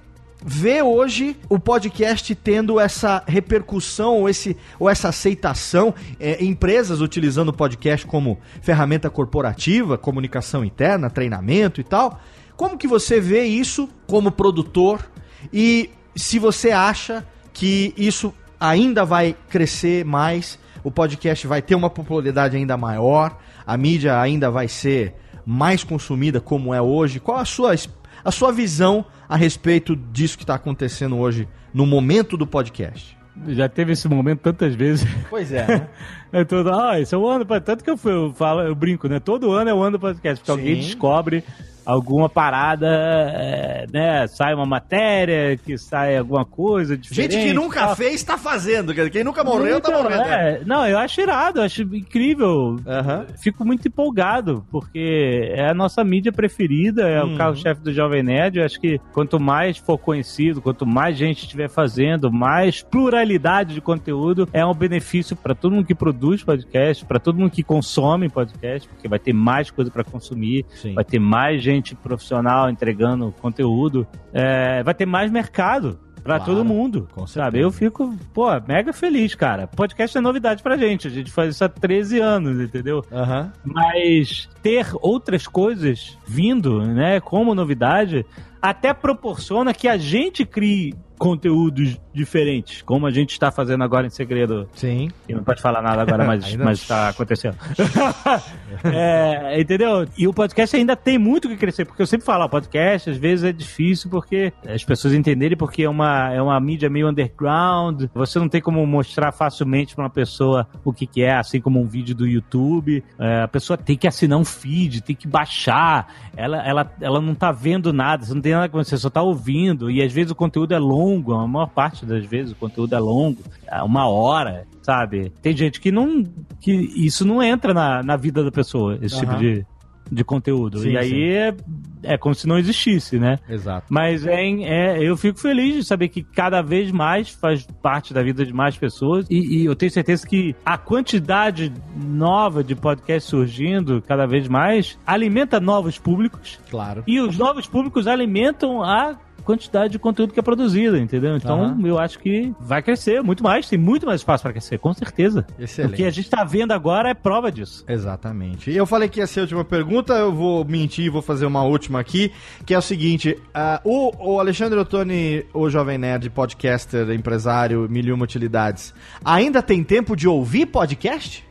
ver 0.44 0.82
hoje 0.84 1.38
o 1.50 1.60
podcast 1.60 2.34
tendo 2.36 2.80
essa 2.80 3.24
repercussão 3.28 4.18
ou, 4.20 4.30
esse, 4.30 4.58
ou 4.80 4.89
essa 4.89 5.10
aceitação, 5.10 5.94
é, 6.20 6.44
empresas 6.44 7.02
utilizando 7.02 7.50
o 7.50 7.54
podcast 7.54 8.06
como 8.08 8.39
ferramenta 8.62 9.10
corporativa, 9.10 9.98
comunicação 9.98 10.66
interna, 10.66 11.10
treinamento 11.10 11.80
e 11.80 11.84
tal. 11.84 12.20
Como 12.56 12.78
que 12.78 12.88
você 12.88 13.20
vê 13.20 13.44
isso 13.46 13.88
como 14.08 14.32
produtor 14.32 15.10
e 15.54 15.89
se 16.16 16.39
você 16.39 16.72
acha 16.72 17.26
que 17.54 17.94
isso 17.98 18.34
ainda 18.60 19.04
vai 19.06 19.36
crescer 19.50 20.06
mais, 20.06 20.60
o 20.84 20.92
podcast 20.92 21.46
vai 21.48 21.62
ter 21.62 21.76
uma 21.76 21.89
popularidade 21.89 22.58
ainda 22.58 22.78
maior, 22.78 23.38
a 23.66 23.78
mídia 23.78 24.20
ainda 24.20 24.50
vai 24.52 24.68
ser 24.68 25.16
mais 25.46 25.84
consumida 25.84 26.39
como 26.39 26.74
é 26.74 26.82
hoje? 26.82 27.20
Qual 27.20 27.38
a 27.38 27.46
sua, 27.46 27.74
es- 27.74 27.89
a 28.24 28.32
sua 28.32 28.51
visão 28.51 29.05
a 29.28 29.36
respeito 29.36 29.95
disso 29.95 30.38
que 30.38 30.43
está 30.43 30.55
acontecendo 30.55 31.17
hoje 31.17 31.47
no 31.74 31.86
momento 31.86 32.38
do 32.38 32.45
podcast? 32.45 33.17
Já 33.47 33.69
teve 33.69 33.93
esse 33.93 34.07
momento 34.07 34.39
tantas 34.39 34.76
vezes. 34.76 35.07
Pois 35.30 35.51
é. 35.51 35.88
É 36.34 36.45
todo, 36.45 36.72
ah, 36.74 36.97
esse 36.97 37.13
é 37.13 37.17
o 37.17 37.28
ano, 37.28 37.45
tanto 37.45 37.84
que 37.84 37.89
eu 37.89 37.97
falo, 38.34 38.61
eu 38.61 38.74
brinco, 38.74 39.09
né? 39.09 39.19
Todo 39.19 39.51
ano 39.51 39.69
é 39.69 39.74
o 39.74 39.82
ano 39.82 39.97
do 39.97 39.99
podcast, 39.99 40.41
porque 40.41 40.49
Sim. 40.49 40.57
alguém 40.57 40.82
descobre 40.82 41.43
alguma 41.86 42.29
parada, 42.29 42.88
é, 42.88 43.86
né? 43.91 44.27
Sai 44.27 44.53
uma 44.53 44.65
matéria, 44.65 45.57
que 45.57 45.77
sai 45.77 46.17
alguma 46.17 46.45
coisa 46.45 46.97
diferente. 46.97 47.34
Gente 47.34 47.47
que 47.47 47.53
nunca 47.53 47.88
tal. 47.88 47.95
fez 47.95 48.15
está 48.15 48.38
fazendo. 48.38 48.93
Quem 49.09 49.23
nunca 49.23 49.43
morreu, 49.43 49.79
tá 49.82 49.89
Então, 49.89 50.03
morrendo. 50.03 50.23
é, 50.23 50.61
não, 50.65 50.86
eu 50.88 50.97
acho 50.97 51.21
irado, 51.21 51.59
eu 51.59 51.63
acho 51.63 51.82
incrível. 51.84 52.79
Aham. 52.86 53.25
Fico 53.41 53.65
muito 53.65 53.88
empolgado, 53.88 54.65
porque 54.71 55.51
é 55.55 55.69
a 55.69 55.73
nossa 55.73 56.03
mídia 56.03 56.32
preferida, 56.32 57.07
é 57.07 57.23
Uhum. 57.23 57.34
o 57.34 57.38
carro-chefe 57.38 57.82
do 57.82 57.91
Jovem 57.93 58.23
Nerd. 58.23 58.59
Eu 58.59 58.65
acho 58.65 58.79
que 58.79 58.99
quanto 59.13 59.39
mais 59.39 59.77
for 59.77 59.97
conhecido, 59.97 60.61
quanto 60.61 60.86
mais 60.86 61.17
gente 61.17 61.43
estiver 61.43 61.69
fazendo, 61.69 62.32
mais 62.32 62.82
pluralidade 62.82 63.73
de 63.73 63.82
conteúdo 63.82 64.47
é 64.53 64.65
um 64.65 64.73
benefício 64.73 65.36
para 65.36 65.55
todo 65.55 65.73
mundo 65.73 65.86
que 65.86 65.95
produz 65.95 66.43
podcast, 66.43 67.05
para 67.05 67.19
todo 67.19 67.38
mundo 67.39 67.51
que 67.51 67.63
consome 67.63 68.29
podcast, 68.29 68.88
porque 68.88 69.07
vai 69.07 69.19
ter 69.19 69.34
mais 69.34 69.69
coisa 69.71 69.89
para 69.89 70.03
consumir, 70.03 70.65
Sim. 70.75 70.93
vai 70.93 71.03
ter 71.03 71.19
mais 71.19 71.61
gente 71.61 71.70
profissional 71.95 72.69
entregando 72.69 73.34
conteúdo, 73.41 74.07
é, 74.34 74.84
vai 74.84 74.93
ter 74.93 75.05
mais 75.05 75.32
mercado. 75.32 75.99
Pra 76.24 76.36
Claro, 76.36 76.51
todo 76.51 76.65
mundo, 76.65 77.07
com 77.11 77.26
sabe? 77.26 77.59
Eu 77.59 77.72
fico, 77.72 78.15
pô, 78.32 78.45
mega 78.67 78.93
feliz, 78.93 79.34
cara. 79.34 79.65
Podcast 79.65 80.15
é 80.15 80.22
novidade 80.22 80.61
pra 80.61 80.78
gente. 80.78 81.07
A 81.07 81.09
gente 81.09 81.32
faz 81.32 81.55
isso 81.55 81.63
há 81.63 81.69
13 81.69 82.19
anos, 82.19 82.61
entendeu? 82.61 83.03
Aham. 83.11 83.51
Mas 83.65 84.47
ter 84.61 84.86
outras 85.01 85.47
coisas 85.47 86.15
vindo, 86.28 86.86
né, 86.86 87.19
como 87.19 87.55
novidade, 87.55 88.24
até 88.61 88.93
proporciona 88.93 89.74
que 89.74 89.88
a 89.88 89.97
gente 89.97 90.45
crie 90.45 90.93
conteúdos 91.17 91.99
diferentes, 92.14 92.82
como 92.82 93.05
a 93.05 93.12
gente 93.12 93.32
está 93.32 93.51
fazendo 93.51 93.84
agora 93.84 94.07
em 94.07 94.09
segredo. 94.09 94.68
Sim. 94.74 95.09
E 95.28 95.34
não 95.34 95.43
pode 95.43 95.62
falar 95.62 95.82
nada 95.82 96.01
agora, 96.01 96.26
mas 96.26 96.45
está 96.80 97.09
acontecendo. 97.09 97.57
É, 98.84 99.59
entendeu? 99.59 100.07
E 100.18 100.28
o 100.28 100.34
podcast 100.34 100.76
ainda 100.76 100.95
tem 100.95 101.18
muito 101.18 101.47
que 101.47 101.57
crescer, 101.57 101.86
porque 101.86 102.01
eu 102.01 102.07
sempre 102.07 102.26
falo, 102.26 102.47
podcast 102.49 103.09
às 103.09 103.18
vezes 103.18 103.45
é 103.45 103.51
difícil 103.51 104.09
porque 104.09 104.51
as 104.66 104.84
pessoas 104.84 105.14
entenderem 105.14 105.57
porque 105.57 105.84
é 105.84 105.89
uma, 105.89 106.34
é 106.34 106.41
uma 106.41 106.59
mídia 106.59 106.89
meio 106.89 107.07
underground, 107.07 108.05
você 108.14 108.39
não 108.39 108.49
tem 108.49 108.62
como 108.62 108.86
mostrar 108.88 109.32
facilmente 109.32 109.93
para 109.93 110.03
uma 110.05 110.09
pessoa 110.09 110.68
o 110.84 110.91
que, 110.91 111.05
que 111.05 111.22
é, 111.22 111.36
assim 111.36 111.59
como 111.62 111.80
um 111.80 111.86
vídeo 111.86 112.16
do 112.16 112.28
YouTube. 112.28 113.03
É, 113.20 113.43
a 113.43 113.47
pessoa 113.47 113.78
tem 113.78 113.97
que 113.97 114.07
assinar 114.07 114.39
um 114.39 114.45
feed, 114.45 115.01
tem 115.01 115.16
que 115.16 115.28
baixar, 115.28 116.07
ela, 116.36 116.66
ela, 116.66 116.91
ela 116.99 117.22
não 117.22 117.36
tá 117.36 117.51
vendo 117.51 117.93
nada, 117.93 118.26
você 118.26 118.34
não 118.34 118.41
tem 118.41 118.53
nada 118.53 118.70
com 118.70 118.78
você, 118.78 118.97
só 118.97 119.09
tá 119.09 119.22
ouvindo, 119.22 119.91
e 119.91 120.01
às 120.01 120.12
vezes 120.12 120.32
o 120.32 120.36
conteúdo 120.36 120.74
é 120.74 120.80
longo, 120.80 121.34
a 121.34 121.47
maior 121.47 121.68
parte 121.68 122.01
das 122.06 122.26
vezes 122.26 122.54
o 122.54 122.56
conteúdo 122.56 122.95
é 122.95 122.99
longo, 122.99 123.41
é 123.68 123.82
uma 123.82 124.08
hora, 124.08 124.66
sabe? 124.82 125.32
Tem 125.41 125.56
gente 125.56 125.80
que 125.80 125.91
não. 125.91 126.24
que 126.60 126.72
isso 126.72 127.26
não 127.26 127.41
entra 127.41 127.74
na, 127.74 128.04
na 128.04 128.18
vida 128.18 128.43
da 128.43 128.52
pessoa, 128.52 128.97
esse 129.02 129.20
tipo 129.20 129.32
Aham. 129.32 129.39
de, 129.39 129.66
de 130.12 130.24
conteúdo. 130.24 130.80
Sim, 130.80 130.91
e 130.91 130.97
aí 130.97 131.10
sim. 131.10 131.24
é, 131.24 131.56
é 132.04 132.18
como 132.18 132.36
se 132.36 132.47
não 132.47 132.58
existisse, 132.58 133.18
né? 133.18 133.39
Exato. 133.47 133.88
Mas 133.89 134.26
é, 134.26 134.43
é, 134.43 135.02
eu 135.02 135.16
fico 135.16 135.39
feliz 135.39 135.76
de 135.76 135.84
saber 135.84 136.10
que 136.10 136.22
cada 136.22 136.62
vez 136.62 136.91
mais 136.91 137.30
faz 137.30 137.66
parte 137.82 138.14
da 138.14 138.22
vida 138.22 138.45
de 138.45 138.54
mais 138.54 138.76
pessoas. 138.78 139.26
E, 139.30 139.62
e 139.62 139.66
eu 139.66 139.76
tenho 139.76 139.91
certeza 139.91 140.28
que 140.28 140.56
a 140.66 140.78
quantidade 140.78 141.72
nova 141.95 142.64
de 142.64 142.76
podcasts 142.76 143.30
surgindo 143.30 144.02
cada 144.02 144.26
vez 144.26 144.47
mais 144.47 144.99
alimenta 145.06 145.60
novos 145.60 145.97
públicos. 145.97 146.60
Claro. 146.70 147.04
E 147.08 147.20
os 147.20 147.38
novos 147.38 147.68
públicos 147.68 148.08
alimentam 148.08 148.84
a 148.84 149.18
quantidade 149.42 149.92
de 149.92 150.00
conteúdo 150.00 150.34
que 150.34 150.39
é 150.39 150.44
produzido, 150.44 150.98
entendeu? 150.98 151.36
Então 151.36 151.64
Aham. 151.64 151.88
eu 151.88 152.00
acho 152.00 152.20
que 152.20 152.54
vai 152.60 152.82
crescer 152.82 153.22
muito 153.22 153.44
mais, 153.44 153.68
tem 153.68 153.78
muito 153.78 154.06
mais 154.06 154.22
espaço 154.22 154.44
para 154.44 154.52
crescer, 154.52 154.78
com 154.78 154.94
certeza. 154.94 155.46
Excelente. 155.60 155.94
O 155.94 155.96
que 155.96 156.04
a 156.06 156.10
gente 156.12 156.30
tá 156.30 156.44
vendo 156.44 156.72
agora 156.72 157.10
é 157.10 157.14
prova 157.14 157.52
disso. 157.52 157.84
Exatamente. 157.88 158.72
E 158.72 158.78
eu 158.78 158.86
falei 158.86 159.10
que 159.10 159.20
ia 159.20 159.28
ser 159.28 159.42
a 159.42 159.44
última 159.44 159.66
pergunta, 159.66 160.14
eu 160.14 160.32
vou 160.34 160.64
mentir 160.66 161.06
e 161.06 161.10
vou 161.10 161.22
fazer 161.22 161.46
uma 161.46 161.64
última 161.64 162.00
aqui, 162.00 162.32
que 162.66 162.74
é 162.74 162.78
o 162.78 162.82
seguinte: 162.82 163.38
ah, 163.54 163.82
o, 163.84 164.34
o 164.34 164.39
Alexandre 164.39 164.80
Ottoni, 164.80 165.46
o 165.54 165.70
Jovem 165.70 165.98
Nerd, 165.98 166.30
podcaster, 166.30 167.10
empresário, 167.12 167.88
mil 167.89 168.06
e 168.06 168.12
uma 168.12 168.24
utilidades, 168.24 168.94
ainda 169.24 169.62
tem 169.62 169.84
tempo 169.84 170.16
de 170.16 170.28
ouvir 170.28 170.68
podcast? 170.68 171.46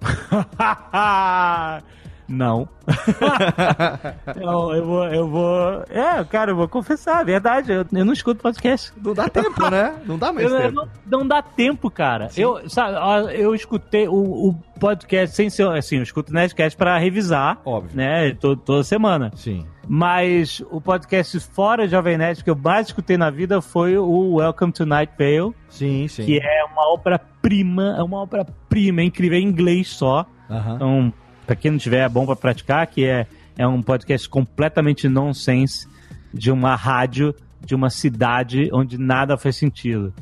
Não. 2.28 2.68
eu, 4.36 4.72
eu 4.74 4.84
vou, 4.84 5.04
eu 5.06 5.28
vou. 5.28 5.84
É, 5.88 6.24
cara, 6.24 6.50
eu 6.52 6.56
vou 6.56 6.68
confessar, 6.68 7.22
é 7.22 7.24
verdade. 7.24 7.72
Eu, 7.72 7.86
eu 7.92 8.04
não 8.04 8.12
escuto 8.12 8.42
podcast. 8.42 8.92
Não 9.02 9.14
dá 9.14 9.28
tempo, 9.28 9.70
né? 9.70 9.94
Não 10.04 10.18
dá 10.18 10.32
mais 10.32 10.50
Eu- 10.50 10.56
eu 10.56 10.62
tempo. 10.62 10.74
não, 11.06 11.18
não 11.20 11.26
dá 11.28 11.42
tempo, 11.42 11.90
cara. 11.90 12.28
Eu, 12.36 12.68
sabe, 12.68 12.96
eu 13.40 13.54
escutei 13.54 14.08
o, 14.08 14.14
o 14.48 14.54
podcast 14.80 15.34
sem 15.36 15.48
ser. 15.50 15.66
Assim, 15.68 15.96
eu 15.96 16.02
escuto 16.02 16.30
o 16.32 16.34
Nerdcast 16.34 16.76
pra 16.76 16.98
revisar. 16.98 17.58
Óbvio. 17.64 17.96
Né, 17.96 18.32
to- 18.34 18.56
toda 18.56 18.82
semana. 18.82 19.30
Sim. 19.34 19.66
Mas 19.88 20.60
o 20.70 20.80
podcast 20.80 21.38
fora 21.38 21.86
Jovem 21.86 22.18
Nerd 22.18 22.42
que 22.42 22.50
eu 22.50 22.56
mais 22.56 22.88
escutei 22.88 23.16
na 23.16 23.30
vida 23.30 23.60
foi 23.60 23.96
o 23.96 24.34
Welcome 24.34 24.72
to 24.72 24.84
Night 24.84 25.12
Vale, 25.16 25.54
Sim, 25.68 26.08
sim. 26.08 26.24
que 26.24 26.40
é 26.42 26.64
uma 26.64 26.92
obra-prima, 26.92 27.94
é 27.96 28.02
uma 28.02 28.20
obra-prima, 28.20 29.00
é 29.00 29.04
incrível, 29.04 29.38
é 29.38 29.40
em 29.40 29.44
inglês 29.44 29.88
só. 29.90 30.26
Aham. 30.50 30.74
Então, 30.74 31.12
pra 31.46 31.56
quem 31.56 31.70
não 31.70 31.78
tiver, 31.78 32.04
é 32.04 32.08
bom 32.08 32.26
pra 32.26 32.36
praticar, 32.36 32.86
que 32.86 33.04
é, 33.04 33.26
é 33.56 33.66
um 33.66 33.80
podcast 33.80 34.28
completamente 34.28 35.08
nonsense 35.08 35.86
de 36.32 36.50
uma 36.50 36.74
rádio 36.74 37.34
de 37.64 37.74
uma 37.74 37.90
cidade 37.90 38.68
onde 38.72 38.98
nada 38.98 39.36
faz 39.36 39.56
sentido. 39.56 40.12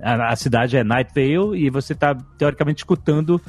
A, 0.00 0.32
a 0.32 0.36
cidade 0.36 0.76
é 0.76 0.84
Night 0.84 1.12
Vale 1.14 1.58
e 1.58 1.70
você 1.70 1.94
tá, 1.94 2.14
teoricamente, 2.38 2.78
escutando 2.78 3.40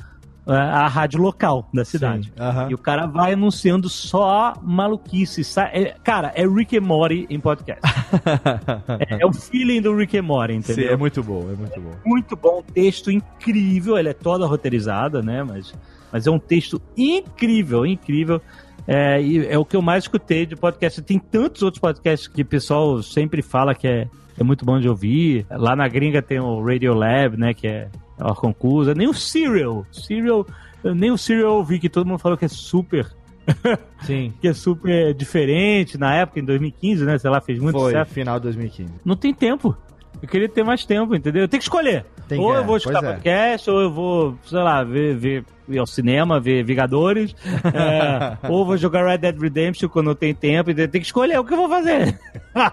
é, 0.48 0.52
a 0.52 0.88
rádio 0.88 1.22
local 1.22 1.70
da 1.74 1.86
cidade. 1.86 2.26
Sim, 2.36 2.42
aham. 2.42 2.68
E 2.72 2.74
o 2.74 2.78
cara 2.78 3.06
vai 3.06 3.34
anunciando 3.34 3.88
só 3.88 4.56
maluquice. 4.64 5.42
é- 5.72 5.96
cara, 6.04 6.32
é 6.36 6.46
Rick 6.48 6.76
and 6.78 6.82
Morty 6.82 7.28
em 7.30 7.40
podcast. 7.40 7.82
é, 9.08 9.22
é 9.22 9.26
o 9.26 9.32
feeling 9.32 9.82
do 9.82 9.96
Rick 9.96 10.18
and 10.18 10.24
Morty, 10.24 10.54
Sim, 10.54 10.60
entendeu? 10.60 10.94
é 10.94 10.98
muito 10.98 11.22
bom, 11.22 11.50
é 11.52 11.56
muito 11.56 11.80
bom. 11.80 11.92
muito 12.06 12.36
bom, 12.36 12.64
texto 12.74 13.12
incrível, 13.12 13.96
ela 13.96 14.10
é 14.10 14.14
toda 14.14 14.48
roteirizada, 14.48 15.22
né? 15.22 15.44
Mas, 15.44 15.74
mas 16.12 16.28
é 16.28 16.32
um 16.32 16.40
texto 16.40 16.82
incrível, 16.98 17.86
incrível. 17.86 18.42
É, 18.88 19.22
e 19.22 19.46
é 19.46 19.58
o 19.58 19.64
que 19.64 19.76
eu 19.76 19.82
mais 19.82 20.06
escutei 20.06 20.46
de 20.46 20.56
podcast. 20.56 21.02
Tem 21.02 21.20
tantos 21.20 21.62
outros 21.62 21.80
podcasts 21.80 22.28
que 22.28 22.42
o 22.42 22.46
pessoal 22.46 23.04
sempre 23.04 23.42
fala 23.42 23.76
que 23.76 23.88
é, 23.88 24.08
é 24.38 24.44
muito 24.44 24.66
bom 24.66 24.80
de 24.80 24.90
ouvir. 24.90 25.46
Lá 25.52 25.76
na 25.76 25.88
gringa 25.88 26.22
tem 26.22 26.40
o 26.40 26.64
Radio 26.64 26.94
Lab, 26.94 27.38
né? 27.38 27.54
Que 27.54 27.68
é 27.68 27.90
a 28.18 28.34
concursa. 28.34 28.96
Nem 28.96 29.08
o 29.08 29.14
Serial. 29.14 29.86
Serial. 29.92 30.46
Nem 30.84 31.12
o 31.12 31.18
Serial 31.18 31.50
eu 31.50 31.56
ouvi, 31.58 31.78
que 31.80 31.90
todo 31.90 32.08
mundo 32.08 32.20
falou 32.20 32.38
que 32.38 32.46
é 32.46 32.50
super. 32.50 33.06
Sim. 34.02 34.34
Que 34.42 34.48
é 34.48 34.54
super 34.54 35.14
diferente 35.14 35.98
na 35.98 36.16
época, 36.16 36.40
em 36.40 36.46
2015, 36.46 37.06
né? 37.06 37.18
Sei 37.18 37.30
lá, 37.30 37.42
fez 37.42 37.60
muito 37.60 37.78
Foi, 37.78 37.92
sucesso. 37.92 38.12
final 38.12 38.40
de 38.40 38.44
2015. 38.44 38.94
Não 39.06 39.16
tem 39.16 39.34
tempo. 39.34 39.76
Eu 40.22 40.28
queria 40.28 40.50
ter 40.50 40.64
mais 40.64 40.86
tempo, 40.86 41.16
entendeu? 41.16 41.44
Eu 41.44 41.48
tenho 41.48 41.60
que 41.60 41.66
escolher. 41.66 42.06
Tem 42.30 42.40
ou 42.40 42.52
que- 42.52 42.58
eu 42.58 42.64
vou 42.64 42.78
escutar 42.78 43.04
é. 43.04 43.08
podcast, 43.14 43.70
ou 43.72 43.82
eu 43.82 43.92
vou, 43.92 44.38
sei 44.46 44.60
lá, 44.60 44.84
ver, 44.84 45.16
ver 45.16 45.44
ir 45.68 45.80
ao 45.80 45.88
cinema, 45.88 46.40
ver 46.40 46.64
Vingadores, 46.64 47.36
é, 47.74 48.38
ou 48.48 48.66
vou 48.66 48.78
jogar 48.78 49.06
Red 49.06 49.20
Dead 49.20 49.40
Redemption 49.40 49.90
quando 49.90 50.12
eu 50.12 50.16
tenho 50.16 50.36
tempo, 50.36 50.70
entendeu? 50.72 50.88
tem 50.90 51.02
que 51.02 51.08
escolher 51.08 51.40
o 51.40 51.44
que 51.44 51.54
eu 51.54 51.58
vou 51.58 51.70
fazer. 51.70 52.20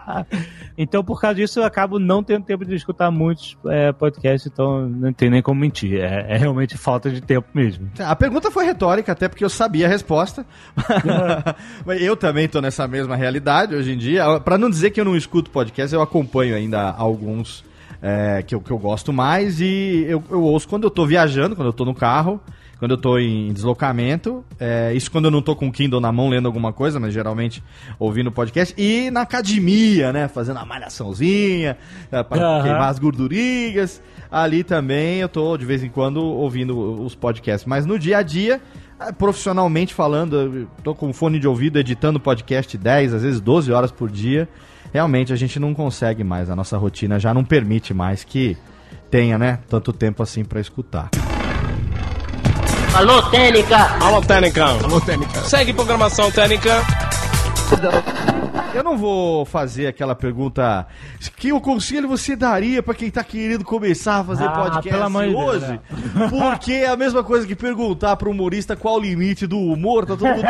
então, 0.77 1.03
por 1.05 1.21
causa 1.21 1.37
disso, 1.37 1.61
eu 1.61 1.65
acabo 1.65 1.99
não 1.99 2.23
tendo 2.23 2.45
tempo 2.45 2.65
de 2.65 2.75
escutar 2.75 3.11
muitos 3.11 3.57
é, 3.67 3.93
podcasts, 3.93 4.51
então 4.51 4.89
não 4.89 5.13
tem 5.13 5.31
nem 5.31 5.43
como 5.43 5.61
mentir. 5.61 6.01
É, 6.01 6.27
é 6.35 6.37
realmente 6.37 6.77
falta 6.77 7.11
de 7.11 7.21
tempo 7.21 7.49
mesmo. 7.55 7.91
A 7.99 8.15
pergunta 8.15 8.51
foi 8.51 8.65
retórica, 8.65 9.13
até 9.13 9.29
porque 9.29 9.45
eu 9.45 9.51
sabia 9.51 9.87
a 9.87 9.89
resposta. 9.89 10.45
Mas 11.85 12.03
eu 12.03 12.17
também 12.17 12.49
tô 12.49 12.61
nessa 12.61 12.87
mesma 12.87 13.17
realidade 13.17 13.75
hoje 13.75 13.93
em 13.93 13.99
dia. 13.99 14.41
Pra 14.41 14.59
não 14.59 14.71
dizer 14.71 14.91
que 14.91 15.01
eu 15.01 15.05
não 15.05 15.17
escuto 15.17 15.51
podcast, 15.51 15.95
eu 15.95 16.03
acompanho 16.03 16.55
ainda 16.55 16.91
alguns 16.91 17.65
é, 18.03 18.43
que, 18.43 18.55
eu, 18.55 18.61
que 18.61 18.71
eu 18.71 18.79
gosto 18.79 19.13
mais 19.13 19.61
e 19.61 20.05
eu, 20.09 20.23
eu 20.31 20.43
ouço 20.43 20.69
quando 20.69 20.85
eu 20.85 20.91
tô 20.91 21.07
viajando, 21.07 21.57
quando 21.57 21.69
eu 21.69 21.73
tô 21.73 21.85
no 21.85 21.95
carro, 21.95 22.41
quando 22.79 22.91
eu 22.91 22.99
tô 22.99 23.19
em 23.19 23.53
deslocamento. 23.53 24.45
É, 24.61 24.93
isso 24.95 25.11
quando 25.11 25.27
eu 25.27 25.31
não 25.31 25.41
tô 25.41 25.57
com 25.57 25.69
o 25.69 25.73
Kindle 25.73 26.01
na 26.01 26.13
mão 26.13 26.29
lendo 26.29 26.47
alguma 26.47 26.73
coisa, 26.73 27.01
mas 27.01 27.13
geralmente 27.13 27.63
ouvindo 27.99 28.31
podcast. 28.31 28.75
E 28.77 29.11
na 29.11 29.23
academia, 29.23 30.13
né? 30.13 30.29
Fazendo 30.29 30.59
a 30.59 30.65
malhaçãozinha, 30.65 31.79
é, 32.11 32.23
pra 32.23 32.39
Aham. 32.39 32.63
queimar 32.63 32.91
as 32.91 32.99
gordurinhas. 32.99 34.03
Ali 34.31 34.63
também 34.65 35.21
eu 35.21 35.29
tô 35.29 35.57
de 35.57 35.65
vez 35.65 35.83
em 35.83 35.89
quando 35.89 36.23
ouvindo 36.23 37.03
os 37.03 37.15
podcasts. 37.15 37.67
Mas 37.67 37.87
no 37.87 37.99
dia 37.99 38.19
a 38.19 38.23
dia, 38.23 38.61
eh, 39.01 39.13
profissionalmente 39.13 39.95
falando, 39.95 40.37
eu 40.37 40.69
tô 40.83 40.95
com 40.95 41.13
fone 41.13 41.39
de 41.39 41.47
ouvido 41.47 41.79
editando 41.79 42.19
podcast 42.19 42.77
10, 42.77 43.15
às 43.15 43.23
vezes 43.23 43.41
12 43.41 43.73
horas 43.73 43.91
por 43.91 44.11
dia. 44.11 44.49
Realmente 44.97 45.31
a 45.31 45.37
gente 45.37 45.61
não 45.61 45.75
consegue 45.75 46.25
mais, 46.25 46.49
a 46.49 46.57
nossa 46.57 46.79
rotina 46.79 47.21
já 47.21 47.35
não 47.35 47.45
permite 47.45 47.93
mais 47.93 48.25
que 48.25 48.57
tenha, 49.11 49.37
né, 49.37 49.59
tanto 49.69 49.93
tempo 49.93 50.23
assim 50.23 50.43
pra 50.43 50.59
escutar. 50.59 51.11
Alô, 52.95 53.21
Técnica! 53.25 53.77
Alô, 54.03 54.23
Técnica. 54.23 54.65
Alô, 54.65 54.99
Técnica. 54.99 55.41
Segue 55.41 55.75
programação 55.75 56.31
Técnica. 56.31 56.83
Eu 58.77 58.85
não 58.85 58.97
vou 58.99 59.45
fazer 59.47 59.87
aquela 59.87 60.15
pergunta 60.15 60.87
que 61.37 61.53
o 61.53 61.61
conselho 61.61 62.07
você 62.09 62.37
daria 62.37 62.83
pra 62.83 62.95
quem 62.95 63.11
tá 63.11 63.25
querendo 63.25 63.65
começar 63.65 64.19
a 64.21 64.25
fazer 64.25 64.45
Ah, 64.45 64.51
podcast 64.51 65.35
hoje, 65.35 65.67
né? 65.67 65.81
porque 66.29 66.73
é 66.73 66.89
a 66.89 66.97
mesma 66.97 67.25
coisa 67.25 67.47
que 67.47 67.55
perguntar 67.55 68.17
pro 68.17 68.31
humorista 68.31 68.77
qual 68.77 68.97
o 68.97 69.01
limite 69.01 69.47
do 69.47 69.59
humor, 69.59 70.05
tá 70.05 70.17
todo 70.17 70.27
mundo 70.29 70.47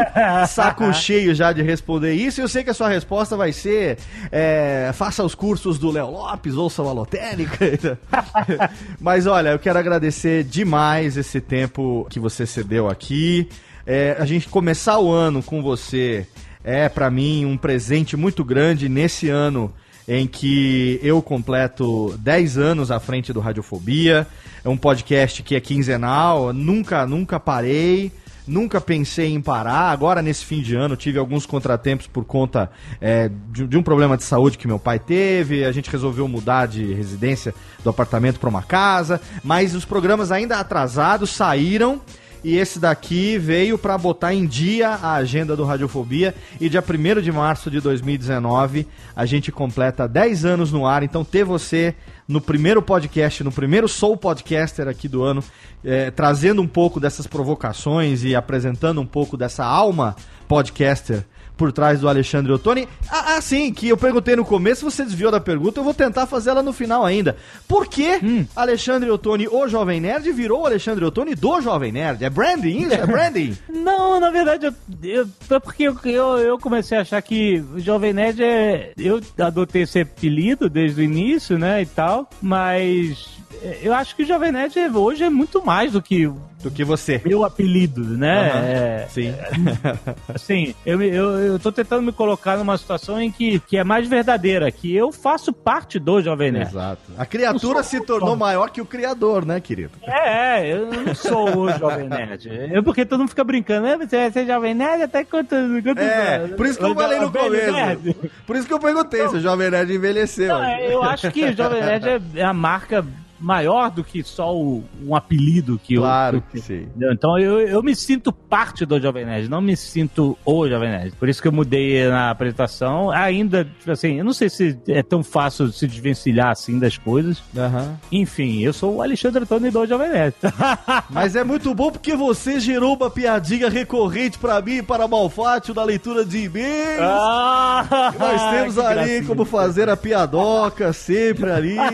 saco 0.49 0.93
cheio 0.95 1.35
já 1.35 1.53
de 1.53 1.63
responder 1.63 2.15
isso, 2.15 2.41
e 2.41 2.43
eu 2.43 2.49
sei 2.49 2.65
que 2.65 2.71
a 2.71 2.75
sua 2.75 2.89
resposta 2.89 3.37
vai 3.37 3.53
ser 3.53 3.99
é, 4.33 4.91
faça 4.93 5.23
os 5.23 5.35
cursos 5.35 5.79
do 5.79 5.91
Léo 5.91 6.11
Lopes, 6.11 6.55
ouça 6.57 6.83
o 6.83 6.89
Alotênica, 6.89 7.99
mas 9.01 9.27
olha, 9.27 9.51
eu 9.51 9.59
quero 9.59 9.79
agradecer 9.79 10.43
demais 10.45 11.17
esse 11.17 11.41
tempo 11.41 12.07
que 12.11 12.19
você 12.19 12.45
cedeu 12.47 12.89
aqui, 12.89 13.49
É, 13.89 14.17
a 14.19 14.25
gente 14.25 14.49
começar 14.49 14.99
o 14.99 15.13
ano 15.13 15.41
com 15.45 15.63
você 15.63 16.27
é 16.67 16.89
pra 16.89 17.09
mim 17.13 17.45
um 17.45 17.57
presente 17.57 18.17
muito 18.17 18.45
grande 18.45 18.89
nesse 18.89 19.29
ano 19.29 19.73
em 20.09 20.27
que 20.27 20.99
eu 21.01 21.23
completo 21.23 22.17
10 22.19 22.59
anos 22.59 22.91
à 22.91 22.99
frente 22.99 23.33
do 23.33 23.39
Radiofobia. 23.39 24.27
É 24.65 24.69
um 24.69 24.77
podcast 24.77 25.45
que 25.45 25.55
é 25.55 25.61
quinzenal, 25.61 26.53
nunca, 26.53 27.07
nunca 27.07 27.39
parei. 27.39 28.11
Nunca 28.49 28.81
pensei 28.81 29.33
em 29.33 29.41
parar. 29.41 29.91
Agora, 29.91 30.23
nesse 30.23 30.45
fim 30.45 30.63
de 30.63 30.77
ano, 30.77 30.97
tive 30.97 31.19
alguns 31.19 31.45
contratempos 31.45 32.07
por 32.07 32.25
conta 32.25 32.71
é, 33.01 33.29
de, 33.51 33.67
de 33.67 33.77
um 33.77 33.83
problema 33.83 34.17
de 34.17 34.23
saúde 34.23 34.57
que 34.57 34.69
meu 34.69 34.79
pai 34.79 35.01
teve. 35.01 35.65
A 35.65 35.73
gente 35.73 35.91
resolveu 35.91 36.29
mudar 36.29 36.67
de 36.67 36.95
residência 36.95 37.53
do 37.83 37.91
apartamento 37.91 38.39
para 38.39 38.49
uma 38.49 38.63
casa. 38.63 39.21
Mas 39.43 39.75
os 39.75 39.85
programas 39.85 40.31
ainda 40.31 40.61
atrasados 40.61 41.31
saíram. 41.31 42.01
E 42.47 42.59
esse 42.59 42.79
daqui 42.79 43.39
veio 43.39 43.77
para 43.77 43.99
botar 43.99 44.33
em 44.33 44.47
dia 44.47 44.91
a 44.91 45.15
agenda 45.15 45.57
do 45.57 45.65
Radiofobia. 45.65 46.33
E 46.61 46.69
dia 46.69 46.81
1 46.81 47.21
de 47.21 47.33
março 47.33 47.69
de 47.69 47.81
2019 47.81 48.87
a 49.17 49.27
gente 49.27 49.51
completa 49.51 50.07
10 50.07 50.45
anos 50.45 50.71
no 50.71 50.87
ar. 50.87 51.03
Então 51.03 51.25
ter 51.25 51.43
você 51.43 51.93
no 52.29 52.41
primeiro 52.41 52.81
podcast, 52.81 53.43
no 53.43 53.51
primeiro 53.51 53.89
Soul 53.89 54.17
Podcaster 54.17 54.87
aqui 54.87 55.09
do 55.09 55.25
ano, 55.25 55.43
é, 55.85 56.13
trazendo 56.13 56.63
um 56.63 56.69
pouco 56.69 57.01
dessas 57.01 57.27
provocações 57.27 58.23
e 58.23 58.37
apresentando 58.37 59.01
um 59.01 59.07
pouco 59.07 59.37
dessa 59.37 59.65
alma 59.65 60.15
podcaster 60.47 61.25
por 61.57 61.73
trás 61.73 62.01
do 62.01 62.09
Alexandre 62.09 62.53
Ottoni. 62.53 62.89
Ah, 63.11 63.37
ah, 63.37 63.41
sim, 63.41 63.73
que 63.73 63.89
eu 63.89 63.97
perguntei 63.97 64.37
no 64.37 64.45
começo, 64.45 64.89
você 64.89 65.05
desviou 65.05 65.31
da 65.31 65.41
pergunta, 65.41 65.81
eu 65.81 65.85
vou 65.85 65.95
tentar 65.95 66.27
fazer 66.27 66.51
ela 66.51 66.63
no 66.63 66.73
final 66.73 67.05
ainda. 67.05 67.37
Por 67.67 67.87
que 67.87 68.19
hum. 68.23 68.47
Alexandre 68.55 69.11
Ottoni, 69.11 69.49
o 69.49 69.67
Jovem 69.69 70.01
Nerd, 70.01 70.31
virou 70.33 70.67
Alexandre 70.67 71.05
Ottoni 71.05 71.35
do 71.35 71.61
Jovem 71.61 71.93
Nerd? 71.93 72.25
É 72.25 72.31
branding 72.31 72.79
isso? 72.81 72.95
É 72.95 73.07
branding? 73.07 73.57
Não, 73.69 74.21
na 74.21 74.31
verdade, 74.31 74.67
eu, 74.67 74.75
eu, 75.03 75.61
porque 75.61 75.85
eu, 75.85 75.97
eu, 76.05 76.39
eu, 76.39 76.59
comecei 76.59 76.99
a 76.99 77.03
achar 77.03 77.23
que 77.23 77.65
o 77.75 77.81
Jovem 77.81 78.13
Nerd 78.13 78.43
é... 78.43 78.93
Eu 78.99 79.21
adotei 79.39 79.83
esse 79.83 80.01
apelido 80.01 80.69
desde 80.69 81.01
o 81.01 81.05
início, 81.05 81.59
né, 81.59 81.83
e 81.83 81.87
tal, 81.87 82.29
mas 82.43 83.37
eu 83.83 83.95
acho 83.95 84.15
que 84.15 84.23
o 84.23 84.27
Jovem 84.27 84.53
Nerd 84.53 84.75
hoje 84.95 85.25
é 85.25 85.31
muito 85.31 85.65
mais 85.65 85.93
do 85.93 86.03
que 86.03 86.31
do 86.63 86.71
que 86.71 86.85
você. 86.85 87.21
Meu 87.25 87.45
apelido, 87.45 88.03
né? 88.03 88.53
Uhum. 88.53 88.61
É, 88.61 89.07
Sim. 89.09 89.29
É, 89.29 90.35
assim, 90.35 90.75
eu, 90.85 91.01
eu, 91.01 91.39
eu 91.47 91.59
tô 91.59 91.73
tentando 91.73 92.03
me 92.03 92.13
colocar 92.13 92.57
numa 92.57 92.77
situação 92.77 93.21
em 93.21 93.31
que, 93.31 93.61
que 93.61 93.77
é 93.77 93.85
mais 93.85 94.07
verdadeira, 94.07 94.71
que 94.71 94.95
eu 94.95 95.13
faço 95.13 95.53
parte 95.53 95.99
do 95.99 96.21
Jovem 96.21 96.53
Nerd. 96.53 96.71
Exato. 96.71 97.03
A 97.17 97.27
criatura 97.27 97.83
se 97.83 98.01
tornou 98.01 98.37
maior 98.37 98.71
que 98.71 98.81
o 98.81 98.87
criador, 98.87 99.45
né, 99.45 99.61
querido? 99.61 99.93
É, 100.03 100.61
é, 100.61 100.73
eu 100.73 100.87
não 100.87 101.15
sou 101.15 101.59
o 101.59 101.73
Jovem 101.73 102.09
Nerd. 102.09 102.49
Eu, 102.73 102.83
porque 102.83 103.05
todo 103.05 103.21
mundo 103.21 103.29
fica 103.29 103.45
brincando, 103.45 103.87
né? 103.87 103.97
Você 103.97 104.17
vai 104.17 104.31
ser 104.31 104.47
Jovem 104.47 104.75
Nerd 104.75 105.03
até 105.03 105.25
quanto... 105.25 105.55
quanto 105.83 105.99
é, 105.99 106.49
por 106.49 106.67
isso 106.67 106.79
que 106.79 106.85
eu 106.85 106.95
falei 106.95 107.19
no 107.19 107.31
começo. 107.31 108.17
Por 108.47 108.57
isso 108.57 108.67
que 108.67 108.73
eu 108.73 108.81
perguntei 108.81 109.29
se 109.29 109.37
o 109.37 109.41
Jovem 109.41 109.71
Nerd 109.71 109.95
envelheceu. 109.95 110.49
Não, 110.49 110.79
eu 110.81 111.03
acho 111.03 111.31
que 111.31 111.45
o 111.45 111.57
Jovem 111.57 111.83
Nerd 111.83 112.09
é, 112.09 112.21
é 112.41 112.45
a 112.45 112.53
marca 112.53 113.05
maior 113.39 113.91
do 113.91 114.03
que 114.05 114.23
só 114.23 114.55
o, 114.55 114.85
um 115.05 115.15
apelido 115.15 115.79
que 115.83 115.97
claro 115.97 116.39
eu. 116.39 116.43
que 116.51 116.61
sim. 116.61 116.89
Então 117.01 117.39
eu, 117.39 117.61
eu 117.61 117.83
me 117.83 117.95
sinto 117.95 118.33
parte 118.33 118.85
do 118.87 119.01
Jovem 119.01 119.25
Nerd, 119.25 119.49
não 119.49 119.61
me 119.61 119.77
sinto 119.77 120.37
o 120.45 120.69
Jovem 120.69 120.91
Nerd. 120.91 121.13
Por 121.17 121.29
isso 121.29 121.41
que 121.43 121.49
eu 121.49 121.53
mudei 121.53 122.09
na 122.09 122.31
apresentação. 122.31 123.11
Ainda, 123.11 123.65
tipo 123.65 123.91
assim, 123.91 124.15
eu 124.19 124.25
não 124.25 124.33
sei 124.33 124.49
se 124.49 124.79
é 124.89 125.03
tão 125.03 125.23
fácil 125.23 125.69
se 125.69 125.87
desvencilhar 125.87 126.49
assim 126.51 126.79
das 126.79 126.97
coisas. 126.99 127.43
Uhum. 127.55 127.97
Enfim, 128.13 128.61
eu 128.63 128.73
sou 128.73 128.97
o 128.97 129.03
Alexandre 129.03 129.43
Antônio 129.43 129.71
do 129.71 129.87
Jovem 129.87 130.09
Nerd. 130.11 130.35
Mas 131.11 131.37
é 131.37 131.45
muito 131.45 131.75
bom 131.75 131.91
porque 131.91 132.15
você 132.17 132.59
gerou 132.61 132.97
uma 132.97 133.11
piadinha 133.11 133.69
recorrente 133.69 134.39
para 134.39 134.61
mim 134.61 134.77
e 134.79 134.83
para 134.83 135.07
Malfátio 135.09 135.75
na 135.75 135.85
leitura 135.85 136.25
de 136.25 136.45
e-mails. 136.45 137.01
Ah, 137.01 138.13
Nós 138.19 138.51
temos 138.51 138.79
ali 138.79 138.95
gracinha. 138.95 139.25
como 139.25 139.45
fazer 139.45 139.89
a 139.89 139.97
piadoca 139.97 140.93
sempre 140.93 141.51
ali. 141.51 141.77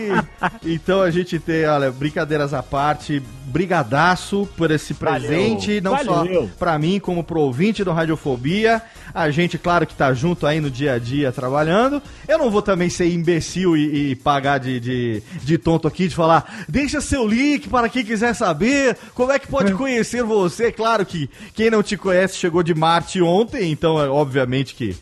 Então 0.65 1.01
a 1.01 1.09
gente 1.11 1.32
ter, 1.39 1.67
olha, 1.67 1.91
brincadeiras 1.91 2.53
à 2.53 2.61
parte, 2.63 3.21
brigadaço 3.45 4.47
por 4.57 4.71
esse 4.71 4.93
presente, 4.93 5.79
Valeu. 5.79 5.81
não 5.81 6.15
Valeu. 6.15 6.41
só 6.43 6.49
para 6.57 6.79
mim, 6.79 6.99
como 6.99 7.23
pro 7.23 7.39
ouvinte 7.39 7.83
do 7.83 7.91
Radiofobia. 7.91 8.81
A 9.13 9.29
gente, 9.29 9.57
claro 9.57 9.85
que 9.85 9.93
tá 9.93 10.13
junto 10.13 10.47
aí 10.47 10.59
no 10.59 10.71
dia 10.71 10.93
a 10.93 10.99
dia 10.99 11.31
trabalhando. 11.31 12.01
Eu 12.27 12.37
não 12.37 12.49
vou 12.49 12.61
também 12.61 12.89
ser 12.89 13.11
imbecil 13.11 13.77
e, 13.77 14.11
e 14.11 14.15
pagar 14.15 14.57
de, 14.57 14.79
de, 14.79 15.23
de, 15.43 15.57
tonto 15.57 15.87
aqui, 15.87 16.07
de 16.07 16.15
falar, 16.15 16.65
deixa 16.67 16.99
seu 16.99 17.27
link 17.27 17.69
para 17.69 17.89
quem 17.89 18.03
quiser 18.03 18.33
saber 18.33 18.97
como 19.13 19.31
é 19.31 19.37
que 19.37 19.47
pode 19.47 19.73
conhecer 19.75 20.23
você. 20.23 20.71
Claro 20.71 21.05
que 21.05 21.29
quem 21.53 21.69
não 21.69 21.83
te 21.83 21.95
conhece 21.95 22.37
chegou 22.37 22.63
de 22.63 22.73
Marte 22.73 23.21
ontem, 23.21 23.71
então 23.71 24.01
é, 24.01 24.09
obviamente 24.09 24.73
que 24.73 24.95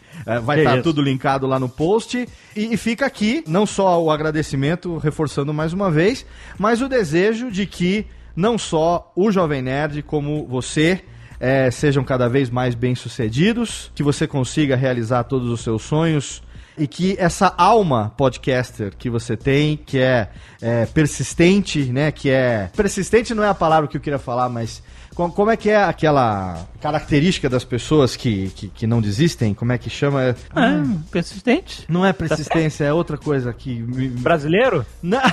vai 0.43 0.59
estar 0.59 0.77
tá 0.77 0.81
tudo 0.81 1.01
linkado 1.01 1.47
lá 1.47 1.59
no 1.59 1.69
post. 1.69 2.27
E, 2.55 2.73
e, 2.73 2.77
fica 2.77 3.05
aqui 3.05 3.43
não 3.47 3.65
só 3.65 4.01
o 4.01 4.11
agradecimento, 4.11 4.97
reforçando 4.97 5.53
mais 5.53 5.73
uma 5.73 5.89
vez, 5.89 6.25
mas 6.57 6.81
o 6.81 6.87
desejo 6.87 7.51
de 7.51 7.65
que 7.65 8.05
não 8.35 8.57
só 8.57 9.11
o 9.15 9.31
Jovem 9.31 9.61
Nerd, 9.61 10.01
como 10.03 10.45
você, 10.47 11.01
é, 11.39 11.69
sejam 11.71 12.03
cada 12.03 12.29
vez 12.29 12.49
mais 12.49 12.75
bem-sucedidos, 12.75 13.91
que 13.95 14.03
você 14.03 14.27
consiga 14.27 14.75
realizar 14.75 15.23
todos 15.23 15.49
os 15.49 15.61
seus 15.61 15.81
sonhos 15.81 16.41
e 16.77 16.87
que 16.87 17.15
essa 17.19 17.53
alma 17.57 18.13
podcaster 18.15 18.95
que 18.97 19.09
você 19.09 19.35
tem, 19.35 19.77
que 19.77 19.99
é, 19.99 20.29
é, 20.61 20.85
persistente, 20.85 21.83
né? 21.85 22.11
Que 22.11 22.29
é. 22.29 22.69
Persistente 22.75 23.33
não 23.33 23.43
é 23.43 23.49
a 23.49 23.53
palavra 23.53 23.87
que 23.87 23.97
eu 23.97 24.01
queria 24.01 24.19
falar, 24.19 24.49
mas 24.49 24.81
como 25.15 25.51
é 25.51 25.57
que 25.57 25.69
é 25.69 25.83
aquela 25.83 26.65
característica 26.79 27.49
das 27.49 27.63
pessoas 27.63 28.15
que, 28.15 28.49
que, 28.55 28.67
que 28.69 28.87
não 28.87 29.01
desistem? 29.01 29.53
Como 29.53 29.71
é 29.71 29.77
que 29.77 29.89
chama? 29.89 30.35
Ah, 30.55 30.83
persistente? 31.11 31.85
Não 31.89 32.05
é 32.05 32.13
persistência, 32.13 32.85
é 32.85 32.93
outra 32.93 33.17
coisa 33.17 33.51
que. 33.51 33.81
Brasileiro? 34.19 34.85
Não. 35.01 35.19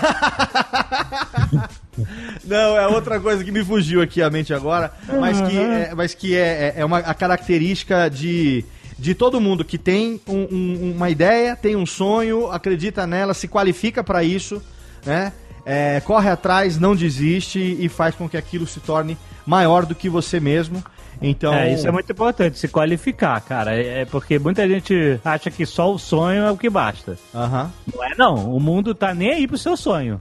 Não, 2.45 2.77
é 2.77 2.87
outra 2.87 3.19
coisa 3.19 3.43
que 3.43 3.51
me 3.51 3.65
fugiu 3.65 4.01
aqui 4.01 4.23
a 4.23 4.31
mente 4.31 4.55
agora, 4.55 4.93
mas 5.19 5.41
que 5.41 5.59
é, 5.59 5.93
mas 5.97 6.15
que 6.15 6.37
é, 6.37 6.75
é 6.77 6.85
uma 6.85 6.99
a 6.99 7.13
característica 7.13 8.09
de, 8.09 8.65
de 8.97 9.15
todo 9.15 9.41
mundo 9.41 9.65
que 9.65 9.77
tem 9.77 10.21
um, 10.29 10.47
um, 10.51 10.93
uma 10.97 11.11
ideia, 11.11 11.57
tem 11.57 11.75
um 11.75 11.85
sonho, 11.85 12.51
acredita 12.53 13.05
nela, 13.05 13.35
se 13.35 13.49
qualifica 13.49 14.05
para 14.05 14.23
isso, 14.23 14.63
né? 15.05 15.33
É, 15.67 16.01
corre 16.01 16.31
atrás, 16.31 16.79
não 16.79 16.95
desiste 16.95 17.59
e 17.59 17.89
faz 17.89 18.15
com 18.15 18.29
que 18.29 18.37
aquilo 18.37 18.67
se 18.67 18.81
torne 18.81 19.19
maior 19.49 19.87
do 19.87 19.95
que 19.95 20.09
você 20.09 20.39
mesmo. 20.39 20.85
Então... 21.21 21.53
É, 21.55 21.73
isso 21.73 21.89
é 21.89 21.91
muito 21.91 22.13
importante, 22.13 22.59
se 22.59 22.69
qualificar, 22.69 23.41
cara. 23.41 23.75
É, 23.75 24.03
é 24.03 24.05
porque 24.05 24.39
muita 24.39 24.69
gente 24.69 25.19
acha 25.25 25.51
que 25.51 25.65
só 25.65 25.93
o 25.93 25.99
sonho 25.99 26.45
é 26.45 26.51
o 26.51 26.57
que 26.57 26.69
basta. 26.69 27.19
Uhum. 27.33 27.71
Não 27.95 28.05
é 28.05 28.15
não. 28.17 28.55
O 28.55 28.61
mundo 28.61 28.95
tá 28.95 29.15
nem 29.15 29.33
aí 29.33 29.49
pro 29.49 29.57
seu 29.57 29.77
sonho. 29.77 30.21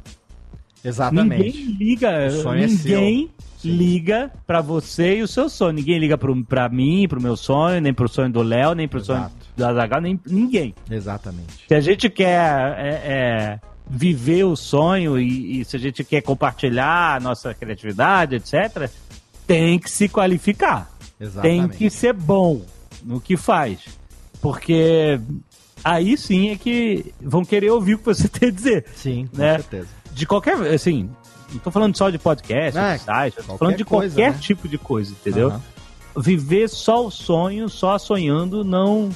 Exatamente. 0.83 1.43
Ninguém 1.43 1.77
liga, 1.77 2.29
ninguém 2.55 3.29
é 3.33 3.67
liga 3.67 4.31
para 4.45 4.61
você 4.61 5.17
e 5.17 5.23
o 5.23 5.27
seu 5.27 5.49
sonho. 5.49 5.73
Ninguém 5.73 5.99
liga 5.99 6.17
pro, 6.17 6.43
pra 6.45 6.69
mim, 6.69 7.05
pro 7.07 7.21
meu 7.21 7.35
sonho, 7.35 7.81
nem 7.81 7.93
pro 7.93 8.07
sonho 8.07 8.31
do 8.31 8.41
Léo, 8.41 8.73
nem 8.73 8.87
pro 8.87 8.99
Exato. 8.99 9.29
sonho 9.29 9.31
do 9.57 9.65
Azaghal, 9.65 10.01
nem 10.01 10.19
ninguém. 10.25 10.73
Exatamente. 10.89 11.65
Se 11.67 11.75
a 11.75 11.81
gente 11.81 12.09
quer 12.09 12.75
é, 12.77 12.89
é, 12.89 13.59
viver 13.89 14.45
o 14.45 14.55
sonho 14.55 15.19
e, 15.19 15.59
e, 15.59 15.65
se 15.65 15.75
a 15.75 15.79
gente 15.79 16.03
quer 16.03 16.21
compartilhar 16.21 17.15
a 17.15 17.19
nossa 17.19 17.53
criatividade, 17.53 18.35
etc., 18.35 18.89
tem 19.47 19.79
que 19.79 19.89
se 19.89 20.09
qualificar. 20.09 20.91
Exatamente. 21.19 21.69
Tem 21.69 21.77
que 21.77 21.89
ser 21.89 22.13
bom 22.13 22.61
no 23.03 23.19
que 23.19 23.37
faz. 23.37 23.79
Porque 24.41 25.19
aí 25.83 26.17
sim 26.17 26.49
é 26.49 26.57
que 26.57 27.13
vão 27.19 27.43
querer 27.43 27.71
ouvir 27.71 27.95
o 27.95 27.97
que 27.97 28.05
você 28.05 28.27
tem 28.29 28.49
a 28.49 28.51
dizer. 28.51 28.85
Sim, 28.95 29.27
com 29.27 29.37
né? 29.37 29.53
certeza. 29.53 29.87
De 30.11 30.25
qualquer, 30.25 30.55
assim, 30.73 31.09
não 31.51 31.59
tô 31.59 31.71
falando 31.71 31.95
só 31.95 32.09
de 32.09 32.19
podcast, 32.19 32.77
é, 32.77 32.97
de 32.97 33.03
site, 33.03 33.35
tô 33.35 33.57
falando 33.57 33.77
de 33.77 33.85
coisa, 33.85 34.15
qualquer 34.15 34.33
né? 34.33 34.39
tipo 34.39 34.67
de 34.67 34.77
coisa, 34.77 35.11
entendeu? 35.11 35.49
Uhum. 35.49 36.21
Viver 36.21 36.67
só 36.67 37.05
o 37.05 37.11
sonho, 37.11 37.69
só 37.69 37.97
sonhando, 37.97 38.63
não 38.63 39.09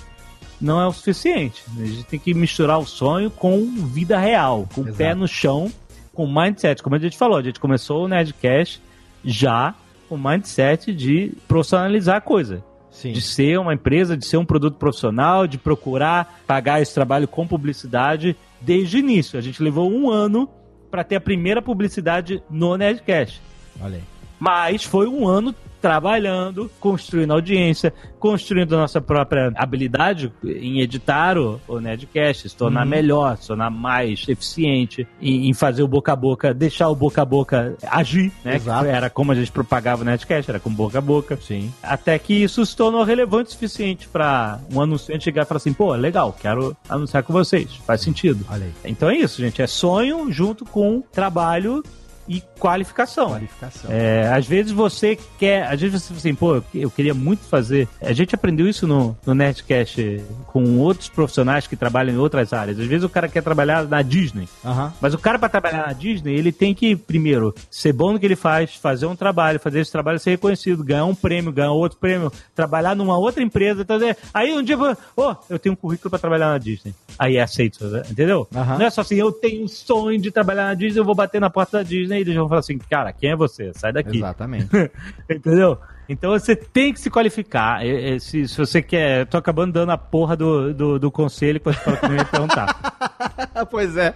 não 0.59 0.79
é 0.79 0.87
o 0.87 0.93
suficiente. 0.93 1.63
A 1.75 1.83
gente 1.83 2.03
tem 2.03 2.19
que 2.19 2.35
misturar 2.35 2.77
o 2.77 2.85
sonho 2.85 3.31
com 3.31 3.65
vida 3.87 4.19
real, 4.19 4.69
com 4.75 4.81
o 4.81 4.93
pé 4.93 5.15
no 5.15 5.27
chão, 5.27 5.71
com 6.13 6.27
mindset. 6.27 6.83
Como 6.83 6.95
a 6.95 6.99
gente 6.99 7.17
falou, 7.17 7.39
a 7.39 7.41
gente 7.41 7.59
começou 7.59 8.05
o 8.05 8.07
Nerdcast 8.07 8.79
já 9.25 9.73
o 10.15 10.17
mindset 10.17 10.93
de 10.93 11.33
profissionalizar 11.47 12.17
a 12.17 12.21
coisa. 12.21 12.63
Sim. 12.89 13.13
De 13.13 13.21
ser 13.21 13.57
uma 13.57 13.73
empresa, 13.73 14.17
de 14.17 14.25
ser 14.25 14.37
um 14.37 14.45
produto 14.45 14.77
profissional, 14.77 15.47
de 15.47 15.57
procurar 15.57 16.41
pagar 16.45 16.81
esse 16.81 16.93
trabalho 16.93 17.27
com 17.27 17.47
publicidade 17.47 18.35
desde 18.59 18.97
o 18.97 18.99
início. 18.99 19.39
A 19.39 19.41
gente 19.41 19.63
levou 19.63 19.89
um 19.89 20.09
ano 20.09 20.49
para 20.89 21.03
ter 21.03 21.15
a 21.15 21.21
primeira 21.21 21.61
publicidade 21.61 22.43
no 22.49 22.75
Nerdcast. 22.75 23.41
Olha 23.81 23.95
aí. 23.95 24.20
Mas 24.41 24.83
foi 24.83 25.07
um 25.07 25.27
ano 25.27 25.53
trabalhando, 25.79 26.69
construindo 26.79 27.31
audiência, 27.31 27.93
construindo 28.19 28.77
nossa 28.77 29.01
própria 29.01 29.51
habilidade 29.55 30.31
em 30.43 30.79
editar 30.79 31.37
o, 31.37 31.59
o 31.67 31.79
Nerdcast, 31.79 32.49
se 32.49 32.55
tornar 32.55 32.83
uhum. 32.83 32.89
melhor, 32.89 33.37
se 33.37 33.47
tornar 33.47 33.71
mais 33.71 34.25
eficiente 34.29 35.07
em, 35.19 35.49
em, 35.49 35.53
fazer 35.53 35.81
o 35.81 35.87
boca 35.87 36.13
a 36.13 36.15
boca, 36.15 36.53
deixar 36.53 36.87
o 36.89 36.95
boca 36.95 37.23
a 37.23 37.25
boca 37.25 37.75
agir, 37.87 38.31
né? 38.45 38.55
Exato. 38.55 38.85
era 38.85 39.09
como 39.09 39.31
a 39.31 39.35
gente 39.35 39.51
propagava 39.51 40.03
o 40.03 40.05
Nerdcast, 40.05 40.49
era 40.49 40.59
com 40.59 40.69
boca 40.69 40.99
a 40.99 41.01
boca. 41.01 41.37
Sim. 41.41 41.73
Até 41.81 42.17
que 42.19 42.33
isso 42.33 42.63
se 42.65 42.75
tornou 42.75 43.03
relevante 43.03 43.49
o 43.49 43.53
suficiente 43.53 44.07
para 44.07 44.59
um 44.71 44.79
anunciante 44.81 45.23
chegar 45.23 45.43
e 45.43 45.45
falar 45.45 45.57
assim, 45.57 45.73
pô, 45.73 45.93
legal, 45.95 46.35
quero 46.39 46.77
anunciar 46.87 47.23
com 47.23 47.33
vocês, 47.33 47.75
faz 47.85 48.01
sentido. 48.01 48.45
Então 48.85 49.09
é 49.09 49.15
isso, 49.15 49.41
gente, 49.41 49.61
é 49.61 49.67
sonho 49.67 50.31
junto 50.31 50.63
com 50.63 51.01
trabalho 51.11 51.83
e 52.31 52.41
qualificação. 52.57 53.31
Qualificação. 53.31 53.91
É, 53.91 54.31
às 54.33 54.47
vezes 54.47 54.71
você 54.71 55.17
quer, 55.37 55.67
às 55.67 55.81
vezes 55.81 56.01
você 56.01 56.07
fala 56.07 56.17
assim, 56.17 56.33
pô, 56.33 56.63
eu 56.73 56.89
queria 56.89 57.13
muito 57.13 57.43
fazer. 57.43 57.89
A 58.01 58.13
gente 58.13 58.33
aprendeu 58.33 58.69
isso 58.69 58.87
no, 58.87 59.17
no 59.25 59.35
Nerdcast 59.35 60.23
com 60.47 60.79
outros 60.79 61.09
profissionais 61.09 61.67
que 61.67 61.75
trabalham 61.75 62.15
em 62.15 62.17
outras 62.17 62.53
áreas. 62.53 62.79
Às 62.79 62.85
vezes 62.85 63.03
o 63.03 63.09
cara 63.09 63.27
quer 63.27 63.43
trabalhar 63.43 63.85
na 63.85 64.01
Disney. 64.01 64.47
Aham. 64.63 64.93
Mas 65.01 65.13
o 65.13 65.17
cara, 65.17 65.37
para 65.37 65.49
trabalhar 65.49 65.87
na 65.87 65.91
Disney, 65.91 66.33
ele 66.33 66.53
tem 66.53 66.73
que, 66.73 66.95
primeiro, 66.95 67.53
ser 67.69 67.91
bom 67.91 68.13
no 68.13 68.19
que 68.19 68.25
ele 68.25 68.37
faz, 68.37 68.75
fazer 68.75 69.07
um 69.07 69.15
trabalho, 69.15 69.59
fazer 69.59 69.81
esse 69.81 69.91
trabalho 69.91 70.17
ser 70.17 70.31
reconhecido, 70.31 70.85
ganhar 70.85 71.03
um 71.03 71.15
prêmio, 71.15 71.51
ganhar 71.51 71.73
outro 71.73 71.97
prêmio, 71.97 72.31
trabalhar 72.55 72.95
numa 72.95 73.17
outra 73.17 73.43
empresa. 73.43 73.85
É, 74.09 74.15
aí 74.33 74.53
um 74.53 74.63
dia, 74.63 74.77
oh, 75.17 75.35
eu 75.49 75.59
tenho 75.59 75.73
um 75.73 75.75
currículo 75.75 76.09
para 76.09 76.19
trabalhar 76.19 76.47
na 76.47 76.57
Disney. 76.57 76.95
Aí 77.19 77.35
é 77.35 77.41
aceito, 77.41 77.85
entendeu? 78.09 78.47
Aham. 78.55 78.77
Não 78.77 78.85
é 78.85 78.89
só 78.89 79.01
assim, 79.01 79.15
eu 79.15 79.33
tenho 79.33 79.65
um 79.65 79.67
sonho 79.67 80.17
de 80.17 80.31
trabalhar 80.31 80.67
na 80.67 80.73
Disney, 80.73 81.01
eu 81.01 81.05
vou 81.05 81.13
bater 81.13 81.41
na 81.41 81.49
porta 81.49 81.79
da 81.79 81.83
Disney 81.83 82.20
e 82.29 82.31
eles 82.31 82.35
vão 82.35 82.47
falar 82.47 82.59
assim, 82.59 82.77
cara, 82.77 83.11
quem 83.11 83.31
é 83.31 83.35
você? 83.35 83.71
Sai 83.73 83.91
daqui. 83.91 84.17
Exatamente. 84.17 84.67
Entendeu? 85.29 85.77
Então 86.07 86.31
você 86.31 86.55
tem 86.55 86.93
que 86.93 86.99
se 86.99 87.09
qualificar. 87.09 87.81
Se, 88.19 88.47
se 88.47 88.57
você 88.57 88.81
quer. 88.81 89.25
Tô 89.27 89.37
acabando 89.37 89.73
dando 89.73 89.91
a 89.91 89.97
porra 89.97 90.35
do, 90.35 90.73
do, 90.73 90.99
do 90.99 91.11
conselho 91.11 91.59
que 91.59 91.65
você 91.65 91.79
falou 91.79 91.99
que 91.99 92.07
não 92.07 92.15
ia 92.15 92.25
perguntar. 92.25 92.75
pois 93.71 93.95
é. 93.95 94.13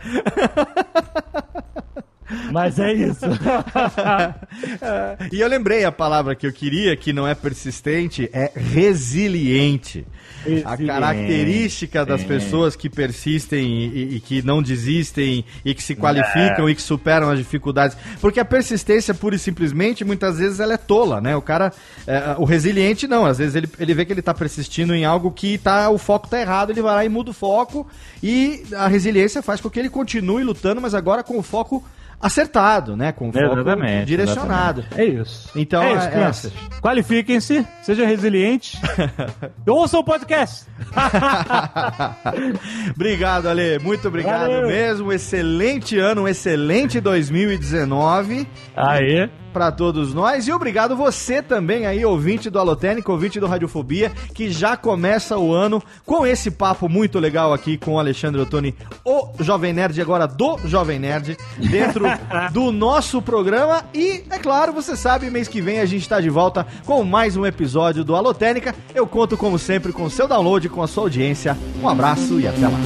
Mas 2.51 2.79
é 2.79 2.93
isso. 2.93 3.25
E 5.31 5.39
eu 5.39 5.47
lembrei 5.47 5.83
a 5.85 5.91
palavra 5.91 6.35
que 6.35 6.47
eu 6.47 6.53
queria, 6.53 6.95
que 6.95 7.13
não 7.13 7.27
é 7.27 7.35
persistente, 7.35 8.29
é 8.33 8.51
resiliente. 8.55 10.05
A 10.63 10.77
característica 10.77 12.05
das 12.05 12.21
é. 12.21 12.25
pessoas 12.25 12.75
que 12.75 12.89
persistem 12.89 13.65
e, 13.65 14.15
e- 14.15 14.19
que 14.19 14.41
não 14.41 14.61
desistem 14.61 15.45
e 15.63 15.73
que 15.73 15.83
se 15.83 15.95
qualificam 15.95 16.69
e 16.69 16.75
que 16.75 16.81
superam 16.81 17.29
as 17.29 17.37
dificuldades. 17.37 17.97
Porque 18.21 18.39
a 18.39 18.45
persistência, 18.45 19.13
pura 19.13 19.35
e 19.35 19.39
simplesmente, 19.39 20.03
muitas 20.03 20.39
vezes 20.39 20.59
ela 20.59 20.73
é 20.73 20.77
tola, 20.77 21.19
né? 21.21 21.35
O 21.35 21.41
cara, 21.41 21.71
é, 22.07 22.35
o 22.37 22.45
resiliente 22.45 23.07
não, 23.07 23.25
às 23.25 23.37
vezes 23.37 23.55
ele, 23.55 23.69
ele 23.79 23.93
vê 23.93 24.05
que 24.05 24.13
ele 24.13 24.21
tá 24.21 24.33
persistindo 24.33 24.93
em 24.93 25.05
algo 25.05 25.31
que 25.31 25.57
tá, 25.57 25.89
o 25.89 25.97
foco 25.97 26.27
tá 26.27 26.39
errado, 26.39 26.71
ele 26.71 26.81
vai 26.81 26.95
lá 26.95 27.05
e 27.05 27.09
muda 27.09 27.31
o 27.31 27.33
foco 27.33 27.87
e 28.21 28.63
a 28.75 28.87
resiliência 28.87 29.41
faz 29.41 29.61
com 29.61 29.69
que 29.69 29.79
ele 29.79 29.89
continue 29.89 30.43
lutando, 30.43 30.81
mas 30.81 30.93
agora 30.93 31.23
com 31.23 31.37
o 31.37 31.43
foco 31.43 31.83
acertado, 32.19 32.95
né? 32.97 33.11
Com 33.11 33.29
o 33.29 33.33
foco 33.33 33.59
Exatamente. 33.59 34.05
direcionado. 34.05 34.81
exatamente. 34.81 35.17
É 35.17 35.21
isso. 35.21 35.49
Então, 35.55 35.83
é 35.83 35.93
isso, 35.95 36.07
é- 36.07 36.11
crianças. 36.11 36.53
Qualifiquem-se, 36.81 37.65
sejam 37.81 38.05
resilientes. 38.05 38.79
Ouçam 39.67 39.99
o 39.99 40.03
podcast. 40.03 40.65
obrigado, 42.95 43.47
Ale. 43.47 43.79
Muito 43.79 44.07
obrigado 44.07 44.51
Valeu. 44.51 44.67
mesmo. 44.67 45.11
Excelente 45.11 45.97
ano, 45.97 46.23
um 46.23 46.27
excelente 46.27 46.99
2019 46.99 48.47
Aí. 48.75 49.29
Para 49.55 49.71
todos 49.71 50.13
nós. 50.13 50.49
E 50.49 50.51
obrigado 50.51 50.97
você 50.97 51.41
também 51.41 51.85
aí, 51.85 52.03
ouvinte 52.03 52.49
do 52.49 52.59
Alotênica, 52.59 53.09
ouvinte 53.09 53.39
do 53.39 53.47
Radiofobia, 53.47 54.11
que 54.33 54.51
já 54.51 54.75
começa 54.75 55.37
o 55.37 55.53
ano 55.53 55.81
com 56.05 56.27
esse 56.27 56.51
papo 56.51 56.89
muito 56.89 57.19
legal 57.19 57.53
aqui 57.53 57.77
com 57.77 57.93
o 57.93 57.99
Alexandre 57.99 58.41
Ottoni, 58.41 58.75
o 59.05 59.29
Jovem 59.39 59.71
Nerd, 59.71 60.01
agora 60.01 60.27
do 60.27 60.57
Jovem 60.65 60.99
Nerd, 60.99 61.37
dentro 61.71 62.03
do 62.51 62.69
nosso 62.69 63.21
programa. 63.21 63.85
E, 63.93 64.25
é 64.29 64.37
claro, 64.37 64.73
você 64.73 64.93
sabe, 64.97 65.29
mês 65.29 65.47
que 65.47 65.61
vem 65.61 65.79
a 65.79 65.85
gente 65.85 66.01
está 66.01 66.19
de 66.19 66.29
volta 66.29 66.67
com 66.85 67.01
mais 67.05 67.37
um 67.37 67.45
episódio 67.45 68.03
do 68.03 68.13
Alotênica. 68.13 68.75
Eu 68.93 69.07
conto, 69.07 69.37
como 69.37 69.57
sempre, 69.57 69.93
com 69.93 70.03
o 70.03 70.09
seu 70.09 70.27
download, 70.27 70.67
com 70.67 70.83
a 70.83 70.87
sua 70.87 71.03
audiência. 71.03 71.57
Um 71.81 71.87
abraço 71.87 72.41
e 72.41 72.45
até 72.45 72.67
lá. 72.67 72.77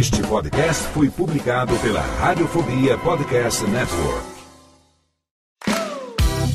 Este 0.00 0.22
podcast 0.22 0.82
foi 0.94 1.10
publicado 1.10 1.76
pela 1.82 2.00
Radiofobia 2.00 2.96
Podcast 2.96 3.62
Network. 3.66 4.39